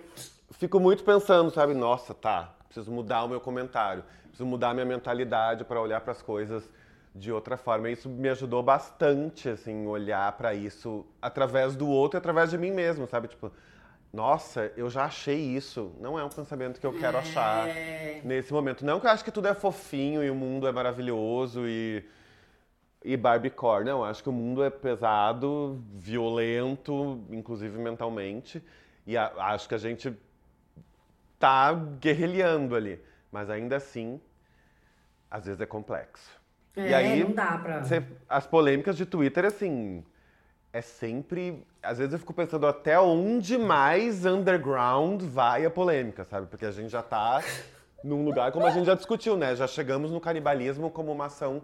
fico 0.51 0.79
muito 0.79 1.03
pensando, 1.03 1.51
sabe, 1.51 1.73
nossa, 1.73 2.13
tá, 2.13 2.53
preciso 2.65 2.91
mudar 2.91 3.23
o 3.23 3.27
meu 3.27 3.39
comentário, 3.39 4.03
preciso 4.23 4.45
mudar 4.45 4.69
a 4.69 4.73
minha 4.73 4.85
mentalidade 4.85 5.63
para 5.63 5.81
olhar 5.81 6.01
para 6.01 6.11
as 6.11 6.21
coisas 6.21 6.69
de 7.13 7.31
outra 7.31 7.57
forma. 7.57 7.89
E 7.89 7.93
isso 7.93 8.09
me 8.09 8.29
ajudou 8.29 8.63
bastante, 8.63 9.49
assim, 9.49 9.87
olhar 9.87 10.31
para 10.33 10.53
isso 10.53 11.05
através 11.21 11.75
do 11.75 11.87
outro 11.87 12.17
e 12.17 12.19
através 12.19 12.49
de 12.49 12.57
mim 12.57 12.71
mesmo, 12.71 13.07
sabe? 13.07 13.27
Tipo, 13.27 13.51
nossa, 14.11 14.71
eu 14.75 14.89
já 14.89 15.05
achei 15.05 15.39
isso. 15.39 15.91
Não 15.99 16.17
é 16.17 16.23
um 16.23 16.29
pensamento 16.29 16.79
que 16.79 16.85
eu 16.85 16.93
quero 16.93 17.17
é... 17.17 17.19
achar 17.19 17.67
nesse 18.23 18.51
momento. 18.51 18.85
Não 18.85 18.99
que 18.99 19.05
eu 19.05 19.11
acho 19.11 19.23
que 19.23 19.31
tudo 19.31 19.47
é 19.47 19.53
fofinho 19.53 20.23
e 20.23 20.29
o 20.29 20.35
mundo 20.35 20.67
é 20.67 20.71
maravilhoso 20.71 21.67
e, 21.67 22.03
e 23.03 23.15
Barbiecore. 23.15 23.85
Não, 23.85 24.03
acho 24.03 24.23
que 24.23 24.29
o 24.29 24.33
mundo 24.33 24.63
é 24.63 24.69
pesado, 24.69 25.79
violento, 25.93 27.23
inclusive 27.29 27.77
mentalmente. 27.77 28.63
E 29.05 29.15
a, 29.15 29.31
acho 29.37 29.67
que 29.67 29.75
a 29.75 29.77
gente 29.79 30.15
tá 31.39 31.73
guerrilhando 31.73 32.75
ali. 32.75 33.01
Mas 33.31 33.49
ainda 33.49 33.77
assim, 33.77 34.19
às 35.31 35.45
vezes 35.45 35.61
é 35.61 35.65
complexo. 35.65 36.29
É, 36.75 36.89
e 36.89 36.93
aí, 36.93 37.23
não 37.23 37.31
dá 37.31 37.57
pra... 37.57 37.81
as 38.27 38.45
polêmicas 38.45 38.95
de 38.95 39.05
Twitter, 39.05 39.45
assim 39.45 40.03
é 40.71 40.81
sempre. 40.81 41.65
Às 41.81 41.97
vezes 41.97 42.13
eu 42.13 42.19
fico 42.19 42.33
pensando 42.33 42.67
até 42.67 42.99
onde 42.99 43.57
mais 43.57 44.25
underground 44.25 45.21
vai 45.23 45.65
a 45.65 45.69
polêmica, 45.69 46.23
sabe? 46.25 46.47
Porque 46.47 46.65
a 46.65 46.71
gente 46.71 46.89
já 46.89 47.01
tá 47.01 47.43
num 48.03 48.23
lugar, 48.23 48.51
como 48.51 48.65
a 48.65 48.71
gente 48.71 48.85
já 48.85 48.95
discutiu, 48.95 49.35
né? 49.35 49.55
Já 49.55 49.67
chegamos 49.67 50.11
no 50.11 50.19
canibalismo 50.19 50.89
como 50.89 51.11
uma 51.11 51.25
ação 51.25 51.63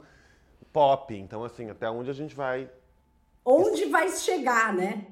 pop. 0.74 1.14
Então, 1.16 1.44
assim, 1.44 1.70
até 1.70 1.90
onde 1.90 2.10
a 2.10 2.14
gente 2.14 2.36
vai. 2.36 2.70
Onde 3.44 3.86
vai 3.86 4.10
chegar, 4.10 4.74
né? 4.74 5.06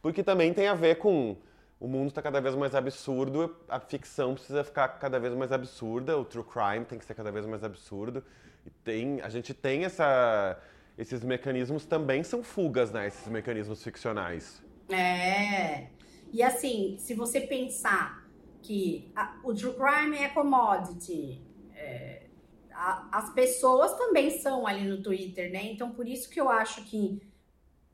Porque 0.00 0.22
também 0.22 0.52
tem 0.52 0.68
a 0.68 0.74
ver 0.74 0.96
com. 0.96 1.36
O 1.82 1.88
mundo 1.88 2.10
está 2.10 2.22
cada 2.22 2.40
vez 2.40 2.54
mais 2.54 2.76
absurdo, 2.76 3.56
a 3.68 3.80
ficção 3.80 4.34
precisa 4.34 4.62
ficar 4.62 4.86
cada 5.00 5.18
vez 5.18 5.34
mais 5.34 5.50
absurda, 5.50 6.16
o 6.16 6.24
true 6.24 6.44
crime 6.44 6.84
tem 6.84 6.96
que 6.96 7.04
ser 7.04 7.12
cada 7.12 7.32
vez 7.32 7.44
mais 7.44 7.64
absurdo. 7.64 8.22
E 8.64 8.70
tem, 8.70 9.20
a 9.20 9.28
gente 9.28 9.52
tem 9.52 9.84
essa 9.84 10.62
esses 10.96 11.24
mecanismos 11.24 11.84
também 11.84 12.22
são 12.22 12.44
fugas, 12.44 12.92
né? 12.92 13.08
Esses 13.08 13.26
mecanismos 13.26 13.82
ficcionais. 13.82 14.62
É. 14.88 15.88
E 16.32 16.40
assim, 16.40 16.94
se 17.00 17.14
você 17.14 17.40
pensar 17.40 18.28
que 18.62 19.10
a, 19.16 19.40
o 19.42 19.52
true 19.52 19.74
crime 19.74 20.18
é 20.18 20.28
commodity, 20.28 21.42
é, 21.74 22.26
a, 22.70 23.08
as 23.10 23.34
pessoas 23.34 23.92
também 23.98 24.30
são 24.30 24.68
ali 24.68 24.84
no 24.84 25.02
Twitter, 25.02 25.50
né? 25.50 25.64
Então, 25.64 25.90
por 25.90 26.06
isso 26.06 26.30
que 26.30 26.40
eu 26.40 26.48
acho 26.48 26.84
que 26.84 27.20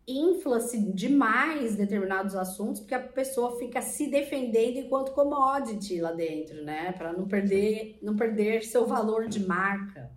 infla-se 0.09 0.81
demais 0.93 1.77
determinados 1.77 2.35
assuntos, 2.35 2.81
porque 2.81 2.95
a 2.95 3.01
pessoa 3.01 3.59
fica 3.59 3.83
se 3.83 4.11
defendendo 4.11 4.79
enquanto 4.79 5.13
commodity 5.13 6.01
lá 6.01 6.13
dentro, 6.13 6.65
né? 6.65 6.93
Para 6.93 7.13
não 7.13 7.29
perder, 7.29 7.99
não 8.03 8.17
perder 8.17 8.65
seu 8.65 8.87
valor 8.87 9.29
de 9.29 9.45
marca 9.45 10.11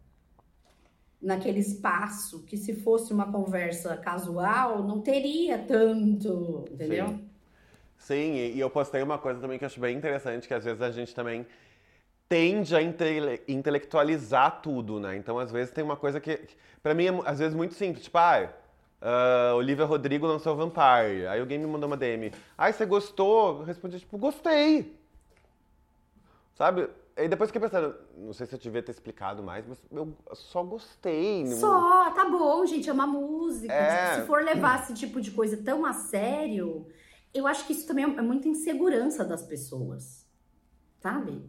naquele 1.21 1.59
espaço 1.59 2.43
que 2.45 2.57
se 2.57 2.73
fosse 2.73 3.13
uma 3.13 3.31
conversa 3.31 3.95
casual 3.97 4.81
não 4.81 5.01
teria 5.01 5.59
tanto, 5.59 6.65
entendeu? 6.71 7.07
Sim, 7.07 7.29
Sim 7.97 8.33
e 8.33 8.59
eu 8.59 8.69
postei 8.69 9.03
uma 9.03 9.17
coisa 9.17 9.39
também 9.39 9.59
que 9.59 9.63
eu 9.63 9.67
acho 9.67 9.79
bem 9.79 9.95
interessante, 9.95 10.47
que 10.47 10.53
às 10.53 10.63
vezes 10.63 10.81
a 10.81 10.89
gente 10.89 11.13
também 11.13 11.45
tende 12.31 12.73
a 12.73 12.81
intele 12.81 13.41
intelectualizar 13.45 14.61
tudo, 14.61 15.01
né? 15.01 15.17
Então, 15.17 15.37
às 15.37 15.51
vezes 15.51 15.73
tem 15.73 15.83
uma 15.83 15.97
coisa 15.97 16.17
que, 16.17 16.39
para 16.81 16.93
mim, 16.93 17.07
é 17.07 17.19
às 17.25 17.39
vezes 17.39 17.53
muito 17.53 17.73
simples, 17.73 18.05
tipo, 18.05 18.17
ah, 18.17 18.49
uh, 19.01 19.55
Olivia 19.55 19.85
Rodrigo 19.85 20.25
lançou 20.27 20.55
Vampire, 20.55 21.27
aí 21.27 21.39
alguém 21.39 21.57
me 21.57 21.65
mandou 21.65 21.87
uma 21.87 21.97
DM, 21.97 22.31
ai, 22.57 22.71
você 22.71 22.85
gostou? 22.85 23.59
Eu 23.59 23.63
respondi, 23.63 23.99
tipo, 23.99 24.17
gostei. 24.17 24.95
Sabe? 26.55 26.89
E 27.17 27.27
depois 27.27 27.49
fiquei 27.49 27.61
pensando, 27.61 27.95
não 28.17 28.33
sei 28.33 28.47
se 28.47 28.55
eu 28.55 28.59
devia 28.59 28.81
ter 28.81 28.91
explicado 28.91 29.43
mais, 29.43 29.65
mas 29.67 29.77
eu 29.91 30.15
só 30.33 30.63
gostei. 30.63 31.45
Só, 31.47 32.09
tá 32.11 32.29
bom, 32.29 32.65
gente, 32.65 32.89
é 32.89 32.93
uma 32.93 33.07
música. 33.07 33.73
É... 33.73 34.21
Se 34.21 34.27
for 34.27 34.43
levar 34.43 34.81
esse 34.81 34.93
tipo 34.93 35.19
de 35.19 35.31
coisa 35.31 35.57
tão 35.57 35.85
a 35.85 35.93
sério, 35.93 36.87
eu 37.33 37.45
acho 37.45 37.65
que 37.67 37.73
isso 37.73 37.85
também 37.85 38.05
é 38.05 38.21
muita 38.21 38.47
insegurança 38.47 39.25
das 39.25 39.43
pessoas, 39.43 40.25
sabe? 40.99 41.43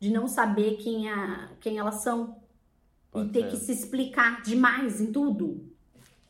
De 0.00 0.10
não 0.10 0.26
saber 0.26 0.76
quem, 0.78 1.10
a, 1.10 1.50
quem 1.60 1.78
elas 1.78 1.96
são 1.96 2.40
Pode 3.10 3.28
e 3.28 3.32
ter 3.32 3.42
ser. 3.42 3.50
que 3.50 3.56
se 3.58 3.72
explicar 3.72 4.42
demais 4.42 5.00
em 5.00 5.12
tudo 5.12 5.73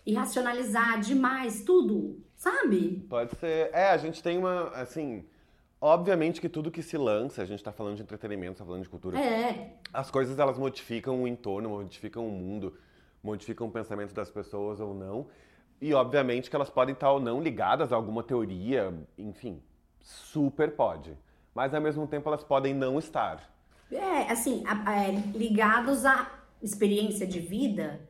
e 0.06 0.14
racionalizar 0.14 1.00
demais 1.00 1.62
tudo, 1.62 2.22
sabe? 2.36 3.04
Pode 3.08 3.34
ser. 3.36 3.70
É, 3.72 3.90
a 3.90 3.96
gente 3.96 4.22
tem 4.22 4.36
uma, 4.36 4.68
assim, 4.70 5.24
obviamente 5.80 6.40
que 6.40 6.48
tudo 6.48 6.70
que 6.70 6.82
se 6.82 6.96
lança, 6.96 7.42
a 7.42 7.44
gente 7.44 7.62
tá 7.62 7.72
falando 7.72 7.96
de 7.96 8.02
entretenimento, 8.02 8.58
tá 8.58 8.64
falando 8.64 8.82
de 8.82 8.88
cultura. 8.88 9.18
É. 9.18 9.76
As 9.92 10.10
coisas 10.10 10.38
elas 10.38 10.58
modificam 10.58 11.22
o 11.22 11.28
entorno, 11.28 11.70
modificam 11.70 12.26
o 12.26 12.30
mundo, 12.30 12.76
modificam 13.22 13.66
o 13.66 13.70
pensamento 13.70 14.12
das 14.12 14.30
pessoas 14.30 14.80
ou 14.80 14.94
não. 14.94 15.26
E 15.80 15.92
obviamente 15.92 16.48
que 16.48 16.56
elas 16.56 16.70
podem 16.70 16.92
estar 16.92 17.10
ou 17.10 17.20
não 17.20 17.42
ligadas 17.42 17.92
a 17.92 17.96
alguma 17.96 18.22
teoria, 18.22 18.94
enfim, 19.18 19.62
super 20.00 20.72
pode. 20.72 21.16
Mas 21.54 21.74
ao 21.74 21.80
mesmo 21.80 22.06
tempo 22.06 22.28
elas 22.28 22.44
podem 22.44 22.74
não 22.74 22.98
estar. 22.98 23.50
É, 23.90 24.30
assim, 24.30 24.64
é, 24.66 25.10
ligados 25.36 26.04
à 26.04 26.30
experiência 26.62 27.26
de 27.26 27.38
vida, 27.38 28.00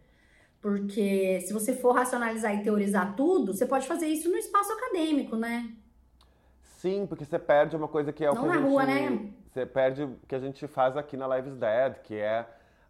porque 0.65 1.43
se 1.43 1.53
você 1.53 1.75
for 1.75 1.93
racionalizar 1.93 2.55
e 2.55 2.63
teorizar 2.63 3.15
tudo, 3.15 3.53
você 3.53 3.67
pode 3.67 3.87
fazer 3.87 4.07
isso 4.07 4.31
no 4.31 4.37
espaço 4.39 4.73
acadêmico, 4.73 5.37
né? 5.37 5.71
Sim, 6.79 7.05
porque 7.07 7.23
você 7.23 7.39
perde 7.39 7.77
uma 7.77 7.87
coisa 7.87 8.15
que 8.15 8.25
é 8.25 8.31
o 8.31 8.35
não 8.35 8.41
que 8.45 8.49
na 8.49 8.55
a 8.55 8.57
gente, 8.57 8.67
rua, 8.67 8.87
né? 8.87 9.31
Você 9.53 9.67
perde 9.67 10.05
o 10.05 10.19
que 10.27 10.35
a 10.35 10.39
gente 10.39 10.67
faz 10.67 10.97
aqui 10.97 11.19
na 11.19 11.37
Lives 11.37 11.55
Dead, 11.55 11.97
que 12.03 12.15
é 12.15 12.47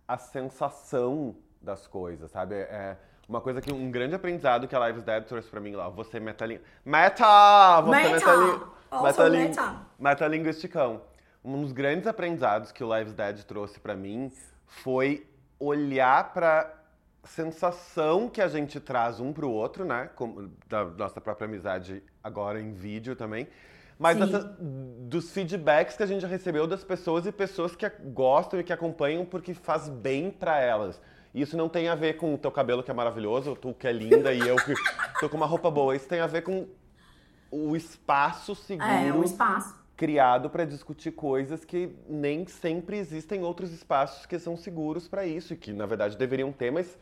a 0.07 0.16
sensação 0.16 1.35
das 1.61 1.89
coisas, 1.89 2.31
sabe? 2.31 2.55
É 2.55 2.97
uma 3.29 3.41
coisa 3.41 3.61
que 3.61 3.72
um 3.72 3.91
grande 3.91 4.14
aprendizado 4.14 4.68
que 4.68 4.77
a 4.77 4.87
Lives 4.87 5.03
Dead 5.03 5.25
trouxe 5.25 5.49
pra 5.49 5.59
mim 5.59 5.72
lá, 5.72 5.89
você 5.89 6.20
metaling... 6.20 6.61
Meta! 6.85 7.81
Você 7.81 7.91
meta! 7.91 9.03
metaling... 9.03 9.49
meta. 9.49 9.77
Metalinguisticão. 9.99 11.03
Um 11.45 11.61
dos 11.61 11.72
grandes 11.72 12.07
aprendizados 12.07 12.70
que 12.70 12.85
o 12.85 12.97
Lives 12.97 13.14
Dead 13.14 13.43
trouxe 13.43 13.81
para 13.81 13.97
mim 13.97 14.31
foi 14.64 15.27
olhar 15.59 16.33
para 16.33 16.84
sensação 17.25 18.29
que 18.29 18.41
a 18.41 18.49
gente 18.49 18.79
traz 18.81 19.20
um 19.20 19.33
pro 19.33 19.51
outro, 19.51 19.85
né? 19.85 20.11
Como, 20.14 20.51
da 20.68 20.85
nossa 20.85 21.20
própria 21.20 21.47
amizade 21.47 22.03
agora 22.22 22.61
em 22.61 22.72
vídeo 22.72 23.16
também. 23.16 23.49
Mas 23.99 24.20
essa, 24.20 24.57
dos 24.59 25.31
feedbacks 25.31 25.97
que 25.97 26.03
a 26.03 26.07
gente 26.07 26.27
recebeu 26.27 26.66
das 26.66 26.83
pessoas 26.83 27.27
e 27.27 27.33
pessoas 27.33 27.77
que 27.77 27.89
gostam 28.12 28.59
e 28.59 28.64
que 28.64 28.72
acompanham 28.72 29.25
porque 29.25 29.55
faz 29.55 29.89
bem 29.89 30.31
para 30.31 30.61
elas. 30.61 31.01
Isso 31.35 31.57
não 31.57 31.68
tem 31.68 31.89
a 31.89 31.95
ver 31.95 32.14
com 32.14 32.35
o 32.35 32.39
teu 32.39 32.51
cabelo 32.51 32.83
que 32.83 32.91
é 32.91 32.95
maravilhoso, 32.95 33.57
tu 33.57 33.75
que 33.75 33.87
é 33.87 33.93
linda 33.93 34.33
e 34.33 34.41
eu 34.41 34.57
que 34.57 34.75
tô 35.20 35.29
com 35.29 35.37
uma 35.37 35.47
roupa 35.47 35.70
boa. 35.70 35.95
Isso 35.95 36.09
tem 36.09 36.20
a 36.20 36.27
ver 36.27 36.43
com 36.43 36.68
o 37.51 37.77
espaço 37.77 38.55
seguro. 38.55 38.89
É, 38.89 39.12
o 39.12 39.22
espaço. 39.22 39.75
Criado 39.97 40.51
para 40.51 40.64
discutir 40.64 41.12
coisas 41.12 41.64
que 41.64 41.95
nem 42.09 42.47
sempre 42.47 42.99
existem 42.99 43.45
outros 43.45 43.72
espaços 43.72 44.27
que 44.27 44.39
são 44.41 44.57
seguros 44.57 45.07
para 45.07 45.25
isso 45.25 45.55
e 45.55 45.57
que 45.57 45.72
na 45.72 45.87
verdade 45.87 46.16
deveriam 46.16 46.53
ter, 46.53 46.72
mas 46.72 46.99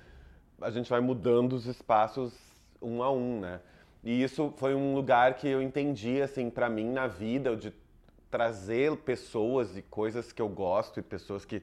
a 0.62 0.70
gente 0.70 0.88
vai 0.88 1.00
mudando 1.00 1.52
os 1.52 1.66
espaços 1.66 2.32
um 2.80 3.02
a 3.02 3.10
um, 3.10 3.40
né? 3.40 3.60
E 4.02 4.22
isso 4.22 4.52
foi 4.56 4.74
um 4.74 4.94
lugar 4.94 5.34
que 5.34 5.46
eu 5.46 5.62
entendi 5.62 6.20
assim 6.20 6.50
para 6.50 6.68
mim 6.68 6.90
na 6.90 7.06
vida 7.06 7.54
de 7.56 7.72
trazer 8.30 8.96
pessoas 8.96 9.76
e 9.76 9.82
coisas 9.82 10.32
que 10.32 10.42
eu 10.42 10.48
gosto 10.48 10.98
e 10.98 11.02
pessoas 11.02 11.44
que 11.44 11.62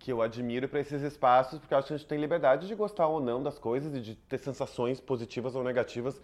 que 0.00 0.10
eu 0.10 0.22
admiro 0.22 0.66
para 0.66 0.80
esses 0.80 1.02
espaços, 1.02 1.58
porque 1.58 1.74
eu 1.74 1.78
acho 1.78 1.88
que 1.88 1.92
a 1.92 1.96
gente 1.98 2.06
tem 2.08 2.18
liberdade 2.18 2.66
de 2.66 2.74
gostar 2.74 3.06
ou 3.06 3.20
não 3.20 3.42
das 3.42 3.58
coisas 3.58 3.94
e 3.94 4.00
de 4.00 4.14
ter 4.16 4.38
sensações 4.38 4.98
positivas 4.98 5.54
ou 5.54 5.62
negativas 5.62 6.18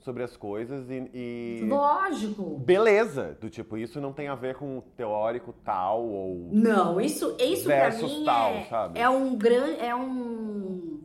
sobre 0.00 0.22
as 0.22 0.36
coisas 0.36 0.88
e, 0.88 1.10
e... 1.12 1.66
lógico 1.68 2.56
beleza 2.58 3.36
do 3.40 3.50
tipo 3.50 3.76
isso 3.76 4.00
não 4.00 4.12
tem 4.12 4.28
a 4.28 4.34
ver 4.34 4.54
com 4.54 4.78
o 4.78 4.82
teórico 4.96 5.52
tal 5.64 6.06
ou 6.06 6.48
não 6.52 7.00
isso 7.00 7.36
isso 7.38 7.64
para 7.64 7.90
mim 7.90 8.24
tal, 8.24 8.50
é, 8.52 8.64
sabe? 8.66 8.98
é 9.00 9.10
um 9.10 9.36
grande 9.36 9.80
é 9.80 9.94
um 9.94 10.97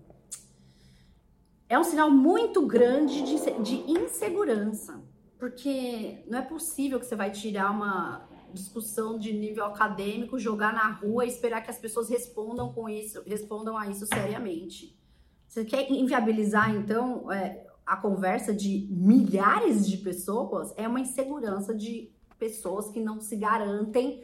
é 1.70 1.78
um 1.78 1.84
sinal 1.84 2.11
muito 2.11 2.66
grande 2.66 3.22
de, 3.22 3.61
de 3.61 3.91
insegurança 3.91 5.03
porque 5.43 6.24
não 6.26 6.39
é 6.39 6.41
possível 6.41 6.97
que 6.97 7.05
você 7.05 7.18
vai 7.18 7.30
tirar 7.30 7.70
uma 7.70 8.26
discussão 8.53 9.20
de 9.20 9.34
nível 9.34 9.66
acadêmico, 9.66 10.39
jogar 10.39 10.72
na 10.72 10.89
rua 10.89 11.26
e 11.26 11.28
esperar 11.28 11.61
que 11.61 11.70
as 11.70 11.78
pessoas 11.78 12.07
respondam 12.07 12.72
com 12.72 12.88
isso, 12.88 13.22
respondam 13.26 13.78
a 13.78 13.89
isso 13.89 14.05
seriamente. 14.05 14.97
Você 15.45 15.66
quer 15.66 15.91
inviabilizar, 15.91 16.74
então, 16.74 17.30
é, 17.30 17.68
a 17.86 17.97
conversa 17.97 18.53
de 18.53 18.88
milhares 18.89 19.86
de 19.86 19.97
pessoas? 19.97 20.74
É 20.78 20.88
uma 20.88 21.01
insegurança 21.01 21.76
de 21.76 22.09
pessoas 22.39 22.89
que 22.89 23.01
não 23.01 23.20
se 23.20 23.36
garantem 23.36 24.24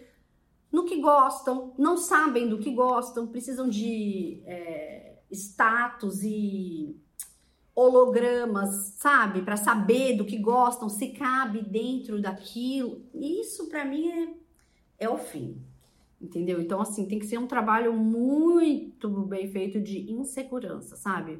no 0.71 0.85
que 0.85 1.01
gostam, 1.01 1.73
não 1.77 1.97
sabem 1.97 2.47
do 2.47 2.59
que 2.59 2.71
gostam, 2.71 3.27
precisam 3.27 3.67
de 3.67 4.41
é, 4.45 5.17
status 5.29 6.23
e 6.23 6.97
hologramas, 7.79 8.93
sabe? 8.97 9.41
Para 9.41 9.55
saber 9.55 10.17
do 10.17 10.25
que 10.25 10.37
gostam, 10.37 10.89
se 10.89 11.09
cabe 11.09 11.61
dentro 11.61 12.21
daquilo. 12.21 13.01
Isso 13.13 13.69
para 13.69 13.85
mim 13.85 14.09
é, 14.09 15.05
é 15.05 15.09
o 15.09 15.17
fim. 15.17 15.57
Entendeu? 16.21 16.61
Então, 16.61 16.81
assim, 16.81 17.05
tem 17.05 17.17
que 17.17 17.25
ser 17.25 17.37
um 17.37 17.47
trabalho 17.47 17.93
muito 17.93 19.09
bem 19.21 19.47
feito 19.47 19.79
de 19.79 20.11
insegurança, 20.11 20.97
sabe? 20.97 21.39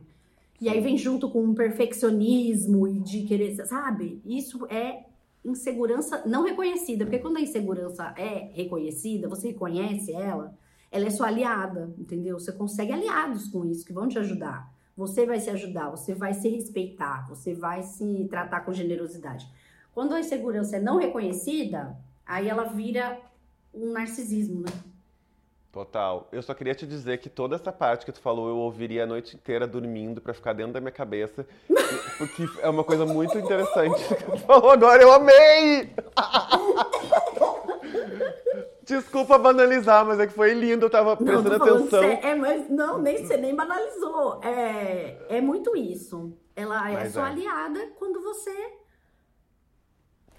E 0.61 0.69
aí 0.69 0.79
vem 0.79 0.97
junto 0.97 1.29
com 1.29 1.43
um 1.43 1.53
perfeccionismo 1.53 2.87
e 2.87 2.99
de 2.99 3.23
querer, 3.23 3.55
sabe? 3.65 4.21
Isso 4.25 4.65
é 4.67 5.05
insegurança 5.43 6.23
não 6.25 6.43
reconhecida, 6.43 7.05
porque 7.05 7.19
quando 7.19 7.37
a 7.37 7.41
insegurança 7.41 8.13
é 8.17 8.49
reconhecida, 8.53 9.27
você 9.27 9.49
reconhece 9.49 10.13
ela, 10.13 10.57
ela 10.89 11.05
é 11.05 11.09
sua 11.09 11.27
aliada, 11.27 11.93
entendeu? 11.97 12.39
Você 12.39 12.53
consegue 12.53 12.93
aliados 12.93 13.49
com 13.49 13.65
isso 13.65 13.85
que 13.85 13.93
vão 13.93 14.07
te 14.07 14.17
ajudar. 14.17 14.78
Você 15.00 15.26
vai 15.26 15.39
se 15.39 15.50
ajudar, 15.50 15.89
você 15.89 16.14
vai 16.14 16.34
se 16.34 16.50
respeitar, 16.50 17.26
você 17.30 17.54
vai 17.54 17.84
se 17.84 18.28
tratar 18.30 18.66
com 18.66 18.74
generosidade. 18.74 19.47
Quando 19.93 20.14
a 20.14 20.20
insegurança 20.20 20.76
é 20.76 20.82
não 20.82 20.97
reconhecida, 20.97 21.95
aí 22.26 22.50
ela 22.50 22.66
vira 22.66 23.18
um 23.74 23.93
narcisismo, 23.93 24.60
né? 24.60 24.72
Total. 25.72 26.28
Eu 26.34 26.43
só 26.43 26.54
queria 26.54 26.76
te 26.76 26.86
dizer 26.86 27.20
que 27.20 27.30
toda 27.30 27.56
essa 27.56 27.72
parte 27.72 28.06
que 28.06 28.12
tu 28.12 28.20
falou 28.20 28.50
eu 28.50 28.58
ouviria 28.58 29.06
a 29.06 29.08
noite 29.08 29.38
inteira 29.38 29.66
dormindo 29.66 30.20
para 30.20 30.34
ficar 30.34 30.52
dentro 30.52 30.74
da 30.74 30.82
minha 30.82 30.91
cabeça, 30.91 31.47
porque 32.18 32.45
é 32.62 32.68
uma 32.68 32.84
coisa 32.84 33.06
muito 33.06 33.38
interessante 33.38 34.04
que 34.18 34.24
tu 34.26 34.38
falou 34.39 34.72
agora. 34.72 35.02
Eu 35.02 35.14
amei! 35.14 35.93
Desculpa 38.89 39.37
banalizar, 39.37 40.03
mas 40.03 40.19
é 40.19 40.25
que 40.25 40.33
foi 40.33 40.51
lindo, 40.55 40.87
eu 40.87 40.89
tava 40.89 41.15
prestando 41.15 41.59
não, 41.59 41.75
atenção. 41.75 42.03
É, 42.03 42.33
mas 42.33 42.67
não, 42.67 42.99
nem 42.99 43.23
você 43.23 43.37
nem 43.37 43.55
banalizou. 43.55 44.41
É, 44.43 45.37
é 45.37 45.39
muito 45.41 45.77
isso. 45.77 46.35
Ela 46.55 46.89
é 46.89 46.93
mas 46.93 47.13
sua 47.13 47.29
é. 47.29 47.32
aliada 47.32 47.79
quando 47.99 48.20
você 48.20 48.51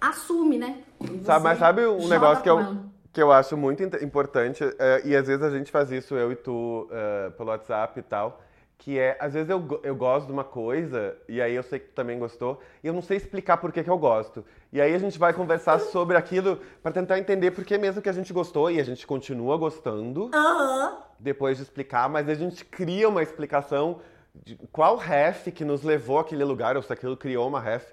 assume, 0.01 0.57
né? 0.57 0.83
Sabe, 1.23 1.45
mas 1.45 1.59
sabe 1.59 1.85
um 1.85 2.09
negócio 2.09 2.43
que 2.43 2.49
eu, 2.49 2.77
que 3.13 3.21
eu 3.21 3.31
acho 3.31 3.55
muito 3.55 3.83
importante, 4.03 4.63
é, 4.77 5.01
e 5.05 5.15
às 5.15 5.27
vezes 5.27 5.43
a 5.43 5.49
gente 5.49 5.71
faz 5.71 5.89
isso, 5.89 6.15
eu 6.15 6.33
e 6.33 6.35
tu, 6.35 6.89
é, 6.91 7.29
pelo 7.29 7.51
WhatsApp 7.51 7.97
e 7.99 8.03
tal, 8.03 8.41
que 8.81 8.97
é, 8.97 9.15
às 9.19 9.33
vezes 9.33 9.47
eu, 9.47 9.79
eu 9.83 9.95
gosto 9.95 10.25
de 10.25 10.33
uma 10.33 10.43
coisa, 10.43 11.15
e 11.29 11.39
aí 11.39 11.53
eu 11.53 11.61
sei 11.61 11.77
que 11.77 11.89
tu 11.89 11.93
também 11.93 12.17
gostou, 12.17 12.59
e 12.83 12.87
eu 12.87 12.93
não 12.93 13.01
sei 13.03 13.15
explicar 13.15 13.57
por 13.57 13.71
que, 13.71 13.83
que 13.83 13.89
eu 13.89 13.97
gosto. 13.97 14.43
E 14.73 14.81
aí 14.81 14.95
a 14.95 14.97
gente 14.97 15.19
vai 15.19 15.33
conversar 15.33 15.77
sobre 15.93 16.17
aquilo 16.17 16.59
para 16.81 16.91
tentar 16.91 17.19
entender 17.19 17.51
por 17.51 17.63
que 17.63 17.77
mesmo 17.77 18.01
que 18.01 18.09
a 18.09 18.13
gente 18.13 18.33
gostou, 18.33 18.71
e 18.71 18.79
a 18.79 18.83
gente 18.83 19.05
continua 19.05 19.55
gostando, 19.55 20.31
uhum. 20.33 20.97
depois 21.19 21.57
de 21.57 21.63
explicar, 21.63 22.09
mas 22.09 22.27
a 22.27 22.33
gente 22.33 22.65
cria 22.65 23.07
uma 23.07 23.21
explicação 23.21 24.01
de 24.33 24.57
qual 24.71 24.97
ref 24.97 25.51
que 25.51 25.63
nos 25.63 25.83
levou 25.83 26.17
àquele 26.17 26.43
lugar, 26.43 26.75
ou 26.75 26.81
se 26.81 26.91
aquilo 26.91 27.15
criou 27.15 27.47
uma 27.47 27.59
ref 27.59 27.85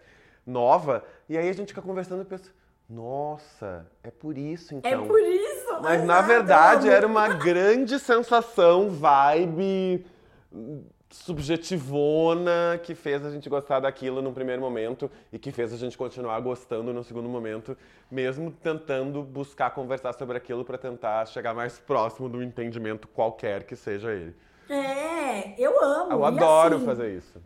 nova, 0.47 1.05
e 1.28 1.36
aí 1.36 1.51
a 1.51 1.52
gente 1.52 1.69
fica 1.69 1.82
conversando 1.82 2.23
e 2.23 2.24
pensa, 2.24 2.51
nossa, 2.89 3.86
é 4.02 4.10
por 4.10 4.39
isso 4.39 4.74
então. 4.74 4.90
É 4.90 5.06
por 5.06 5.20
isso! 5.20 5.82
Mas 5.82 6.02
na 6.02 6.23
verdade 6.23 6.89
era 6.89 7.06
uma 7.06 7.28
grande 7.28 7.98
sensação, 7.98 8.89
vibe 8.89 10.02
subjetivona 11.11 12.79
que 12.83 12.95
fez 12.95 13.25
a 13.25 13.31
gente 13.31 13.49
gostar 13.49 13.81
daquilo 13.81 14.20
no 14.20 14.33
primeiro 14.33 14.61
momento 14.61 15.11
e 15.33 15.39
que 15.39 15.51
fez 15.51 15.73
a 15.73 15.77
gente 15.77 15.97
continuar 15.97 16.39
gostando 16.41 16.93
no 16.93 17.03
segundo 17.03 17.29
momento, 17.29 17.77
mesmo 18.11 18.51
tentando 18.51 19.23
buscar 19.23 19.70
conversar 19.70 20.12
sobre 20.15 20.37
aquilo 20.37 20.65
para 20.65 20.77
tentar 20.77 21.27
chegar 21.27 21.55
mais 21.55 21.79
próximo 21.79 22.29
do 22.29 22.43
entendimento 22.43 23.09
qualquer 23.09 23.65
que 23.65 23.75
seja 23.75 24.12
ele. 24.12 24.35
É, 24.69 25.55
eu 25.59 25.83
amo. 25.83 26.12
Eu 26.12 26.25
adoro 26.25 26.77
assim, 26.77 26.85
fazer 26.85 27.16
isso. 27.16 27.41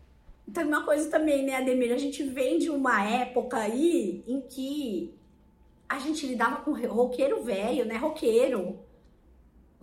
Tem 0.52 0.64
uma 0.64 0.84
coisa 0.84 1.08
também, 1.08 1.44
né, 1.44 1.56
Ademir? 1.56 1.92
A 1.92 1.98
gente 1.98 2.24
vem 2.24 2.58
de 2.58 2.68
uma 2.68 3.04
época 3.04 3.58
aí 3.58 4.24
em 4.26 4.40
que 4.40 5.14
a 5.88 5.98
gente 5.98 6.26
lidava 6.26 6.56
com 6.62 6.72
roqueiro 6.72 7.42
velho, 7.42 7.84
né? 7.84 7.96
Roqueiro 7.96 8.80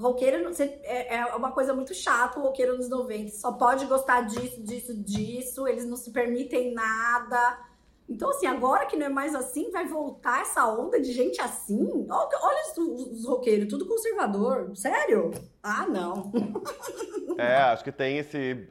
roqueiro 0.01 0.51
é, 0.83 1.17
é 1.17 1.25
uma 1.35 1.51
coisa 1.51 1.73
muito 1.73 1.93
chata, 1.93 2.39
o 2.39 2.43
roqueiro 2.43 2.77
nos 2.77 2.89
90. 2.89 3.31
Só 3.31 3.51
pode 3.51 3.85
gostar 3.85 4.21
disso, 4.21 4.61
disso, 4.63 4.93
disso. 4.95 5.67
Eles 5.67 5.85
não 5.85 5.97
se 5.97 6.11
permitem 6.11 6.73
nada. 6.73 7.59
Então, 8.07 8.31
assim, 8.31 8.47
agora 8.47 8.87
que 8.87 8.97
não 8.97 9.05
é 9.05 9.09
mais 9.09 9.35
assim, 9.35 9.69
vai 9.69 9.85
voltar 9.85 10.41
essa 10.41 10.65
onda 10.67 10.99
de 10.99 11.11
gente 11.13 11.39
assim? 11.39 12.07
Olha, 12.09 12.39
olha 12.41 12.61
os, 12.75 13.19
os 13.19 13.25
roqueiros, 13.25 13.67
tudo 13.67 13.85
conservador. 13.85 14.75
Sério? 14.75 15.31
Ah, 15.61 15.85
não. 15.87 16.31
É, 17.37 17.55
acho 17.55 17.85
que 17.85 17.91
tem 17.93 18.17
esse. 18.17 18.67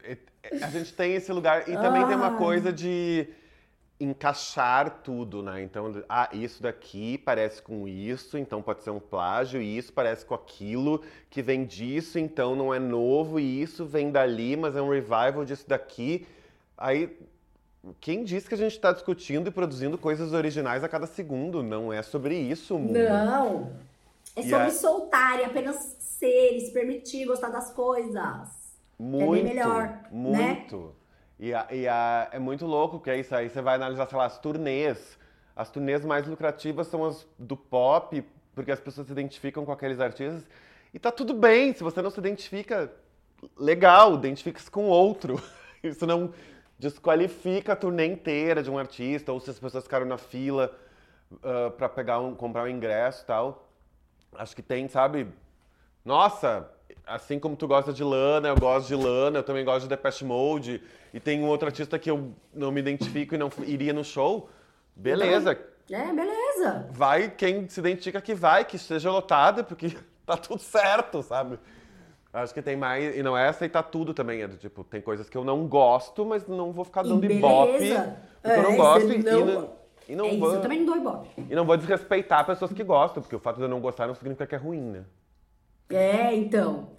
A 0.60 0.68
gente 0.68 0.92
tem 0.92 1.14
esse 1.14 1.32
lugar. 1.32 1.66
E 1.66 1.72
também 1.74 2.06
tem 2.06 2.14
uma 2.14 2.36
coisa 2.36 2.70
de 2.70 3.26
encaixar 4.00 5.00
tudo, 5.02 5.42
né? 5.42 5.62
Então, 5.62 6.02
ah, 6.08 6.28
isso 6.32 6.62
daqui 6.62 7.18
parece 7.18 7.60
com 7.60 7.88
isso, 7.88 8.38
então 8.38 8.62
pode 8.62 8.82
ser 8.82 8.90
um 8.90 9.00
plágio, 9.00 9.60
e 9.60 9.76
isso 9.76 9.92
parece 9.92 10.24
com 10.24 10.34
aquilo 10.34 11.02
que 11.28 11.42
vem 11.42 11.64
disso, 11.64 12.18
então 12.18 12.54
não 12.54 12.72
é 12.72 12.78
novo, 12.78 13.40
e 13.40 13.60
isso 13.62 13.84
vem 13.84 14.10
dali, 14.10 14.56
mas 14.56 14.76
é 14.76 14.80
um 14.82 14.90
revival 14.90 15.44
disso 15.44 15.68
daqui. 15.68 16.26
Aí, 16.76 17.18
quem 18.00 18.22
disse 18.22 18.48
que 18.48 18.54
a 18.54 18.58
gente 18.58 18.72
está 18.72 18.92
discutindo 18.92 19.48
e 19.48 19.50
produzindo 19.50 19.98
coisas 19.98 20.32
originais 20.32 20.84
a 20.84 20.88
cada 20.88 21.06
segundo? 21.06 21.62
Não 21.62 21.92
é 21.92 22.02
sobre 22.02 22.36
isso 22.36 22.76
o 22.76 22.78
mundo. 22.78 22.98
Não. 22.98 23.72
É 24.36 24.42
sobre 24.42 24.66
a- 24.66 24.70
soltar 24.70 25.40
e 25.40 25.44
apenas 25.44 25.96
ser 25.98 26.60
se 26.60 26.70
permitir 26.72 27.24
gostar 27.24 27.48
das 27.48 27.72
coisas. 27.72 28.68
Muito, 28.98 29.44
melhor, 29.44 30.00
né? 30.12 30.66
E, 31.38 31.54
a- 31.54 31.66
e 31.70 31.86
a- 31.86 32.28
é 32.32 32.38
muito 32.38 32.66
louco 32.66 33.00
que 33.00 33.10
é 33.10 33.18
isso 33.18 33.34
aí. 33.34 33.48
Você 33.48 33.60
vai 33.60 33.76
analisar, 33.76 34.06
sei 34.08 34.18
lá, 34.18 34.24
as 34.26 34.38
turnês. 34.38 35.18
As 35.54 35.70
turnês 35.70 36.04
mais 36.04 36.26
lucrativas 36.26 36.86
são 36.88 37.04
as 37.04 37.26
do 37.38 37.56
pop, 37.56 38.24
porque 38.54 38.70
as 38.72 38.80
pessoas 38.80 39.06
se 39.06 39.12
identificam 39.12 39.64
com 39.64 39.72
aqueles 39.72 40.00
artistas. 40.00 40.44
E 40.92 40.98
tá 40.98 41.10
tudo 41.12 41.34
bem, 41.34 41.72
se 41.74 41.82
você 41.82 42.00
não 42.02 42.10
se 42.10 42.18
identifica, 42.18 42.90
legal, 43.56 44.14
identifique-se 44.14 44.70
com 44.70 44.86
outro. 44.88 45.40
Isso 45.82 46.06
não 46.06 46.32
desqualifica 46.78 47.72
a 47.72 47.76
turnê 47.76 48.06
inteira 48.06 48.62
de 48.62 48.70
um 48.70 48.78
artista, 48.78 49.32
ou 49.32 49.40
se 49.40 49.50
as 49.50 49.58
pessoas 49.58 49.84
ficaram 49.84 50.06
na 50.06 50.18
fila 50.18 50.76
ah, 51.42 51.70
pra 51.76 51.88
pegar 51.88 52.20
um, 52.20 52.34
comprar 52.34 52.64
um 52.64 52.68
ingresso 52.68 53.22
e 53.24 53.26
tal. 53.26 53.68
Acho 54.34 54.54
que 54.56 54.62
tem, 54.62 54.88
sabe? 54.88 55.28
Nossa, 56.04 56.68
assim 57.06 57.38
como 57.38 57.56
tu 57.56 57.66
gosta 57.66 57.92
de 57.92 58.02
Lana, 58.04 58.48
eu 58.48 58.56
gosto 58.56 58.88
de 58.88 58.94
Lana, 58.94 59.38
eu 59.38 59.42
também 59.42 59.64
gosto 59.64 59.82
de 59.82 59.88
Depeche 59.88 60.24
Mode, 60.24 60.82
e 61.12 61.20
tem 61.20 61.40
um 61.42 61.46
outro 61.46 61.66
artista 61.66 61.98
que 61.98 62.10
eu 62.10 62.32
não 62.54 62.70
me 62.70 62.80
identifico 62.80 63.34
e 63.34 63.38
não 63.38 63.50
iria 63.66 63.92
no 63.92 64.04
show, 64.04 64.48
beleza. 64.94 65.58
É, 65.90 66.12
beleza. 66.12 66.86
Vai 66.90 67.30
quem 67.30 67.68
se 67.68 67.80
identifica 67.80 68.20
que 68.20 68.34
vai, 68.34 68.64
que 68.64 68.78
seja 68.78 69.10
lotada, 69.10 69.64
porque 69.64 69.96
tá 70.26 70.36
tudo 70.36 70.60
certo, 70.60 71.22
sabe? 71.22 71.58
Acho 72.30 72.52
que 72.52 72.60
tem 72.60 72.76
mais, 72.76 73.16
e 73.16 73.22
não 73.22 73.36
é 73.36 73.48
aceitar 73.48 73.82
tudo 73.84 74.12
também, 74.12 74.42
é 74.42 74.46
do 74.48 74.56
tipo, 74.58 74.84
tem 74.84 75.00
coisas 75.00 75.30
que 75.30 75.36
eu 75.36 75.42
não 75.44 75.66
gosto, 75.66 76.26
mas 76.26 76.46
não 76.46 76.72
vou 76.72 76.84
ficar 76.84 77.02
dando 77.02 77.24
ibope, 77.24 77.72
beleza. 77.78 78.16
porque 78.42 78.58
eu 78.58 78.60
É, 78.60 78.62
não 78.62 78.70
você 78.72 78.76
gosto, 78.76 79.12
e, 79.12 79.18
não- 79.22 79.40
e 79.40 79.44
não, 79.44 79.70
e 80.10 80.16
não 80.16 80.24
é 80.26 80.28
isso, 80.28 80.38
vou, 80.40 80.54
eu 80.54 80.60
também 80.60 80.78
não 80.80 80.86
dou 80.86 80.96
ibope. 80.98 81.28
e 81.50 81.54
não 81.54 81.64
vou 81.64 81.76
desrespeitar 81.78 82.44
pessoas 82.44 82.70
que 82.72 82.84
gostam, 82.84 83.22
porque 83.22 83.34
o 83.34 83.38
fato 83.38 83.56
de 83.56 83.62
eu 83.62 83.68
não 83.68 83.80
gostar 83.80 84.06
não 84.06 84.14
significa 84.14 84.46
que 84.46 84.54
é 84.54 84.58
ruim, 84.58 84.80
né? 84.90 85.04
É, 85.88 86.34
então. 86.34 86.90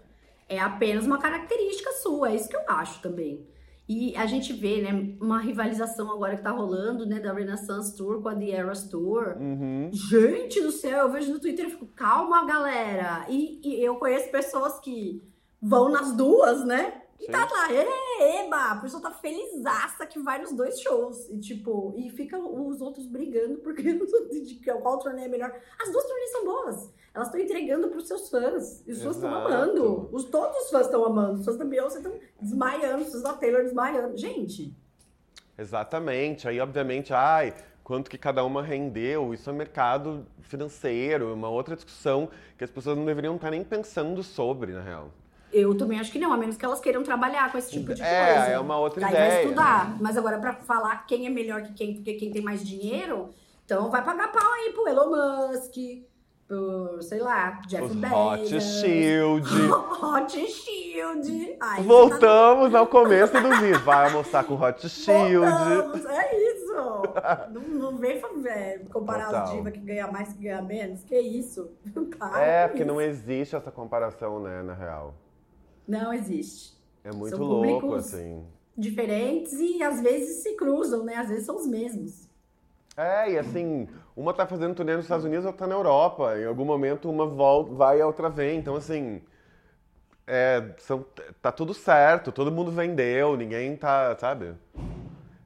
É 0.48 0.58
apenas 0.60 1.06
uma 1.06 1.20
característica 1.20 1.92
sua, 1.94 2.32
é 2.32 2.36
isso 2.36 2.50
que 2.50 2.58
eu 2.58 2.64
acho 2.68 3.00
também. 3.02 3.46
E 3.90 4.16
a 4.16 4.28
gente 4.28 4.54
vê, 4.54 4.84
né, 4.84 5.16
uma 5.20 5.40
rivalização 5.40 6.12
agora 6.12 6.38
que 6.38 6.44
tá 6.44 6.52
rolando, 6.52 7.08
né, 7.08 7.20
da 7.20 7.34
Renaissance 7.34 7.98
Tour 7.98 8.22
com 8.22 8.30
a 8.30 8.36
The 8.36 8.52
Eras 8.52 8.88
Tour. 8.88 9.36
Uhum. 9.40 9.90
Gente 9.92 10.62
do 10.62 10.72
céu, 10.72 11.08
eu 11.08 11.12
vejo 11.12 11.34
no 11.34 11.40
Twitter 11.40 11.66
e 11.66 11.72
fico, 11.72 11.88
calma, 11.88 12.46
galera. 12.46 13.26
E, 13.28 13.60
e 13.64 13.84
eu 13.84 13.96
conheço 13.96 14.30
pessoas 14.30 14.80
que 14.80 15.24
vão 15.60 15.90
nas 15.90 16.16
duas, 16.16 16.64
né? 16.64 16.99
E 17.20 17.26
Sim. 17.26 17.32
tá 17.32 17.48
lá, 17.52 17.74
"Ê, 17.74 18.46
eba, 18.46 18.72
a 18.72 18.76
pessoa 18.78 19.02
tá 19.02 19.12
felizaça 19.12 20.06
que 20.06 20.20
vai 20.20 20.40
nos 20.40 20.54
dois 20.54 20.80
shows. 20.80 21.30
E 21.30 21.40
tipo, 21.40 21.94
e 21.98 22.10
fica 22.10 22.38
os 22.38 22.82
outros 22.82 23.06
brigando 23.06 23.58
porque 23.60 23.84
de 24.42 24.56
qual 24.82 25.00
turnê 25.00 25.26
é 25.26 25.28
melhor. 25.28 25.54
As 25.82 25.92
duas 25.92 26.06
turnês 26.06 26.32
são 26.32 26.46
boas. 26.46 26.94
Elas 27.14 27.28
estão 27.28 27.42
entregando 27.42 27.90
pros 27.90 28.08
seus 28.08 28.30
fãs. 28.30 28.84
E 28.88 28.92
os 28.92 29.02
fãs 29.04 29.16
estão 29.16 29.34
amando. 29.34 30.10
Os, 30.12 30.26
todos 30.26 30.56
os 30.64 30.70
fãs 30.70 30.86
estão 30.86 31.04
amando. 31.04 31.40
Os 31.40 31.46
fãs 31.46 31.58
da 31.58 31.66
Beyoncé 31.66 31.98
estão 31.98 32.14
desmaiando, 32.40 33.04
os 33.04 33.12
fãs 33.12 33.24
da 33.24 33.34
Taylor 33.34 33.64
desmaiando. 33.64 34.16
Gente, 34.16 34.74
Exatamente. 35.60 36.48
Aí, 36.48 36.60
obviamente, 36.62 37.14
ai, 37.14 37.54
quanto 37.84 38.10
que 38.10 38.18
cada 38.18 38.44
uma 38.46 38.64
rendeu, 38.64 39.34
isso 39.34 39.50
é 39.50 39.54
mercado 39.54 40.26
financeiro, 40.42 41.30
é 41.30 41.34
uma 41.34 41.50
outra 41.50 41.76
discussão 41.76 42.30
que 42.58 42.64
as 42.64 42.70
pessoas 42.72 42.98
não 42.98 43.06
deveriam 43.06 43.36
estar 43.36 43.52
nem 43.52 43.64
pensando 43.64 44.24
sobre, 44.24 44.72
na 44.72 44.82
real. 44.82 45.12
Eu 45.52 45.76
também 45.78 46.00
acho 46.00 46.12
que 46.12 46.20
não, 46.20 46.32
a 46.32 46.38
menos 46.38 46.58
que 46.58 46.64
elas 46.66 46.80
queiram 46.80 47.02
trabalhar 47.04 47.52
com 47.52 47.58
esse 47.58 47.72
tipo 47.72 47.94
de 47.94 48.02
É, 48.04 48.34
coisa. 48.36 48.48
é 48.52 48.60
uma 48.60 48.78
outra 48.78 49.02
Daí 49.02 49.10
ideia. 49.12 49.30
vai 49.32 49.44
estudar. 49.44 49.98
Mas 50.00 50.18
agora, 50.18 50.38
pra 50.38 50.54
falar 50.54 51.06
quem 51.08 51.26
é 51.26 51.30
melhor 51.30 51.64
que 51.64 51.74
quem, 51.74 51.96
porque 51.96 52.14
quem 52.14 52.32
tem 52.32 52.42
mais 52.42 52.66
dinheiro, 52.66 53.30
então 53.66 53.90
vai 53.90 54.04
pagar 54.04 54.32
pau 54.32 54.52
aí 54.54 54.72
pro 54.74 54.88
Elon 54.88 55.10
Musk, 55.10 55.74
pro, 56.48 57.02
sei 57.02 57.20
lá, 57.20 57.62
Jeff 57.68 57.84
Os 57.86 57.96
Bezos. 57.96 58.16
Hot 58.18 58.62
Shield. 58.62 59.50
Hot 60.02 60.38
Shield. 60.48 61.58
Ai, 61.60 61.82
Voltamos 61.84 62.76
ao 62.76 62.86
começo 62.88 63.34
do 63.42 63.50
vídeo. 63.58 63.80
Vai 63.80 64.06
almoçar 64.06 64.44
com 64.44 64.54
Hot 64.54 64.88
Shield. 64.88 65.38
Voltamos, 65.40 66.06
é 66.06 66.36
isso. 66.54 66.70
não, 67.52 67.62
não 67.92 67.98
vem 67.98 68.22
é, 68.46 68.80
comparar 68.92 69.26
Total. 69.26 69.44
as 69.46 69.52
divas 69.52 69.74
que 69.74 69.80
ganham 69.80 70.12
mais 70.12 70.32
que 70.34 70.44
ganham 70.44 70.64
menos. 70.64 71.04
Que 71.04 71.20
isso? 71.20 71.72
Para 72.20 72.40
É, 72.40 72.68
porque 72.68 72.84
isso. 72.84 72.92
não 72.92 73.02
existe 73.02 73.56
essa 73.56 73.72
comparação, 73.72 74.40
né, 74.40 74.62
na 74.62 74.74
real. 74.74 75.14
Não 75.90 76.14
existe. 76.14 76.78
É 77.04 77.12
muito 77.12 77.36
São 77.36 77.46
louco, 77.46 77.82
públicos 77.82 78.14
assim. 78.14 78.46
Diferentes 78.78 79.54
e 79.54 79.82
às 79.82 80.02
vezes 80.02 80.44
se 80.44 80.56
cruzam, 80.56 81.04
né? 81.04 81.16
Às 81.16 81.30
vezes 81.30 81.46
são 81.46 81.58
os 81.58 81.66
mesmos. 81.66 82.30
É, 82.96 83.32
e 83.32 83.38
assim, 83.38 83.88
uma 84.16 84.34
tá 84.34 84.46
fazendo 84.46 84.76
turnê 84.76 84.96
nos 84.96 85.06
Estados 85.06 85.26
Unidos, 85.26 85.46
outra 85.46 85.62
tá 85.62 85.68
na 85.68 85.74
Europa. 85.74 86.38
Em 86.38 86.46
algum 86.46 86.64
momento 86.64 87.10
uma 87.10 87.26
volta, 87.26 87.74
vai 87.74 87.98
e 87.98 88.02
a 88.02 88.08
outra 88.08 88.30
vem. 88.30 88.60
Então, 88.60 88.76
assim, 88.76 89.22
é, 90.28 90.76
são, 90.78 91.04
tá 91.42 91.52
tudo 91.52 91.74
certo, 91.74 92.32
todo 92.32 92.52
mundo 92.52 92.72
vendeu, 92.72 93.36
ninguém 93.36 93.76
tá, 93.76 94.16
sabe? 94.20 94.54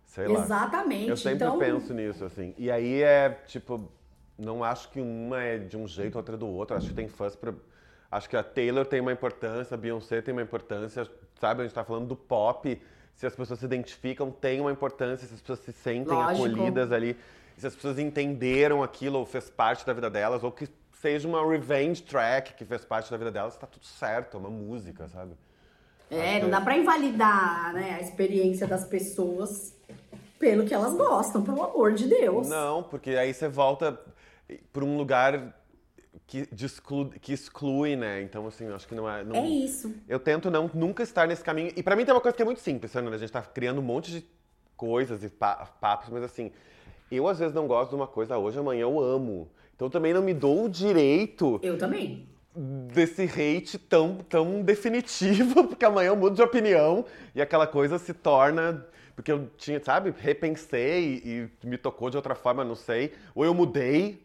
Sei 0.06 0.28
lá. 0.28 0.42
Exatamente. 0.42 1.10
Eu 1.10 1.18
sempre 1.18 1.46
então, 1.46 1.58
penso 1.58 1.94
nisso, 1.94 2.26
assim. 2.26 2.54
E 2.58 2.70
aí 2.70 3.02
é, 3.02 3.30
tipo, 3.48 3.90
não 4.38 4.62
acho 4.62 4.90
que 4.90 5.00
uma 5.00 5.42
é 5.42 5.58
de 5.58 5.78
um 5.78 5.88
jeito, 5.88 6.18
outra 6.18 6.36
é 6.36 6.38
do 6.38 6.48
outro. 6.48 6.76
Acho 6.76 6.90
que 6.90 6.94
tem 6.94 7.08
fãs 7.08 7.36
pra. 7.36 7.54
Acho 8.14 8.30
que 8.30 8.38
a 8.38 8.44
Taylor 8.44 8.86
tem 8.86 9.02
uma 9.02 9.12
importância, 9.12 9.74
a 9.74 9.78
Beyoncé 9.78 10.22
tem 10.22 10.32
uma 10.32 10.44
importância, 10.44 11.10
sabe? 11.42 11.62
A 11.62 11.64
gente 11.64 11.74
tá 11.74 11.84
falando 11.84 12.06
do 12.06 12.16
pop. 12.16 12.80
Se 13.16 13.26
as 13.26 13.36
pessoas 13.36 13.60
se 13.60 13.66
identificam, 13.66 14.30
tem 14.30 14.62
uma 14.62 14.72
importância, 14.72 15.28
se 15.28 15.34
as 15.34 15.42
pessoas 15.42 15.60
se 15.60 15.74
sentem 15.74 16.14
Lógico. 16.14 16.46
acolhidas 16.46 16.92
ali, 16.92 17.18
se 17.58 17.66
as 17.66 17.74
pessoas 17.74 17.98
entenderam 17.98 18.84
aquilo 18.84 19.18
ou 19.18 19.26
fez 19.26 19.50
parte 19.50 19.84
da 19.84 19.94
vida 19.94 20.12
delas, 20.12 20.44
ou 20.44 20.52
que 20.52 20.68
seja 20.94 21.28
uma 21.28 21.44
revenge 21.50 22.04
track 22.04 22.54
que 22.54 22.64
fez 22.64 22.86
parte 22.86 23.10
da 23.10 23.18
vida 23.18 23.32
delas, 23.32 23.58
tá 23.58 23.66
tudo 23.66 23.86
certo, 23.86 24.38
é 24.38 24.40
uma 24.40 24.50
música, 24.50 25.08
sabe? 25.08 25.32
É, 26.12 26.40
não 26.40 26.52
dá 26.52 26.62
pra 26.62 26.78
invalidar 26.78 27.74
né, 27.74 27.98
a 28.00 28.02
experiência 28.02 28.68
das 28.68 28.86
pessoas 28.86 29.76
pelo 30.38 30.66
que 30.66 30.74
elas 30.74 30.94
gostam, 30.94 31.42
pelo 31.42 31.64
amor 31.64 31.94
de 31.94 32.08
Deus. 32.08 32.48
Não, 32.48 32.84
porque 32.84 33.12
aí 33.12 33.34
você 33.34 33.48
volta 33.48 34.00
para 34.72 34.86
um 34.86 34.98
lugar 34.98 35.56
que, 36.28 36.48
exclu- 36.64 37.10
que 37.22 37.34
exclui, 37.34 37.96
né? 37.96 38.22
Então, 38.22 38.46
assim, 38.48 38.66
eu 38.66 38.76
acho 38.76 38.88
que 38.88 38.96
não 38.96 39.10
é. 39.10 39.24
não- 39.24 39.36
É 39.36 39.48
isso. 39.48 39.94
Eu 40.08 40.20
tento 40.20 40.50
não, 40.52 40.70
nunca 40.74 41.04
estar 41.04 41.28
nesse 41.28 41.44
caminho. 41.44 41.72
E 41.76 41.82
pra 41.84 41.96
mim 41.96 42.06
tem 42.06 42.14
uma 42.14 42.22
coisa 42.22 42.36
que 42.36 42.42
é 42.42 42.46
muito 42.46 42.62
simples, 42.62 42.92
Sandra. 42.92 43.16
A 43.16 43.18
gente 43.18 43.32
tá 43.32 43.42
criando 43.42 43.80
um 43.80 43.84
monte 43.84 44.12
de 44.12 44.26
coisas 44.78 45.24
e 45.24 45.30
pa- 45.30 45.66
papos, 45.80 46.10
mas 46.10 46.24
assim, 46.24 46.52
eu 47.12 47.28
às 47.28 47.40
vezes 47.40 47.54
não 47.54 47.68
gosto 47.68 47.90
de 47.92 47.96
uma 47.96 48.08
coisa 48.08 48.38
hoje, 48.38 48.58
amanhã 48.60 48.82
eu 48.84 49.00
amo. 49.00 49.50
Então 49.76 49.88
eu 49.88 49.92
também 49.92 50.14
não 50.14 50.22
me 50.22 50.34
dou 50.34 50.66
o 50.66 50.70
direito 50.70 51.60
Eu 51.64 51.78
também. 51.78 52.28
desse 52.56 53.24
hate 53.24 53.78
tão, 53.78 54.18
tão 54.30 54.62
definitivo, 54.62 55.64
porque 55.68 55.86
amanhã 55.86 56.10
eu 56.10 56.16
mudo 56.16 56.36
de 56.36 56.42
opinião 56.42 57.06
e 57.34 57.42
aquela 57.42 57.66
coisa 57.68 57.98
se 57.98 58.14
torna. 58.14 58.86
Porque 59.16 59.32
eu 59.32 59.48
tinha, 59.58 59.80
sabe, 59.84 60.12
repensei 60.18 61.22
e 61.24 61.68
me 61.68 61.78
tocou 61.78 62.10
de 62.10 62.18
outra 62.18 62.34
forma, 62.34 62.64
não 62.64 62.76
sei. 62.76 63.14
Ou 63.36 63.46
eu 63.46 63.54
mudei. 63.54 64.22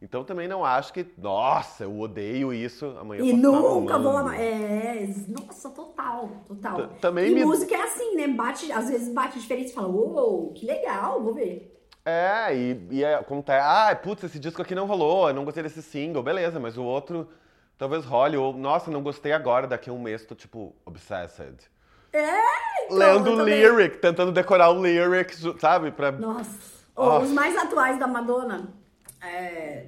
Então 0.00 0.22
também 0.22 0.46
não 0.46 0.64
acho 0.64 0.92
que, 0.92 1.04
nossa, 1.18 1.84
eu 1.84 1.98
odeio 1.98 2.52
isso, 2.52 2.96
amanhã 3.00 3.20
eu 3.20 3.26
E 3.26 3.32
nunca 3.32 3.98
vou 3.98 4.16
amar. 4.16 4.40
É, 4.40 5.08
nossa, 5.28 5.70
total, 5.70 6.30
total. 6.46 6.76
T- 6.76 6.94
também 7.00 7.32
e 7.32 7.34
me- 7.34 7.44
música 7.44 7.74
é 7.74 7.82
assim, 7.82 8.14
né? 8.14 8.28
Bate, 8.28 8.70
às 8.70 8.88
vezes 8.88 9.12
bate 9.12 9.40
diferente 9.40 9.70
e 9.70 9.74
fala, 9.74 9.88
uou, 9.88 10.52
que 10.52 10.64
legal, 10.64 11.20
vou 11.20 11.34
ver. 11.34 11.74
É, 12.04 12.56
e, 12.56 12.86
e 12.92 13.04
é, 13.04 13.20
como 13.24 13.42
tá, 13.42 13.90
ah, 13.90 13.96
putz, 13.96 14.22
esse 14.22 14.38
disco 14.38 14.62
aqui 14.62 14.74
não 14.74 14.86
rolou, 14.86 15.28
eu 15.28 15.34
não 15.34 15.44
gostei 15.44 15.62
desse 15.64 15.82
single, 15.82 16.22
beleza, 16.22 16.60
mas 16.60 16.78
o 16.78 16.84
outro 16.84 17.28
talvez 17.76 18.04
role, 18.04 18.36
ou, 18.36 18.52
nossa, 18.52 18.90
não 18.90 19.02
gostei 19.02 19.32
agora, 19.32 19.66
daqui 19.66 19.90
a 19.90 19.92
um 19.92 20.00
mês 20.00 20.24
tô, 20.24 20.34
tipo, 20.34 20.74
obsessed. 20.86 21.68
É, 22.12 22.84
então, 22.86 22.96
Lendo 22.96 23.30
o 23.32 23.44
lyric, 23.44 23.98
tentando 23.98 24.32
decorar 24.32 24.70
o 24.70 24.80
lyric, 24.80 25.34
sabe, 25.60 25.90
pra... 25.90 26.10
Nossa. 26.12 26.78
Ó, 26.96 27.20
Os 27.20 27.30
mais 27.30 27.56
atuais 27.56 27.98
da 27.98 28.06
Madonna, 28.08 28.72
é, 29.20 29.86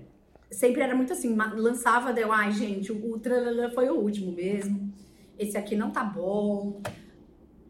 sempre 0.50 0.82
era 0.82 0.94
muito 0.94 1.12
assim, 1.12 1.36
lançava, 1.54 2.12
deu, 2.12 2.32
ai 2.32 2.52
gente, 2.52 2.92
o, 2.92 3.14
o 3.14 3.20
foi 3.74 3.88
o 3.88 3.94
último 3.94 4.32
mesmo, 4.32 4.92
esse 5.38 5.56
aqui 5.56 5.74
não 5.76 5.90
tá 5.90 6.04
bom. 6.04 6.82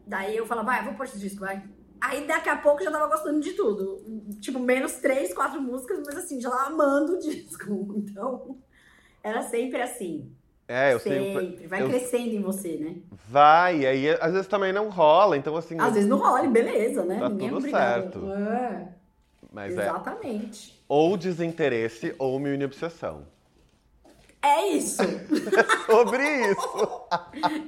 Daí 0.05 0.35
eu 0.35 0.45
falava, 0.45 0.67
vai, 0.71 0.79
eu 0.81 0.85
vou 0.85 0.93
pôr 0.95 1.05
esse 1.05 1.19
disco, 1.19 1.39
vai. 1.39 1.63
Aí 2.01 2.25
daqui 2.25 2.49
a 2.49 2.57
pouco 2.57 2.81
eu 2.81 2.85
já 2.85 2.91
tava 2.91 3.07
gostando 3.07 3.39
de 3.39 3.53
tudo. 3.53 4.03
Tipo, 4.41 4.59
menos 4.59 4.93
três, 4.93 5.33
quatro 5.33 5.61
músicas, 5.61 6.01
mas 6.05 6.17
assim, 6.17 6.41
já 6.41 6.49
tava 6.49 6.65
amando 6.65 7.13
o 7.13 7.19
disco. 7.19 7.93
Então, 7.95 8.57
era 9.23 9.43
sempre 9.43 9.81
assim. 9.81 10.31
É, 10.67 10.93
eu 10.93 10.99
sempre. 10.99 11.33
sempre. 11.33 11.67
Vai 11.67 11.81
eu- 11.83 11.87
crescendo 11.87 12.33
em 12.33 12.41
você, 12.41 12.77
né? 12.77 12.95
Vai, 13.29 13.85
aí 13.85 14.09
às 14.09 14.31
vezes 14.31 14.47
também 14.47 14.73
não 14.73 14.89
rola, 14.89 15.37
então 15.37 15.55
assim. 15.55 15.79
Às 15.79 15.93
vezes 15.93 16.09
não 16.09 16.17
rola, 16.17 16.45
beleza, 16.47 17.05
né? 17.05 17.19
Tá 17.19 17.29
Ninguém 17.29 17.47
é 17.47 17.49
tudo 17.51 17.57
obrigado. 17.59 18.01
certo. 18.01 18.31
É, 18.31 18.87
Mas 19.51 19.77
é 19.77 19.81
exatamente. 19.81 20.80
Ou 20.91 21.15
desinteresse 21.15 22.13
ou 22.19 22.37
mini 22.37 22.65
obsessão. 22.65 23.25
É 24.41 24.67
isso. 24.67 25.01
Sobre 25.87 26.51
isso! 26.51 27.07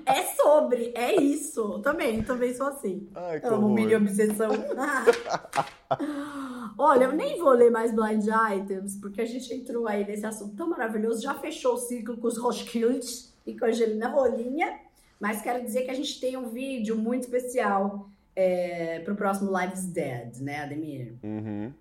É 0.05 0.23
sobre. 0.35 0.91
É 0.93 1.15
isso. 1.15 1.79
Também, 1.79 2.21
também 2.21 2.53
sou 2.53 2.67
assim. 2.67 3.07
Ai, 3.15 3.39
que 3.39 3.45
Amo 3.45 3.69
mini 3.69 3.95
obsessão. 3.95 4.51
Olha, 6.77 7.05
eu 7.05 7.13
nem 7.13 7.39
vou 7.39 7.51
ler 7.51 7.71
mais 7.71 7.93
blind 7.93 8.25
items, 8.27 8.97
porque 8.97 9.21
a 9.21 9.25
gente 9.25 9.53
entrou 9.53 9.87
aí 9.87 10.05
nesse 10.05 10.25
assunto 10.25 10.57
tão 10.57 10.69
maravilhoso. 10.69 11.21
Já 11.21 11.33
fechou 11.35 11.75
o 11.75 11.77
ciclo 11.77 12.17
com 12.17 12.27
os 12.27 12.37
Roskilde 12.37 13.07
e 13.47 13.57
com 13.57 13.63
a 13.63 13.69
Angelina 13.69 14.09
Rolinha. 14.09 14.79
Mas 15.17 15.41
quero 15.41 15.63
dizer 15.63 15.83
que 15.83 15.91
a 15.91 15.95
gente 15.95 16.19
tem 16.19 16.35
um 16.35 16.49
vídeo 16.49 16.97
muito 16.97 17.23
especial 17.23 18.09
é, 18.35 18.99
pro 18.99 19.15
próximo 19.15 19.57
Lives 19.57 19.85
Dead, 19.85 20.41
né, 20.41 20.63
Ademir? 20.63 21.13
Uhum. 21.23 21.71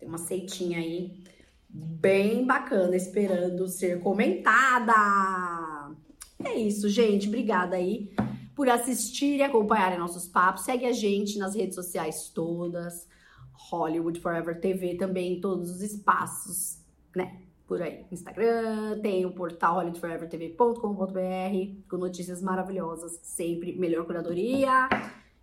Tem 0.00 0.08
uma 0.08 0.18
ceitinha 0.18 0.78
aí 0.78 1.12
bem 1.68 2.46
bacana 2.46 2.96
esperando 2.96 3.68
ser 3.68 4.00
comentada. 4.00 4.94
É 6.42 6.54
isso, 6.54 6.88
gente. 6.88 7.28
Obrigada 7.28 7.76
aí 7.76 8.10
por 8.56 8.68
assistir 8.68 9.36
e 9.36 9.42
acompanharem 9.42 9.98
nossos 9.98 10.26
papos. 10.26 10.64
Segue 10.64 10.86
a 10.86 10.92
gente 10.92 11.38
nas 11.38 11.54
redes 11.54 11.74
sociais 11.74 12.30
todas. 12.30 13.06
Hollywood 13.52 14.18
Forever 14.20 14.58
TV 14.58 14.96
também 14.96 15.34
em 15.34 15.40
todos 15.40 15.70
os 15.70 15.82
espaços, 15.82 16.78
né? 17.14 17.42
Por 17.66 17.82
aí. 17.82 18.06
Instagram, 18.10 18.98
tem 19.00 19.26
o 19.26 19.32
portal 19.32 19.74
hollywoodforevertv.com.br 19.74 21.88
com 21.88 21.96
notícias 21.98 22.42
maravilhosas, 22.42 23.20
sempre 23.22 23.78
melhor 23.78 24.06
curadoria. 24.06 24.88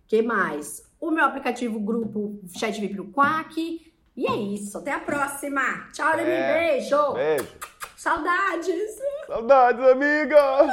que 0.06 0.20
mais? 0.20 0.86
O 1.00 1.10
meu 1.10 1.24
aplicativo 1.24 1.80
grupo 1.80 2.38
Chat 2.48 2.78
VIP 2.80 2.96
no 2.96 3.10
Quack. 3.12 3.87
E 4.18 4.26
é 4.26 4.34
isso. 4.34 4.78
Até 4.78 4.90
a 4.90 4.98
próxima. 4.98 5.62
Tchau. 5.92 6.12
É. 6.14 6.72
Beijo. 6.74 7.12
Beijo. 7.12 7.46
Saudades. 7.96 8.98
Saudades, 9.28 9.86
amiga! 9.86 10.66